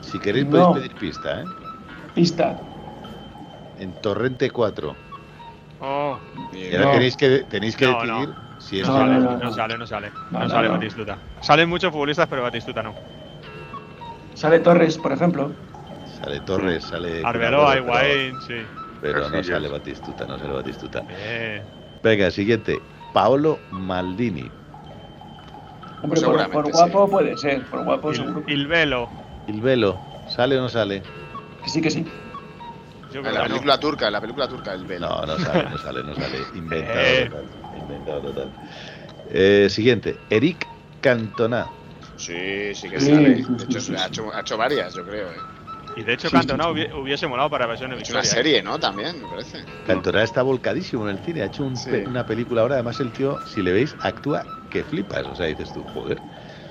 Si 0.01 0.19
queréis 0.19 0.47
podéis 0.47 0.69
pedir 0.75 0.95
pista, 0.95 1.43
¿eh? 1.43 1.45
Pista. 2.15 2.61
En 3.79 3.93
Torrente 4.01 4.51
4. 4.51 5.06
Oh, 5.81 6.19
Ni 6.53 6.59
Y 6.61 6.63
idea. 6.65 6.79
ahora 6.79 6.87
No. 6.87 6.93
tenéis 6.97 7.17
que, 7.17 7.39
tenéis 7.51 7.77
que 7.77 7.87
No, 7.87 7.93
decidir 8.01 8.29
no. 8.29 8.61
si 8.61 8.81
es 8.81 8.89
No, 8.89 8.95
o 8.95 8.99
no, 8.99 9.53
sale, 9.53 9.79
no 9.79 9.87
sale. 9.87 10.11
No, 10.31 10.39
No 10.39 10.45
no, 10.45 10.51
sale 10.51 10.69
no. 10.69 10.75
Batistuta. 10.75 11.19
Salen 11.41 11.69
muchos 11.69 11.93
futbolistas, 11.93 12.27
pero 12.29 12.43
Batistuta 12.43 12.83
no. 12.83 12.95
Sale 14.35 14.61
Torres, 14.61 14.99
por 14.99 15.13
ejemplo. 15.13 15.53
Sale 16.21 16.41
Torres, 16.41 16.85
sale. 16.85 17.23
Arbeloa, 17.25 17.77
Higuaín, 17.77 18.41
sí. 18.43 18.55
Pero 19.01 19.29
no 19.29 19.43
sale 19.43 19.69
Batistuta, 19.69 20.27
no 20.27 20.39
sale 20.39 20.53
Batistuta. 20.53 21.03
Venga, 22.03 22.31
siguiente. 22.31 22.79
Paolo 23.13 23.59
Maldini. 23.71 24.51
Hombre, 26.03 26.21
por, 26.21 26.67
sí. 26.67 26.73
guapo 26.73 27.09
puede 27.09 27.37
ser. 27.37 27.65
Por 27.65 27.85
guapo 27.85 28.11
Il, 28.11 28.17
seguro. 28.17 28.43
Il 28.47 28.67
Velo. 28.67 29.09
Il 29.47 29.61
Velo. 29.61 29.99
¿Sale 30.29 30.59
o 30.59 30.63
no 30.63 30.69
sale? 30.69 31.03
Que 31.65 31.71
sí, 31.71 31.81
que 31.81 31.91
sí. 31.91 32.07
Yo 33.17 33.21
En 33.21 33.29
creo 33.29 33.35
la 33.35 33.43
que 33.45 33.49
no. 33.49 33.55
película 33.55 33.81
turca, 33.81 34.07
en 34.09 34.13
la 34.13 34.21
película 34.21 34.47
turca, 34.47 34.75
el 34.75 34.85
Bel. 34.85 35.01
No, 35.01 35.23
no 35.23 35.39
sale, 35.39 35.71
no 35.71 35.79
sale, 35.79 36.05
no 36.05 36.15
sale. 36.15 36.47
Inventado 36.55 37.01
Eh. 37.01 37.29
total. 37.31 37.47
Inventado 37.79 38.21
total. 38.21 38.53
Eh, 39.31 39.69
siguiente. 39.71 40.19
Eric 40.29 40.69
Cantona. 41.01 41.67
Sí, 42.19 42.75
sí 42.75 42.91
que 42.91 43.01
Sí, 43.01 43.07
sale. 43.07 43.31
De 43.31 43.65
hecho, 43.65 43.79
ha, 43.97 44.07
hecho, 44.07 44.35
ha 44.35 44.41
hecho 44.41 44.57
varias, 44.59 44.93
yo 44.93 45.03
creo. 45.03 45.33
¿eh? 45.33 45.41
Y 45.97 46.03
de 46.03 46.13
hecho, 46.13 46.29
Sí, 46.29 46.37
Cantona 46.37 46.65
sí, 46.65 46.69
sí. 46.71 46.75
hubie- 46.77 47.03
hubiese 47.03 47.27
molado 47.27 47.49
para 47.49 47.67
versión 47.67 47.91
de 47.91 48.03
una 48.11 48.23
serie, 48.23 48.63
¿no? 48.63 48.79
También, 48.79 49.19
me 49.23 49.29
parece. 49.29 49.65
Cantona 49.87 50.23
está 50.23 50.43
volcadísimo 50.43 51.09
en 51.09 51.17
el 51.17 51.25
cine. 51.25 51.41
Ha 51.41 51.47
hecho 51.47 51.65
un 51.65 51.75
Sí. 51.75 51.89
pe- 51.91 52.07
una 52.07 52.27
película 52.27 52.61
ahora. 52.61 52.75
Además, 52.75 53.01
el 53.01 53.13
tío, 53.13 53.41
si 53.47 53.63
le 53.63 53.73
veis, 53.73 53.97
actúa 54.01 54.45
que 54.69 54.85
flipas. 54.85 55.27
O 55.27 55.35
sea, 55.35 55.47
dices 55.47 55.73
tú, 55.73 55.83
joder. 55.95 56.21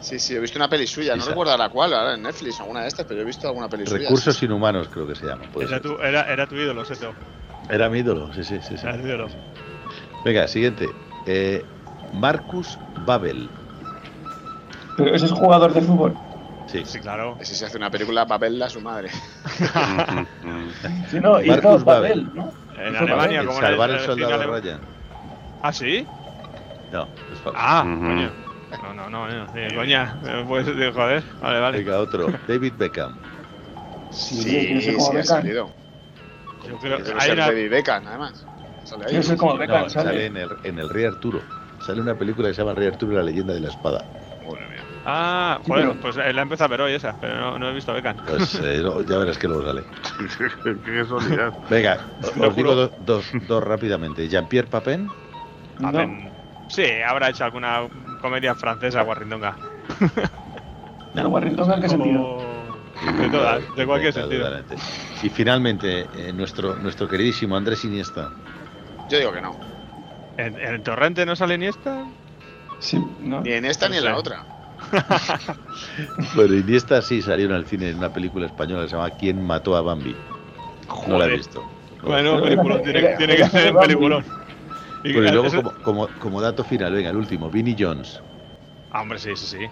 Sí, 0.06 0.20
sí, 0.20 0.36
he 0.36 0.40
visto 0.40 0.60
una 0.60 0.70
peli 0.70 0.86
suya, 0.86 1.16
no 1.16 1.26
recuerdo 1.26 1.54
ahora 1.54 1.68
cuál, 1.70 1.92
ahora 1.92 2.14
en 2.14 2.22
Netflix, 2.22 2.60
alguna 2.60 2.82
de 2.82 2.90
estas, 2.90 3.08
pero 3.08 3.22
he 3.22 3.26
visto 3.26 3.48
alguna 3.48 3.68
peli 3.68 3.88
suya. 3.88 4.04
Recursos 4.04 4.38
sí. 4.38 4.46
inhumanos, 4.46 4.88
creo 4.90 5.08
que 5.08 5.16
se 5.16 5.26
llama. 5.26 5.46
puede 5.52 5.68
Era 5.68 5.78
ser. 5.78 5.82
tu, 5.82 6.00
era, 6.00 6.32
era 6.32 6.46
tu 6.46 6.54
ídolo, 6.54 6.86
Seto. 6.86 7.12
Era 7.72 7.90
mi 7.90 8.00
ídolo, 8.00 8.32
sí, 8.32 8.44
sí, 8.44 8.60
sí. 8.62 8.78
sí. 8.78 8.86
Era 8.86 9.02
tu 9.02 9.08
ídolo. 9.08 9.28
Venga, 10.24 10.48
siguiente. 10.48 10.88
Eh, 11.26 11.66
Marcus 12.14 12.78
Babel. 13.04 13.50
Pero 14.96 15.16
ese 15.16 15.26
es 15.26 15.32
jugador 15.32 15.74
de 15.74 15.82
fútbol. 15.82 16.16
Sí. 16.68 16.84
Sí, 16.86 17.00
claro. 17.00 17.38
Ese 17.40 17.56
se 17.56 17.66
hace 17.66 17.78
una 17.78 17.90
película 17.90 18.28
para 18.28 18.38
verla 18.38 18.68
a 18.68 18.70
su 18.70 18.82
madre. 18.82 19.10
Si 21.10 21.20
no, 21.20 21.40
Marcus 21.44 21.84
Babel. 21.84 22.30
¿no? 22.32 22.54
En 22.78 22.96
Alemania, 22.96 23.40
El 23.40 23.48
como 23.48 23.60
salvar 23.60 23.90
el 23.90 23.96
el, 23.96 24.06
soldado 24.06 24.60
Ryan. 24.60 24.82
¿Ah, 25.64 25.74
sí? 25.74 26.06
No, 26.92 27.04
es. 27.04 27.54
Ah, 27.56 27.82
coño. 27.84 28.45
No, 28.82 28.94
no, 28.94 29.10
no, 29.10 29.28
no. 29.28 29.48
sí, 29.48 29.76
coña. 29.76 30.16
Eh, 30.26 30.44
Pues, 30.48 30.68
eh, 30.68 30.92
joder. 30.94 31.24
Vale, 31.40 31.60
vale. 31.60 31.78
Venga, 31.80 32.00
otro. 32.00 32.28
David 32.48 32.74
Beckham. 32.78 33.14
Sí, 34.10 34.36
Sí, 34.42 34.82
sí, 34.82 35.18
ha 35.18 35.24
salido. 35.24 35.72
Yo 36.68 36.78
creo 36.78 37.04
que 37.04 37.14
hay 37.18 37.32
una, 37.32 37.48
David 37.48 37.70
Beckham, 37.70 38.08
además. 38.08 38.46
Sale 38.84 39.04
ahí. 39.06 39.10
Quiere 39.10 39.24
ser 39.26 39.38
como 39.38 39.58
Beckham, 39.58 39.84
No, 39.84 39.90
¿sale? 39.90 40.10
sale 40.10 40.26
en 40.28 40.38
el, 40.38 40.50
en 40.64 40.80
el 40.80 40.90
Rey 40.90 41.06
Arturo. 41.06 41.42
Sale 41.80 42.02
una 42.02 42.16
película 42.16 42.48
que 42.48 42.54
se 42.54 42.62
llama 42.62 42.74
Rey 42.74 42.88
Arturo 42.88 43.14
y 43.14 43.16
la 43.16 43.24
leyenda 43.24 43.54
de 43.54 43.60
la 43.60 43.70
espada. 43.70 44.04
Madre 44.46 44.68
mía. 44.70 44.84
Ah, 45.06 45.60
Sí, 45.64 45.70
joder, 45.72 45.88
pero- 45.90 46.02
pues 46.02 46.18
eh, 46.18 46.34
la 46.34 46.42
he 46.42 46.44
empezado 46.44 46.66
a 46.66 46.70
ver 46.70 46.82
hoy 46.82 46.94
esa, 46.94 47.14
pero 47.20 47.38
no, 47.38 47.60
no 47.60 47.70
he 47.70 47.74
visto 47.74 47.92
a 47.92 47.96
Beckham. 47.96 48.18
Pues 48.26 48.56
eh, 48.56 48.80
no, 48.82 49.02
ya 49.02 49.18
verás 49.18 49.38
que 49.38 49.48
luego 49.48 49.66
sale. 49.66 49.84
Qué 50.64 50.98
casualidad. 51.02 51.54
Venga, 51.70 52.00
os 52.22 52.34
digo 52.36 52.52
juro. 52.52 52.76
do- 52.76 52.92
dos, 53.00 53.26
dos 53.48 53.64
rápidamente. 53.64 54.28
Jean-Pierre 54.28 54.68
Papin. 54.70 55.10
Ver, 55.80 56.08
Sí, 56.68 56.84
habrá 57.08 57.30
hecho 57.30 57.44
alguna 57.46 57.88
comedia 58.26 58.56
francesa 58.56 59.04
guarrindonga. 59.04 59.56
¿Del 61.14 61.28
Warrington 61.28 61.72
en 61.74 61.82
qué 61.82 61.90
sentido? 61.90 62.38
De 63.20 63.30
todas, 63.30 63.62
de 63.76 63.86
cualquier 63.86 64.14
sentido. 64.14 64.46
totalmente. 64.46 64.76
Y 65.22 65.30
finalmente, 65.30 66.08
eh, 66.18 66.34
nuestro, 66.34 66.76
nuestro 66.78 67.08
queridísimo 67.08 67.56
Andrés 67.56 67.86
Iniesta. 67.86 68.32
Yo 69.10 69.20
digo 69.20 69.32
que 69.32 69.42
no. 69.42 69.56
¿En, 70.38 70.58
en 70.58 70.74
el 70.74 70.82
torrente 70.82 71.24
no 71.26 71.36
sale 71.36 71.56
ni 71.60 71.68
esta? 71.68 72.04
Sí, 72.80 73.00
¿no? 73.22 73.42
Ni 73.42 73.52
en 73.52 73.66
esta 73.66 73.86
No 73.88 73.92
ni 73.92 73.98
en 74.00 74.06
la 74.06 74.18
otra. 74.18 74.44
Bueno, 76.36 76.56
Iniesta 76.56 77.02
sí 77.02 77.22
salió 77.22 77.46
en 77.46 77.52
el 77.54 77.66
cine 77.66 77.90
en 77.92 77.98
una 78.00 78.10
película 78.12 78.48
española 78.48 78.84
que 78.84 78.90
se 78.90 78.96
llama 78.96 79.10
¿Quién 79.12 79.46
mató 79.46 79.76
a 79.76 79.82
Bambi? 79.82 80.16
No 81.08 81.18
la 81.20 81.26
he 81.26 81.28
Joder. 81.28 81.38
visto. 81.38 81.64
Bueno, 82.02 82.42
peliculón, 82.42 82.82
tiene, 82.82 83.02
tiene 83.18 83.36
que 83.36 83.46
ser 83.50 83.72
Bambi. 83.72 83.88
peliculón. 83.88 84.26
Y 85.06 85.14
y 85.14 85.32
luego, 85.32 85.48
eso- 85.48 85.58
como, 85.58 85.74
como, 85.82 86.10
como 86.20 86.42
dato 86.42 86.64
final, 86.64 86.94
venga, 86.94 87.10
el 87.10 87.18
último, 87.18 87.50
Vinnie 87.50 87.76
Jones. 87.78 88.22
Ah, 88.90 89.02
hombre, 89.02 89.20
sí, 89.20 89.36
sí, 89.36 89.46
sí. 89.48 89.70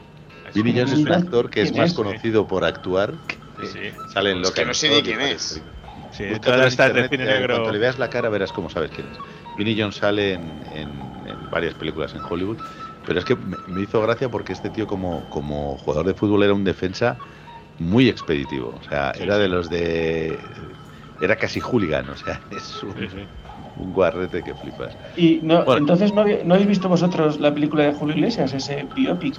Vinnie 0.54 0.74
Jones 0.74 0.94
es 0.94 1.06
un 1.06 1.12
actor 1.12 1.50
que 1.50 1.62
es 1.62 1.72
¿Quién 1.72 1.78
más 1.78 1.90
es? 1.90 1.96
conocido 1.96 2.48
por 2.48 2.64
actuar. 2.64 3.20
Sí, 3.58 3.68
sí. 3.68 3.80
Sale 4.14 4.32
en 4.32 4.42
Es 4.42 4.42
lo 4.42 4.54
que 4.54 4.66
no 4.66 4.74
sé 4.74 4.90
ni 4.90 5.02
quién 5.04 5.22
es. 5.22 5.64
Sí, 6.12 6.26
todas 6.42 6.62
en 6.62 6.68
estas 6.68 6.94
de 6.94 7.04
cine 7.10 7.26
eh, 7.26 7.26
negro. 7.26 7.50
Cuando 7.50 7.72
le 7.72 7.80
veas 7.80 7.98
la 8.00 8.10
cara 8.10 8.30
verás 8.30 8.52
cómo 8.52 8.70
sabes 8.70 8.92
quién 8.92 9.08
es. 9.08 9.22
Vinnie 9.56 9.76
Jones 9.80 9.96
sale 9.98 10.34
en, 10.34 10.64
en- 10.72 11.24
en 11.28 11.50
varias 11.50 11.76
películas 11.76 12.14
en 12.16 12.22
Hollywood, 12.28 12.62
pero 13.04 13.20
es 13.20 13.26
que 13.26 13.36
me, 13.36 13.58
me 13.66 13.82
hizo 13.82 14.02
gracia 14.02 14.30
porque 14.30 14.54
este 14.54 14.70
tío 14.70 14.88
como, 14.88 15.28
como 15.30 15.78
jugador 15.78 16.06
de 16.08 16.14
fútbol 16.16 16.44
era 16.44 16.54
un 16.54 16.64
defensa 16.64 17.22
muy 17.78 18.10
expeditivo. 18.10 18.76
O 18.76 18.84
sea, 18.84 19.12
Sí, 19.12 19.20
era 19.20 19.38
sí. 19.38 19.40
de 19.40 19.48
los 19.50 19.70
de... 19.70 20.78
Era 21.20 21.38
casi 21.38 21.60
hooligan, 21.62 22.10
o 22.10 22.16
sea, 22.18 22.42
es 22.50 22.84
un, 22.84 22.96
Sí, 22.96 23.10
sí. 23.10 23.30
Un 23.76 23.92
guarrete 23.94 24.44
que 24.44 24.56
flipas. 24.56 24.98
Y 25.16 25.42
no, 25.44 25.64
Bueno. 25.66 25.80
entonces 25.82 26.14
¿no, 26.14 26.22
habéis- 26.22 26.44
no 26.44 26.56
habéis 26.56 26.68
visto 26.70 26.90
vosotros 26.90 27.40
la 27.40 27.54
película 27.54 27.84
de 27.84 27.94
Julio 27.94 28.16
Iglesias, 28.16 28.54
ese 28.54 28.90
biopic, 28.94 29.36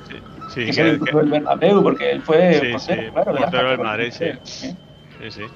Sí, 0.46 0.64
que 0.64 0.72
se 0.72 0.82
que- 0.82 0.94
hizo 0.94 1.20
el 1.20 1.28
Bernabéu, 1.30 1.82
porque 1.82 2.10
él 2.12 2.22
fue 2.24 2.60
Sí, 2.60 2.72
portero, 2.72 3.02
sí, 3.02 3.10
claro, 3.12 3.32
portero 3.36 3.70
del 3.70 3.80
Madrid, 3.80 4.10
sí. 4.12 4.24
sí. 4.24 4.30
que- 4.32 4.78
sí, 5.18 5.30
sí. 5.30 5.54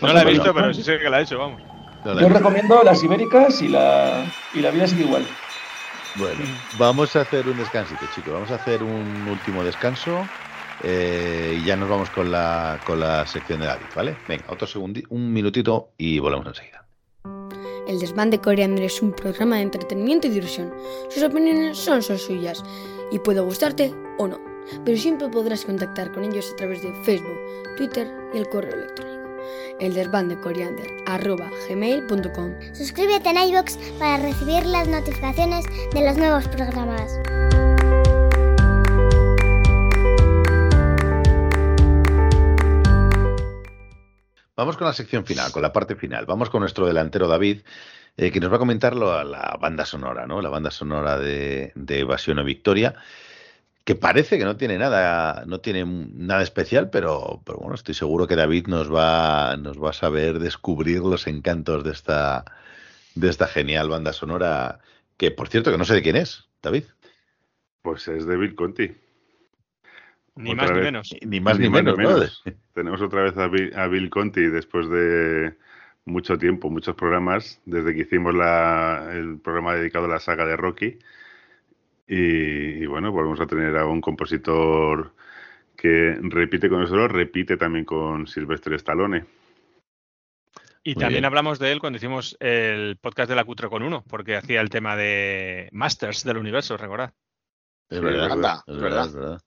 Pues 0.00 0.12
No 0.12 0.12
la 0.12 0.22
he 0.22 0.24
bueno, 0.24 0.42
visto, 0.42 0.54
pero 0.54 0.74
sí 0.74 0.82
sé 0.82 0.98
que 0.98 1.10
la 1.10 1.20
he 1.20 1.22
hecho, 1.22 1.38
vamos. 1.38 1.62
No, 2.04 2.20
Yo 2.20 2.28
recomiendo 2.28 2.82
las 2.82 3.02
ibéricas 3.02 3.62
y 3.62 3.68
la, 3.68 4.34
y 4.50 4.60
la 4.60 4.70
vida 4.70 4.86
sigue 4.86 5.02
igual. 5.02 5.38
Bueno, 6.12 6.64
vamos 6.70 7.16
a 7.16 7.22
hacer 7.22 7.48
un 7.48 7.56
descansito, 7.56 8.06
chicos. 8.06 8.32
Vamos 8.32 8.50
a 8.52 8.54
hacer 8.56 8.82
un 8.84 9.26
último 9.26 9.64
descanso 9.64 10.32
eh, 10.78 11.56
y 11.58 11.64
ya 11.64 11.76
nos 11.76 11.88
vamos 11.88 12.10
con 12.10 12.30
la, 12.30 12.80
con 12.84 13.00
la 13.00 13.26
sección 13.26 13.60
de 13.60 13.66
David, 13.66 13.90
¿vale? 13.94 14.22
Venga, 14.26 14.44
otro 14.48 14.66
segundo, 14.68 15.00
un 15.10 15.32
minutito 15.32 15.92
y 15.98 16.18
volvemos 16.20 16.46
enseguida. 16.46 16.83
El 17.86 17.98
desván 17.98 18.30
de 18.30 18.40
Coriander 18.40 18.84
es 18.84 19.02
un 19.02 19.12
programa 19.12 19.56
de 19.56 19.62
entretenimiento 19.62 20.26
y 20.26 20.30
diversión. 20.30 20.72
Sus 21.10 21.22
opiniones 21.22 21.76
son 21.76 22.02
solo 22.02 22.18
suyas 22.18 22.62
y 23.10 23.18
puede 23.18 23.40
gustarte 23.40 23.94
o 24.18 24.26
no, 24.26 24.40
pero 24.84 24.96
siempre 24.96 25.28
podrás 25.28 25.64
contactar 25.64 26.10
con 26.12 26.24
ellos 26.24 26.50
a 26.52 26.56
través 26.56 26.82
de 26.82 26.92
Facebook, 27.04 27.38
Twitter 27.76 28.10
y 28.32 28.38
el 28.38 28.48
correo 28.48 28.74
electrónico. 28.74 29.14
El 29.80 29.92
desván 29.92 30.28
de 30.28 30.40
Coriander 30.40 30.86
arroba 31.06 31.50
gmail.com. 31.68 32.54
Suscríbete 32.72 33.28
en 33.28 33.36
iVoox 33.48 33.76
para 33.98 34.16
recibir 34.18 34.64
las 34.64 34.88
notificaciones 34.88 35.66
de 35.92 36.04
los 36.06 36.16
nuevos 36.16 36.48
programas. 36.48 37.12
Vamos 44.56 44.76
con 44.76 44.86
la 44.86 44.92
sección 44.92 45.24
final, 45.26 45.50
con 45.52 45.62
la 45.62 45.72
parte 45.72 45.96
final. 45.96 46.26
Vamos 46.26 46.48
con 46.50 46.60
nuestro 46.60 46.86
delantero 46.86 47.26
David, 47.26 47.62
eh, 48.16 48.30
que 48.30 48.38
nos 48.40 48.50
va 48.52 48.56
a 48.56 48.60
comentar 48.60 48.94
lo- 48.94 49.24
la 49.24 49.56
banda 49.60 49.84
sonora, 49.84 50.26
¿no? 50.26 50.40
La 50.40 50.48
banda 50.48 50.70
sonora 50.70 51.18
de, 51.18 51.72
de 51.74 51.98
Evasión 52.00 52.38
o 52.38 52.44
Victoria, 52.44 52.94
que 53.84 53.96
parece 53.96 54.38
que 54.38 54.44
no 54.44 54.56
tiene 54.56 54.78
nada, 54.78 55.44
no 55.46 55.58
tiene 55.60 55.84
nada 55.84 56.42
especial, 56.42 56.88
pero, 56.90 57.42
pero 57.44 57.58
bueno, 57.58 57.74
estoy 57.74 57.94
seguro 57.94 58.26
que 58.28 58.36
David 58.36 58.68
nos 58.68 58.92
va, 58.94 59.56
nos 59.56 59.82
va 59.82 59.90
a 59.90 59.94
saber 59.94 60.38
descubrir 60.38 61.00
los 61.00 61.26
encantos 61.26 61.82
de 61.82 61.90
esta, 61.90 62.44
de 63.16 63.28
esta 63.28 63.48
genial 63.48 63.88
banda 63.88 64.12
sonora, 64.12 64.78
que 65.16 65.32
por 65.32 65.48
cierto 65.48 65.72
que 65.72 65.78
no 65.78 65.84
sé 65.84 65.94
de 65.94 66.02
quién 66.02 66.16
es, 66.16 66.48
David. 66.62 66.84
Pues 67.82 68.06
es 68.08 68.24
de 68.24 68.36
Bill 68.36 68.54
Conti. 68.54 68.92
Ni 70.36 70.52
Otra 70.52 70.64
más 70.68 70.72
ni 70.76 70.80
menos. 70.80 71.16
Ni 71.22 71.40
más 71.40 71.58
ni, 71.58 71.68
menos, 71.68 71.98
¿no? 71.98 72.22
Tenemos 72.74 73.00
otra 73.00 73.22
vez 73.22 73.36
a 73.38 73.46
Bill, 73.48 73.72
a 73.76 73.86
Bill 73.86 74.10
Conti 74.10 74.42
después 74.48 74.88
de 74.90 75.54
mucho 76.04 76.36
tiempo, 76.36 76.68
muchos 76.70 76.94
programas, 76.96 77.60
desde 77.64 77.94
que 77.94 78.02
hicimos 78.02 78.34
la- 78.34 79.10
el 79.12 79.38
programa 79.38 79.74
dedicado 79.74 80.06
a 80.06 80.08
la 80.08 80.20
saga 80.20 80.44
de 80.44 80.56
Rocky. 80.56 80.98
Y, 82.06 82.82
y 82.82 82.86
bueno, 82.86 83.12
volvemos 83.12 83.40
a 83.40 83.46
tener 83.46 83.76
a 83.76 83.86
un 83.86 84.00
compositor 84.00 85.14
que 85.76 86.18
repite 86.20 86.68
con 86.68 86.80
nosotros, 86.80 87.10
repite 87.12 87.56
también 87.56 87.84
con 87.84 88.26
Sylvester 88.26 88.74
Stallone. 88.74 89.24
Y 90.82 90.94
Muy 90.94 91.00
también 91.00 91.22
bien. 91.22 91.24
hablamos 91.24 91.58
de 91.58 91.72
él 91.72 91.80
cuando 91.80 91.96
hicimos 91.96 92.36
el 92.40 92.98
podcast 93.00 93.30
de 93.30 93.36
la 93.36 93.44
Cutre 93.44 93.70
con 93.70 93.82
uno, 93.82 94.04
porque 94.06 94.36
hacía 94.36 94.60
el 94.60 94.68
tema 94.68 94.96
de 94.96 95.68
Masters 95.72 96.24
del 96.24 96.36
universo, 96.36 96.76
recordad. 96.76 97.14
Es 97.88 98.00
verdad, 98.02 98.26
es 98.26 98.32
es 98.32 98.38
verdad, 98.38 98.62
verdad. 98.76 99.06
es 99.06 99.14
verdad. 99.14 99.40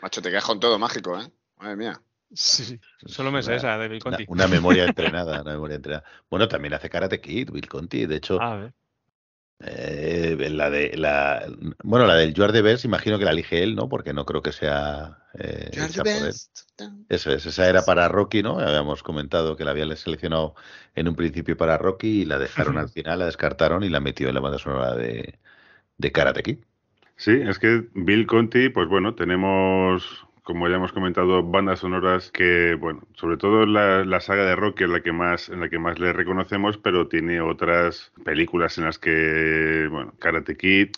Macho, 0.00 0.22
te 0.22 0.30
quedas 0.30 0.46
con 0.46 0.58
todo 0.60 0.78
mágico, 0.78 1.20
¿eh? 1.20 1.30
Madre 1.58 1.76
mía. 1.76 2.00
Sí. 2.32 2.78
Solo 3.06 3.32
me 3.32 3.42
sé 3.42 3.50
Una- 3.50 3.56
esa 3.56 3.76
de 3.78 3.88
Bill 3.88 4.02
Conti. 4.02 4.24
una 4.28 4.46
memoria 4.48 4.84
entrenada, 4.86 5.40
una 5.42 5.52
memoria 5.52 5.76
entrenada. 5.76 6.04
Bueno, 6.30 6.48
también 6.48 6.74
hace 6.74 6.88
Karate 6.90 7.20
Kid, 7.20 7.50
Bill 7.50 7.68
Conti. 7.68 8.06
De 8.06 8.16
hecho, 8.16 8.38
Ah, 8.40 8.52
a 8.52 8.56
ver. 8.56 8.72
eh, 9.60 10.36
la 10.50 10.70
de 10.70 10.96
la, 10.96 11.44
bueno, 11.84 12.06
la 12.06 12.14
del 12.14 12.34
Are 12.42 12.52
the 12.52 12.62
Best, 12.62 12.84
imagino 12.84 13.18
que 13.18 13.24
la 13.24 13.32
elige 13.32 13.62
él, 13.62 13.74
¿no? 13.76 13.88
Porque 13.88 14.12
no 14.14 14.24
creo 14.24 14.42
que 14.42 14.52
sea 14.52 15.18
eh, 15.34 15.70
él. 15.74 16.02
best. 16.04 16.58
Eso 17.08 17.32
es, 17.32 17.44
esa 17.44 17.68
era 17.68 17.84
para 17.84 18.08
Rocky, 18.08 18.42
¿no? 18.42 18.58
Habíamos 18.60 19.02
comentado 19.02 19.56
que 19.56 19.64
la 19.64 19.72
habían 19.72 19.94
seleccionado 19.96 20.54
en 20.94 21.08
un 21.08 21.16
principio 21.16 21.56
para 21.56 21.76
Rocky 21.76 22.22
y 22.22 22.24
la 22.24 22.38
dejaron 22.38 22.78
al 22.78 22.88
final, 22.88 23.18
la 23.18 23.26
descartaron 23.26 23.82
y 23.82 23.88
la 23.90 24.00
metió 24.00 24.28
en 24.28 24.34
la 24.34 24.40
banda 24.40 24.58
sonora 24.58 24.94
de, 24.94 25.38
de 25.98 26.12
Karate 26.12 26.42
Kid. 26.42 26.58
Sí, 27.16 27.32
es 27.32 27.58
que 27.58 27.88
Bill 27.94 28.26
Conti, 28.26 28.70
pues 28.70 28.88
bueno, 28.88 29.14
tenemos, 29.14 30.26
como 30.42 30.68
ya 30.68 30.76
hemos 30.76 30.92
comentado, 30.92 31.42
bandas 31.42 31.80
sonoras 31.80 32.30
que, 32.30 32.74
bueno, 32.74 33.02
sobre 33.14 33.36
todo 33.36 33.66
la, 33.66 34.04
la 34.04 34.20
saga 34.20 34.44
de 34.44 34.56
Rocky 34.56 34.84
es 34.84 34.90
la 34.90 35.00
que 35.00 35.12
más, 35.12 35.48
en 35.48 35.60
la 35.60 35.68
que 35.68 35.78
más 35.78 35.98
le 35.98 36.12
reconocemos, 36.12 36.78
pero 36.78 37.08
tiene 37.08 37.40
otras 37.40 38.12
películas 38.24 38.78
en 38.78 38.84
las 38.84 38.98
que, 38.98 39.88
bueno, 39.90 40.14
Karate 40.18 40.56
Kid, 40.56 40.90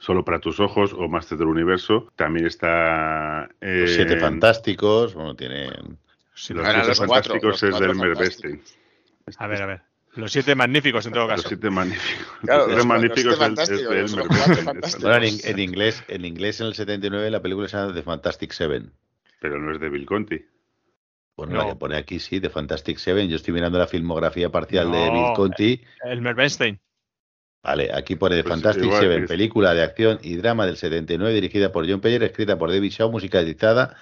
Solo 0.00 0.24
para 0.24 0.40
tus 0.40 0.60
ojos 0.60 0.94
o 0.94 1.08
Master 1.08 1.36
del 1.36 1.48
Universo. 1.48 2.10
También 2.16 2.46
está 2.46 3.50
eh, 3.60 3.80
Los 3.82 3.90
Siete 3.90 4.16
Fantásticos, 4.16 5.12
bueno, 5.14 5.36
tienen... 5.36 5.98
Sí, 6.34 6.54
los 6.54 6.66
Siete 6.66 6.88
los 6.88 7.00
cuatro, 7.00 7.34
Fantásticos 7.34 7.62
los 7.62 7.62
es 7.62 7.80
del. 7.80 8.14
Bernstein. 8.14 8.62
A 9.36 9.46
ver, 9.46 9.62
a 9.62 9.66
ver. 9.66 9.89
Los 10.14 10.32
siete 10.32 10.54
magníficos 10.54 11.06
en 11.06 11.12
todo 11.12 11.26
Los 11.28 11.36
caso. 11.36 11.48
Siete 11.48 11.70
Magníficos. 11.70 12.26
Claro, 12.42 12.66
los 12.66 12.68
los 12.68 12.82
Siete 12.82 12.88
Magníficos 12.88 13.36
Siete 13.68 14.02
es- 14.02 14.12
los 14.12 14.26
fantásticos. 14.64 15.02
Bueno, 15.02 15.24
en, 15.24 15.34
en 15.44 15.58
inglés, 15.60 16.04
en 16.08 16.24
inglés 16.24 16.60
en 16.60 16.66
el 16.66 16.74
79 16.74 17.30
la 17.30 17.40
película 17.40 17.68
se 17.68 17.76
llama 17.76 17.94
The 17.94 18.02
Fantastic 18.02 18.52
Seven. 18.52 18.92
Pero 19.40 19.58
no 19.60 19.72
es 19.72 19.80
de 19.80 19.88
Bill 19.88 20.06
Conti. 20.06 20.44
Bueno, 21.36 21.52
No. 21.54 21.58
la 21.62 21.68
que 21.70 21.76
pone 21.76 21.96
aquí 21.96 22.18
sí, 22.18 22.40
The 22.40 22.50
Fantastic 22.50 22.98
Seven. 22.98 23.28
Yo 23.28 23.36
estoy 23.36 23.54
mirando 23.54 23.78
la 23.78 23.86
filmografía 23.86 24.50
parcial 24.50 24.90
de. 24.90 25.10
Bill 25.10 25.32
Conti. 25.36 25.80
El 26.04 26.20
Bernstein. 26.20 26.80
Vale, 27.62 27.90
aquí 27.94 28.16
pone 28.16 28.36
The 28.36 28.42
Pues 28.42 28.52
Fantastic 28.54 28.84
igual 28.84 29.00
Seven, 29.00 29.22
es- 29.24 29.28
película 29.28 29.74
de 29.74 29.82
acción 29.82 30.18
y 30.22 30.34
drama 30.36 30.66
del 30.66 30.76
79, 30.76 31.32
dirigida 31.34 31.70
por 31.72 31.88
John 31.88 32.00
Peyer, 32.00 32.22
escrita 32.24 32.58
por 32.58 32.70
David 32.70 32.90
Shaw, 32.90 33.10
musicalizada. 33.12 33.96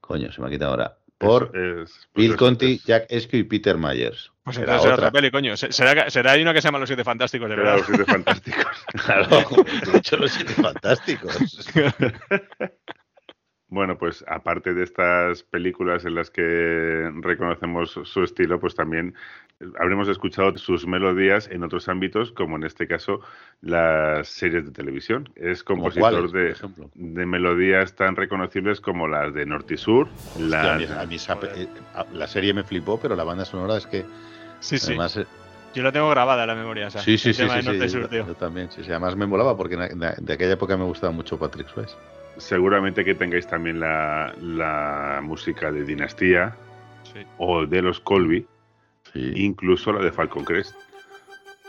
Coño, 0.00 0.32
se 0.32 0.40
me 0.40 0.48
ha 0.48 0.50
quitado 0.50 0.72
ahora. 0.72 0.96
Por 1.20 1.52
Es- 1.54 1.90
es- 1.90 2.08
pues 2.12 2.26
Bill 2.28 2.36
Conti, 2.36 2.72
es- 2.72 2.84
Jack 2.84 3.06
Eskew 3.10 3.40
y 3.40 3.44
Peter 3.44 3.76
Myers. 3.76 4.32
Pues 4.42 4.56
será 4.56 4.78
otra. 4.80 4.94
otra 4.94 5.10
peli, 5.12 5.30
coño. 5.30 5.54
Se- 5.56 5.70
Será, 5.70 6.08
será 6.08 6.32
hay 6.32 6.40
una 6.42 6.54
que 6.54 6.62
se 6.62 6.68
llama 6.68 6.78
Los 6.78 6.88
Siete 6.88 7.04
Fantásticos, 7.04 7.48
de 7.50 7.56
verdad. 7.56 7.76
los 7.76 7.86
Siete 7.86 8.04
Fantásticos. 8.06 8.66
Claro, 9.04 9.26
he 9.86 9.92
dicho 9.92 10.16
los 10.16 10.32
siete 10.32 10.52
fantásticos. 10.54 11.36
Bueno, 13.72 13.96
pues 13.96 14.24
aparte 14.26 14.74
de 14.74 14.82
estas 14.82 15.44
películas 15.44 16.04
en 16.04 16.16
las 16.16 16.28
que 16.28 17.08
reconocemos 17.20 18.00
su 18.02 18.24
estilo, 18.24 18.58
pues 18.58 18.74
también 18.74 19.14
habremos 19.78 20.08
escuchado 20.08 20.56
sus 20.56 20.86
melodías 20.86 21.48
en 21.50 21.62
otros 21.62 21.88
ámbitos, 21.88 22.32
como 22.32 22.56
en 22.56 22.64
este 22.64 22.86
caso 22.86 23.20
las 23.60 24.28
series 24.28 24.64
de 24.64 24.70
televisión. 24.72 25.28
Es 25.36 25.62
¿Como 25.62 25.82
compositor 25.84 26.30
de, 26.32 27.26
melodías 27.26 27.94
tan 27.94 28.16
reconocibles 28.16 28.80
como 28.80 29.06
las 29.06 29.34
de 29.34 29.44
Norte 29.46 29.74
y 29.74 29.76
Sur, 29.76 30.08
Hostia, 30.36 30.46
la, 30.46 30.74
a 30.74 30.78
mí- 30.78 30.86
a 30.98 31.06
mí 31.06 31.14
esa 31.16 31.38
pe- 31.38 31.50
eh, 31.62 31.68
la 32.14 32.26
serie 32.26 32.54
me 32.54 32.64
flipó, 32.64 32.98
pero 32.98 33.14
la 33.16 33.24
banda 33.24 33.44
sonora 33.44 33.76
es 33.76 33.86
que 33.86 34.04
Sí, 34.60 34.78
sí. 34.78 34.88
además 34.92 35.16
eh, 35.16 35.26
Yo 35.74 35.82
lo 35.82 35.92
tengo 35.92 36.10
grabada 36.10 36.42
en 36.42 36.48
la 36.48 36.54
memoria. 36.54 36.88
esa. 36.88 36.98
Sí, 37.00 37.16
sí, 37.16 37.28
el 37.28 37.34
sí, 37.34 37.42
tema 37.42 37.54
sí, 37.54 37.58
de 37.60 37.64
Norte 37.64 37.84
y 37.84 37.88
sí, 37.88 37.92
Sur, 37.92 38.02
yo, 38.02 38.08
tío. 38.08 38.26
yo 38.26 38.34
también. 38.34 38.70
Sí, 38.70 38.82
sí, 38.82 38.90
además 38.90 39.14
me 39.16 39.26
molaba 39.26 39.56
porque 39.56 39.76
la- 39.76 39.88
de, 39.88 40.32
aquella 40.32 40.52
época 40.54 40.76
me 40.76 40.84
gustaba 40.84 41.12
mucho 41.12 41.38
Patrick 41.38 41.68
Swayze. 41.68 41.94
seguramente 42.38 43.04
que 43.04 43.14
tengáis 43.14 43.46
también 43.46 43.78
la, 43.80 44.34
la 44.40 45.20
música 45.22 45.70
de 45.70 45.84
Dinastía 45.84 46.56
Sí. 47.02 47.20
o 47.38 47.66
de 47.66 47.82
los 47.82 48.00
Colby, 48.00 48.46
Sí. 49.12 49.32
incluso 49.36 49.92
la 49.92 50.02
de 50.02 50.12
Falcon 50.12 50.44
Crest. 50.44 50.74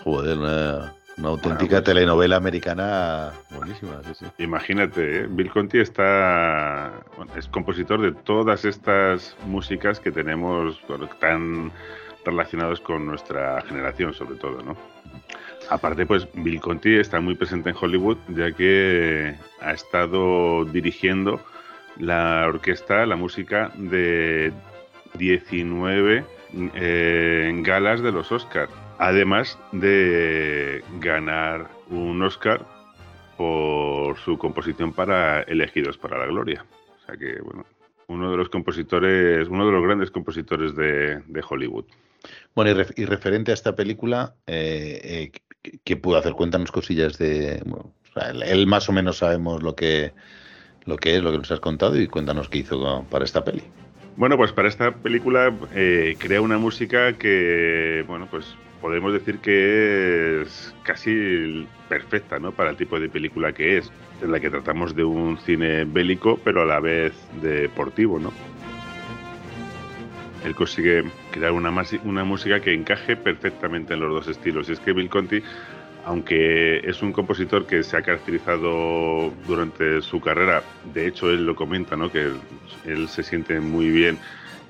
Joder, 0.04 0.38
una, 0.38 0.94
una 1.18 1.30
auténtica 1.30 1.78
pues- 1.78 1.84
telenovela 1.84 2.36
americana 2.36 3.32
buenísima, 3.52 4.02
sí, 4.04 4.14
sí. 4.14 4.26
Imagínate, 4.40 5.22
¿eh? 5.22 5.28
Bill 5.30 5.50
Conti 5.50 5.80
está, 5.80 6.92
bueno, 7.18 7.32
es 7.36 7.48
compositor 7.48 8.02
de 8.02 8.12
todas 8.12 8.66
estas 8.66 9.36
músicas 9.46 10.00
que 10.00 10.12
tenemos 10.12 10.80
bueno, 10.88 11.08
tan 11.20 11.72
relacionados 12.26 12.80
con 12.82 13.06
nuestra 13.06 13.62
generación, 13.62 14.14
sobre 14.14 14.36
todo, 14.36 14.62
¿no? 14.62 14.76
Aparte, 15.70 16.06
pues 16.06 16.28
Bill 16.34 16.60
Conti 16.60 16.96
está 16.96 17.22
muy 17.22 17.36
presente 17.36 17.70
en 17.70 17.76
Hollywood, 17.80 18.18
ya 18.30 18.52
que 18.52 19.36
ha 19.62 19.72
estado 19.72 20.66
dirigiendo 20.66 21.40
la 21.98 22.46
orquesta, 22.48 23.06
la 23.06 23.16
música 23.16 23.72
de 23.76 24.52
19 25.16 26.26
eh, 26.76 27.52
galas 27.64 28.02
de 28.02 28.11
los 28.11 28.32
Oscars, 28.32 28.72
además 28.98 29.57
de 29.72 30.84
ganar 30.99 31.69
un 31.90 32.22
Oscar 32.22 32.65
por 33.38 34.18
su 34.19 34.38
composición 34.38 34.94
para 34.94 35.41
Elegidos 35.44 35.98
para 35.98 36.18
la 36.18 36.26
Gloria. 36.26 36.65
O 36.95 37.06
sea 37.06 37.18
que, 37.18 37.41
bueno, 37.41 37.65
uno 38.07 38.32
de 38.32 38.38
los 38.38 38.49
compositores, 38.49 39.48
uno 39.48 39.65
de 39.65 39.72
los 39.72 39.84
grandes 39.84 40.11
compositores 40.11 40.76
de, 40.76 41.22
Hollywood. 41.49 41.86
Bueno, 42.53 42.84
y, 42.95 43.06
referente 43.06 43.52
a 43.52 43.53
esta 43.53 43.76
película, 43.76 44.36
eh, 44.45 45.32
eh, 45.64 45.80
¿qué 45.84 45.98
pudo 45.98 46.18
hacer? 46.18 46.34
Cuéntanos 46.34 46.72
cosillas 46.72 47.18
de... 47.18 47.64
él 48.45 48.68
más 48.68 48.90
o 48.90 48.91
menos 48.91 49.18
sabemos 49.18 49.64
lo 49.64 49.76
que, 49.76 50.14
lo 50.86 50.98
que 50.98 51.15
es, 51.15 51.23
lo 51.23 51.32
que 51.32 51.38
nos 51.40 51.52
has 51.52 51.60
contado 51.60 51.99
y 51.99 52.07
cuéntanos 52.07 52.49
qué 52.49 52.60
hizo 52.60 53.06
para 53.10 53.26
esta 53.26 53.44
peli. 53.44 53.64
Bueno, 54.18 54.38
pues 54.38 54.52
para 54.52 54.68
esta 54.68 54.92
película 54.92 55.54
eh, 55.74 56.16
crea 56.20 56.42
una 56.42 56.58
música 56.58 57.14
que, 57.14 58.04
bueno, 58.08 58.28
pues 58.30 58.56
podemos 58.82 59.14
decir 59.14 59.40
que 59.40 60.42
es 60.42 60.76
casi 60.84 61.68
perfecta, 61.88 62.40
¿no? 62.40 62.52
Para 62.52 62.72
el 62.72 62.78
tipo 62.78 63.00
de 63.00 63.08
película 63.08 63.54
que 63.54 63.78
es, 63.78 63.92
en 64.22 64.32
la 64.32 64.40
que 64.40 64.50
tratamos 64.50 64.96
de 64.96 65.04
un 65.04 65.38
cine 65.40 65.86
bélico, 65.86 66.40
pero 66.44 66.64
a 66.64 66.66
la 66.66 66.80
vez 66.80 67.14
deportivo, 67.42 68.20
¿no? 68.20 68.34
Él 70.44 70.56
consigue 70.56 71.04
crear 71.32 71.52
una, 71.52 71.72
una 72.04 72.24
música 72.24 72.60
que 72.60 72.74
encaje 72.74 73.16
perfectamente 73.16 73.94
en 73.94 74.00
los 74.00 74.10
dos 74.12 74.28
estilos. 74.28 74.68
Y 74.70 74.74
es 74.74 74.80
que 74.80 74.92
Bill 74.92 75.10
Conti 75.10 75.42
aunque 76.06 76.80
es 76.80 77.02
un 77.02 77.11
compositor 77.11 77.65
que 77.65 77.84
se 77.84 77.98
ha 77.98 78.02
caracterizado 78.02 79.32
durante 79.48 80.02
su 80.02 80.19
carrera, 80.19 80.64
de 80.94 81.07
hecho 81.07 81.30
él 81.30 81.45
lo 81.45 81.56
comenta, 81.56 81.95
¿no? 81.95 82.11
que 82.11 82.32
él, 82.86 83.07
se 83.07 83.23
siente 83.23 83.60
muy 83.60 83.90
bien 83.90 84.18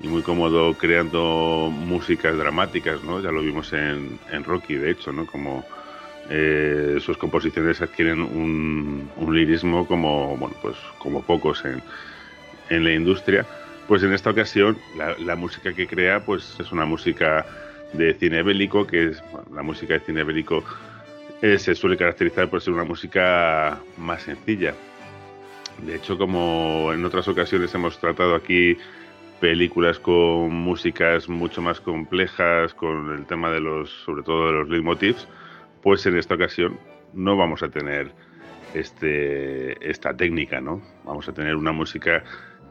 y 0.02 0.08
muy 0.08 0.22
cómodo 0.22 0.74
creando 0.74 1.70
músicas 1.72 2.36
dramáticas, 2.36 3.02
¿no? 3.02 3.20
ya 3.20 3.30
lo 3.30 3.40
vimos 3.40 3.72
en, 3.72 4.18
Rocky, 4.44 4.74
de 4.74 4.90
hecho, 4.90 5.12
¿no? 5.12 5.26
como 5.26 5.64
eh, 6.28 6.98
sus 7.00 7.16
composiciones 7.16 7.80
adquieren 7.80 8.20
un, 8.20 9.10
lirismo 9.30 9.86
como, 9.86 10.36
bueno, 10.36 10.54
pues, 10.60 10.76
como 10.98 11.22
pocos 11.22 11.64
en, 11.64 11.82
en 12.68 12.84
la 12.84 12.92
industria, 12.92 13.46
pues 13.88 14.02
en 14.02 14.12
esta 14.12 14.30
ocasión 14.30 14.76
la, 14.96 15.16
la, 15.18 15.36
música 15.36 15.72
que 15.72 15.86
crea 15.86 16.24
pues 16.24 16.56
es 16.60 16.70
una 16.70 16.84
música 16.84 17.46
de 17.92 18.14
cine 18.14 18.42
bélico, 18.42 18.86
que 18.86 19.08
es 19.08 19.22
la 19.52 19.62
música 19.62 19.94
de 19.94 20.00
cine 20.00 20.22
bélico 20.22 20.62
eh, 21.42 21.58
se 21.58 21.74
suele 21.74 21.96
caracterizar 21.96 22.48
por 22.48 22.62
ser 22.62 22.72
una 22.72 22.84
música 22.84 23.80
más 23.98 24.22
sencilla. 24.22 24.74
De 25.84 25.96
hecho, 25.96 26.16
como 26.16 26.92
en 26.94 27.04
otras 27.04 27.26
ocasiones 27.26 27.74
hemos 27.74 27.98
tratado 27.98 28.36
aquí 28.36 28.76
películas 29.40 29.98
con 29.98 30.54
músicas 30.54 31.28
mucho 31.28 31.60
más 31.60 31.80
complejas, 31.80 32.72
con 32.74 33.12
el 33.12 33.26
tema 33.26 33.50
de 33.50 33.60
los, 33.60 33.90
sobre 34.04 34.22
todo 34.22 34.46
de 34.46 34.52
los 34.52 34.68
leitmotivs, 34.68 35.26
pues 35.82 36.06
en 36.06 36.16
esta 36.16 36.36
ocasión 36.36 36.78
no 37.12 37.36
vamos 37.36 37.64
a 37.64 37.68
tener 37.68 38.12
este, 38.72 39.90
esta 39.90 40.16
técnica, 40.16 40.60
¿no? 40.60 40.80
Vamos 41.04 41.28
a 41.28 41.32
tener 41.32 41.56
una 41.56 41.72
música 41.72 42.22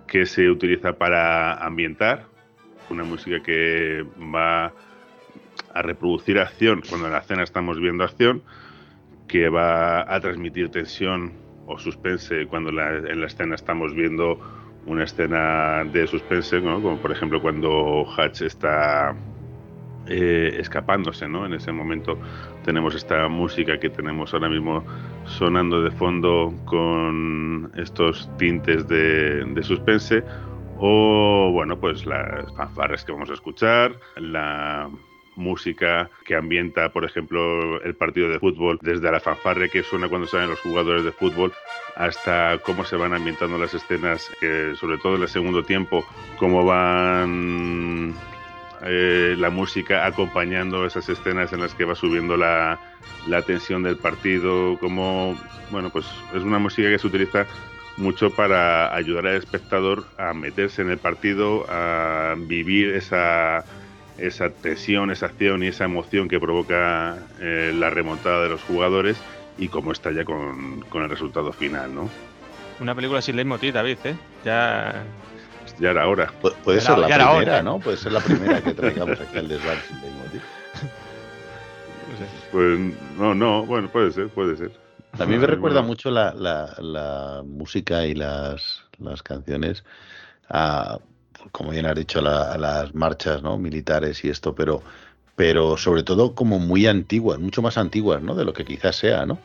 que 0.08 0.26
se 0.26 0.50
utiliza 0.50 0.94
para 0.94 1.56
ambientar, 1.56 2.26
una 2.90 3.04
música 3.04 3.44
que 3.44 4.06
va 4.34 4.74
a 5.74 5.82
reproducir 5.82 6.40
acción 6.40 6.82
cuando 6.88 7.08
en 7.08 7.14
la 7.14 7.20
escena 7.20 7.44
estamos 7.44 7.80
viendo 7.82 8.06
acción, 8.06 8.44
que 9.32 9.48
va 9.48 10.02
a 10.14 10.20
transmitir 10.20 10.70
tensión 10.70 11.32
o 11.66 11.80
suspense 11.80 12.46
cuando 12.48 12.70
en 12.70 13.22
la 13.22 13.28
escena 13.28 13.56
estamos 13.56 13.94
viendo 13.96 14.38
una 14.86 15.06
escena 15.06 15.86
de 15.86 16.06
suspense, 16.06 16.62
como 16.62 16.98
por 16.98 17.12
ejemplo 17.14 17.42
cuando 17.42 18.06
Hatch 18.18 18.42
está 18.42 19.16
eh, 20.08 20.58
escapándose, 20.60 21.30
¿no? 21.30 21.46
En 21.46 21.54
ese 21.54 21.72
momento 21.72 22.18
tenemos 22.66 22.94
esta 22.94 23.30
música 23.30 23.80
que 23.80 23.90
tenemos 23.90 24.34
ahora 24.34 24.50
mismo 24.50 24.84
sonando 25.24 25.82
de 25.82 25.92
fondo 25.92 26.54
con 26.66 27.72
estos 27.78 28.30
tintes 28.38 28.86
de, 28.90 29.46
de 29.46 29.64
suspense 29.64 30.24
o 30.78 31.52
bueno 31.54 31.80
pues 31.80 32.06
las 32.06 32.52
fanfarres 32.58 33.06
que 33.06 33.14
vamos 33.14 33.30
a 33.30 33.34
escuchar, 33.34 33.96
la 34.18 34.90
música 35.36 36.10
que 36.26 36.36
ambienta, 36.36 36.90
por 36.90 37.06
ejemplo, 37.06 37.82
el 37.84 37.96
partido 37.96 38.30
de 38.30 38.40
fútbol, 38.40 38.80
desde 38.82 39.12
la 39.12 39.20
fanfarre 39.20 39.70
que 39.70 39.84
suena 39.84 40.10
cuando 40.10 40.28
salen 40.28 40.50
los 40.50 40.60
jugadores 40.60 41.04
de 41.04 41.12
fútbol, 41.12 41.54
hasta 41.96 42.60
cómo 42.64 42.84
se 42.86 42.96
van 42.96 43.14
ambientando 43.14 43.58
las 43.58 43.74
escenas, 43.74 44.30
sobre 44.76 44.98
todo 44.98 45.16
en 45.16 45.24
el 45.24 45.28
segundo 45.28 45.64
tiempo, 45.64 46.06
cómo 46.38 46.66
van 46.66 48.14
eh, 48.84 49.36
la 49.38 49.50
música 49.50 50.06
acompañando 50.06 50.86
esas 50.86 51.08
escenas 51.08 51.54
en 51.54 51.62
las 51.62 51.76
que 51.76 51.86
va 51.86 51.94
subiendo 51.94 52.36
la, 52.36 52.80
la 53.28 53.42
tensión 53.44 53.84
del 53.84 53.98
partido, 53.98 54.78
como, 54.80 55.38
bueno, 55.70 55.92
pues 55.92 56.06
es 56.34 56.44
una 56.44 56.58
música 56.58 56.90
que 56.90 56.98
se 56.98 57.08
utiliza 57.08 57.46
mucho 57.98 58.32
para 58.32 58.96
ayudar 58.96 59.28
al 59.28 59.36
espectador 59.36 60.06
a 60.18 60.34
meterse 60.34 60.82
en 60.82 60.90
el 60.90 60.98
partido, 60.98 61.66
a 61.70 62.36
vivir 62.38 62.96
esa 62.96 63.64
esa 64.22 64.50
tensión, 64.50 65.12
esa 65.12 65.28
acción 65.28 65.64
y 65.64 65.68
esa 65.68 65.86
emoción 65.86 66.28
que 66.28 66.40
provoca 66.40 67.18
eh, 67.40 67.74
la 67.76 67.90
remontada 67.90 68.44
de 68.44 68.50
los 68.50 68.62
jugadores 68.62 69.18
y 69.58 69.68
cómo 69.68 69.92
está 69.92 70.12
ya 70.12 70.24
con, 70.24 70.86
el 70.94 71.10
resultado 71.10 71.52
final, 71.52 71.94
¿no? 71.94 72.10
Una 72.80 72.96
película 72.96 73.22
sin 73.22 73.36
leitmotiv, 73.36 73.74
David, 73.74 73.98
¿eh? 74.06 74.16
Ya... 74.46 75.04
Ya 75.80 75.92
era 75.92 76.08
hora. 76.08 76.32
puede 76.64 76.82
ser 76.82 76.98
la 76.98 77.08
primera, 77.08 77.64
¿no? 77.64 77.80
Puede 77.80 77.98
ser 77.98 78.12
la 78.12 78.20
primera 78.20 78.62
que 78.62 78.74
traigamos 78.74 79.20
aquí 79.20 79.38
al 79.38 79.48
desván 79.48 79.78
sin 79.88 80.02
leitmotiv. 80.02 80.42
Pues 82.52 82.78
no, 83.18 83.34
no, 83.34 83.66
bueno, 83.66 83.88
puede 83.88 84.12
ser, 84.12 84.28
puede 84.28 84.58
ser. 84.58 84.72
A 85.18 85.26
mí 85.26 85.38
me 85.38 85.48
recuerda 85.48 85.82
mucho 85.82 86.12
la, 86.12 86.34
la, 86.34 86.76
la 86.80 87.44
música 87.46 88.06
y 88.06 88.14
las, 88.14 88.84
las 89.00 89.24
canciones 89.24 89.86
a 90.50 91.00
como 91.52 91.72
bien 91.72 91.86
has 91.86 91.96
dicho, 91.96 92.22
las 92.22 92.94
marchas 92.94 93.42
¿no? 93.42 93.58
militares 93.58 94.24
y 94.24 94.30
esto, 94.30 94.56
pero, 94.56 94.82
pero 95.36 95.78
sobre 95.78 96.04
todo 96.04 96.36
como 96.36 96.60
muy 96.60 96.88
antiguas, 96.88 97.40
mucho 97.40 97.62
más 97.62 97.78
antiguas 97.78 98.22
¿no? 98.22 98.36
de 98.36 98.46
lo 98.46 98.54
que 98.54 98.66
quizás 98.66 98.96
sea, 98.96 99.26
¿no? 99.26 99.40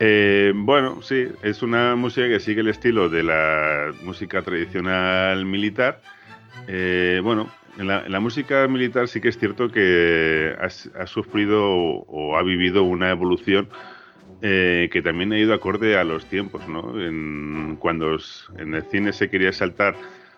Eh, 0.00 0.52
bueno, 0.54 1.02
sí, 1.02 1.26
es 1.42 1.62
una 1.62 1.96
música 1.96 2.28
que 2.28 2.38
sigue 2.38 2.60
el 2.60 2.68
estilo 2.68 3.08
de 3.08 3.24
la 3.24 3.92
música 4.02 4.42
tradicional 4.42 5.44
militar. 5.44 6.00
Eh, 6.68 7.20
bueno, 7.22 7.50
en 7.78 7.88
la, 7.88 8.20
música 8.20 8.66
militar 8.68 9.08
sí 9.08 9.20
que 9.20 9.28
es 9.28 9.38
cierto 9.38 9.70
que 9.70 10.54
ha, 10.60 10.66
ha 11.00 11.06
sufrido 11.06 11.64
o 11.64 12.36
ha 12.36 12.42
vivido 12.42 12.84
una 12.84 13.10
evolución 13.10 13.68
eh, 14.40 14.88
que 14.92 15.02
también 15.02 15.32
ha 15.32 15.38
ido 15.38 15.52
acorde 15.52 15.96
a 15.98 16.04
los 16.04 16.26
tiempos, 16.26 16.68
¿no? 16.68 17.00
En, 17.00 17.76
cuando 17.78 18.18
en 18.56 18.74
el 18.74 18.82
cine 18.84 19.12
se 19.12 19.28
quería 19.30 19.52
saltar 19.52 19.96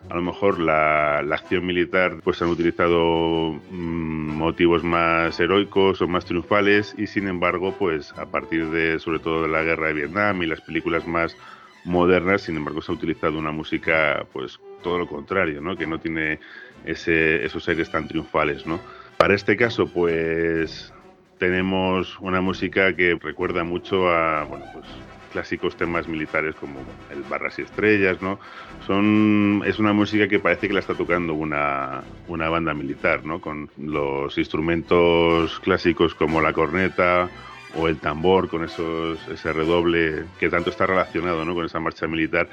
a 0.09 0.15
lo 0.15 0.23
mejor 0.23 0.59
la, 0.59 1.19
acción 1.19 1.67
militar, 1.67 2.17
pues 2.25 2.41
han 2.41 2.49
utilizado 2.49 3.61
mm, 3.71 4.31
motivos 4.37 4.83
más 4.83 5.39
heroicos 5.39 6.01
o 6.01 6.09
más 6.09 6.25
triunfales 6.25 6.95
y 6.97 7.07
sin 7.07 7.29
embargo, 7.29 7.75
pues 7.79 8.13
a 8.17 8.27
partir 8.27 8.71
de 8.71 8.99
sobre 8.99 9.19
todo 9.19 9.43
de 9.43 9.49
la 9.49 9.63
guerra 9.63 9.89
de 9.89 9.95
Vietnam 9.95 10.43
y 10.43 10.47
las 10.47 10.63
películas 10.63 11.07
más 11.07 11.37
modernas, 11.85 12.43
sin 12.43 12.57
embargo 12.57 12.81
se 12.81 12.93
ha 12.93 12.95
utilizado 12.95 13.39
una 13.39 13.53
música 13.53 14.27
pues 14.33 14.59
todo 14.83 14.99
lo 14.99 15.07
contrario, 15.07 15.61
¿no? 15.61 15.77
Que 15.77 15.87
no 15.87 15.99
tiene 15.99 16.41
ese, 16.85 17.45
esos 17.45 17.69
aires 17.69 17.91
tan 17.91 18.09
triunfales, 18.09 18.67
¿no? 18.67 18.81
Para 19.19 19.35
este 19.35 19.57
caso, 19.57 19.87
pues 19.87 20.93
tenemos 21.41 22.19
una 22.21 22.43
música 22.43 22.95
que 22.95 23.19
recuerda 23.21 23.65
mucho 23.65 24.11
a 24.11 24.45
bueno, 24.45 24.67
pues, 24.75 24.85
clásicos 25.33 25.75
temas 25.75 26.07
militares 26.07 26.55
como 26.55 26.81
el 27.11 27.23
Barras 27.23 27.59
y 27.59 27.63
Estrellas, 27.63 28.21
¿no? 28.21 28.39
Son, 28.87 29.63
es 29.65 29.79
una 29.79 29.95
música 29.95 30.29
que 30.29 30.39
parece 30.39 30.69
que 30.69 30.75
la 30.75 30.81
está 30.81 30.95
tocando 30.95 31.33
una, 31.33 32.03
una 32.29 32.51
banda 32.51 32.75
militar, 32.75 33.25
¿no? 33.25 33.41
Con 33.41 33.71
los 33.79 34.37
instrumentos 34.37 35.59
clásicos 35.61 36.15
como 36.15 36.43
la 36.43 36.53
corneta 36.53 37.31
o 37.75 37.89
el 37.89 37.97
tambor, 37.99 38.49
con 38.49 38.65
esos, 38.65 39.27
ese 39.29 39.53
redoble 39.53 40.25
que 40.39 40.51
tanto 40.51 40.69
está 40.69 40.87
relacionado 40.87 41.45
¿no? 41.45 41.55
con 41.55 41.65
esa 41.65 41.81
marcha 41.81 42.07
militar, 42.07 42.49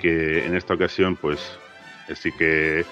que 0.00 0.44
en 0.44 0.56
esta 0.56 0.74
ocasión 0.74 1.16
pues 1.16 1.58
sí 2.14 2.32
que 2.32 2.84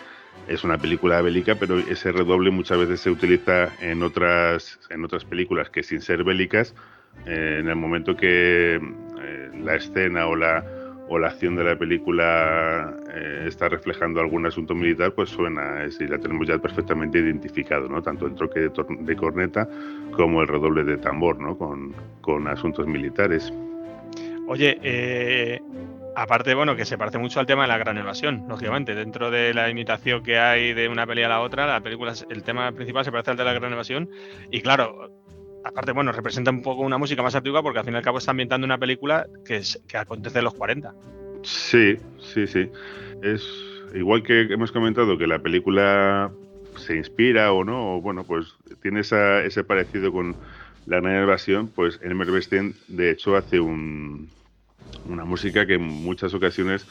es 0.48 0.64
una 0.64 0.78
película 0.78 1.20
bélica, 1.22 1.54
pero 1.54 1.78
ese 1.78 2.12
redoble 2.12 2.50
muchas 2.50 2.78
veces 2.78 3.00
se 3.00 3.10
utiliza 3.10 3.72
en 3.80 4.02
otras, 4.02 4.78
en 4.90 5.04
otras 5.04 5.24
películas 5.24 5.70
que 5.70 5.82
sin 5.82 6.00
ser 6.00 6.24
bélicas, 6.24 6.74
eh, 7.26 7.58
en 7.60 7.68
el 7.68 7.76
momento 7.76 8.16
que 8.16 8.76
eh, 8.76 9.50
la 9.60 9.76
escena 9.76 10.26
o 10.26 10.36
la, 10.36 10.64
o 11.08 11.18
la 11.18 11.28
acción 11.28 11.56
de 11.56 11.64
la 11.64 11.78
película 11.78 12.94
eh, 13.14 13.44
está 13.46 13.68
reflejando 13.68 14.20
algún 14.20 14.46
asunto 14.46 14.74
militar, 14.74 15.12
pues 15.12 15.30
suena, 15.30 15.86
y 15.86 16.06
la 16.06 16.18
tenemos 16.18 16.46
ya 16.48 16.58
perfectamente 16.58 17.18
identificado, 17.18 17.88
¿no? 17.88 18.02
tanto 18.02 18.26
el 18.26 18.34
troque 18.34 18.60
de, 18.60 19.16
corneta 19.16 19.68
como 20.16 20.42
el 20.42 20.48
redoble 20.48 20.84
de 20.84 20.96
tambor, 20.96 21.38
¿no? 21.38 21.56
con, 21.56 21.94
con 22.20 22.48
asuntos 22.48 22.86
militares. 22.86 23.52
Oye, 24.48 25.60
Aparte, 26.14 26.54
bueno, 26.54 26.76
que 26.76 26.84
se 26.84 26.98
parece 26.98 27.18
mucho 27.18 27.40
al 27.40 27.46
tema 27.46 27.62
de 27.62 27.68
la 27.68 27.78
gran 27.78 27.96
evasión, 27.96 28.44
lógicamente. 28.48 28.94
Dentro 28.94 29.30
de 29.30 29.54
la 29.54 29.70
imitación 29.70 30.22
que 30.22 30.38
hay 30.38 30.74
de 30.74 30.88
una 30.88 31.06
peli 31.06 31.22
a 31.22 31.28
la 31.28 31.40
otra, 31.40 31.66
la 31.66 31.80
película, 31.80 32.12
el 32.28 32.42
tema 32.42 32.72
principal 32.72 33.04
se 33.04 33.10
parece 33.10 33.30
al 33.30 33.36
de 33.36 33.44
la 33.44 33.52
gran 33.54 33.72
evasión. 33.72 34.10
Y 34.50 34.60
claro, 34.60 35.10
aparte, 35.64 35.92
bueno, 35.92 36.12
representa 36.12 36.50
un 36.50 36.62
poco 36.62 36.82
una 36.82 36.98
música 36.98 37.22
más 37.22 37.34
antigua 37.34 37.62
porque 37.62 37.78
al 37.78 37.84
fin 37.84 37.94
y 37.94 37.96
al 37.96 38.02
cabo 38.02 38.18
está 38.18 38.32
ambientando 38.32 38.66
una 38.66 38.78
película 38.78 39.26
que, 39.44 39.56
es, 39.56 39.82
que 39.88 39.96
acontece 39.96 40.38
en 40.38 40.44
los 40.44 40.54
40. 40.54 40.92
Sí, 41.42 41.96
sí, 42.18 42.46
sí. 42.46 42.70
Es 43.22 43.42
igual 43.94 44.22
que 44.22 44.42
hemos 44.42 44.70
comentado 44.70 45.16
que 45.16 45.26
la 45.26 45.38
película 45.38 46.30
se 46.76 46.96
inspira 46.96 47.52
o 47.52 47.64
no, 47.64 47.96
o 47.96 48.00
bueno, 48.00 48.24
pues 48.24 48.54
tiene 48.82 49.00
ese 49.00 49.64
parecido 49.64 50.12
con 50.12 50.36
la 50.86 51.00
gran 51.00 51.22
evasión, 51.22 51.68
pues 51.68 52.00
Elmer 52.02 52.30
Bernstein 52.30 52.74
de 52.88 53.10
hecho 53.10 53.36
hace 53.36 53.60
un, 53.60 54.28
una 55.06 55.24
música 55.24 55.66
que 55.66 55.74
en 55.74 55.82
muchas 55.82 56.34
ocasiones 56.34 56.86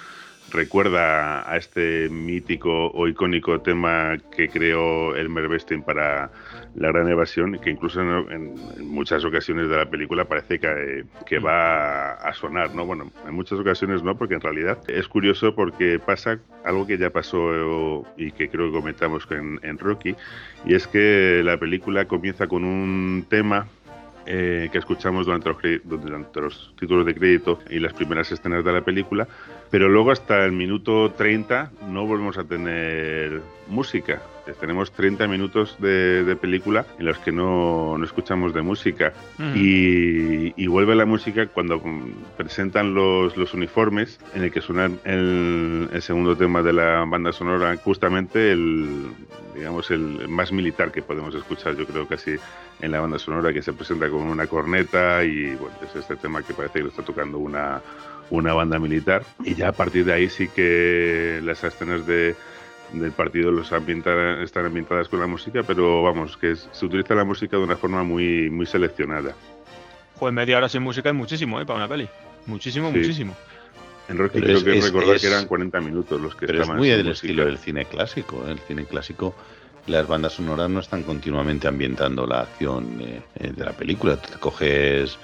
recuerda 0.52 1.50
a 1.50 1.58
este 1.58 2.10
mítico 2.10 2.92
o 2.92 3.08
icónico 3.08 3.62
tema 3.62 4.18
que 4.36 4.50
creó 4.50 5.16
Elmer 5.16 5.48
Bernstein 5.48 5.84
para 5.84 6.32
La 6.76 6.90
Gran 6.90 7.08
Evasión, 7.08 7.58
que 7.60 7.70
incluso 7.70 8.02
en, 8.02 8.56
muchas 8.80 9.24
ocasiones 9.24 9.70
de 9.70 9.78
la 9.78 9.90
película 9.90 10.26
parece 10.26 10.60
que, 10.60 11.40
va 11.40 12.14
a 12.14 12.34
sonar, 12.34 12.76
¿no? 12.76 12.86
Bueno, 12.86 13.12
en 13.26 13.34
muchas 13.34 13.60
ocasiones 13.60 14.04
no, 14.04 14.18
porque 14.18 14.36
en 14.36 14.42
realidad 14.42 14.80
es 14.88 15.08
curioso 15.08 15.56
porque 15.56 16.00
pasa 16.00 16.40
algo 16.66 16.86
que 16.86 16.98
ya 16.98 17.10
pasó 17.10 18.06
y 18.18 18.32
que 18.32 18.50
creo 18.50 18.68
que 18.68 18.78
comentamos 18.78 19.28
en, 19.32 19.60
en 19.64 19.78
Rocky, 19.78 20.16
y 20.66 20.76
es 20.76 20.88
que 20.88 21.42
la 21.44 21.58
película 21.58 22.06
comienza 22.06 22.48
con 22.48 22.64
un 22.64 23.26
tema 23.30 23.68
eh, 24.34 24.70
que 24.72 24.78
escuchamos 24.78 25.26
durante 25.26 25.50
los, 25.50 25.58
durante 25.84 26.40
los, 26.40 26.74
títulos 26.80 27.06
de 27.06 27.14
crédito 27.14 27.60
y 27.70 27.80
las 27.80 27.92
primeras 27.92 28.32
escenas 28.32 28.64
de 28.64 28.72
la 28.72 28.82
película, 28.82 29.28
pero 29.72 29.88
luego 29.88 30.12
hasta 30.12 30.46
el 30.46 30.52
minuto 30.52 31.12
30 31.12 31.72
no 31.88 32.06
volvemos 32.06 32.38
a 32.38 32.44
tener 32.44 33.42
música. 33.68 34.22
Tenemos 34.60 34.92
30 34.92 35.28
minutos 35.28 35.78
de, 35.80 36.36
película 36.40 36.86
en 37.00 37.06
los 37.06 37.18
que 37.20 37.32
no, 37.32 37.98
no 37.98 38.04
escuchamos 38.04 38.54
de 38.54 38.62
música 38.62 39.14
mm. 39.38 39.54
y, 39.56 40.68
vuelve 40.68 40.96
la 40.96 41.06
música 41.06 41.48
cuando 41.48 41.82
presentan 42.38 42.94
los, 42.94 43.36
los 43.38 43.54
uniformes 43.54 44.20
en 44.34 44.44
el 44.44 44.52
que 44.52 44.62
suena 44.62 44.90
el, 45.04 45.90
el 45.92 46.02
segundo 46.02 46.36
tema 46.36 46.62
de 46.62 46.74
la 46.74 47.04
banda 47.06 47.32
sonora, 47.34 47.76
justamente 47.78 48.52
el, 48.52 49.12
digamos, 49.54 49.92
el 49.92 50.28
más 50.28 50.52
militar 50.52 50.92
que 50.92 51.02
podemos 51.02 51.36
escuchar, 51.36 51.76
yo 51.76 51.86
creo 51.86 52.08
casi 52.08 52.36
en 52.82 52.92
la 52.92 53.00
banda 53.00 53.20
sonora, 53.20 53.54
que 53.54 53.62
se 53.62 53.74
presenta 53.74 54.10
con 54.10 54.22
una 54.22 54.48
corneta 54.48 55.24
y 55.24 55.56
bueno, 55.56 55.76
es 55.84 55.96
este 55.96 56.16
tema 56.16 56.42
que 56.42 56.54
parece 56.54 56.80
que 56.80 56.84
lo 56.84 56.90
está 56.90 57.04
tocando 57.04 57.38
una, 57.38 57.82
una 58.32 58.54
banda 58.54 58.80
militar. 58.80 59.24
Y 59.44 59.54
ya 59.54 59.68
a 59.68 59.72
partir 59.72 60.06
de 60.06 60.14
ahí 60.14 60.30
sí 60.30 60.48
que 60.48 61.40
las 61.44 61.64
escenas 61.64 62.08
de, 62.08 62.36
del 62.94 63.12
partido 63.12 63.52
los 63.52 63.72
ambientan, 63.72 64.42
están 64.42 64.66
ambientadas 64.66 65.08
con 65.08 65.20
la 65.20 65.28
música, 65.28 65.62
pero 65.64 66.02
vamos, 66.02 66.38
que 66.38 66.56
se 66.56 66.86
utiliza 66.86 67.14
la 67.14 67.24
música 67.24 67.58
de 67.58 67.64
una 67.64 67.78
forma 67.78 68.04
muy, 68.04 68.50
muy 68.50 68.66
seleccionada. 68.66 69.36
Joder, 70.16 70.34
media 70.34 70.58
hora 70.58 70.70
sin 70.70 70.82
música 70.82 71.10
es 71.10 71.16
muchísimo, 71.16 71.62
¿eh? 71.62 71.66
Para 71.66 71.78
una 71.78 71.88
peli. 71.88 72.08
Muchísimo, 72.46 72.92
muchísimo. 72.92 73.36
En 74.08 74.18
Rocky 74.18 74.42
creo 74.42 74.64
que 74.64 74.82
recordar 74.82 75.20
que 75.20 75.28
eran 75.28 75.48
40 75.48 75.80
minutos 75.80 76.20
los 76.20 76.36
que 76.36 76.46
pero 76.46 76.64
es 76.64 76.70
muy 76.70 76.90
del 76.90 77.08
estilo 77.08 77.46
del 77.46 77.58
cine 77.58 77.86
clásico. 77.86 78.44
¿eh? 78.48 78.52
El 78.52 78.60
cine 78.60 78.86
clásico, 78.86 79.36
las 79.88 80.08
bandas 80.08 80.34
sonoras 80.34 80.70
no 80.70 80.80
están 80.80 81.04
continuamente 81.04 81.68
ambientando 81.68 82.28
la 82.28 82.42
acción 82.42 83.00
eh, 83.02 83.22
eh, 83.36 83.54
de 83.56 83.64
la 83.64 83.72
película. 83.72 84.18
Te 84.18 84.38
coges 84.38 85.18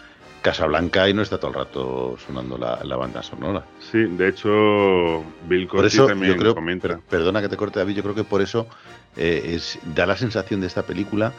Casablanca 0.50 1.10
y 1.10 1.14
no 1.14 1.22
está 1.22 1.38
todo 1.38 1.52
el 1.52 1.56
rato 1.56 2.18
sonando 2.26 2.58
la, 2.58 2.96
banda 2.96 3.22
sonora. 3.22 3.66
Sí, 3.80 4.00
de 4.04 4.30
hecho, 4.30 5.24
Bill 5.48 5.68
Conti 5.68 5.98
también 5.98 6.38
creo, 6.38 6.56
comenta. 6.56 7.00
Perdona 7.10 7.42
que 7.42 7.50
te 7.50 7.58
corte, 7.58 7.80
David, 7.80 7.96
yo 7.96 8.04
creo 8.04 8.16
que 8.16 8.24
por 8.24 8.42
eso 8.42 8.68
es, 9.16 9.78
da 9.96 10.06
la 10.06 10.16
sensación 10.16 10.62
de 10.62 10.68
esta 10.68 10.84
película 10.84 11.34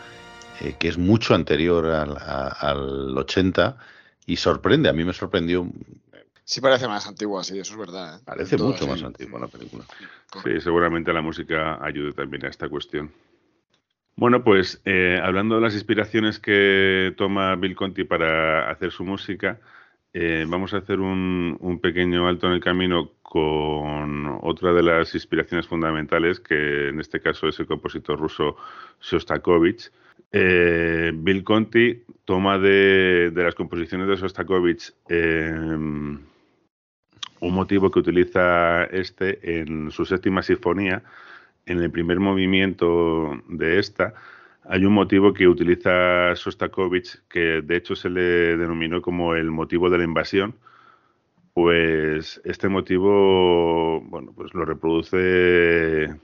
que 0.78 0.88
es 0.88 0.98
mucho 0.98 1.34
anterior 1.34 1.86
al, 1.86 2.16
al 2.18 3.16
80 3.16 3.76
y 4.26 4.36
sorprende. 4.36 4.88
A 4.88 4.92
mí 4.92 5.04
me 5.04 5.12
sorprendió 5.12 5.66
Sí 6.48 6.62
parece 6.62 6.88
más 6.88 7.06
antigua, 7.06 7.44
sí, 7.44 7.58
eso 7.58 7.74
es 7.74 7.78
verdad. 7.78 8.16
¿eh? 8.16 8.22
Parece 8.24 8.56
mucho 8.56 8.86
más 8.86 9.02
antigua 9.02 9.38
la 9.38 9.48
película. 9.48 9.84
Sí, 10.42 10.58
seguramente 10.62 11.12
la 11.12 11.20
música 11.20 11.78
ayude 11.84 12.14
también 12.14 12.46
a 12.46 12.48
esta 12.48 12.70
cuestión. 12.70 13.12
Bueno, 14.18 14.42
pues 14.42 14.82
eh, 14.84 15.20
hablando 15.22 15.54
de 15.54 15.60
las 15.60 15.74
inspiraciones 15.74 16.40
que 16.40 17.14
toma 17.16 17.54
Bill 17.54 17.76
Conti 17.76 18.02
para 18.02 18.68
hacer 18.68 18.90
su 18.90 19.04
música, 19.04 19.60
eh, 20.12 20.44
vamos 20.48 20.74
a 20.74 20.78
hacer 20.78 20.98
un, 20.98 21.78
pequeño 21.80 22.26
alto 22.26 22.48
en 22.48 22.54
el 22.54 22.60
camino 22.60 23.12
con 23.22 24.26
otra 24.42 24.72
de 24.72 24.82
las 24.82 25.14
inspiraciones 25.14 25.68
fundamentales, 25.68 26.40
que 26.40 26.88
en 26.88 26.98
este 26.98 27.20
caso 27.20 27.46
es 27.46 27.60
el 27.60 27.66
compositor 27.66 28.18
ruso 28.18 28.56
Shostakovich. 29.00 29.92
Bill 30.32 31.44
Conti 31.44 32.02
toma 32.24 32.58
de, 32.58 33.30
de, 33.32 33.42
las 33.44 33.54
composiciones 33.54 34.08
de 34.08 34.16
Shostakovich 34.16 34.94
un 37.40 37.54
motivo 37.54 37.88
que 37.88 38.00
utiliza 38.00 38.82
este 38.86 39.60
en 39.60 39.92
su 39.92 40.04
séptima 40.04 40.42
sinfonía, 40.42 41.04
en 41.68 41.82
el 41.82 41.90
primer 41.90 42.18
movimiento 42.18 43.40
de 43.48 43.78
esta, 43.78 44.14
hay 44.64 44.84
un 44.84 44.92
motivo 44.92 45.32
que 45.32 45.48
utiliza 45.48 46.34
Sostakovich, 46.34 47.22
que 47.28 47.62
de 47.62 47.76
hecho 47.76 47.94
se 47.94 48.10
le 48.10 48.56
denominó 48.56 49.00
como 49.00 49.34
el 49.34 49.50
motivo 49.50 49.88
de 49.88 49.98
la 49.98 50.04
invasión. 50.04 50.54
Pues 51.54 52.40
este 52.44 52.68
motivo, 52.68 54.00
bueno, 54.02 54.32
pues 54.34 54.54
lo 54.54 54.64
reproduce 54.64 56.14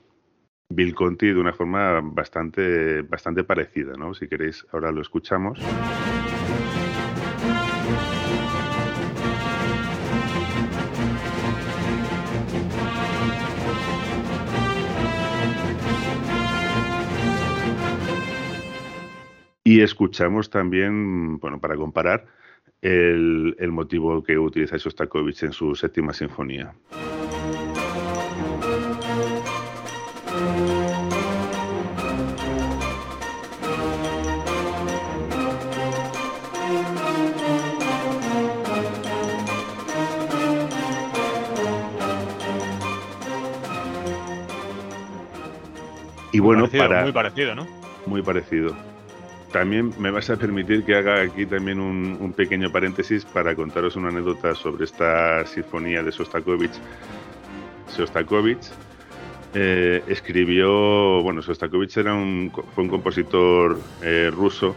Bill 0.69 0.95
Conti 0.95 1.29
de 1.29 1.41
una 1.41 1.53
forma 1.53 2.01
bastante, 2.03 3.03
bastante 3.03 3.45
parecida, 3.45 3.95
¿no? 3.97 4.15
Si 4.15 4.29
queréis, 4.29 4.67
ahora 4.73 4.93
lo 4.93 5.01
escuchamos. 5.01 5.59
Y 19.75 19.81
escuchamos 19.81 20.51
también, 20.51 21.37
bueno, 21.41 21.59
para 21.61 21.75
comparar, 21.75 22.27
el, 22.81 23.57
motivo 23.73 24.23
que 24.23 24.39
utiliza 24.39 24.77
Shostakovich 24.77 25.43
en 25.43 25.53
su 25.53 25.75
séptima 25.75 26.13
sinfonía. 26.13 26.73
Y 46.31 46.39
bueno, 46.39 46.69
para... 46.69 47.03
Muy 47.03 47.11
parecido, 47.11 47.57
¿no? 47.57 47.67
Muy 48.07 48.23
parecido. 48.23 48.94
También 49.55 49.95
me 50.01 50.11
vas 50.11 50.31
a 50.31 50.37
permitir 50.37 50.85
que 50.85 50.97
haga 50.97 51.23
aquí 51.23 51.47
también 51.47 51.79
un, 51.79 52.33
pequeño 52.33 52.73
paréntesis 52.73 53.25
para 53.25 53.55
contaros 53.55 53.95
una 53.95 54.09
anécdota 54.09 54.53
sobre 54.57 54.83
esta 54.83 55.47
sinfonía 55.47 56.03
de 56.03 56.11
Sostakovich. 56.11 56.73
Sostakovich 57.87 58.67
eh, 59.55 60.03
escribió, 60.09 61.23
bueno, 61.23 61.41
Sostakovich 61.41 61.97
era 61.97 62.15
un, 62.15 62.51
fue 62.75 62.83
un 62.83 62.91
compositor 62.91 63.79
eh, 64.03 64.29
ruso 64.35 64.75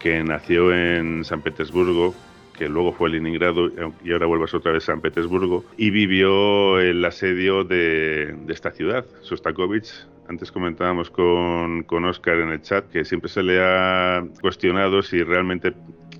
que 0.00 0.24
nació 0.24 0.74
en 0.74 1.24
San 1.24 1.40
Petersburgo, 1.40 2.12
que 2.60 2.68
luego 2.68 2.92
fue 2.92 3.08
Leningrado 3.08 3.70
y 4.04 4.12
ahora 4.12 4.26
vuelve 4.26 4.44
otra 4.52 4.72
vez 4.72 4.82
a 4.82 4.92
San 4.92 5.00
Petersburgo, 5.00 5.64
y 5.78 5.88
vivió 5.88 6.78
el 6.78 7.02
asedio 7.02 7.64
de, 7.64 8.36
de 8.46 8.52
esta 8.52 8.70
ciudad. 8.70 9.06
Sostakovich 9.22 9.90
antes 10.28 10.52
comentábamos 10.52 11.08
con, 11.08 11.84
con 11.84 12.04
Oscar 12.04 12.36
en 12.36 12.50
el 12.50 12.60
chat 12.60 12.84
que 12.90 13.06
siempre 13.06 13.30
se 13.30 13.42
le 13.42 13.60
ha 13.62 14.22
cuestionado 14.42 15.00
si 15.00 15.22
realmente 15.22 15.72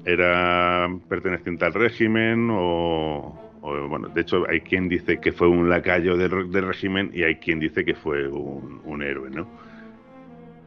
era 0.06 0.88
perteneciente 1.10 1.66
al 1.66 1.74
régimen 1.74 2.48
o, 2.50 3.38
bueno, 3.60 4.08
de 4.08 4.22
hecho 4.22 4.48
hay 4.48 4.62
quien 4.62 4.88
dice 4.88 5.20
que 5.20 5.32
fue 5.32 5.46
un 5.46 5.68
lacayo 5.68 6.16
del, 6.16 6.50
régimen 6.66 7.10
y 7.12 7.22
hay 7.22 7.34
quien 7.36 7.60
dice 7.60 7.84
que 7.84 7.94
fue 7.94 8.26
un, 8.28 9.02
héroe, 9.02 9.28
¿no? 9.30 9.46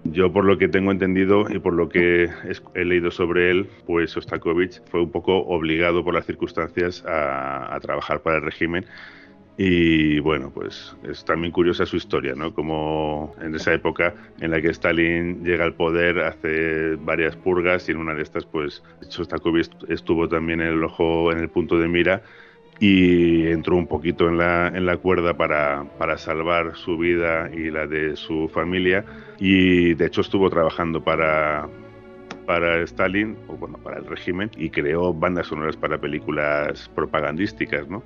Yo 0.06 0.32
por 0.32 0.46
lo 0.46 0.58
que 0.58 0.68
tengo 0.68 0.92
entendido 0.92 1.46
y 1.50 1.60
por 1.60 1.74
lo 1.74 1.90
que 1.90 2.30
he 2.74 2.86
leído 2.86 3.10
sobre 3.10 3.52
él, 3.52 3.70
pues 3.86 4.16
Ostakovich 4.18 4.82
fue 4.86 5.02
un 5.02 5.12
poco 5.12 5.38
obligado 5.38 6.04
por 6.04 6.14
las 6.14 6.26
circunstancias 6.26 7.04
a, 7.06 7.74
a 7.74 7.80
trabajar 7.80 8.22
para 8.22 8.38
el 8.38 8.44
régimen 8.44 8.86
y 9.56 10.20
bueno, 10.20 10.52
pues 10.52 10.96
es 11.04 11.24
también 11.26 11.52
curiosa 11.52 11.86
su 11.86 11.98
historia, 11.98 12.34
¿no? 12.36 12.54
Como 12.54 13.36
en 13.40 13.54
esa 13.54 13.74
época 13.74 14.16
en 14.42 14.50
la 14.50 14.60
que 14.60 14.70
Stalin 14.70 15.44
llega 15.44 15.64
al 15.64 15.76
poder, 15.76 16.20
hace 16.20 16.96
varias 16.96 17.36
purgas 17.36 17.88
y 17.88 17.92
en 17.92 18.00
una 18.00 18.16
de 18.16 18.24
estas, 18.24 18.46
pues 18.46 18.82
Shostakovich 19.10 19.70
estuvo 19.90 20.28
también 20.28 20.60
en 20.60 20.70
el 20.70 20.84
ojo, 20.84 21.32
en 21.32 21.38
el 21.38 21.50
punto 21.50 21.78
de 21.78 21.88
mira 21.88 22.24
y 22.80 23.48
entró 23.48 23.76
un 23.76 23.88
poquito 23.88 24.28
en 24.28 24.38
la, 24.38 24.68
en 24.68 24.86
la 24.86 24.98
cuerda 24.98 25.36
para, 25.36 25.86
para, 25.98 26.18
salvar 26.18 26.76
su 26.76 26.98
vida 26.98 27.50
y 27.54 27.70
la 27.70 27.88
de 27.88 28.16
su 28.16 28.50
familia. 28.50 29.06
Y 29.40 29.94
de 29.94 30.06
hecho 30.06 30.22
estuvo 30.22 30.50
trabajando 30.50 31.04
para, 31.04 31.70
para 32.46 32.82
Stalin 32.84 33.38
o 33.48 33.56
bueno 33.56 33.78
para 33.78 33.98
el 33.98 34.06
régimen 34.06 34.52
y 34.58 34.70
creó 34.70 35.14
bandas 35.14 35.48
sonoras 35.48 35.78
para 35.78 35.98
películas 35.98 36.90
propagandísticas 36.94 37.88
no 37.88 38.04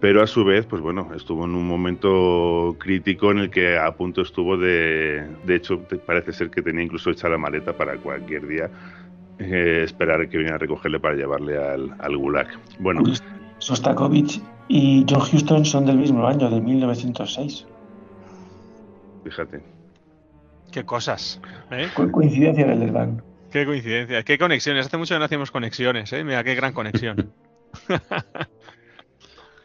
pero 0.00 0.22
a 0.22 0.26
su 0.26 0.44
vez 0.44 0.66
pues 0.66 0.80
bueno 0.82 1.10
estuvo 1.14 1.44
en 1.44 1.54
un 1.54 1.66
momento 1.66 2.76
crítico 2.78 3.30
en 3.30 3.38
el 3.38 3.50
que 3.50 3.76
a 3.78 3.90
punto 3.92 4.22
estuvo 4.22 4.56
de 4.56 5.26
de 5.44 5.54
hecho 5.54 5.82
parece 6.06 6.32
ser 6.32 6.50
que 6.50 6.62
tenía 6.62 6.84
incluso 6.84 7.10
hecha 7.10 7.28
la 7.28 7.38
maleta 7.38 7.76
para 7.76 7.96
cualquier 7.96 8.46
día 8.46 8.70
eh, 9.38 9.82
esperar 9.84 10.28
que 10.28 10.36
viniera 10.36 10.56
a 10.56 10.58
recogerle 10.58 10.98
para 10.98 11.14
llevarle 11.14 11.56
al, 11.56 11.94
al 12.00 12.16
gulag. 12.16 12.48
Bueno 12.80 13.02
Sostakovich 13.58 14.40
y 14.68 15.04
John 15.08 15.22
Huston 15.22 15.64
son 15.64 15.86
del 15.86 15.98
mismo 15.98 16.26
año, 16.26 16.50
de 16.50 16.60
1906. 16.60 17.66
Fíjate. 19.24 19.62
Qué 20.70 20.84
cosas. 20.84 21.40
¿eh? 21.70 21.88
coincidencia 22.12 22.66
del 22.66 22.80
desván. 22.80 23.22
Qué 23.50 23.64
coincidencia. 23.64 24.22
Qué 24.22 24.38
conexiones. 24.38 24.86
Hace 24.86 24.96
mucho 24.98 25.14
que 25.14 25.18
no 25.18 25.24
hacíamos 25.24 25.50
conexiones. 25.50 26.12
¿eh? 26.12 26.22
Mira, 26.24 26.44
qué 26.44 26.54
gran 26.54 26.72
conexión. 26.72 27.32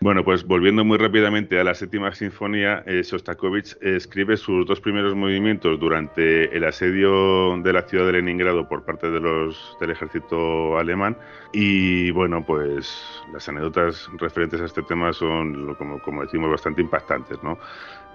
Bueno, 0.03 0.25
pues 0.25 0.45
volviendo 0.45 0.83
muy 0.83 0.97
rápidamente 0.97 1.57
a 1.57 1.63
la 1.63 1.73
séptima 1.73 2.13
sinfonía, 2.13 2.83
eh, 2.85 3.03
Shostakovich 3.03 3.77
escribe 3.79 4.35
sus 4.35 4.65
dos 4.65 4.81
primeros 4.81 5.15
movimientos 5.15 5.79
durante 5.79 6.53
el 6.53 6.65
asedio 6.65 7.57
de 7.63 7.71
la 7.71 7.83
ciudad 7.83 8.07
de 8.07 8.11
Leningrado 8.11 8.67
por 8.67 8.83
parte 8.83 9.09
de 9.09 9.21
los, 9.21 9.77
del 9.79 9.91
ejército 9.91 10.77
alemán. 10.77 11.15
Y 11.53 12.11
bueno, 12.11 12.45
pues 12.45 13.01
las 13.31 13.47
anécdotas 13.47 14.09
referentes 14.17 14.59
a 14.59 14.65
este 14.65 14.83
tema 14.83 15.13
son, 15.13 15.73
como, 15.75 16.01
como 16.01 16.23
decimos, 16.23 16.51
bastante 16.51 16.81
impactantes. 16.81 17.41
¿no? 17.41 17.57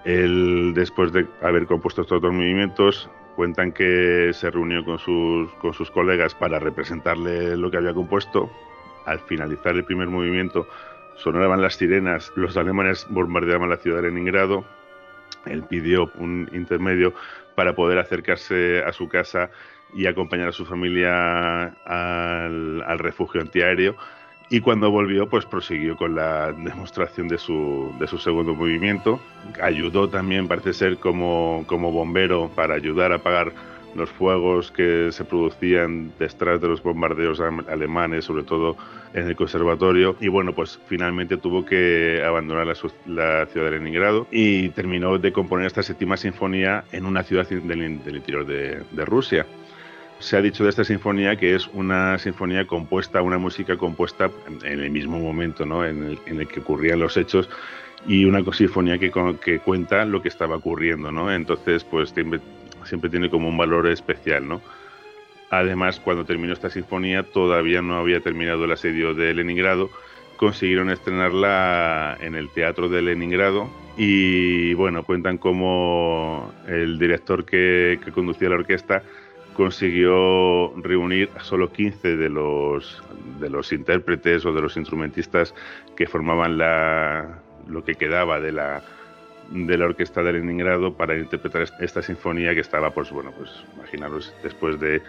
Él, 0.05 0.73
después 0.75 1.11
de 1.11 1.25
haber 1.41 1.65
compuesto 1.65 2.03
estos 2.03 2.21
dos 2.21 2.31
movimientos, 2.31 3.09
cuentan 3.35 3.71
que 3.71 4.29
se 4.33 4.51
reunió 4.51 4.85
con 4.85 4.99
sus, 4.99 5.51
con 5.55 5.73
sus 5.73 5.89
colegas 5.89 6.35
para 6.35 6.59
representarle 6.59 7.57
lo 7.57 7.71
que 7.71 7.77
había 7.77 7.95
compuesto. 7.95 8.47
Al 9.07 9.19
finalizar 9.21 9.75
el 9.75 9.85
primer 9.85 10.07
movimiento, 10.07 10.67
sonaban 11.19 11.61
las 11.61 11.75
sirenas, 11.75 12.31
los 12.35 12.57
alemanes 12.57 13.05
bombardeaban 13.09 13.69
la 13.69 13.77
ciudad 13.77 14.01
de 14.01 14.09
Leningrado. 14.09 14.65
Él 15.45 15.63
pidió 15.63 16.11
un 16.15 16.49
intermedio 16.53 17.13
para 17.55 17.73
poder 17.73 17.99
acercarse 17.99 18.83
a 18.83 18.91
su 18.91 19.07
casa 19.07 19.49
y 19.93 20.05
acompañar 20.05 20.49
a 20.49 20.51
su 20.51 20.65
familia 20.65 21.67
al, 21.85 22.99
refugio 22.99 23.41
antiaéreo. 23.41 23.95
Y 24.49 24.61
cuando 24.61 24.89
volvió, 24.89 25.29
pues 25.29 25.45
prosiguió 25.45 25.95
con 25.95 26.15
la 26.15 26.51
demostración 26.51 27.27
de 27.27 27.37
su, 27.37 27.95
de 27.99 28.07
su 28.07 28.17
segundo 28.17 28.55
movimiento. 28.55 29.19
Ayudó 29.61 30.09
también, 30.09 30.47
parece 30.47 30.73
ser, 30.73 30.97
como, 30.97 31.63
como 31.67 31.91
bombero 31.91 32.49
para 32.55 32.73
ayudar 32.73 33.11
a 33.11 33.15
apagar 33.15 33.53
los 33.95 34.09
fuegos 34.09 34.71
que 34.71 35.11
se 35.11 35.25
producían 35.25 36.11
detrás 36.19 36.61
de 36.61 36.67
los 36.67 36.81
bombardeos 36.83 37.39
alemanes, 37.39 38.25
sobre 38.25 38.43
todo 38.43 38.77
en 39.13 39.27
el 39.27 39.35
conservatorio. 39.35 40.15
Y 40.19 40.27
bueno, 40.27 40.53
pues 40.53 40.79
finalmente 40.87 41.37
tuvo 41.37 41.65
que 41.65 42.23
abandonar 42.25 42.67
la, 42.67 42.75
ciudad 42.75 43.47
de 43.53 43.71
Leningrado 43.71 44.27
y 44.31 44.69
terminó 44.69 45.17
de 45.17 45.31
componer 45.31 45.67
esta 45.67 45.83
séptima 45.83 46.17
sinfonía 46.17 46.83
en 46.91 47.05
una 47.05 47.23
ciudad 47.23 47.47
del, 47.47 47.83
interior 47.83 48.45
de, 48.45 49.05
Rusia 49.05 49.45
se 50.19 50.35
ha 50.35 50.41
dicho 50.41 50.65
de 50.65 50.69
esta 50.69 50.83
sinfonía 50.83 51.37
que 51.37 51.55
es 51.55 51.67
una 51.69 52.17
sinfonía 52.19 52.67
compuesta, 52.67 53.21
una 53.21 53.37
música 53.37 53.77
compuesta 53.77 54.29
en 54.63 54.81
el 54.81 54.91
mismo 54.91 55.17
momento 55.17 55.65
¿no? 55.65 55.85
en, 55.85 56.19
el, 56.25 56.47
que 56.47 56.59
ocurrían 56.59 56.99
los 56.99 57.15
hechos 57.15 57.49
y 58.05 58.25
una 58.25 58.43
sinfonía 58.51 58.97
que, 58.97 59.11
que, 59.41 59.59
cuenta 59.59 60.03
lo 60.03 60.21
que 60.21 60.27
estaba 60.27 60.57
ocurriendo. 60.57 61.09
¿no? 61.09 61.31
Entonces, 61.31 61.85
pues 61.85 62.13
siempre 62.89 63.09
tiene 63.09 63.29
como 63.29 63.47
un 63.47 63.57
valor 63.57 63.87
especial, 63.87 64.47
¿no? 64.47 64.61
Además, 65.49 65.99
cuando 65.99 66.25
terminó 66.25 66.53
esta 66.53 66.69
sinfonía, 66.69 67.23
todavía 67.23 67.81
no 67.81 67.97
había 67.97 68.19
terminado 68.19 68.65
el 68.65 68.71
asedio 68.71 69.13
de 69.13 69.33
Leningrado. 69.33 69.89
Consiguieron 70.37 70.89
estrenarla 70.89 72.17
en 72.21 72.35
el 72.35 72.49
Teatro 72.49 72.87
de 72.87 73.01
Leningrado 73.01 73.69
y, 73.97 74.73
bueno, 74.75 75.03
cuentan 75.03 75.37
como 75.37 76.53
el 76.67 76.99
director 76.99 77.45
que, 77.45 77.99
conducía 78.13 78.49
la 78.49 78.55
orquesta 78.55 79.03
consiguió 79.55 80.73
reunir 80.77 81.29
a 81.35 81.43
solo 81.43 81.73
15 81.73 82.15
de 82.15 82.29
los, 82.29 83.03
de 83.41 83.49
los 83.49 83.73
intérpretes 83.73 84.45
o 84.45 84.53
de 84.53 84.61
los 84.61 84.77
instrumentistas 84.77 85.53
que 85.97 86.07
formaban 86.07 86.57
la, 86.57 87.39
lo 87.67 87.83
que 87.83 87.95
quedaba 87.95 88.39
de 88.39 88.53
la, 88.53 88.81
de 89.51 89.77
la 89.77 89.85
orquesta 89.85 90.21
de 90.21 90.33
Leningrado 90.33 90.93
para 90.93 91.17
interpretar 91.17 91.67
esta 91.79 92.01
sinfonía 92.01 92.53
que 92.53 92.61
estaba, 92.61 92.91
pues 92.91 93.11
bueno, 93.11 93.31
pues 93.35 93.49
imaginaros, 93.75 94.33
después 94.43 94.79
de 94.79 95.01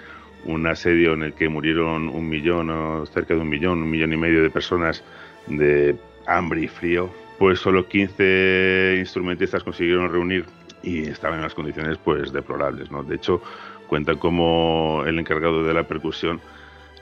un 0.45 0.67
asedio 0.67 1.13
en 1.13 1.23
el 1.25 1.35
que 1.35 1.49
murieron 1.49 2.09
un 2.09 2.29
millón 2.29 2.71
o 2.71 3.07
cerca 3.07 3.35
de 3.35 3.41
un 3.41 3.49
millón, 3.49 3.83
un 3.83 3.91
millón 3.91 4.13
y 4.13 4.17
medio 4.17 4.43
de 4.43 4.51
personas 4.51 5.03
de 5.47 5.97
hambre 6.27 6.63
y 6.63 6.69
frío, 6.69 7.11
pues 7.39 7.59
solo 7.59 7.87
15 7.87 8.97
instrumentistas 8.99 9.63
consiguieron 9.63 10.11
reunir 10.11 10.47
y 10.83 11.09
estaban 11.09 11.37
en 11.37 11.41
unas 11.41 11.55
condiciones 11.55 11.99
pues 11.99 12.33
deplorables, 12.33 12.91
¿no? 12.91 13.03
De 13.03 13.17
hecho, 13.17 13.43
cuenta 13.87 14.15
como 14.15 15.03
el 15.07 15.19
encargado 15.19 15.63
de 15.65 15.75
la 15.75 15.83
percusión 15.83 16.41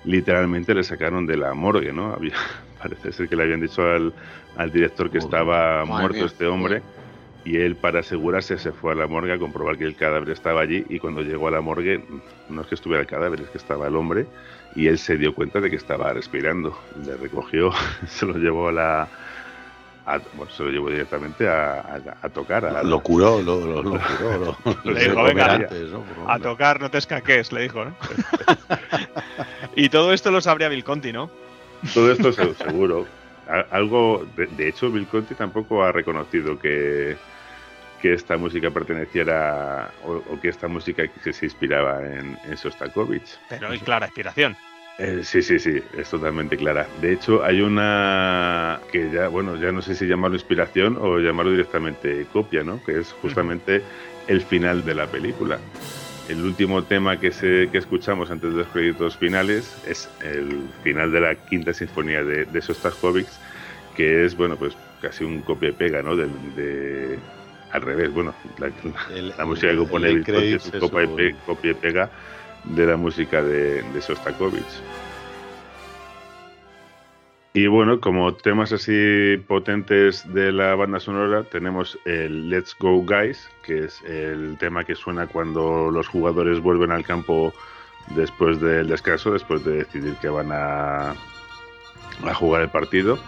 literalmente 0.05 0.75
le 0.75 0.83
sacaron 0.83 1.27
de 1.27 1.37
la 1.37 1.55
morgue, 1.55 1.93
¿no? 1.93 2.13
Había, 2.15 2.35
parece 2.83 3.13
ser 3.13 3.29
que 3.29 3.37
le 3.37 3.45
habían 3.45 3.61
dicho 3.61 3.83
al, 3.83 4.13
al 4.57 4.73
director 4.73 5.11
que 5.11 5.19
estaba 5.19 5.85
muerto 5.85 6.25
este 6.25 6.47
hombre 6.47 6.83
y 7.49 7.57
él 7.57 7.77
para 7.77 8.01
asegurarse 8.01 8.59
se 8.59 8.73
fue 8.73 8.93
a 8.93 8.95
la 8.95 9.07
morgue 9.07 9.33
a 9.33 9.39
comprobar 9.39 9.79
que 9.79 9.85
el 9.85 9.97
cadáver 9.97 10.29
estaba 10.29 10.61
allí 10.61 10.85
y 10.91 10.99
cuando 10.99 11.23
llegó 11.23 11.49
a 11.49 11.51
la 11.51 11.63
morgue 11.63 12.05
no 12.51 12.61
es 12.61 12.67
que 12.67 12.75
estuviera 12.75 13.01
el 13.01 13.07
cadáver, 13.07 13.41
es 13.41 13.49
que 13.49 13.57
estaba 13.57 13.87
el 13.87 13.97
hombre 13.97 14.27
y 14.75 14.87
él 14.87 14.99
se 14.99 15.17
dio 15.17 15.35
cuenta 15.35 15.59
de 15.59 15.71
que 15.71 15.77
estaba 15.77 16.13
respirando. 16.13 16.79
Le 17.07 17.17
recogió, 17.17 17.73
se 18.07 18.27
lo 18.27 18.35
llevó 18.35 18.69
a 18.69 18.73
la... 18.73 19.09
bueno, 20.35 20.53
se 20.53 20.63
lo 20.63 20.71
llevó 20.71 20.91
directamente 20.91 21.49
a, 21.49 21.99
tocar. 22.35 22.67
A, 22.67 22.83
lo 22.83 23.01
curó, 23.01 23.41
lo, 23.41 23.61
lo, 23.61 23.83
lo 23.83 23.91
curó. 24.19 24.57
le 24.85 25.09
dijo, 25.09 25.23
venga, 25.23 25.69
a 26.27 26.39
tocar, 26.39 26.79
no 26.83 26.91
te 26.91 26.99
escaques, 26.99 27.51
le 27.51 27.63
dijo, 27.63 27.83
¿no? 27.83 27.95
y 29.75 29.89
todo 29.89 30.13
esto 30.13 30.31
lo 30.31 30.43
sabría 30.43 30.69
Bill 30.69 30.85
Conti, 30.85 31.15
¿no? 31.15 31.31
Todo 31.95 32.13
esto 32.13 32.31
seguro. 32.55 33.07
Algo, 33.71 34.27
de 34.37 34.69
hecho, 34.69 34.91
Bill 34.91 35.07
Conti 35.07 35.35
tampoco 35.35 35.83
ha 35.83 35.93
reconocido 35.93 36.59
que, 36.59 37.17
que 38.01 38.13
esta 38.13 38.37
música 38.37 38.71
perteneciera 38.71 39.91
o, 40.05 40.41
que 40.41 40.49
esta 40.49 40.69
música 40.69 41.05
se 41.31 41.47
inspiraba 41.47 42.01
en, 42.01 42.39
en 42.49 42.57
Sostakovich. 42.57 43.39
Pero 43.49 43.69
hay 43.69 43.79
clara 43.81 44.07
inspiración. 44.07 44.57
Eh, 44.99 45.21
sí, 45.23 45.43
sí, 45.43 45.61
sí, 45.61 45.81
es 45.97 46.11
totalmente 46.11 46.57
clara. 46.57 46.87
De 47.01 47.13
hecho, 47.13 47.45
hay 47.45 47.61
una 47.61 48.81
que 48.91 49.11
ya, 49.13 49.29
bueno, 49.29 49.55
ya 49.57 49.71
no 49.71 49.81
sé 49.81 49.95
si 49.95 50.07
llamarlo 50.07 50.37
inspiración 50.37 50.99
o 51.01 51.19
llamarlo 51.21 51.53
directamente 51.53 52.27
copia, 52.33 52.65
¿no? 52.65 52.83
Que 52.85 52.99
es 52.99 53.13
justamente 53.23 53.81
el 54.27 54.41
final 54.43 54.85
de 54.85 54.95
la 54.97 55.07
película. 55.07 55.59
El 56.29 56.43
último 56.43 56.83
tema 56.83 57.19
que, 57.19 57.31
se, 57.31 57.69
que 57.71 57.79
escuchamos 57.79 58.31
antes 58.33 58.51
de 58.53 58.59
los 58.59 58.67
créditos 58.69 59.17
finales 59.17 59.81
es 59.87 60.11
el 60.23 60.69
final 60.83 61.13
de 61.13 61.21
la 61.21 61.35
quinta 61.37 61.73
sinfonía 61.73 62.25
de, 62.25 62.45
de 62.45 62.61
Sostakovich, 62.61 63.29
que 63.97 64.25
es, 64.25 64.37
bueno, 64.37 64.57
pues 64.57 64.77
casi 65.01 65.23
un 65.23 65.43
copia 65.43 65.69
y 65.69 65.73
pega, 65.73 66.03
¿no? 66.03 66.17
de 66.17 66.27
al 67.73 67.83
revés, 67.83 68.13
bueno, 68.13 68.35
la, 68.59 69.45
música 69.45 69.71
que 69.71 69.77
compone 69.77 70.09
el, 70.09 70.29
es 70.29 70.67
un 70.73 70.89
copia 71.47 71.71
y, 71.71 71.75
pega 71.75 72.11
de 72.65 72.87
la 72.87 72.97
música 72.97 73.43
de, 73.43 73.83
de 73.83 74.01
Sostakovich. 74.01 74.65
Y 77.55 77.67
bueno, 77.67 78.01
como 78.01 78.35
temas 78.35 78.73
así 78.73 79.37
potentes 79.49 80.23
de 80.33 80.53
la 80.53 80.75
banda 80.75 81.01
sonora, 81.01 81.43
tenemos 81.43 81.99
el 82.05 82.51
Let's 82.51 82.77
Go 82.79 83.03
Guys, 83.05 83.49
que 83.65 83.85
es 83.85 84.01
el 84.03 84.57
tema 84.59 84.85
que 84.85 84.95
suena 84.95 85.27
cuando 85.27 85.91
los 85.91 86.07
jugadores 86.07 86.61
vuelven 86.61 86.93
al 86.93 87.05
campo 87.05 87.53
después 88.15 88.61
del 88.61 88.89
descanso, 88.89 89.33
después 89.33 89.65
de 89.65 89.79
decidir 89.79 90.15
que 90.21 90.29
van 90.29 90.53
a, 90.53 91.11
a 91.11 92.35
jugar 92.35 92.63
el 92.63 92.69
partido. 92.69 93.19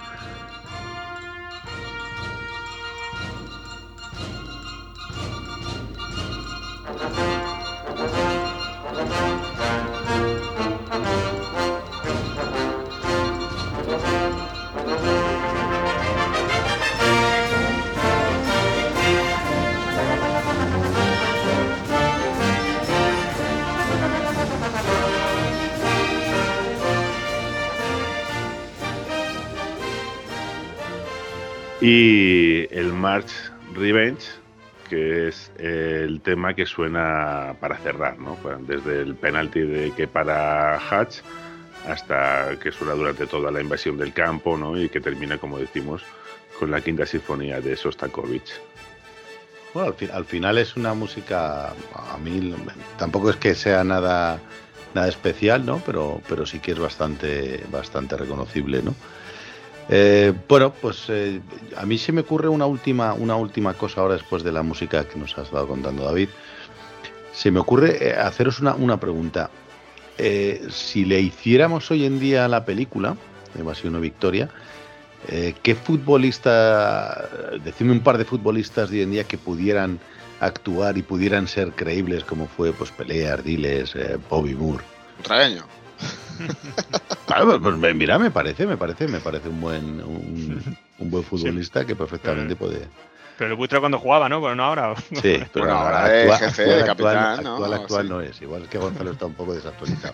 Y 31.80 32.66
el 32.74 32.92
March 32.92 33.30
Revenge, 33.74 34.22
que 34.90 35.28
es 35.28 35.50
el 35.56 36.20
tema 36.20 36.54
que 36.54 36.66
suena 36.66 37.54
para 37.58 37.78
cerrar, 37.78 38.18
¿no? 38.18 38.36
Desde 38.60 39.00
el 39.00 39.14
penalti 39.14 39.60
de 39.60 39.92
que 39.92 40.06
para 40.06 40.76
Hatch 40.76 41.20
hasta 41.88 42.58
que 42.62 42.70
suena 42.70 42.92
durante 42.92 43.26
toda 43.26 43.50
la 43.50 43.62
invasión 43.62 43.96
del 43.96 44.12
campo, 44.12 44.58
¿no? 44.58 44.78
Y 44.78 44.90
que 44.90 45.00
termina, 45.00 45.38
como 45.38 45.58
decimos, 45.58 46.02
con 46.58 46.70
la 46.70 46.82
quinta 46.82 47.06
sinfonía 47.06 47.62
de 47.62 47.76
Sostakovich. 47.76 48.52
Bueno, 49.72 49.94
al, 50.12 50.24
final 50.24 50.58
es 50.58 50.76
una 50.76 50.92
música, 50.94 51.68
a 51.68 52.18
mí 52.22 52.54
tampoco 52.98 53.30
es 53.30 53.36
que 53.36 53.54
sea 53.54 53.84
nada, 53.84 54.38
nada 54.94 55.08
especial, 55.08 55.64
¿no? 55.64 55.80
Pero, 55.86 56.20
pero 56.28 56.44
sí 56.44 56.58
que 56.58 56.72
es 56.72 56.78
bastante, 56.78 57.64
bastante 57.70 58.16
reconocible, 58.16 58.82
¿no? 58.82 58.94
Eh, 59.92 60.32
bueno, 60.48 60.72
pues 60.72 61.06
eh, 61.08 61.40
a 61.76 61.84
mí 61.84 61.98
se 61.98 62.12
me 62.12 62.20
ocurre 62.20 62.48
una 62.48 62.64
última, 62.66 63.12
una 63.12 63.34
última 63.36 63.74
cosa 63.74 64.00
ahora 64.00 64.14
después 64.14 64.44
de 64.44 64.52
la 64.52 64.62
música 64.62 65.04
que 65.04 65.18
nos 65.18 65.36
ha 65.36 65.42
estado 65.42 65.66
contando 65.66 66.04
David. 66.04 66.28
Se 67.32 67.50
me 67.50 67.60
ocurre 67.60 68.08
eh, 68.08 68.14
haceros 68.14 68.60
una, 68.60 68.74
una 68.74 68.98
pregunta. 68.98 69.50
si 70.68 71.04
le 71.04 71.20
hiciéramos 71.20 71.90
hoy 71.90 72.04
en 72.04 72.20
día 72.20 72.46
la 72.46 72.64
película, 72.64 73.16
Evasión 73.58 74.00
Victoria, 74.00 74.48
eh, 75.28 75.54
¿Qué 75.62 75.74
futbolista, 75.74 77.28
decime 77.62 77.92
un 77.92 78.00
par 78.00 78.16
de 78.16 78.24
futbolistas 78.24 78.90
de 78.90 78.98
hoy 78.98 79.02
en 79.02 79.10
día 79.10 79.24
que 79.24 79.36
pudieran 79.36 80.00
actuar 80.40 80.96
y 80.96 81.02
pudieran 81.02 81.46
ser 81.46 81.72
creíbles 81.72 82.24
como 82.24 82.46
fue 82.46 82.72
pues 82.72 82.90
Pelé, 82.90 83.28
Ardiles, 83.28 83.94
eh, 83.94 84.18
Bobby 84.30 84.54
Moore? 84.54 84.82
Tragueño. 85.22 85.64
Claro, 87.26 87.60
pues, 87.60 87.76
pues 87.78 87.94
mira, 87.94 88.18
me 88.18 88.32
parece, 88.32 88.66
me 88.66 88.76
parece, 88.76 89.06
me 89.06 89.20
parece 89.20 89.48
un 89.48 89.60
buen, 89.60 90.00
un, 90.00 91.10
buen 91.10 91.22
futbolista 91.22 91.86
que 91.86 91.94
perfectamente 91.94 92.56
puede, 92.56 92.88
pero 93.40 93.52
el 93.52 93.56
buitre 93.56 93.80
cuando 93.80 93.98
jugaba, 93.98 94.28
¿no? 94.28 94.42
Pero 94.42 94.54
no 94.54 94.64
ahora. 94.64 94.94
Sí, 95.14 95.38
pero 95.54 95.64
bueno, 95.64 95.78
ahora 95.78 96.14
es 96.14 96.38
jefe, 96.40 96.62
de 96.62 96.84
capitán, 96.84 97.16
actual, 97.16 97.70
¿no? 97.70 97.74
Actual, 97.74 98.08
no 98.10 98.20
es. 98.20 98.42
Igual 98.42 98.68
que 98.68 98.76
Gonzalo 98.76 99.12
está 99.12 99.24
un 99.24 99.32
poco 99.32 99.54
desactualizado. 99.54 100.12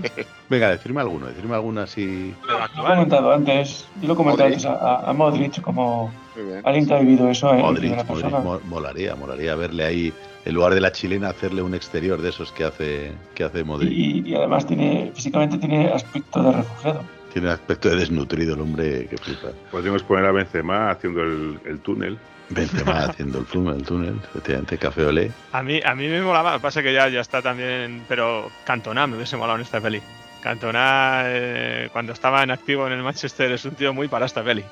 Venga, 0.48 0.70
decirme 0.70 1.00
alguno, 1.00 1.26
decirme 1.26 1.56
alguno 1.56 1.80
así. 1.80 2.32
Lo 2.46 2.84
he 2.84 2.94
comentado 2.94 3.32
antes, 3.32 3.84
yo 4.00 4.06
lo 4.06 4.14
he 4.14 4.16
comentado 4.16 4.46
antes 4.46 4.64
a, 4.64 5.10
a, 5.10 5.12
Modric 5.12 5.60
como 5.60 6.14
alguien 6.62 6.86
que 6.86 6.94
ha 6.94 7.00
vivido 7.00 7.28
eso 7.28 7.52
en 7.52 7.62
Modric, 7.62 8.06
Modric 8.06 8.64
molaría, 8.66 9.16
molaría 9.16 9.56
verle 9.56 9.84
ahí 9.84 10.14
en 10.48 10.54
lugar 10.54 10.74
de 10.74 10.80
la 10.80 10.90
chilena 10.92 11.28
hacerle 11.28 11.60
un 11.60 11.74
exterior 11.74 12.22
de 12.22 12.30
esos 12.30 12.52
que 12.52 12.64
hace 12.64 13.12
que 13.34 13.44
hace 13.44 13.64
Modric. 13.64 13.92
Y, 13.92 14.30
y 14.30 14.34
además 14.34 14.66
tiene 14.66 15.12
físicamente 15.14 15.58
tiene 15.58 15.88
aspecto 15.90 16.42
de 16.42 16.52
refugiado. 16.52 17.04
Tiene 17.34 17.50
aspecto 17.50 17.90
de 17.90 17.96
desnutrido 17.96 18.54
el 18.54 18.62
hombre 18.62 19.06
que 19.08 19.18
flipa. 19.18 19.48
Podríamos 19.70 20.02
poner 20.04 20.24
a 20.24 20.32
Benzema 20.32 20.90
haciendo 20.90 21.20
el, 21.20 21.60
el 21.66 21.80
túnel. 21.80 22.18
Benzema 22.48 23.04
haciendo 23.04 23.40
el 23.40 23.44
túnel, 23.44 23.74
el 23.74 23.82
túnel, 23.82 24.20
efectivamente, 24.24 24.78
Café 24.78 25.04
Olé. 25.04 25.30
A 25.52 25.62
mí, 25.62 25.82
a 25.84 25.94
mí 25.94 26.08
me 26.08 26.22
molaba, 26.22 26.52
lo 26.52 26.56
que 26.56 26.62
pasa 26.62 26.82
que 26.82 26.94
ya, 26.94 27.10
ya 27.10 27.20
está 27.20 27.42
también, 27.42 28.04
pero 28.08 28.50
Cantona 28.64 29.06
me 29.06 29.16
hubiese 29.16 29.36
molado 29.36 29.58
en 29.58 29.64
esta 29.64 29.82
peli. 29.82 30.00
Cantona, 30.42 31.24
eh, 31.26 31.90
cuando 31.92 32.14
estaba 32.14 32.42
en 32.42 32.52
activo 32.52 32.86
en 32.86 32.94
el 32.94 33.02
Manchester, 33.02 33.52
es 33.52 33.66
un 33.66 33.74
tío 33.74 33.92
muy 33.92 34.08
para 34.08 34.24
esta 34.24 34.42
peli. 34.42 34.64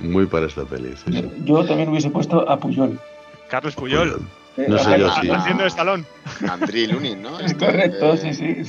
Muy 0.00 0.26
para 0.26 0.46
esta 0.46 0.64
peli, 0.64 0.94
sí, 1.04 1.12
sí. 1.12 1.30
Yo 1.44 1.64
también 1.64 1.88
hubiese 1.88 2.10
puesto 2.10 2.48
a 2.48 2.56
Puyol. 2.60 3.00
Carlos 3.48 3.74
Puyol. 3.74 4.12
Puyol. 4.12 4.45
No 4.56 4.78
sé 4.78 4.98
yo 4.98 5.10
si. 5.20 5.30
Haciendo 5.30 5.62
de 5.62 5.68
estalón. 5.68 6.06
André 6.48 6.86
Lunin, 6.86 7.22
¿no? 7.22 7.38
Es 7.40 7.54
correcto, 7.54 8.16
sí, 8.16 8.32
sí. 8.32 8.62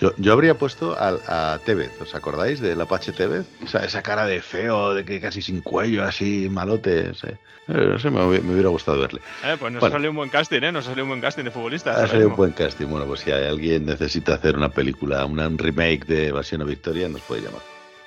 Yo, 0.00 0.12
yo, 0.16 0.32
habría 0.32 0.54
puesto 0.54 0.96
a, 0.98 1.54
a, 1.54 1.58
Tevez, 1.60 1.92
¿os 2.00 2.12
acordáis 2.14 2.60
del 2.60 2.80
Apache 2.80 3.12
Tevez? 3.12 3.46
Esa, 3.64 3.84
esa, 3.84 4.02
cara 4.02 4.26
de 4.26 4.42
feo, 4.42 4.94
de 4.94 5.04
que 5.04 5.20
casi 5.20 5.42
sin 5.42 5.60
cuello, 5.60 6.02
así 6.02 6.48
malote. 6.50 7.12
Eh, 7.12 7.36
no 7.68 7.98
sé, 8.00 8.10
me, 8.10 8.40
me, 8.40 8.52
hubiera 8.52 8.68
gustado 8.68 8.98
verle. 8.98 9.20
Eh, 9.44 9.56
pues 9.60 9.72
nos 9.72 9.78
bueno, 9.78 9.94
salió 9.94 10.10
un 10.10 10.16
buen 10.16 10.28
casting, 10.28 10.62
¿eh? 10.62 10.72
Nos 10.72 10.86
salió 10.86 11.04
un 11.04 11.10
buen 11.10 11.20
casting 11.20 11.44
de 11.44 11.52
futbolista. 11.52 12.02
Ha 12.02 12.08
salido 12.08 12.30
un 12.30 12.36
buen 12.36 12.50
casting. 12.50 12.86
Bueno, 12.86 13.06
pues 13.06 13.20
si 13.20 13.30
alguien 13.30 13.86
necesita 13.86 14.34
hacer 14.34 14.56
una 14.56 14.70
película, 14.70 15.24
una, 15.24 15.46
un 15.46 15.58
remake 15.58 16.04
de 16.06 16.28
Evasión 16.28 16.62
o 16.62 16.64
Victoria, 16.64 17.08
nos 17.08 17.20
puede 17.20 17.42
llamar. 17.42 17.62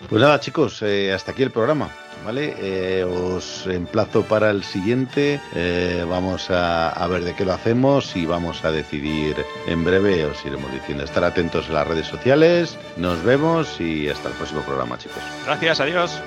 Pues 0.09 0.21
nada, 0.21 0.39
chicos, 0.39 0.81
eh, 0.81 1.13
hasta 1.13 1.31
aquí 1.31 1.43
el 1.43 1.51
programa. 1.51 1.89
¿Vale? 2.23 2.55
Eh, 2.57 3.03
os 3.03 3.67
emplazo 3.67 4.23
para 4.23 4.49
el 4.49 4.63
siguiente. 4.63 5.39
Eh, 5.53 6.03
vamos 6.09 6.49
a, 6.49 6.89
a, 6.89 7.07
ver 7.07 7.23
de 7.23 7.35
qué 7.35 7.45
lo 7.45 7.53
hacemos 7.53 8.15
y 8.15 8.25
vamos 8.25 8.65
a 8.65 8.71
decidir 8.71 9.35
en 9.67 9.83
breve. 9.83 10.25
Os 10.25 10.43
iremos 10.43 10.71
diciendo. 10.71 11.03
Estar 11.03 11.23
atentos 11.23 11.67
en 11.67 11.75
las 11.75 11.87
redes 11.87 12.07
sociales. 12.07 12.79
Nos 12.97 13.23
vemos 13.23 13.79
y 13.79 14.09
hasta 14.09 14.29
el 14.29 14.33
próximo 14.35 14.61
programa, 14.61 14.97
chicos. 14.97 15.21
Gracias, 15.45 15.79
adiós. 15.79 16.19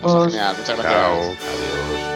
Pues, 0.00 0.12
genial. 0.26 0.56
Muchas 0.58 0.78
gracias. 0.78 0.92
Chao. 0.92 1.14
Adiós. 1.22 2.15